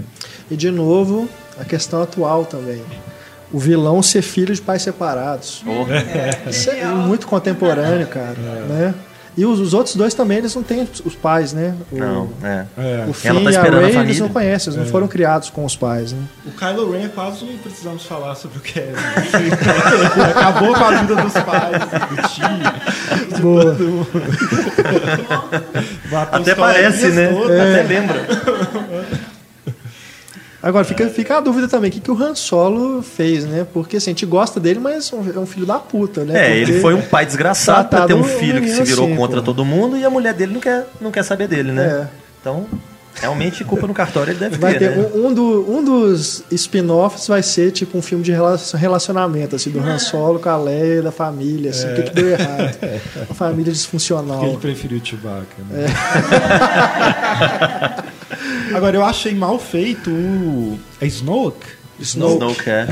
E 0.49 0.57
de 0.57 0.71
novo, 0.71 1.29
a 1.59 1.65
questão 1.65 2.01
atual 2.01 2.45
também. 2.45 2.81
O 3.53 3.59
vilão 3.59 4.01
ser 4.01 4.23
filho 4.23 4.55
de 4.55 4.61
pais 4.61 4.83
separados. 4.83 5.65
Oh. 5.67 5.93
É. 5.93 6.49
Isso 6.49 6.71
é 6.71 6.87
muito 6.87 7.27
contemporâneo, 7.27 8.07
cara. 8.07 8.37
É. 8.39 8.69
Né? 8.69 8.95
E 9.37 9.45
os, 9.45 9.61
os, 9.61 9.75
outros 9.75 9.95
dois 9.97 10.15
também, 10.15 10.39
eles 10.39 10.55
não 10.55 10.63
têm 10.63 10.89
os 11.05 11.15
pais, 11.15 11.53
né? 11.53 11.75
O, 11.93 11.97
não, 11.97 12.31
é. 12.43 13.05
O 13.07 13.13
Finn 13.13 13.31
Ela 13.31 13.43
tá 13.45 13.51
e 13.51 13.57
a 13.57 13.63
Ray, 13.63 13.97
a 13.97 14.03
eles 14.03 14.19
não 14.19 14.31
conhecem, 14.31 14.73
eles 14.73 14.81
é. 14.81 14.85
não 14.85 14.91
foram 14.91 15.07
criados 15.07 15.51
com 15.51 15.65
os 15.65 15.77
pais, 15.77 16.13
né? 16.13 16.23
O 16.47 16.51
Kylo 16.53 16.93
Ren 16.93 17.05
é 17.05 17.09
quase 17.09 17.45
não 17.45 17.59
precisamos 17.59 18.07
falar 18.07 18.35
sobre 18.35 18.59
o 18.59 18.61
que 18.63 18.79
é. 18.79 18.93
Acabou 20.31 20.75
com 20.75 20.85
a 20.85 20.91
vida 21.03 21.17
dos 21.17 21.33
pais, 21.35 21.83
do 22.09 22.17
tio. 22.29 23.43
Boa. 23.43 23.77
Até 26.33 26.55
parece, 26.55 27.09
né? 27.09 27.25
É. 27.25 27.81
Até 27.81 27.83
lembra. 27.83 28.27
Agora, 30.67 30.85
fica, 30.85 31.09
fica 31.09 31.37
a 31.37 31.41
dúvida 31.41 31.69
também, 31.69 31.91
o 31.91 31.93
que, 31.93 32.01
que 32.01 32.11
o 32.11 32.21
Han 32.21 32.35
Solo 32.35 33.01
fez, 33.01 33.45
né? 33.45 33.65
Porque 33.73 33.99
assim, 33.99 34.11
a 34.11 34.13
gente 34.15 34.27
gosta 34.27 34.59
dele, 34.59 34.81
mas 34.81 35.13
é 35.13 35.39
um 35.39 35.47
filho 35.47 35.65
da 35.65 35.79
puta, 35.79 36.25
né? 36.25 36.35
É, 36.35 36.59
Porque 36.59 36.73
ele 36.73 36.81
foi 36.81 36.93
um 36.93 37.03
pai 37.03 37.25
desgraçado 37.25 37.89
pra 37.89 38.05
ter 38.05 38.15
um 38.15 38.25
filho 38.25 38.61
que 38.61 38.69
se 38.69 38.83
virou 38.83 39.07
assim, 39.07 39.15
contra 39.15 39.37
pô. 39.37 39.45
todo 39.45 39.65
mundo 39.65 39.97
e 39.97 40.05
a 40.05 40.11
mulher 40.11 40.35
dele 40.35 40.55
não 40.55 40.61
quer, 40.61 40.85
não 41.01 41.13
quer 41.13 41.23
saber 41.23 41.47
dele, 41.47 41.71
né? 41.71 41.85
É. 41.87 42.09
Então, 42.41 42.67
realmente, 43.15 43.63
culpa 43.63 43.87
no 43.87 43.95
cartório 43.95 44.33
ele 44.33 44.41
deve 44.41 44.59
vai 44.59 44.73
ter, 44.73 44.91
ter 44.91 44.97
né? 44.97 45.09
um, 45.15 45.29
um, 45.29 45.33
do, 45.33 45.71
um 45.71 45.85
dos 45.85 46.43
spin-offs 46.51 47.29
vai 47.29 47.45
ser 47.45 47.71
tipo 47.71 47.97
um 47.97 48.03
filme 48.03 48.25
de 48.25 48.33
relacionamento, 48.75 49.55
assim, 49.55 49.71
do 49.71 49.79
Han 49.79 50.01
Solo 50.01 50.41
com 50.41 50.49
a 50.49 50.57
Leia, 50.57 51.01
da 51.01 51.13
família, 51.13 51.71
assim, 51.71 51.93
o 51.93 51.95
que, 51.95 52.03
que 52.03 52.11
deu 52.13 52.31
errado. 52.31 52.77
A 53.31 53.35
família 53.35 53.73
disfuncional. 53.73 54.41
Porque 54.41 54.51
ele 54.51 54.59
preferiu 54.59 54.99
o 54.99 55.07
Chewbacca, 55.07 55.63
né? 55.71 55.87
É. 58.03 58.07
Agora, 58.75 58.97
eu 58.97 59.05
achei 59.05 59.35
mal 59.35 59.59
feito 59.59 60.11
o. 60.11 60.79
É 61.01 61.07
Snoke? 61.07 61.67
Snoke, 61.99 62.35
Snoke 62.35 62.71
é. 62.71 62.87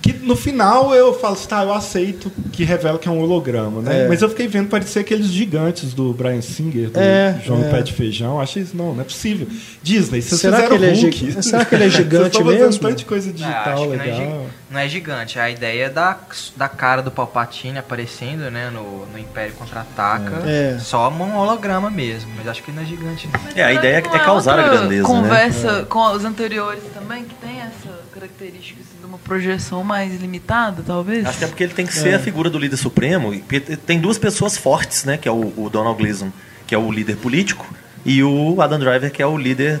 Que 0.00 0.12
no 0.12 0.36
final 0.36 0.94
eu 0.94 1.12
falo 1.18 1.34
assim, 1.34 1.48
tá, 1.48 1.64
eu 1.64 1.72
aceito 1.72 2.30
que 2.52 2.62
revela 2.62 2.98
que 2.98 3.08
é 3.08 3.10
um 3.10 3.20
holograma, 3.20 3.82
né? 3.82 4.04
É. 4.04 4.08
Mas 4.08 4.22
eu 4.22 4.28
fiquei 4.28 4.46
vendo 4.46 4.68
parecer 4.68 5.00
aqueles 5.00 5.26
gigantes 5.26 5.92
do 5.92 6.12
Brian 6.12 6.40
Singer, 6.40 6.90
do 6.90 7.00
é, 7.00 7.40
João 7.44 7.64
é. 7.64 7.70
Pé 7.70 7.82
de 7.82 7.92
Feijão. 7.92 8.40
Achei 8.40 8.62
isso, 8.62 8.76
não, 8.76 8.94
não 8.94 9.00
é 9.00 9.04
possível. 9.04 9.48
Disney, 9.82 10.22
vocês 10.22 10.40
será 10.40 10.58
fizeram 10.58 10.78
que 10.78 10.84
ele 10.84 11.00
Hulk. 11.02 11.38
É 11.38 11.42
será 11.42 11.64
que 11.64 11.74
ele 11.74 11.84
é 11.84 11.90
gigante 11.90 12.44
mesmo? 12.44 12.80
tanta 12.80 13.04
coisa 13.04 13.32
digital 13.32 13.80
não, 13.80 13.88
legal. 13.88 14.46
Não 14.70 14.78
é, 14.78 14.80
não 14.80 14.80
é, 14.80 14.88
gigante, 14.88 15.38
a 15.38 15.50
ideia 15.50 15.86
é 15.86 15.90
da, 15.90 16.18
da 16.56 16.68
cara 16.68 17.02
do 17.02 17.10
Palpatine 17.10 17.78
aparecendo, 17.78 18.50
né, 18.50 18.70
no, 18.70 19.06
no 19.06 19.18
Império 19.18 19.54
Contra-Ataca. 19.54 20.42
É. 20.46 20.78
Só 20.78 21.10
um 21.10 21.36
holograma 21.36 21.90
mesmo, 21.90 22.30
mas 22.36 22.46
acho 22.46 22.62
que 22.62 22.70
não 22.72 22.82
é 22.82 22.86
gigante. 22.86 23.28
Não. 23.28 23.40
É, 23.54 23.64
a 23.64 23.72
ideia 23.72 23.96
é, 23.96 23.98
é 23.98 24.18
causar 24.18 24.58
a 24.58 24.68
grandeza, 24.68 25.04
conversa 25.04 25.80
né? 25.80 25.86
com 25.88 26.12
os 26.12 26.24
anteriores 26.24 26.82
também, 26.94 27.24
que 27.24 27.34
tem 27.34 27.60
essa 27.60 27.98
característica 28.12 28.80
assim, 28.80 28.98
de 29.00 29.06
uma 29.06 29.18
projeção 29.18 29.82
mais 29.84 30.20
limitada, 30.20 30.82
talvez? 30.86 31.26
Acho 31.26 31.38
que 31.38 31.44
é 31.44 31.48
porque 31.48 31.62
ele 31.62 31.74
tem 31.74 31.86
que 31.86 31.94
ser 31.94 32.10
é. 32.10 32.14
a 32.14 32.18
figura 32.18 32.50
do 32.50 32.58
líder 32.58 32.76
supremo. 32.76 33.32
Tem 33.86 34.00
duas 34.00 34.18
pessoas 34.18 34.56
fortes, 34.56 35.04
né? 35.04 35.16
Que 35.16 35.28
é 35.28 35.32
o, 35.32 35.52
o 35.56 35.70
Donald 35.70 35.96
Gleason, 35.98 36.30
que 36.66 36.74
é 36.74 36.78
o 36.78 36.90
líder 36.90 37.16
político, 37.16 37.66
e 38.04 38.22
o 38.22 38.60
Adam 38.60 38.78
Driver, 38.78 39.10
que 39.10 39.22
é 39.22 39.26
o 39.26 39.36
líder 39.36 39.80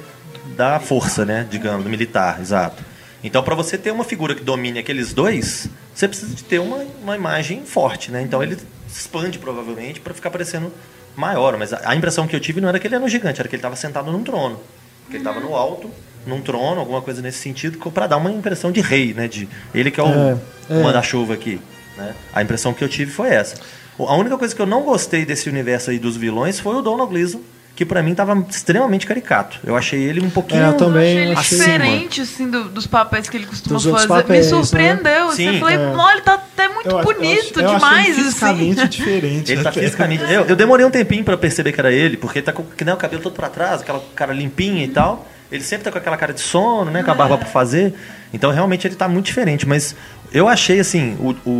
da 0.56 0.80
força, 0.80 1.24
né? 1.24 1.46
Digamos, 1.48 1.84
do 1.84 1.90
militar, 1.90 2.38
exato. 2.40 2.87
Então, 3.22 3.42
para 3.42 3.54
você 3.54 3.76
ter 3.76 3.90
uma 3.90 4.04
figura 4.04 4.34
que 4.34 4.44
domine 4.44 4.78
aqueles 4.78 5.12
dois, 5.12 5.68
você 5.94 6.06
precisa 6.06 6.34
de 6.34 6.44
ter 6.44 6.60
uma, 6.60 6.84
uma 7.02 7.16
imagem 7.16 7.64
forte, 7.64 8.12
né? 8.12 8.22
Então 8.22 8.42
ele 8.42 8.56
expande 8.86 9.38
provavelmente 9.38 10.00
para 10.00 10.14
ficar 10.14 10.30
parecendo 10.30 10.72
maior, 11.16 11.56
mas 11.56 11.72
a, 11.72 11.80
a, 11.90 11.96
impressão 11.96 12.28
que 12.28 12.36
eu 12.36 12.40
tive 12.40 12.60
não 12.60 12.68
era 12.68 12.78
que 12.78 12.86
ele 12.86 12.94
era 12.94 13.04
um 13.04 13.08
gigante, 13.08 13.40
era 13.40 13.48
que 13.48 13.56
ele 13.56 13.60
estava 13.60 13.74
sentado 13.74 14.10
num 14.12 14.22
trono, 14.22 14.60
que 15.06 15.16
ele 15.16 15.18
estava 15.18 15.40
no 15.40 15.56
alto, 15.56 15.90
num 16.24 16.40
trono, 16.40 16.78
alguma 16.78 17.02
coisa 17.02 17.20
nesse 17.20 17.38
sentido, 17.38 17.78
para 17.90 18.06
dar 18.06 18.18
uma 18.18 18.30
impressão 18.30 18.70
de 18.70 18.80
rei, 18.80 19.12
né? 19.12 19.26
De 19.26 19.48
ele 19.74 19.90
que 19.90 19.98
é 19.98 20.04
o 20.04 20.06
é, 20.06 20.38
é. 20.70 20.82
manda-chuva 20.82 21.34
aqui, 21.34 21.60
né? 21.96 22.14
A 22.32 22.40
impressão 22.40 22.72
que 22.72 22.84
eu 22.84 22.88
tive 22.88 23.10
foi 23.10 23.30
essa. 23.30 23.56
A 23.98 24.14
única 24.14 24.38
coisa 24.38 24.54
que 24.54 24.62
eu 24.62 24.66
não 24.66 24.82
gostei 24.82 25.24
desse 25.24 25.48
universo 25.48 25.90
aí 25.90 25.98
dos 25.98 26.16
vilões 26.16 26.60
foi 26.60 26.76
o 26.76 26.82
Donald 26.82 27.10
Gleason 27.10 27.40
que 27.78 27.84
para 27.84 28.02
mim 28.02 28.12
tava 28.12 28.44
extremamente 28.50 29.06
caricato. 29.06 29.60
Eu 29.64 29.76
achei 29.76 30.02
ele 30.02 30.20
um 30.20 30.28
pouquinho. 30.28 30.64
É, 30.64 30.68
eu 30.70 30.76
também 30.76 31.26
eu 31.30 31.38
achei 31.38 31.58
diferente 31.58 32.20
assim 32.22 32.50
do, 32.50 32.64
dos 32.64 32.88
papéis 32.88 33.28
que 33.28 33.36
ele 33.36 33.46
costuma 33.46 33.78
fazer. 33.78 34.08
Papéis, 34.08 34.46
Me 34.46 34.64
surpreendeu. 34.64 35.04
Né? 35.04 35.18
Assim, 35.20 35.36
Sim, 35.36 35.54
eu 35.54 35.60
falei, 35.60 35.76
é. 35.76 35.86
olha, 35.86 36.12
ele 36.14 36.22
tá 36.22 36.34
até 36.34 36.66
muito 36.66 36.88
eu 36.88 37.02
bonito 37.04 37.60
eu 37.60 37.68
demais. 37.68 38.18
Eu 38.18 38.24
fisicamente 38.24 38.80
assim. 38.80 38.88
diferente. 38.98 39.52
Ele 39.52 39.62
tá 39.62 39.70
fisicamente. 39.70 40.24
Eu, 40.24 40.46
eu 40.46 40.56
demorei 40.56 40.84
um 40.84 40.90
tempinho 40.90 41.22
para 41.22 41.38
perceber 41.38 41.70
que 41.70 41.78
era 41.78 41.92
ele, 41.92 42.16
porque 42.16 42.40
ele 42.40 42.46
tá 42.46 42.52
com 42.52 42.64
que 42.64 42.84
nem 42.84 42.92
o 42.92 42.96
cabelo 42.96 43.22
todo 43.22 43.34
para 43.34 43.48
trás, 43.48 43.80
aquela 43.80 44.02
cara 44.12 44.32
limpinha 44.32 44.84
e 44.84 44.88
tal. 44.88 45.24
Ele 45.50 45.62
sempre 45.62 45.84
tá 45.84 45.92
com 45.92 45.98
aquela 45.98 46.16
cara 46.16 46.32
de 46.32 46.40
sono, 46.40 46.90
né? 46.90 47.04
Com 47.04 47.12
a 47.12 47.14
barba 47.14 47.38
para 47.38 47.46
fazer. 47.46 47.94
Então 48.32 48.50
realmente 48.50 48.88
ele 48.88 48.96
tá 48.96 49.06
muito 49.06 49.26
diferente. 49.26 49.68
Mas 49.68 49.94
eu 50.32 50.46
achei, 50.46 50.78
assim, 50.78 51.16
o, 51.18 51.34
o, 51.48 51.52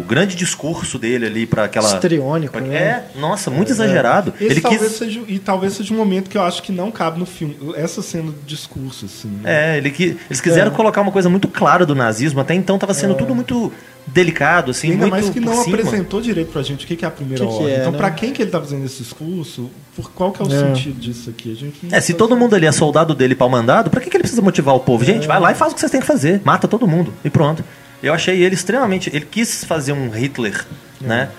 o, 0.00 0.04
grande 0.08 0.34
discurso 0.34 0.98
dele 0.98 1.26
ali 1.26 1.46
para 1.46 1.64
aquela. 1.64 1.92
Estriônico, 1.94 2.52
pra, 2.52 2.60
né? 2.62 2.76
É, 2.76 3.04
nossa, 3.18 3.50
muito 3.50 3.68
é, 3.68 3.72
exagerado. 3.72 4.32
É. 4.40 4.44
Ele 4.44 4.60
talvez 4.60 4.88
quis... 4.88 4.98
seja, 4.98 5.20
e 5.28 5.38
talvez 5.38 5.74
seja 5.74 5.92
um 5.92 5.96
momento 5.96 6.30
que 6.30 6.38
eu 6.38 6.42
acho 6.42 6.62
que 6.62 6.72
não 6.72 6.90
cabe 6.90 7.18
no 7.18 7.26
filme. 7.26 7.56
Essa 7.76 8.00
cena 8.00 8.30
do 8.30 8.42
discurso, 8.46 9.04
assim. 9.04 9.28
Né? 9.28 9.74
É, 9.74 9.78
ele 9.78 9.90
que, 9.90 10.16
eles 10.28 10.40
quiseram 10.40 10.72
é. 10.72 10.74
colocar 10.74 11.00
uma 11.00 11.12
coisa 11.12 11.28
muito 11.28 11.48
clara 11.48 11.84
do 11.84 11.94
nazismo. 11.94 12.40
Até 12.40 12.54
então 12.54 12.76
estava 12.76 12.94
sendo 12.94 13.12
é. 13.12 13.16
tudo 13.16 13.34
muito 13.34 13.72
delicado, 14.06 14.70
assim, 14.70 14.92
Ainda 14.92 15.08
muito 15.08 15.10
mais 15.10 15.30
que 15.30 15.40
não 15.40 15.64
cima. 15.64 15.76
apresentou 15.76 16.20
direito 16.20 16.52
pra 16.52 16.62
gente 16.62 16.84
o 16.84 16.88
que 16.88 17.04
é 17.04 17.08
a 17.08 17.10
primeira 17.10 17.44
que 17.44 17.50
ordem. 17.50 17.66
Que 17.66 17.72
é, 17.72 17.80
então, 17.80 17.92
né? 17.92 17.98
pra 17.98 18.10
quem 18.12 18.32
que 18.32 18.40
ele 18.40 18.50
tá 18.50 18.60
fazendo 18.60 18.84
esse 18.84 19.02
discurso, 19.02 19.68
por 19.96 20.12
qual 20.12 20.30
que 20.30 20.40
é 20.40 20.46
o 20.46 20.52
é. 20.52 20.58
sentido 20.58 21.00
disso 21.00 21.28
aqui? 21.28 21.50
A 21.50 21.54
gente 21.56 21.94
é, 21.94 22.00
se 22.00 22.14
todo 22.14 22.36
mundo 22.36 22.54
ali 22.54 22.66
é 22.66 22.72
soldado 22.72 23.14
dele 23.14 23.34
pau 23.34 23.50
mandado, 23.50 23.90
pra 23.90 24.00
que, 24.00 24.08
que 24.08 24.16
ele 24.16 24.22
precisa 24.22 24.40
motivar 24.40 24.76
o 24.76 24.80
povo? 24.80 25.04
Gente, 25.04 25.26
vai 25.26 25.40
lá 25.40 25.50
e 25.50 25.54
faz 25.54 25.72
o 25.72 25.74
que 25.74 25.80
vocês 25.80 25.90
têm 25.90 26.00
que 26.00 26.06
fazer. 26.06 26.40
Mata 26.44 26.68
todo 26.68 26.86
mundo. 26.86 27.12
E 27.24 27.28
pronto. 27.28 27.64
Eu 28.02 28.12
achei 28.12 28.42
ele 28.42 28.54
extremamente. 28.54 29.10
Ele 29.14 29.24
quis 29.24 29.64
fazer 29.64 29.92
um 29.92 30.10
Hitler, 30.10 30.64
é. 31.02 31.06
né? 31.06 31.30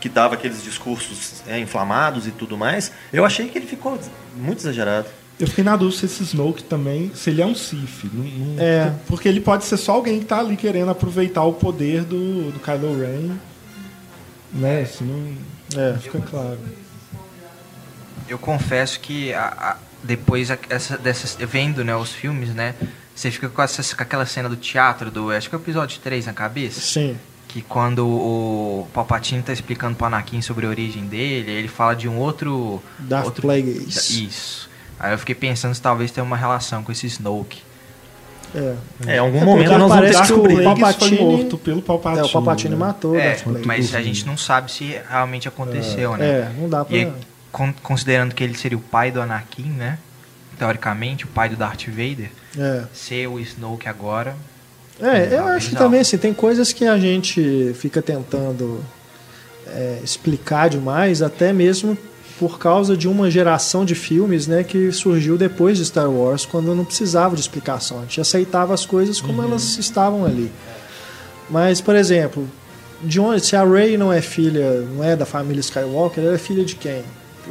Que 0.00 0.08
dava 0.08 0.34
aqueles 0.34 0.62
discursos 0.62 1.42
é, 1.46 1.58
inflamados 1.58 2.26
e 2.26 2.30
tudo 2.30 2.56
mais. 2.56 2.92
Eu 3.12 3.24
achei 3.24 3.48
que 3.48 3.58
ele 3.58 3.66
ficou 3.66 3.98
muito 4.36 4.58
exagerado. 4.58 5.06
Eu 5.38 5.46
fiquei 5.46 5.64
na 5.64 5.76
dúvida 5.76 5.98
se 5.98 6.06
esse 6.06 6.22
Snoke 6.22 6.62
também, 6.62 7.10
se 7.14 7.30
ele 7.30 7.42
é 7.42 7.46
um 7.46 7.54
Sith. 7.54 8.04
Não, 8.12 8.24
não, 8.24 8.62
é. 8.62 8.92
Porque 9.06 9.28
ele 9.28 9.40
pode 9.40 9.64
ser 9.64 9.76
só 9.76 9.92
alguém 9.92 10.18
que 10.18 10.24
está 10.24 10.38
ali 10.38 10.56
querendo 10.56 10.90
aproveitar 10.90 11.42
o 11.42 11.52
poder 11.52 12.04
do, 12.04 12.52
do 12.52 12.60
Kylo 12.60 12.98
Ren. 12.98 13.34
Né? 14.52 14.84
Se 14.84 15.02
não, 15.02 15.34
é, 15.76 15.98
fica 15.98 16.20
claro. 16.20 16.58
Eu 18.28 18.38
confesso 18.38 19.00
que 19.00 19.32
a, 19.32 19.46
a, 19.46 19.76
depois 20.02 20.48
essa, 20.68 20.96
dessas, 20.98 21.36
vendo 21.40 21.84
né, 21.84 21.94
os 21.96 22.12
filmes, 22.12 22.54
né? 22.54 22.74
Você 23.14 23.30
fica 23.30 23.48
com, 23.48 23.62
essa, 23.62 23.96
com 23.96 24.02
aquela 24.02 24.26
cena 24.26 24.48
do 24.48 24.56
teatro, 24.56 25.10
do 25.10 25.30
acho 25.30 25.48
que 25.48 25.54
é 25.54 25.58
o 25.58 25.60
episódio 25.60 26.00
3 26.00 26.26
na 26.26 26.32
cabeça? 26.32 26.80
Sim. 26.80 27.18
Que 27.48 27.60
quando 27.60 28.06
o 28.06 28.88
Palpatine 28.94 29.42
tá 29.42 29.52
explicando 29.52 29.94
pro 29.94 30.06
Anakin 30.06 30.40
sobre 30.40 30.66
a 30.66 30.68
origem 30.68 31.04
dele, 31.06 31.50
ele 31.50 31.68
fala 31.68 31.94
de 31.94 32.08
um 32.08 32.18
outro... 32.18 32.82
Darth 32.98 33.26
outro, 33.26 33.42
Plagueis. 33.42 34.10
Isso. 34.10 34.70
Aí 34.98 35.12
eu 35.12 35.18
fiquei 35.18 35.34
pensando 35.34 35.74
se 35.74 35.82
talvez 35.82 36.10
tenha 36.10 36.24
uma 36.24 36.36
relação 36.36 36.82
com 36.82 36.90
esse 36.90 37.06
Snoke. 37.06 37.60
É, 38.54 38.76
é, 39.06 39.16
em 39.16 39.18
algum 39.18 39.38
é 39.38 39.44
momento 39.44 39.78
nós 39.78 39.88
vamos 39.88 40.10
descobrir. 40.10 40.60
O 40.60 40.64
Palpatine 40.64 41.16
foi 41.16 41.26
morto 41.26 41.58
pelo 41.58 41.82
Palpatine. 41.82 42.20
É, 42.20 42.24
o 42.24 42.28
Palpatine 42.28 42.70
né? 42.70 42.76
matou. 42.76 43.16
É, 43.16 43.36
mas 43.64 43.94
a 43.94 44.02
gente 44.02 44.26
não 44.26 44.36
sabe 44.36 44.70
se 44.70 44.98
realmente 45.08 45.48
aconteceu, 45.48 46.14
é, 46.14 46.18
né? 46.18 46.26
É, 46.26 46.52
não 46.58 46.68
dá 46.68 46.84
pra... 46.84 46.96
E 46.96 47.12
considerando 47.82 48.34
que 48.34 48.42
ele 48.42 48.54
seria 48.54 48.78
o 48.78 48.80
pai 48.80 49.10
do 49.10 49.20
Anakin, 49.20 49.70
né? 49.70 49.98
Teoricamente, 50.62 51.24
o 51.24 51.26
pai 51.26 51.48
do 51.48 51.56
Darth 51.56 51.88
Vader 51.88 52.30
é. 52.56 52.84
ser 52.94 53.26
o 53.26 53.40
Snoke 53.40 53.88
agora. 53.88 54.36
É, 55.00 55.34
eu 55.36 55.44
acho 55.46 55.70
que 55.70 55.74
também 55.74 55.98
assim, 55.98 56.16
tem 56.16 56.32
coisas 56.32 56.72
que 56.72 56.86
a 56.86 56.96
gente 56.96 57.74
fica 57.74 58.00
tentando 58.00 58.80
é, 59.66 59.98
explicar 60.04 60.70
demais, 60.70 61.20
até 61.20 61.52
mesmo 61.52 61.98
por 62.38 62.60
causa 62.60 62.96
de 62.96 63.08
uma 63.08 63.28
geração 63.28 63.84
de 63.84 63.96
filmes 63.96 64.46
né, 64.46 64.62
que 64.62 64.92
surgiu 64.92 65.36
depois 65.36 65.78
de 65.78 65.84
Star 65.84 66.08
Wars, 66.08 66.46
quando 66.46 66.72
não 66.76 66.84
precisava 66.84 67.34
de 67.34 67.40
explicação. 67.40 67.98
A 67.98 68.02
gente 68.02 68.20
aceitava 68.20 68.72
as 68.72 68.86
coisas 68.86 69.20
como 69.20 69.40
uhum. 69.40 69.48
elas 69.48 69.76
estavam 69.78 70.24
ali. 70.24 70.48
Mas, 71.50 71.80
por 71.80 71.96
exemplo, 71.96 72.48
de 73.02 73.18
onde, 73.18 73.44
se 73.44 73.56
a 73.56 73.64
Rey 73.64 73.96
não 73.96 74.12
é 74.12 74.20
filha, 74.22 74.82
não 74.82 75.02
é 75.02 75.16
da 75.16 75.26
família 75.26 75.58
Skywalker, 75.58 76.22
ela 76.22 76.34
é 76.34 76.38
filha 76.38 76.64
de 76.64 76.76
quem? 76.76 77.02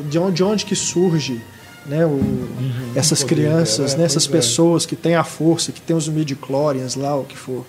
De 0.10 0.18
onde, 0.18 0.36
de 0.36 0.44
onde 0.46 0.66
que 0.66 0.78
surge 0.78 1.42
né, 1.86 2.06
o, 2.06 2.10
uhum, 2.10 2.92
essas 2.96 3.24
crianças, 3.24 3.96
né, 3.96 4.06
essas 4.06 4.28
é. 4.28 4.32
pessoas 4.32 4.86
que 4.86 4.96
têm 4.96 5.16
a 5.16 5.24
força, 5.24 5.72
que 5.72 5.82
têm 5.82 5.96
os 5.96 6.08
midi-chlorians 6.08 6.96
lá, 6.96 7.16
o 7.16 7.24
que 7.24 7.38
for. 7.38 7.66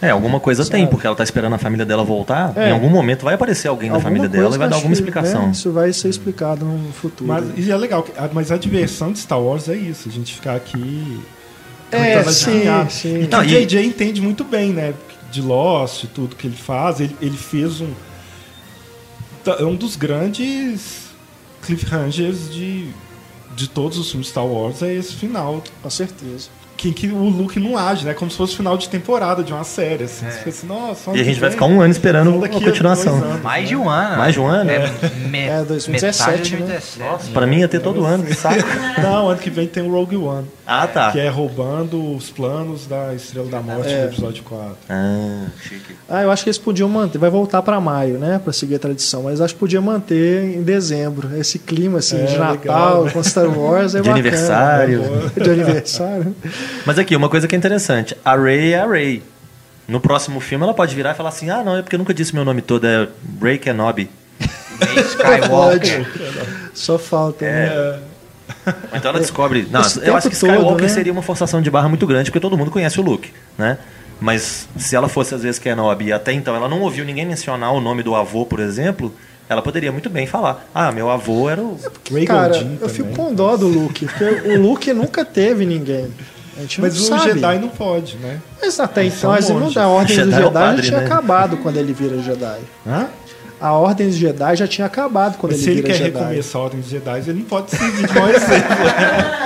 É, 0.00 0.10
alguma 0.10 0.38
coisa 0.38 0.62
Sabe? 0.62 0.76
tem, 0.76 0.86
porque 0.86 1.06
ela 1.06 1.14
está 1.14 1.24
esperando 1.24 1.54
a 1.54 1.58
família 1.58 1.86
dela 1.86 2.04
voltar. 2.04 2.52
É. 2.54 2.68
Em 2.68 2.72
algum 2.72 2.90
momento 2.90 3.24
vai 3.24 3.34
aparecer 3.34 3.68
alguém 3.68 3.88
alguma 3.88 4.02
da 4.02 4.04
família 4.04 4.28
dela 4.28 4.54
e 4.54 4.58
vai 4.58 4.68
dar 4.68 4.76
alguma 4.76 4.92
explicação. 4.92 5.46
Né? 5.46 5.52
Isso 5.52 5.72
vai 5.72 5.92
ser 5.92 6.08
explicado 6.08 6.66
no 6.66 6.92
futuro. 6.92 7.28
Mas, 7.28 7.44
e 7.56 7.70
é 7.70 7.76
legal, 7.76 8.06
mas 8.32 8.52
a 8.52 8.58
diversão 8.58 9.10
de 9.10 9.20
Star 9.20 9.40
Wars 9.40 9.68
é 9.68 9.74
isso, 9.74 10.08
a 10.08 10.12
gente 10.12 10.34
ficar 10.34 10.54
aqui. 10.54 11.18
É, 11.90 12.22
sim, 12.24 12.64
sim. 12.90 13.22
E 13.22 13.26
que 13.26 13.36
o 13.36 13.44
JJ 13.44 13.86
entende 13.86 14.20
muito 14.20 14.44
bem, 14.44 14.72
né? 14.72 14.92
De 15.30 15.40
Lost, 15.40 16.04
tudo 16.14 16.36
que 16.36 16.46
ele 16.46 16.56
faz. 16.56 17.00
Ele, 17.00 17.16
ele 17.20 17.36
fez 17.36 17.80
um. 17.80 17.90
É 19.58 19.64
um 19.64 19.76
dos 19.76 19.96
grandes 19.96 21.06
cliffhangers 21.62 22.52
de 22.52 22.90
de 23.56 23.68
todos 23.68 23.98
os 23.98 24.10
filmes 24.10 24.28
Star 24.28 24.46
Wars 24.46 24.82
é 24.82 24.92
esse 24.92 25.14
final. 25.14 25.64
Com 25.82 25.90
certeza. 25.90 26.48
Que, 26.76 26.92
que 26.92 27.08
o 27.08 27.24
Luke 27.30 27.58
não 27.58 27.78
age, 27.78 28.04
né? 28.04 28.12
Como 28.12 28.30
se 28.30 28.36
fosse 28.36 28.52
o 28.52 28.56
final 28.58 28.76
de 28.76 28.86
temporada 28.90 29.42
de 29.42 29.50
uma 29.50 29.64
série. 29.64 30.04
Assim. 30.04 30.26
É. 30.26 30.28
Assim, 30.28 30.68
e 31.14 31.20
a 31.20 31.24
gente 31.24 31.40
vai 31.40 31.50
ficar 31.50 31.64
um 31.64 31.80
ano 31.80 31.90
esperando 31.90 32.44
a 32.44 32.48
continuação. 32.50 33.14
Anos, 33.14 33.42
Mais 33.42 33.66
de 33.66 33.74
um 33.74 33.88
ano. 33.88 34.18
Mais 34.18 34.34
de 34.34 34.40
um 34.40 34.46
ano? 34.46 34.70
É, 34.70 34.92
me, 35.26 35.38
é 35.38 35.64
2017. 35.64 36.56
Né? 36.56 36.78
Nossa, 36.98 37.30
pra 37.30 37.46
mim 37.46 37.60
ia 37.60 37.68
ter 37.68 37.80
todo 37.80 38.04
ano, 38.04 38.24
que 38.24 38.34
saco. 38.34 38.62
Não, 39.00 39.30
ano 39.30 39.40
que 39.40 39.48
vem 39.48 39.66
tem 39.66 39.82
o 39.82 39.90
Rogue 39.90 40.16
One. 40.16 40.46
Ah, 40.66 40.86
tá. 40.88 41.12
Que 41.12 41.20
é 41.20 41.28
roubando 41.28 42.16
os 42.16 42.28
planos 42.28 42.86
da 42.86 43.14
Estrela 43.14 43.48
da 43.48 43.60
Morte 43.60 43.88
é. 43.88 44.02
do 44.02 44.12
episódio 44.12 44.42
4. 44.42 44.76
Ah, 44.88 45.46
chique. 45.62 45.94
Ah, 46.08 46.22
eu 46.22 46.30
acho 46.30 46.42
que 46.42 46.48
eles 46.48 46.58
podiam 46.58 46.88
manter. 46.88 47.18
Vai 47.18 47.30
voltar 47.30 47.62
para 47.62 47.80
maio, 47.80 48.18
né? 48.18 48.40
Para 48.42 48.52
seguir 48.52 48.74
a 48.74 48.78
tradição. 48.78 49.22
Mas 49.22 49.40
acho 49.40 49.54
que 49.54 49.60
podia 49.60 49.80
manter 49.80 50.56
em 50.56 50.62
dezembro. 50.62 51.36
Esse 51.38 51.60
clima 51.60 52.00
assim, 52.00 52.20
é, 52.20 52.24
de 52.24 52.36
Natal, 52.36 52.52
legal, 52.52 53.04
né? 53.04 53.10
com 53.12 53.22
Star 53.22 53.46
Wars 53.46 53.94
é 53.94 54.00
De 54.02 54.08
bacana, 54.08 54.18
aniversário. 54.18 55.00
Né? 55.02 55.30
De 55.40 55.50
aniversário. 55.50 56.36
Mas 56.84 56.98
aqui, 56.98 57.14
uma 57.14 57.28
coisa 57.28 57.46
que 57.46 57.54
é 57.54 57.58
interessante. 57.58 58.16
A 58.24 58.34
Ray 58.34 58.72
é 58.72 58.80
a 58.80 58.86
Ray. 58.86 59.22
No 59.86 60.00
próximo 60.00 60.40
filme 60.40 60.64
ela 60.64 60.74
pode 60.74 60.96
virar 60.96 61.12
e 61.12 61.14
falar 61.14 61.28
assim: 61.28 61.48
ah, 61.48 61.62
não, 61.62 61.76
é 61.76 61.82
porque 61.82 61.94
eu 61.94 61.98
nunca 61.98 62.12
disse 62.12 62.34
meu 62.34 62.44
nome 62.44 62.60
todo, 62.60 62.84
é 62.84 63.08
Ray 63.40 63.58
Kenobi. 63.58 64.10
Ray 64.80 65.04
Skywalker. 65.04 66.06
Só 66.74 66.98
falta, 66.98 67.44
é. 67.44 67.50
né? 67.50 67.98
Então 68.92 69.10
ela 69.10 69.20
descobre. 69.20 69.66
Não, 69.70 69.80
eu 70.02 70.16
acho 70.16 70.28
que 70.28 70.34
Skywalker 70.34 70.82
né? 70.82 70.88
seria 70.88 71.12
uma 71.12 71.22
forçação 71.22 71.62
de 71.62 71.70
barra 71.70 71.88
muito 71.88 72.06
grande, 72.06 72.30
porque 72.30 72.40
todo 72.40 72.56
mundo 72.56 72.70
conhece 72.70 72.98
o 73.00 73.02
Luke, 73.02 73.32
né? 73.56 73.78
Mas 74.20 74.66
se 74.76 74.96
ela 74.96 75.08
fosse 75.08 75.34
às 75.34 75.42
vezes 75.42 75.58
Kenobi 75.58 76.06
e 76.06 76.12
até 76.12 76.32
então 76.32 76.56
ela 76.56 76.68
não 76.68 76.80
ouviu 76.80 77.04
ninguém 77.04 77.26
mencionar 77.26 77.72
o 77.72 77.80
nome 77.80 78.02
do 78.02 78.14
avô, 78.14 78.46
por 78.46 78.60
exemplo, 78.60 79.14
ela 79.48 79.62
poderia 79.62 79.92
muito 79.92 80.08
bem 80.08 80.26
falar: 80.26 80.66
Ah, 80.74 80.90
meu 80.90 81.10
avô 81.10 81.48
era 81.48 81.62
o. 81.62 81.78
É 81.84 81.90
porque, 81.90 82.24
cara, 82.24 82.56
eu 82.80 82.88
fico 82.88 83.14
com 83.14 83.34
dó 83.34 83.56
do 83.56 83.68
Luke, 83.68 84.06
porque 84.06 84.24
o 84.24 84.60
Luke 84.60 84.92
nunca 84.92 85.24
teve 85.24 85.64
ninguém. 85.64 86.12
Mas 86.78 86.98
o 86.98 87.04
sabe. 87.04 87.34
Jedi 87.34 87.58
não 87.58 87.68
pode, 87.68 88.16
né? 88.16 88.40
Mas 88.60 88.80
até 88.80 89.04
então, 89.04 89.30
as 89.30 89.48
não 89.50 89.70
da 89.70 89.88
Ordem 89.88 90.16
do 90.16 90.30
Jedi 90.30 90.42
é 90.42 90.50
padre, 90.50 90.82
já 90.82 90.88
tinha 90.88 91.00
né? 91.00 91.06
acabado 91.06 91.58
quando 91.58 91.76
ele 91.76 91.92
vira 91.92 92.16
Jedi. 92.22 92.60
Hã? 92.86 93.08
A 93.60 93.72
Ordem 93.72 94.08
dos 94.08 94.16
Jedi 94.16 94.56
já 94.56 94.66
tinha 94.66 94.86
acabado 94.86 95.38
quando 95.38 95.52
mas 95.52 95.66
ele 95.66 95.82
vira 95.82 95.94
Jedi. 95.94 95.98
Se 95.98 96.04
ele 96.04 96.12
quer 96.12 96.24
recomeçar 96.24 96.60
a 96.60 96.64
Ordem 96.64 96.80
dos 96.80 96.90
Jedi, 96.90 97.18
ele 97.18 97.38
não 97.40 97.46
pode 97.46 97.70
seguir 97.70 98.06
de 98.06 98.14
mau 98.14 98.28
exemplo. 98.28 98.76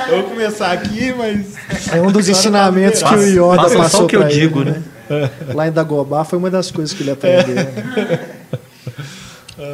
Eu 0.08 0.16
vou 0.22 0.30
começar 0.30 0.72
aqui, 0.72 1.14
mas... 1.16 1.54
É 1.92 2.00
um 2.00 2.10
dos 2.10 2.28
ensinamentos 2.28 3.02
que 3.02 3.14
o 3.14 3.22
Yoda 3.22 3.62
Faça 3.62 3.76
passou 3.76 4.00
só 4.00 4.04
o 4.04 4.08
que 4.08 4.16
eu 4.16 4.24
digo, 4.24 4.64
né? 4.64 4.82
né? 5.08 5.30
Lá 5.54 5.68
em 5.68 5.72
Dagobah 5.72 6.24
foi 6.24 6.38
uma 6.38 6.50
das 6.50 6.70
coisas 6.70 6.94
que 6.94 7.02
ele 7.02 7.12
aprendeu. 7.12 7.54
Né? 7.54 8.20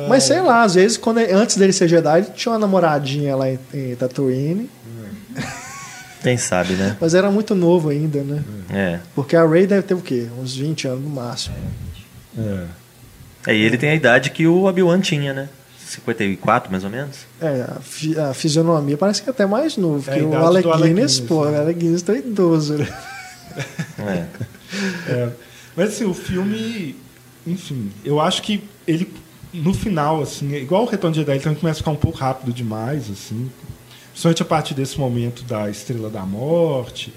Mas 0.08 0.24
sei 0.24 0.40
lá, 0.40 0.62
às 0.62 0.74
vezes, 0.74 0.96
quando, 0.96 1.18
antes 1.18 1.56
dele 1.56 1.72
ser 1.72 1.88
Jedi, 1.88 2.18
ele 2.18 2.26
tinha 2.34 2.52
uma 2.52 2.58
namoradinha 2.58 3.36
lá 3.36 3.48
em, 3.48 3.58
em 3.72 3.94
Tatooine. 3.94 4.68
Quem 6.22 6.36
sabe, 6.36 6.72
né? 6.74 6.96
Mas 7.00 7.14
era 7.14 7.30
muito 7.30 7.54
novo 7.54 7.88
ainda, 7.88 8.20
né? 8.22 8.42
É. 8.68 8.98
Porque 9.14 9.36
a 9.36 9.46
Rey 9.46 9.64
deve 9.66 9.82
ter 9.82 9.94
o 9.94 10.00
quê? 10.00 10.26
Uns 10.40 10.56
20 10.56 10.88
anos 10.88 11.04
no 11.04 11.10
máximo. 11.10 11.54
É. 12.36 12.64
É, 13.46 13.54
e 13.54 13.62
ele 13.62 13.78
tem 13.78 13.90
a 13.90 13.94
idade 13.94 14.30
que 14.30 14.46
o 14.46 14.64
Obi-Wan 14.64 15.00
tinha, 15.00 15.32
né? 15.32 15.48
54, 15.78 16.70
mais 16.70 16.82
ou 16.82 16.90
menos? 16.90 17.18
É, 17.40 17.62
a, 17.62 17.80
fi 17.80 18.18
a 18.18 18.34
fisionomia 18.34 18.96
parece 18.96 19.22
que 19.22 19.28
é 19.28 19.32
até 19.32 19.46
mais 19.46 19.76
novo. 19.76 20.10
É 20.10 20.18
que 20.18 20.24
o 20.24 20.36
Alec 20.36 20.68
Guinness, 20.82 21.20
pô, 21.20 21.44
né? 21.44 21.58
o 21.58 21.60
Alec 21.62 21.78
Guinness 21.78 22.02
tá 22.02 22.14
idoso, 22.14 22.74
né? 22.74 22.88
É. 23.98 24.26
é. 25.10 25.30
Mas 25.74 25.90
assim, 25.90 26.04
o 26.04 26.12
filme, 26.12 26.96
enfim, 27.46 27.90
eu 28.04 28.20
acho 28.20 28.42
que 28.42 28.62
ele 28.86 29.10
no 29.52 29.72
final, 29.72 30.20
assim, 30.20 30.54
é 30.54 30.58
igual 30.58 30.82
o 30.82 30.86
Retorno 30.86 31.14
de 31.14 31.20
Jedi, 31.20 31.32
ele 31.32 31.40
também 31.40 31.58
começa 31.58 31.78
a 31.78 31.80
ficar 31.80 31.90
um 31.90 31.96
pouco 31.96 32.18
rápido 32.18 32.52
demais, 32.52 33.10
assim. 33.10 33.50
Principalmente 34.10 34.42
a 34.42 34.44
partir 34.44 34.74
desse 34.74 34.98
momento 34.98 35.44
da 35.44 35.70
Estrela 35.70 36.10
da 36.10 36.22
Morte. 36.22 37.12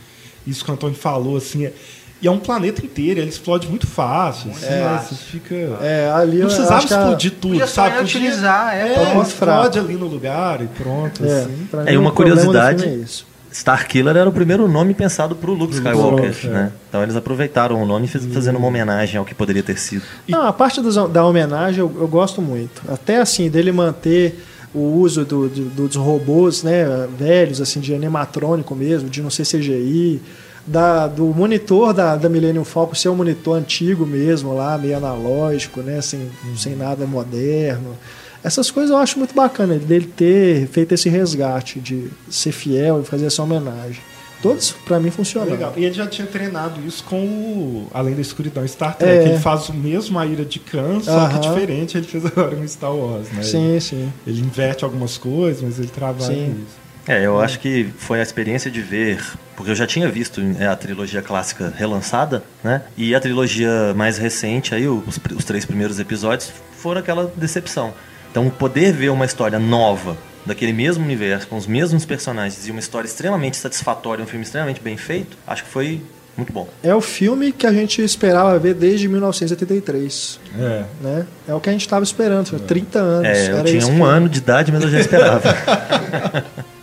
Isso 0.45 0.63
que 0.63 0.71
o 0.71 0.73
Antônio 0.73 0.95
falou, 0.95 1.37
assim, 1.37 1.65
é, 1.65 1.73
e 2.21 2.27
é 2.27 2.31
um 2.31 2.39
planeta 2.39 2.85
inteiro, 2.85 3.19
ele 3.19 3.29
explode 3.29 3.67
muito 3.67 3.87
fácil. 3.87 4.51
Assim, 4.51 4.65
é, 4.65 4.83
né? 4.83 5.05
Fica. 5.31 5.55
É, 5.81 6.11
ali 6.13 6.39
não 6.39 6.47
precisava 6.47 6.83
explodir 6.83 7.31
tudo, 7.31 7.51
Podia 7.51 7.67
sabe? 7.67 7.97
Podia 7.97 8.03
utilizar, 8.03 8.75
é, 8.75 8.93
é 8.93 9.21
explode 9.21 9.79
ali 9.79 9.93
no 9.95 10.07
lugar 10.07 10.61
e 10.61 10.67
pronto. 10.67 11.23
É, 11.25 11.41
assim. 11.41 11.67
é 11.85 11.97
uma 11.97 12.11
curiosidade. 12.11 12.85
É 12.85 13.29
Starkiller 13.51 14.15
era 14.15 14.29
o 14.29 14.31
primeiro 14.31 14.67
nome 14.67 14.93
pensado 14.93 15.35
para 15.35 15.49
o 15.49 15.53
Luke 15.53 15.73
Skywalker, 15.73 16.35
é. 16.43 16.47
né? 16.47 16.71
Então 16.87 17.01
eles 17.01 17.15
aproveitaram 17.15 17.81
o 17.81 17.85
nome 17.85 18.07
fazendo 18.07 18.57
uma 18.57 18.67
homenagem 18.67 19.17
ao 19.17 19.25
que 19.25 19.33
poderia 19.33 19.63
ter 19.63 19.77
sido. 19.79 20.03
Não, 20.27 20.45
a 20.45 20.53
parte 20.53 20.81
dos, 20.81 20.95
da 21.09 21.25
homenagem 21.25 21.79
eu, 21.79 21.91
eu, 21.99 22.07
gosto 22.07 22.41
muito. 22.41 22.83
Até 22.87 23.17
assim, 23.19 23.49
dele 23.49 23.71
manter 23.71 24.43
o 24.73 24.79
uso 24.79 25.25
do, 25.25 25.49
do, 25.49 25.87
dos 25.87 25.95
robôs 25.95 26.61
né, 26.61 27.07
velhos, 27.17 27.59
assim, 27.59 27.79
de 27.79 27.93
animatrônico 27.93 28.75
mesmo, 28.75 29.09
de 29.09 29.19
não 29.19 29.31
ser 29.31 29.43
CGI 29.47 30.21
da, 30.69 31.07
do 31.07 31.25
monitor 31.25 31.93
da, 31.93 32.15
da 32.15 32.29
Millennium 32.29 32.63
Falcon 32.63 32.93
ser 32.93 33.09
um 33.09 33.15
monitor 33.15 33.57
antigo 33.57 34.05
mesmo, 34.05 34.53
lá, 34.53 34.77
meio 34.77 34.95
analógico, 34.97 35.81
né? 35.81 35.99
Sem, 35.99 36.29
sem 36.55 36.75
nada 36.75 37.05
moderno. 37.07 37.97
Essas 38.43 38.71
coisas 38.71 38.91
eu 38.91 38.97
acho 38.97 39.17
muito 39.17 39.33
bacana, 39.35 39.75
dele 39.75 40.05
ter 40.05 40.67
feito 40.67 40.93
esse 40.93 41.09
resgate, 41.09 41.79
de 41.79 42.09
ser 42.29 42.51
fiel 42.51 43.01
e 43.01 43.03
fazer 43.03 43.25
essa 43.25 43.43
homenagem. 43.43 44.01
Todos, 44.41 44.71
para 44.71 45.01
mim, 45.01 45.11
funcionam. 45.11 45.49
Legal. 45.49 45.73
E 45.75 45.83
ele 45.83 45.93
já 45.93 46.07
tinha 46.07 46.25
treinado 46.25 46.79
isso 46.87 47.03
com 47.03 47.17
o 47.17 47.87
Além 47.93 48.15
da 48.15 48.21
Escuridão 48.21 48.65
Star 48.65 48.95
Trek. 48.95 49.11
É. 49.11 49.29
Ele 49.31 49.39
faz 49.39 49.67
o 49.67 49.73
mesmo 49.73 50.17
a 50.17 50.25
Ira 50.25 50.45
de 50.45 50.59
Khan, 50.59 51.01
só 51.01 51.27
que 51.27 51.39
diferente 51.39 51.97
ele 51.97 52.07
fez 52.07 52.25
agora 52.25 52.55
no 52.55 52.65
Star 52.65 52.95
Wars, 52.95 53.29
né? 53.33 53.43
Sim, 53.43 53.71
ele, 53.71 53.81
sim. 53.81 54.13
Ele 54.25 54.39
inverte 54.39 54.85
algumas 54.85 55.17
coisas, 55.17 55.61
mas 55.61 55.77
ele 55.77 55.89
trabalha 55.89 56.33
sim. 56.33 56.55
isso. 56.65 56.88
É, 57.09 57.25
eu 57.25 57.41
acho 57.41 57.59
que 57.59 57.91
foi 57.97 58.19
a 58.19 58.23
experiência 58.23 58.69
de 58.69 58.81
ver, 58.81 59.19
porque 59.55 59.71
eu 59.71 59.75
já 59.75 59.87
tinha 59.87 60.07
visto 60.07 60.39
é, 60.59 60.67
a 60.67 60.75
trilogia 60.75 61.23
clássica 61.23 61.73
relançada, 61.75 62.43
né? 62.63 62.83
E 62.95 63.15
a 63.15 63.19
trilogia 63.19 63.95
mais 63.95 64.19
recente, 64.19 64.75
aí 64.75 64.87
os, 64.87 65.19
os 65.35 65.43
três 65.43 65.65
primeiros 65.65 65.99
episódios 65.99 66.51
foram 66.77 67.01
aquela 67.01 67.25
decepção. 67.35 67.95
Então, 68.29 68.47
poder 68.51 68.93
ver 68.93 69.09
uma 69.09 69.25
história 69.25 69.57
nova 69.57 70.15
daquele 70.45 70.71
mesmo 70.71 71.03
universo, 71.03 71.47
com 71.47 71.57
os 71.57 71.65
mesmos 71.65 72.05
personagens 72.05 72.67
e 72.67 72.69
uma 72.69 72.79
história 72.79 73.07
extremamente 73.07 73.57
satisfatória, 73.57 74.23
um 74.23 74.27
filme 74.27 74.45
extremamente 74.45 74.79
bem 74.79 74.95
feito, 74.95 75.35
acho 75.47 75.63
que 75.63 75.69
foi 75.71 76.03
muito 76.37 76.53
bom. 76.53 76.69
É 76.83 76.93
o 76.93 77.01
filme 77.01 77.51
que 77.51 77.65
a 77.65 77.73
gente 77.73 78.03
esperava 78.03 78.57
ver 78.59 78.75
desde 78.75 79.07
1983. 79.07 80.39
É. 80.59 80.83
Né? 81.01 81.25
É 81.47 81.55
o 81.55 81.59
que 81.59 81.69
a 81.69 81.71
gente 81.71 81.81
estava 81.81 82.03
esperando, 82.03 82.55
é. 82.55 82.59
30 82.59 82.99
anos. 82.99 83.27
É, 83.27 83.51
eu 83.51 83.63
tinha 83.63 83.77
um 83.79 83.87
filme. 83.87 84.01
ano 84.03 84.29
de 84.29 84.37
idade, 84.37 84.71
mas 84.71 84.83
eu 84.83 84.89
já 84.91 84.99
esperava. 84.99 85.41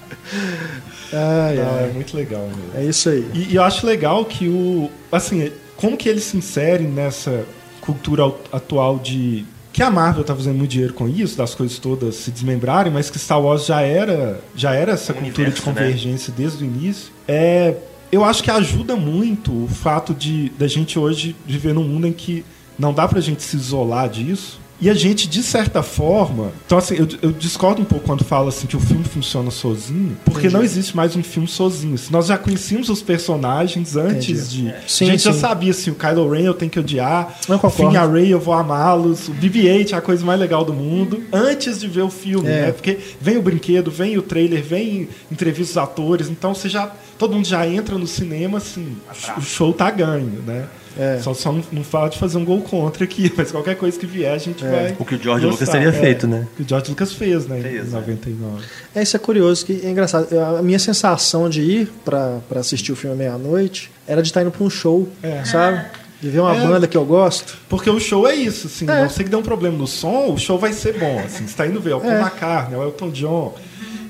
Ai, 1.12 1.56
Não, 1.56 1.78
é 1.78 1.90
muito 1.92 2.16
legal. 2.16 2.46
Mesmo. 2.46 2.62
É 2.74 2.84
isso 2.84 3.08
aí. 3.08 3.28
E, 3.32 3.52
e, 3.52 3.56
eu 3.56 3.62
acho 3.62 3.86
legal 3.86 4.24
que 4.24 4.48
o. 4.48 4.90
Assim, 5.10 5.50
como 5.76 5.96
que 5.96 6.08
eles 6.08 6.24
se 6.24 6.36
inserem 6.36 6.86
nessa 6.86 7.44
cultura 7.80 8.24
atual 8.52 8.98
de. 8.98 9.44
Que 9.72 9.82
a 9.82 9.90
Marvel 9.90 10.24
tá 10.24 10.34
fazendo 10.34 10.56
muito 10.56 10.70
dinheiro 10.70 10.94
com 10.94 11.06
isso, 11.06 11.36
das 11.36 11.54
coisas 11.54 11.78
todas 11.78 12.14
se 12.14 12.30
desmembrarem, 12.30 12.90
mas 12.90 13.10
que 13.10 13.18
Star 13.18 13.40
Wars 13.40 13.66
já 13.66 13.82
era, 13.82 14.40
já 14.54 14.72
era 14.72 14.92
essa 14.92 15.12
o 15.12 15.16
cultura 15.16 15.48
universo, 15.48 15.62
de 15.62 15.68
né? 15.68 15.74
convergência 15.74 16.30
né? 16.30 16.34
desde 16.38 16.64
o 16.64 16.66
início. 16.66 17.12
É, 17.28 17.74
eu 18.10 18.24
acho 18.24 18.42
que 18.42 18.50
ajuda 18.50 18.96
muito 18.96 19.64
o 19.64 19.68
fato 19.68 20.14
de 20.14 20.48
da 20.58 20.66
gente 20.66 20.98
hoje 20.98 21.36
viver 21.44 21.74
num 21.74 21.84
mundo 21.84 22.06
em 22.06 22.12
que 22.12 22.42
não 22.78 22.94
dá 22.94 23.06
pra 23.06 23.20
gente 23.20 23.42
se 23.42 23.54
isolar 23.56 24.08
disso 24.08 24.58
e 24.80 24.90
a 24.90 24.94
gente, 24.94 25.26
de 25.28 25.42
certa 25.42 25.82
forma. 25.82 26.52
Então, 26.66 26.76
assim, 26.76 26.96
eu, 26.96 27.08
eu, 27.22 27.32
discordo 27.32 27.80
um 27.80 27.84
pouco 27.84 28.04
quando 28.04 28.24
fala 28.24 28.50
assim 28.50 28.66
que 28.66 28.76
o 28.76 28.80
filme 28.80 29.04
funciona 29.04 29.50
sozinho, 29.50 30.16
porque 30.24 30.40
Entendi. 30.40 30.54
não 30.54 30.62
existe 30.62 30.94
mais 30.94 31.16
um 31.16 31.22
filme 31.22 31.48
sozinho. 31.48 31.96
Se 31.96 32.12
nós 32.12 32.26
já 32.26 32.36
conhecíamos 32.36 32.90
os 32.90 33.00
personagens 33.00 33.96
antes 33.96 34.52
Entendi. 34.52 34.72
de. 34.72 34.90
Sim, 34.90 35.06
a 35.06 35.10
gente 35.12 35.22
sim. 35.22 35.32
já 35.32 35.34
sabia 35.34 35.70
assim, 35.70 35.90
o 35.90 35.94
Kylo 35.94 36.28
Ren 36.28 36.42
eu 36.42 36.54
tenho 36.54 36.70
que 36.70 36.78
odiar, 36.78 37.38
o 37.48 37.70
Finn 37.70 37.96
a 37.96 38.06
Rey 38.06 38.30
eu 38.30 38.40
vou 38.40 38.52
amá-los, 38.52 39.28
o 39.28 39.32
BB-8 39.32 39.92
é 39.92 39.96
a 39.96 40.00
coisa 40.00 40.24
mais 40.24 40.38
legal 40.38 40.64
do 40.64 40.74
mundo, 40.74 41.22
antes 41.32 41.80
de 41.80 41.88
ver 41.88 42.02
o 42.02 42.10
filme, 42.10 42.48
é. 42.48 42.66
né? 42.66 42.72
Porque 42.72 42.98
vem 43.20 43.38
o 43.38 43.42
brinquedo, 43.42 43.90
vem 43.90 44.18
o 44.18 44.22
trailer, 44.22 44.62
vem 44.62 45.08
entrevistas 45.32 45.68
dos 45.68 45.78
atores, 45.78 46.28
então 46.28 46.54
você 46.54 46.68
já. 46.68 46.90
Todo 47.18 47.32
mundo 47.32 47.46
já 47.46 47.66
entra 47.66 47.96
no 47.96 48.06
cinema, 48.06 48.58
assim, 48.58 48.94
o 49.38 49.40
show 49.40 49.72
tá 49.72 49.90
ganho, 49.90 50.42
né? 50.46 50.66
É. 50.98 51.20
Só, 51.20 51.34
só 51.34 51.52
não, 51.52 51.62
não, 51.70 51.84
fala 51.84 52.08
de 52.08 52.18
fazer 52.18 52.38
um 52.38 52.44
gol 52.44 52.62
contra 52.62 53.04
aqui, 53.04 53.32
mas 53.36 53.52
qualquer 53.52 53.76
coisa 53.76 53.98
que 53.98 54.06
vier 54.06 54.32
a 54.32 54.38
gente 54.38 54.64
é. 54.64 54.70
vai. 54.70 54.96
O 54.98 55.04
que 55.04 55.14
o 55.14 55.22
George 55.22 55.44
gostar. 55.44 55.64
Lucas 55.64 55.68
teria 55.68 55.88
é. 55.88 55.92
feito, 55.92 56.26
né? 56.26 56.46
O 56.52 56.56
que 56.56 56.62
o 56.62 56.68
George 56.68 56.90
Lucas 56.90 57.12
fez, 57.12 57.46
né? 57.46 57.60
Fez, 57.60 57.88
em 57.88 57.90
99. 57.90 58.64
É. 58.94 59.00
é, 59.00 59.02
isso 59.02 59.16
é 59.16 59.18
curioso, 59.18 59.66
que 59.66 59.80
é 59.84 59.90
engraçado. 59.90 60.28
A 60.58 60.62
minha 60.62 60.78
sensação 60.78 61.48
de 61.48 61.60
ir 61.62 61.92
para 62.04 62.40
assistir 62.54 62.92
o 62.92 62.96
filme 62.96 63.16
meia-noite 63.16 63.90
era 64.06 64.22
de 64.22 64.28
estar 64.28 64.42
indo 64.42 64.50
para 64.50 64.64
um 64.64 64.70
show, 64.70 65.08
é. 65.22 65.44
sabe? 65.44 65.84
De 66.20 66.30
ver 66.30 66.40
uma 66.40 66.56
é, 66.56 66.66
banda 66.66 66.86
que 66.86 66.96
eu 66.96 67.04
gosto. 67.04 67.58
Porque 67.68 67.90
o 67.90 68.00
show 68.00 68.26
é 68.26 68.34
isso, 68.34 68.66
assim. 68.68 68.88
É. 68.88 69.02
Não 69.02 69.10
sei 69.10 69.24
que 69.24 69.30
deu 69.30 69.38
um 69.38 69.42
problema 69.42 69.76
no 69.76 69.86
som, 69.86 70.32
o 70.32 70.38
show 70.38 70.58
vai 70.58 70.72
ser 70.72 70.98
bom. 70.98 71.20
Assim, 71.20 71.46
você 71.46 71.54
tá 71.54 71.66
indo 71.66 71.80
ver 71.80 71.94
o 71.94 72.00
Paul 72.00 72.12
é. 72.12 72.20
McCartney, 72.20 72.78
o 72.78 72.82
Elton 72.82 73.10
John. 73.10 73.54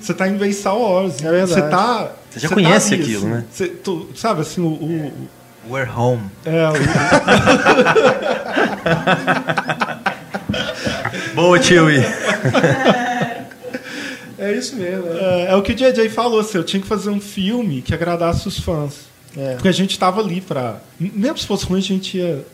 Você 0.01 0.15
tá 0.15 0.29
indo 0.29 0.39
ver 0.39 0.53
Star 0.53 0.79
Wars. 0.79 1.21
É 1.21 1.31
verdade. 1.31 1.51
Você 1.51 1.63
tá. 1.63 2.13
Você 2.31 2.41
já 2.41 2.49
você 2.49 2.55
conhece 2.55 2.97
tá 2.97 3.03
aquilo, 3.03 3.29
né? 3.29 3.45
Você, 3.51 3.67
tu, 3.67 4.09
sabe, 4.15 4.43
assim, 4.43 4.61
o, 4.61 4.69
o 4.69 5.13
We're 5.69 5.91
home. 5.91 6.31
É, 6.45 6.69
o... 6.69 6.75
Boa, 11.35 11.63
Chewie. 11.63 12.03
É 14.39 14.53
isso 14.53 14.77
mesmo. 14.77 15.07
É, 15.15 15.47
é, 15.51 15.57
o 15.57 15.63
que 15.63 15.73
o 15.73 15.75
JJ 15.75 16.11
falou, 16.11 16.41
assim, 16.41 16.59
eu 16.59 16.63
tinha 16.63 16.81
que 16.81 16.87
fazer 16.87 17.09
um 17.09 17.21
filme 17.21 17.81
que 17.81 17.95
agradasse 17.95 18.47
os 18.47 18.61
fãs. 18.61 19.07
É. 19.35 19.55
Porque 19.55 19.69
a 19.69 19.73
gente 19.73 19.93
estava 19.93 20.21
ali 20.21 20.43
para. 20.43 20.79
Mesmo 21.01 21.39
se 21.39 21.47
fosse 21.47 21.65
ruim, 21.65 21.79
a 21.79 21.83
gente 21.83 22.19
ia 22.19 22.45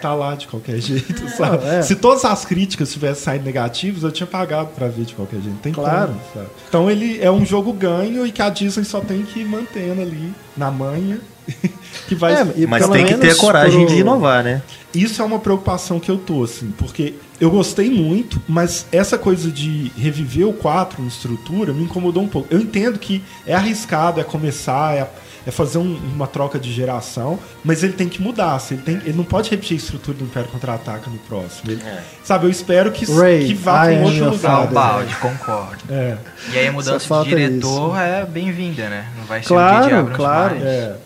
tá 0.00 0.14
lá 0.14 0.34
de 0.34 0.46
qualquer 0.46 0.78
jeito, 0.82 1.28
sabe? 1.30 1.66
É. 1.66 1.82
Se 1.82 1.94
todas 1.94 2.24
as 2.24 2.44
críticas 2.44 2.92
tivessem 2.92 3.24
saído 3.24 3.44
negativas, 3.44 4.02
eu 4.02 4.10
tinha 4.10 4.26
pagado 4.26 4.70
para 4.74 4.88
ver 4.88 5.04
de 5.04 5.14
qualquer 5.14 5.40
jeito. 5.40 5.58
Tem 5.58 5.72
claro. 5.72 6.08
Como, 6.08 6.20
sabe? 6.34 6.46
Então 6.68 6.90
ele 6.90 7.20
é 7.22 7.30
um 7.30 7.44
jogo 7.46 7.72
ganho 7.72 8.26
e 8.26 8.32
que 8.32 8.42
a 8.42 8.48
Disney 8.48 8.84
só 8.84 9.00
tem 9.00 9.22
que 9.22 9.40
ir 9.40 9.44
mantendo 9.44 10.02
ali 10.02 10.34
na 10.56 10.70
manha. 10.70 11.20
que 12.06 12.14
vai... 12.14 12.34
É, 12.34 12.66
mas 12.66 12.88
tem 12.88 13.04
que 13.04 13.16
ter 13.16 13.30
a 13.30 13.36
coragem 13.36 13.84
pro... 13.84 13.94
de 13.94 14.00
inovar, 14.00 14.44
né? 14.44 14.62
Isso 14.94 15.22
é 15.22 15.24
uma 15.24 15.38
preocupação 15.38 15.98
que 15.98 16.10
eu 16.10 16.18
tô, 16.18 16.44
assim, 16.44 16.72
porque 16.76 17.14
eu 17.40 17.50
gostei 17.50 17.90
muito, 17.90 18.40
mas 18.46 18.86
essa 18.92 19.16
coisa 19.18 19.50
de 19.50 19.90
reviver 19.96 20.46
o 20.46 20.52
4 20.52 21.02
em 21.02 21.06
estrutura 21.06 21.72
me 21.72 21.84
incomodou 21.84 22.22
um 22.22 22.28
pouco. 22.28 22.46
Eu 22.50 22.60
entendo 22.60 22.98
que 22.98 23.22
é 23.46 23.54
arriscado, 23.54 24.20
é 24.20 24.24
começar, 24.24 24.94
é 24.94 25.08
é 25.46 25.50
fazer 25.50 25.78
um, 25.78 25.96
uma 26.14 26.26
troca 26.26 26.58
de 26.58 26.72
geração, 26.72 27.38
mas 27.64 27.82
ele 27.82 27.92
tem 27.92 28.08
que 28.08 28.20
mudar. 28.20 28.54
Assim, 28.54 28.74
ele, 28.74 28.82
tem, 28.82 28.94
ele 28.96 29.14
não 29.14 29.24
pode 29.24 29.50
repetir 29.50 29.76
a 29.76 29.78
estrutura 29.78 30.18
do 30.18 30.24
Império 30.24 30.48
Contra-Ataca 30.50 31.10
no 31.10 31.18
próximo. 31.18 31.70
Ele, 31.70 31.82
é. 31.82 32.02
Sabe, 32.22 32.46
eu 32.46 32.50
espero 32.50 32.90
que, 32.92 33.04
Ray, 33.04 33.46
que 33.46 33.54
vá 33.54 33.82
para 33.82 33.92
um 33.92 34.04
outro 34.04 34.30
lugar. 34.30 34.66
Balde, 34.68 35.14
concordo. 35.16 35.82
É. 35.90 36.16
E 36.52 36.58
aí 36.58 36.66
a 36.68 36.72
mudança 36.72 37.22
de 37.24 37.28
diretor 37.28 37.98
é 37.98 38.24
bem-vinda, 38.24 38.88
né? 38.88 39.08
Não 39.16 39.24
vai 39.24 39.42
ser 39.42 39.48
claro, 39.48 39.96
um 39.96 40.12
claro. 40.12 40.56
É. 40.62 40.96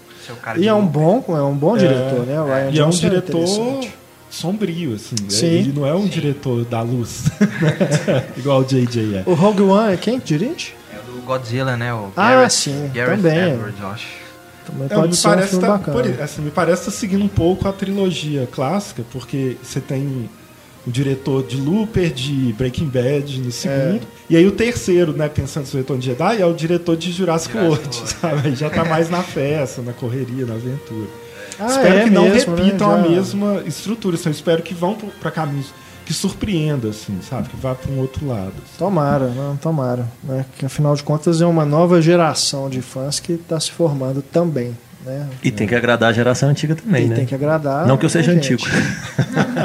E 0.56 0.66
é 0.66 0.74
um 0.74 0.86
bom, 0.86 1.24
é 1.28 1.42
um 1.42 1.54
bom 1.54 1.76
é. 1.76 1.80
diretor, 1.80 2.26
né? 2.26 2.40
O 2.40 2.46
Ryan 2.46 2.70
e 2.70 2.78
é 2.78 2.84
um 2.84 2.88
é 2.88 2.92
diretor 2.92 3.46
sombrio, 4.28 4.94
assim. 4.94 5.14
Né? 5.22 5.30
Sim. 5.30 5.46
Ele 5.46 5.72
não 5.72 5.86
é 5.86 5.94
um 5.94 6.02
Sim. 6.02 6.08
diretor 6.08 6.64
da 6.64 6.82
luz, 6.82 7.24
igual 8.36 8.60
o 8.60 8.64
JJ 8.64 9.16
é. 9.18 9.22
O 9.24 9.34
Rogue 9.34 9.62
One 9.62 9.94
é 9.94 9.96
quem 9.96 10.20
que 10.20 10.36
dirige? 10.36 10.74
É 10.92 10.98
o 10.98 11.12
do 11.12 11.22
Godzilla, 11.22 11.76
né? 11.76 11.92
O 11.94 12.12
ah, 12.16 12.30
Gareth, 12.30 12.50
sim, 12.50 12.90
Gareth 12.92 13.16
também. 13.16 13.52
Edwards, 13.52 13.80
eu 13.80 13.88
acho. 13.88 14.25
Também 14.66 14.88
é, 14.90 15.06
me 15.06 15.14
ser 15.14 15.28
parece 15.28 15.56
um 15.56 15.60
tá, 15.60 15.78
por, 15.78 16.20
assim, 16.20 16.42
me 16.42 16.50
parece 16.50 16.84
tá 16.86 16.90
seguindo 16.90 17.24
um 17.24 17.28
pouco 17.28 17.68
a 17.68 17.72
trilogia 17.72 18.48
clássica, 18.50 19.04
porque 19.12 19.56
você 19.62 19.80
tem 19.80 20.28
o 20.86 20.90
diretor 20.90 21.44
de 21.44 21.56
Looper, 21.56 22.12
de 22.12 22.52
Breaking 22.52 22.88
Bad 22.88 23.40
no 23.40 23.50
segundo. 23.50 24.02
É. 24.02 24.26
E 24.30 24.36
aí 24.36 24.46
o 24.46 24.52
terceiro, 24.52 25.12
né, 25.12 25.28
pensando 25.28 25.66
no 25.72 25.78
retorno 25.78 26.00
de 26.00 26.08
Jedi, 26.08 26.40
é 26.40 26.46
o 26.46 26.52
diretor 26.52 26.96
de 26.96 27.12
Jurassic, 27.12 27.52
Jurassic 27.52 27.56
World, 27.56 27.96
World, 27.96 28.14
sabe? 28.20 28.48
Aí 28.48 28.54
já 28.54 28.70
tá 28.70 28.84
mais 28.84 29.08
na 29.08 29.22
festa, 29.22 29.82
na 29.82 29.92
correria, 29.92 30.44
na 30.46 30.54
aventura. 30.54 31.08
Ah, 31.58 31.66
espero 31.66 31.98
é 31.98 32.04
que 32.04 32.10
não 32.10 32.28
mesmo, 32.28 32.54
né? 32.54 32.64
repitam 32.64 32.88
né? 32.88 33.06
a 33.06 33.10
mesma 33.10 33.62
estrutura, 33.66 34.16
assim, 34.16 34.30
espero 34.30 34.62
que 34.62 34.74
vão 34.74 34.94
para 34.94 35.30
caminhos 35.30 35.72
que 36.06 36.14
surpreenda, 36.14 36.90
assim, 36.90 37.18
sabe? 37.20 37.48
Que 37.48 37.56
vá 37.56 37.74
para 37.74 37.90
um 37.90 37.98
outro 37.98 38.26
lado. 38.26 38.52
Assim. 38.58 38.78
Tomara, 38.78 39.26
não, 39.30 39.56
tomara. 39.56 40.06
Né? 40.22 40.46
Que 40.56 40.64
afinal 40.64 40.94
de 40.94 41.02
contas 41.02 41.40
é 41.40 41.46
uma 41.46 41.66
nova 41.66 42.00
geração 42.00 42.70
de 42.70 42.80
fãs 42.80 43.18
que 43.18 43.32
está 43.32 43.58
se 43.58 43.72
formando 43.72 44.22
também. 44.22 44.72
Né? 45.04 45.28
E 45.42 45.50
tem 45.50 45.66
que 45.66 45.74
agradar 45.74 46.10
a 46.10 46.12
geração 46.12 46.48
antiga 46.48 46.76
também, 46.76 47.06
e 47.06 47.08
né? 47.08 47.16
Tem 47.16 47.26
que 47.26 47.34
agradar. 47.34 47.86
Não 47.88 47.96
que 47.96 48.06
eu 48.06 48.10
seja 48.10 48.30
antigo. 48.30 48.62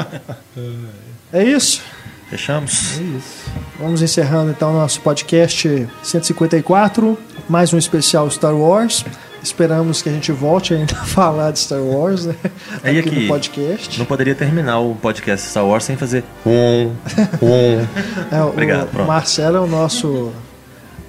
é 1.32 1.44
isso. 1.44 1.80
Fechamos. 2.28 2.98
É 2.98 3.02
isso. 3.02 3.50
Vamos 3.78 4.02
encerrando 4.02 4.50
então 4.50 4.72
nosso 4.72 5.00
podcast 5.00 5.88
154, 6.02 7.16
mais 7.48 7.72
um 7.72 7.78
especial 7.78 8.28
Star 8.30 8.54
Wars. 8.56 9.04
Esperamos 9.42 10.00
que 10.00 10.08
a 10.08 10.12
gente 10.12 10.30
volte 10.32 10.74
ainda 10.74 10.94
a 10.94 11.04
falar 11.04 11.50
de 11.50 11.58
Star 11.58 11.80
Wars, 11.80 12.26
né? 12.26 12.34
Aqui, 12.82 12.98
aqui 12.98 13.20
no 13.22 13.28
podcast. 13.28 13.98
Não 13.98 14.06
poderia 14.06 14.34
terminar 14.34 14.78
o 14.78 14.94
podcast 14.94 15.48
Star 15.48 15.66
Wars 15.66 15.84
sem 15.84 15.96
fazer 15.96 16.24
um, 16.46 16.92
um. 17.42 17.86
É, 18.30 18.42
Obrigado, 18.42 18.84
o 18.84 18.86
pronto. 18.86 19.08
Marcelo 19.08 19.56
é 19.56 19.60
o 19.60 19.66
nosso. 19.66 20.32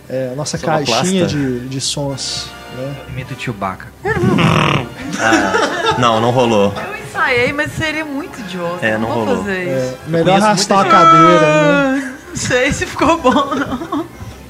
É, 0.10 0.30
a 0.34 0.35
nossa 0.35 0.57
caixinha 0.57 1.26
de, 1.26 1.68
de 1.68 1.81
sons. 1.81 2.49
Né? 2.77 2.95
Imita 3.10 3.34
o 3.34 3.39
Chewbacca. 3.39 3.88
ah, 5.19 5.95
não, 5.99 6.19
não 6.19 6.31
rolou. 6.31 6.73
Eu 6.76 7.03
ensaiei, 7.03 7.53
mas 7.53 7.72
seria 7.72 8.03
muito 8.03 8.39
idiota. 8.41 8.85
É, 8.85 8.97
não, 8.97 9.10
não 9.10 9.15
rolou. 9.15 9.38
fazer 9.38 9.64
isso. 9.64 9.97
É, 10.07 10.10
melhor 10.10 10.41
arrastar 10.41 10.80
a 10.80 10.89
cadeira. 10.89 11.91
Né? 11.93 12.14
Não 12.30 12.35
sei 12.35 12.73
se 12.73 12.85
ficou 12.85 13.18
bom, 13.19 13.55
não. 13.55 14.05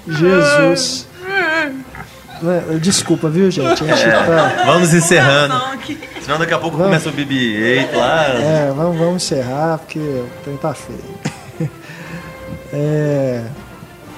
Jesus. 0.07 1.07
Né, 2.41 2.79
desculpa, 2.81 3.29
viu, 3.29 3.49
gente? 3.49 3.83
É, 3.83 4.11
tá... 4.11 4.63
Vamos 4.65 4.93
encerrando. 4.93 5.53
Senão 6.21 6.39
daqui 6.39 6.53
a 6.53 6.59
pouco 6.59 6.77
vamos... 6.77 7.03
começa 7.03 7.09
o 7.09 7.13
BB-8 7.13 7.95
lá. 7.95 8.25
É, 8.27 8.73
vamos, 8.75 8.97
vamos 8.97 9.23
encerrar, 9.23 9.77
porque 9.79 9.99
o 9.99 10.29
trem 10.43 10.57
tá 10.57 10.73
feio. 10.73 11.69
É... 12.75 13.43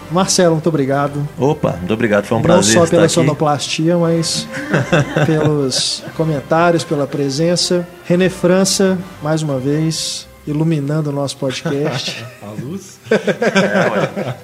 Marcelo, 0.10 0.54
muito 0.54 0.70
obrigado. 0.70 1.28
Opa, 1.38 1.74
muito 1.74 1.94
obrigado, 1.94 2.26
foi 2.26 2.38
um 2.38 2.40
Não 2.40 2.46
prazer. 2.46 2.76
Não 2.76 2.86
só 2.86 2.90
pela 2.90 3.10
sonoplastia, 3.10 3.98
mas 3.98 4.48
pelos 5.26 6.04
comentários, 6.16 6.84
pela 6.84 7.06
presença. 7.08 7.86
René 8.06 8.30
França, 8.30 8.98
mais 9.22 9.42
uma 9.42 9.60
vez, 9.60 10.28
iluminando 10.46 11.10
o 11.10 11.14
nosso 11.14 11.36
podcast. 11.38 12.24
A 12.42 12.62
luz. 12.62 12.98
É, 13.12 14.36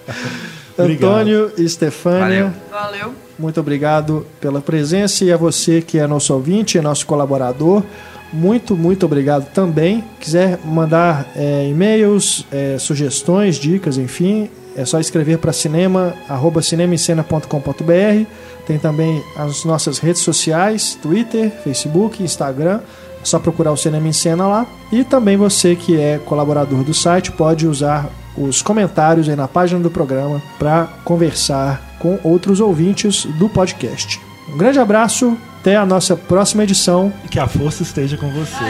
Antônio 0.83 1.51
e 1.57 1.67
Stefânia. 1.67 2.53
Valeu. 2.69 3.13
Muito 3.37 3.59
obrigado 3.59 4.25
pela 4.39 4.61
presença 4.61 5.25
e 5.25 5.31
a 5.31 5.37
você 5.37 5.81
que 5.81 5.97
é 5.97 6.05
nosso 6.05 6.33
ouvinte, 6.33 6.77
é 6.77 6.81
nosso 6.81 7.05
colaborador. 7.05 7.83
Muito, 8.31 8.77
muito 8.77 9.05
obrigado 9.05 9.51
também. 9.51 10.03
Quiser 10.19 10.59
mandar 10.63 11.27
é, 11.35 11.67
e-mails, 11.67 12.45
é, 12.51 12.77
sugestões, 12.77 13.57
dicas, 13.57 13.97
enfim, 13.97 14.49
é 14.75 14.85
só 14.85 14.99
escrever 14.99 15.37
para 15.37 15.51
cinema, 15.51 16.13
arroba 16.29 16.61
cinemascena.com.br. 16.61 18.25
Tem 18.65 18.77
também 18.77 19.21
as 19.35 19.65
nossas 19.65 19.99
redes 19.99 20.21
sociais, 20.21 20.97
Twitter, 21.01 21.51
Facebook, 21.63 22.23
Instagram. 22.23 22.79
É 23.21 23.25
só 23.25 23.37
procurar 23.37 23.71
o 23.71 23.77
Cinema 23.77 24.07
em 24.07 24.13
Cena 24.13 24.47
lá. 24.47 24.67
E 24.91 25.03
também 25.03 25.35
você 25.35 25.75
que 25.75 25.99
é 25.99 26.19
colaborador 26.19 26.83
do 26.83 26.93
site 26.93 27.31
pode 27.31 27.67
usar 27.67 28.09
os 28.37 28.61
comentários 28.61 29.27
aí 29.27 29.35
na 29.35 29.47
página 29.47 29.79
do 29.79 29.89
programa 29.89 30.41
para 30.57 30.87
conversar 31.03 31.95
com 31.99 32.19
outros 32.23 32.59
ouvintes 32.59 33.25
do 33.37 33.47
podcast. 33.49 34.19
Um 34.53 34.57
grande 34.57 34.79
abraço, 34.79 35.37
até 35.59 35.75
a 35.75 35.85
nossa 35.85 36.15
próxima 36.15 36.63
edição. 36.63 37.13
E 37.23 37.27
que 37.27 37.39
a 37.39 37.47
força 37.47 37.83
esteja 37.83 38.17
com 38.17 38.29
você. 38.31 38.63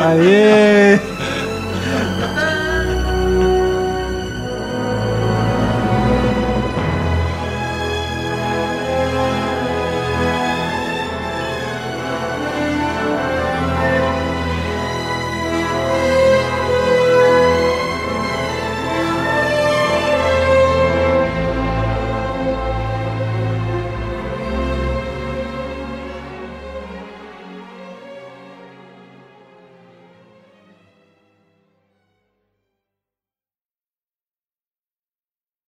Aê! 0.00 1.00
Aê! 1.00 1.17